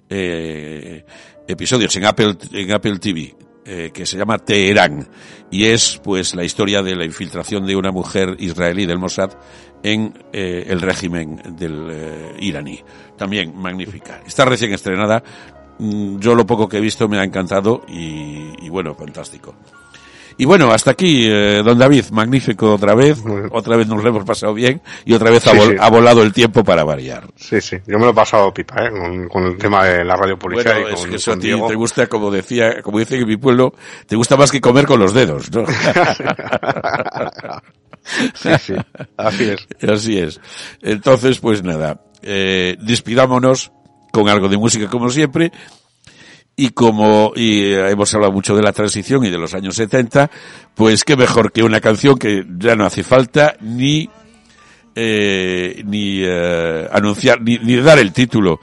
eh, 0.09 1.05
episodios 1.47 1.95
en 1.97 2.07
Apple, 2.07 2.37
en 2.53 2.73
Apple 2.73 2.99
TV, 2.99 3.35
eh, 3.65 3.91
que 3.93 4.07
se 4.07 4.17
llama 4.19 4.39
Teherán 4.39 5.09
y 5.51 5.65
es 5.67 6.01
pues 6.03 6.35
la 6.35 6.45
historia 6.45 6.83
de 6.83 6.97
la 6.97 7.05
infiltración 7.05 7.67
de 7.67 7.77
una 7.77 7.91
mujer 7.93 8.37
israelí 8.39 8.87
del 8.87 8.99
Mossad 8.99 9.31
en 9.83 10.19
eh, 10.33 10.65
el 10.69 10.81
régimen 10.81 11.41
del 11.57 11.89
eh, 11.91 12.37
iraní. 12.41 12.83
También 13.17 13.57
magnífica. 13.57 14.23
Está 14.27 14.45
recién 14.45 14.73
estrenada. 14.73 15.23
Mm, 15.79 16.19
Yo 16.19 16.35
lo 16.35 16.47
poco 16.47 16.69
que 16.69 16.79
he 16.79 16.81
visto 16.81 17.09
me 17.09 17.19
ha 17.19 17.25
encantado 17.25 17.83
y, 17.89 18.53
y 18.65 18.69
bueno, 18.69 18.95
fantástico. 18.95 19.55
Y 20.37 20.45
bueno, 20.47 20.73
hasta 20.73 20.91
aquí, 20.93 21.27
eh, 21.29 21.63
don 21.65 21.79
David, 21.79 22.07
magnífico 22.11 22.75
otra 22.75 22.95
vez. 22.95 23.23
Otra 23.53 23.77
vez 23.77 23.87
nos 23.87 24.03
lo 24.03 24.09
hemos 24.11 24.25
pasado 24.25 24.53
bien 24.55 24.81
y 25.05 25.15
otra 25.15 25.31
vez 25.31 25.47
ha, 25.47 25.51
Sí, 25.53 25.57
vol- 25.59 25.71
sí. 25.71 25.77
ha 25.79 25.91
volado 25.91 26.23
el 26.23 26.33
tiempo 26.33 26.65
para 26.65 26.83
variar. 26.85 27.25
Sí, 27.37 27.61
sí. 27.61 27.77
Yo 27.87 27.99
me 27.99 28.05
lo 28.07 28.11
he 28.11 28.15
pasado 28.15 28.53
pipa, 28.53 28.85
¿eh? 28.85 28.91
Con, 28.91 29.29
con 29.29 29.45
el 29.45 29.57
tema 29.57 29.85
de 29.85 30.05
la 30.05 30.17
radio 30.17 30.37
policial 30.39 30.75
Bueno, 30.83 30.91
y 30.91 30.95
es 30.95 31.01
con, 31.01 31.11
que 31.11 31.17
eso 31.17 31.31
a 31.31 31.35
con 31.35 31.41
ti 31.41 31.47
Diego. 31.49 31.69
te 31.69 31.75
gusta, 31.75 32.07
como 32.09 32.31
decía, 32.31 32.83
como 32.83 32.99
dice 32.99 33.17
en 33.17 33.29
mi 33.29 33.37
pueblo, 33.37 33.75
te 34.07 34.17
gusta 34.17 34.37
más 34.37 34.51
que 34.51 34.61
comer 34.61 34.87
con 34.87 34.99
los 35.01 35.15
dedos, 35.15 35.51
¿no? 35.53 35.65
sí, 38.35 38.51
sí. 38.61 38.75
Así 39.17 39.45
es. 39.51 39.67
Así 39.89 40.19
es. 40.19 40.41
Entonces, 40.83 41.39
pues 41.39 41.63
nada, 41.63 42.01
eh, 42.23 42.77
despidámonos 42.81 43.73
con 44.13 44.29
algo 44.29 44.49
de 44.49 44.57
música 44.59 44.89
como 44.89 45.09
siempre. 45.11 45.53
Y 46.57 46.71
como 46.71 47.33
y 47.35 47.63
eh, 47.63 47.91
hemos 47.91 48.15
hablado 48.15 48.33
mucho 48.33 48.55
de 48.55 48.63
la 48.63 48.73
transición 48.73 49.25
y 49.25 49.31
de 49.31 49.39
los 49.39 49.55
años 49.55 49.75
70, 49.75 50.31
pues 50.75 51.03
qué 51.03 51.17
mejor 51.17 51.51
que 51.51 51.63
una 51.65 51.81
canción 51.81 52.17
que 52.17 52.45
ya 52.59 52.77
no 52.77 52.85
hace 52.85 53.03
falta 53.03 53.57
ni 53.61 54.09
eh, 54.95 55.83
ni 55.85 56.21
eh, 56.23 56.89
anunciar 56.93 57.41
ni, 57.43 57.59
ni 57.59 57.77
dar 57.77 57.99
el 57.99 58.13
título. 58.13 58.61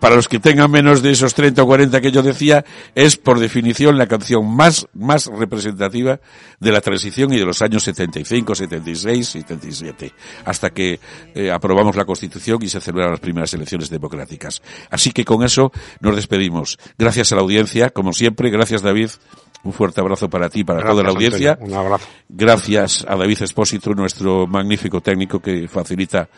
Para 0.00 0.14
los 0.14 0.28
que 0.28 0.38
tengan 0.38 0.70
menos 0.70 1.02
de 1.02 1.10
esos 1.10 1.34
30 1.34 1.62
o 1.62 1.66
40 1.66 2.00
que 2.00 2.12
yo 2.12 2.22
decía, 2.22 2.64
es 2.94 3.16
por 3.16 3.38
definición 3.38 3.96
la 3.96 4.06
canción 4.06 4.46
más, 4.46 4.86
más 4.94 5.26
representativa 5.26 6.20
de 6.60 6.72
la 6.72 6.80
transición 6.80 7.32
y 7.32 7.38
de 7.38 7.44
los 7.44 7.62
años 7.62 7.82
75, 7.84 8.54
76, 8.54 9.26
77, 9.26 10.12
hasta 10.44 10.70
que 10.70 11.00
eh, 11.34 11.50
aprobamos 11.50 11.96
la 11.96 12.04
Constitución 12.04 12.58
y 12.62 12.68
se 12.68 12.80
celebraron 12.80 13.12
las 13.12 13.20
primeras 13.20 13.52
elecciones 13.54 13.88
democráticas. 13.88 14.62
Así 14.90 15.12
que 15.12 15.24
con 15.24 15.42
eso 15.42 15.72
nos 16.00 16.14
despedimos. 16.14 16.78
Gracias 16.98 17.32
a 17.32 17.36
la 17.36 17.42
audiencia, 17.42 17.90
como 17.90 18.12
siempre, 18.12 18.50
gracias 18.50 18.82
David, 18.82 19.10
un 19.66 19.72
fuerte 19.72 20.00
abrazo 20.00 20.30
para 20.30 20.48
ti 20.48 20.62
para 20.62 20.88
toda 20.88 21.02
la 21.02 21.10
audiencia. 21.10 21.52
Antonio. 21.52 21.74
Un 21.74 21.86
abrazo. 21.86 22.06
Gracias 22.28 23.04
a 23.08 23.16
David 23.16 23.42
Espósito, 23.42 23.90
nuestro 23.94 24.46
magnífico 24.46 25.00
técnico 25.00 25.40
que 25.40 25.66
facilita 25.68 26.28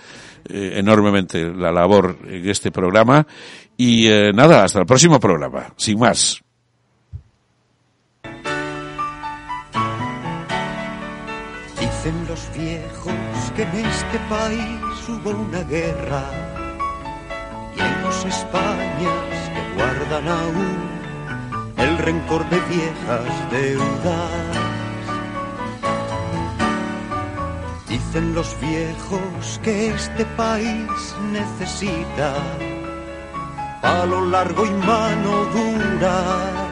eh, 0.48 0.74
enormemente 0.77 1.44
la 1.44 1.73
labor 1.73 2.19
en 2.27 2.48
este 2.48 2.70
programa. 2.70 3.27
Y 3.77 4.06
eh, 4.09 4.32
nada, 4.32 4.65
hasta 4.65 4.81
el 4.81 4.86
próximo 4.86 5.20
programa. 5.20 5.73
Sin 5.77 5.98
más. 5.98 6.43
Dicen 11.78 12.27
los 12.28 12.51
viejos 12.56 13.52
que 13.55 13.62
en 13.62 13.86
este 13.86 14.19
país 14.28 15.09
hubo 15.09 15.31
una 15.31 15.62
guerra 15.65 16.24
y 17.77 17.81
hay 17.81 18.02
dos 18.02 18.24
Españas 18.24 19.51
que 19.55 19.74
guardan 19.77 20.28
aún 20.28 20.98
el 21.77 21.98
rencor 21.98 22.48
de 22.51 22.60
viejas 22.60 23.51
deudas. 23.51 24.77
Dicen 27.89 28.35
los 28.35 28.55
viejos 28.60 29.60
que 29.62 29.89
este 29.89 30.24
país 30.36 31.16
necesita 31.32 32.35
palo 33.81 34.27
largo 34.27 34.66
y 34.66 34.70
mano 34.70 35.47
dura 35.47 36.69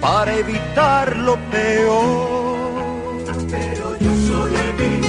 para 0.00 0.34
evitar 0.34 1.16
lo 1.16 1.36
peor. 1.50 3.24
Pero 3.50 3.96
yo 3.98 4.10
soy 4.28 4.54
el 4.54 5.03